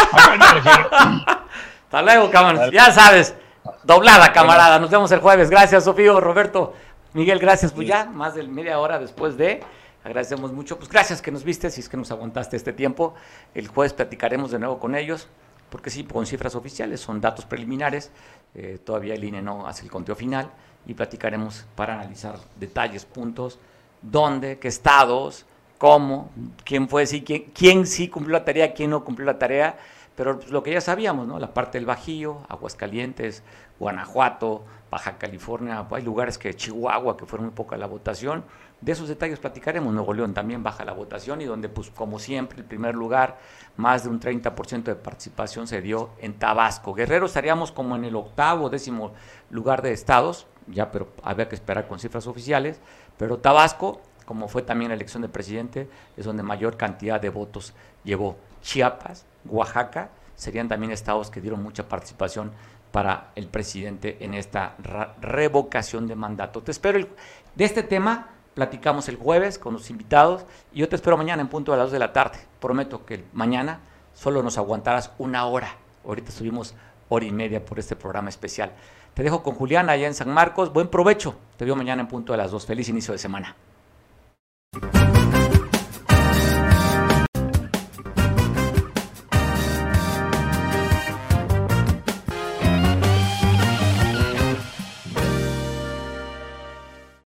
Hasta 1.84 2.02
luego, 2.02 2.30
cabrón. 2.30 2.70
Ya 2.70 2.92
sabes. 2.92 3.34
Doblada, 3.84 4.32
camarada. 4.32 4.78
Nos 4.78 4.90
vemos 4.90 5.10
el 5.12 5.20
jueves. 5.20 5.50
Gracias, 5.50 5.84
Sofío, 5.84 6.20
Roberto. 6.20 6.74
Miguel, 7.12 7.38
gracias. 7.38 7.72
Pues 7.72 7.88
ya, 7.88 8.04
más 8.06 8.34
de 8.34 8.42
media 8.44 8.78
hora 8.78 8.98
después 8.98 9.36
de. 9.36 9.62
Agradecemos 10.04 10.52
mucho. 10.52 10.76
Pues 10.78 10.88
gracias 10.88 11.20
que 11.20 11.30
nos 11.30 11.44
viste, 11.44 11.70
si 11.70 11.80
es 11.80 11.88
que 11.88 11.96
nos 11.96 12.10
aguantaste 12.10 12.56
este 12.56 12.72
tiempo. 12.72 13.14
El 13.54 13.68
jueves 13.68 13.92
platicaremos 13.92 14.50
de 14.50 14.58
nuevo 14.58 14.78
con 14.78 14.94
ellos, 14.94 15.28
porque 15.70 15.90
sí, 15.90 16.04
con 16.04 16.26
cifras 16.26 16.54
oficiales, 16.54 17.00
son 17.00 17.20
datos 17.20 17.44
preliminares. 17.44 18.10
Eh, 18.54 18.78
todavía 18.84 19.14
el 19.14 19.24
INE 19.24 19.42
no 19.42 19.66
hace 19.66 19.84
el 19.84 19.90
conteo 19.90 20.14
final 20.14 20.50
y 20.86 20.94
platicaremos 20.94 21.66
para 21.74 21.94
analizar 21.94 22.36
detalles, 22.58 23.04
puntos, 23.04 23.58
dónde, 24.00 24.58
qué 24.58 24.68
estados, 24.68 25.44
cómo, 25.78 26.30
quién 26.64 26.88
fue, 26.88 27.06
sí, 27.06 27.22
quién, 27.22 27.50
quién 27.52 27.86
sí 27.86 28.08
cumplió 28.08 28.38
la 28.38 28.44
tarea, 28.44 28.72
quién 28.72 28.90
no 28.90 29.04
cumplió 29.04 29.26
la 29.26 29.38
tarea 29.38 29.76
pero 30.16 30.38
pues, 30.38 30.50
lo 30.50 30.62
que 30.62 30.72
ya 30.72 30.80
sabíamos, 30.80 31.28
¿no? 31.28 31.38
La 31.38 31.52
parte 31.54 31.78
del 31.78 31.86
Bajío, 31.86 32.40
Aguascalientes, 32.48 33.42
Guanajuato, 33.78 34.64
Baja 34.90 35.18
California, 35.18 35.86
hay 35.90 36.02
lugares 36.02 36.38
que 36.38 36.54
Chihuahua, 36.54 37.16
que 37.16 37.26
fueron 37.26 37.46
muy 37.46 37.54
poca 37.54 37.76
la 37.76 37.86
votación. 37.86 38.44
De 38.80 38.92
esos 38.92 39.08
detalles 39.08 39.38
platicaremos. 39.38 39.92
Nuevo 39.92 40.12
León 40.14 40.34
también 40.34 40.62
baja 40.62 40.84
la 40.84 40.92
votación 40.92 41.40
y 41.40 41.44
donde, 41.44 41.68
pues 41.68 41.90
como 41.90 42.18
siempre, 42.18 42.58
el 42.58 42.64
primer 42.64 42.94
lugar, 42.94 43.38
más 43.76 44.04
de 44.04 44.10
un 44.10 44.20
30% 44.20 44.84
de 44.84 44.94
participación 44.96 45.66
se 45.66 45.80
dio 45.80 46.10
en 46.18 46.34
Tabasco. 46.34 46.94
Guerrero 46.94 47.26
estaríamos 47.26 47.72
como 47.72 47.96
en 47.96 48.04
el 48.04 48.16
octavo, 48.16 48.68
décimo 48.68 49.12
lugar 49.50 49.82
de 49.82 49.92
estados, 49.92 50.46
ya, 50.66 50.90
pero 50.92 51.08
había 51.22 51.48
que 51.48 51.54
esperar 51.54 51.88
con 51.88 51.98
cifras 51.98 52.26
oficiales. 52.26 52.80
Pero 53.16 53.38
Tabasco, 53.38 54.00
como 54.24 54.48
fue 54.48 54.62
también 54.62 54.90
la 54.90 54.94
elección 54.94 55.22
de 55.22 55.28
presidente, 55.28 55.88
es 56.16 56.24
donde 56.24 56.42
mayor 56.42 56.76
cantidad 56.76 57.20
de 57.20 57.30
votos 57.30 57.72
llevó. 58.04 58.36
Chiapas, 58.62 59.24
Oaxaca, 59.48 60.10
serían 60.34 60.68
también 60.68 60.92
estados 60.92 61.30
que 61.30 61.40
dieron 61.40 61.62
mucha 61.62 61.88
participación 61.88 62.52
para 62.92 63.30
el 63.34 63.46
presidente 63.48 64.18
en 64.20 64.34
esta 64.34 64.76
revocación 65.20 66.06
de 66.06 66.14
mandato. 66.14 66.62
Te 66.62 66.70
espero 66.70 67.06
de 67.54 67.64
este 67.64 67.82
tema 67.82 68.30
platicamos 68.56 69.06
el 69.10 69.16
jueves 69.16 69.58
con 69.58 69.74
los 69.74 69.90
invitados 69.90 70.46
y 70.72 70.80
yo 70.80 70.88
te 70.88 70.96
espero 70.96 71.18
mañana 71.18 71.42
en 71.42 71.48
punto 71.48 71.72
de 71.72 71.78
las 71.78 71.88
2 71.88 71.92
de 71.92 71.98
la 71.98 72.14
tarde. 72.14 72.38
Prometo 72.58 73.04
que 73.04 73.22
mañana 73.34 73.80
solo 74.14 74.42
nos 74.42 74.56
aguantarás 74.56 75.12
una 75.18 75.44
hora. 75.44 75.76
Ahorita 76.06 76.30
estuvimos 76.30 76.74
hora 77.10 77.26
y 77.26 77.32
media 77.32 77.62
por 77.62 77.78
este 77.78 77.96
programa 77.96 78.30
especial. 78.30 78.72
Te 79.12 79.22
dejo 79.22 79.42
con 79.42 79.54
Juliana 79.54 79.92
allá 79.92 80.06
en 80.06 80.14
San 80.14 80.30
Marcos. 80.30 80.72
Buen 80.72 80.88
provecho. 80.88 81.36
Te 81.58 81.66
veo 81.66 81.76
mañana 81.76 82.00
en 82.00 82.08
punto 82.08 82.32
de 82.32 82.38
las 82.38 82.50
2. 82.50 82.64
Feliz 82.64 82.88
inicio 82.88 83.12
de 83.12 83.18
semana. 83.18 83.54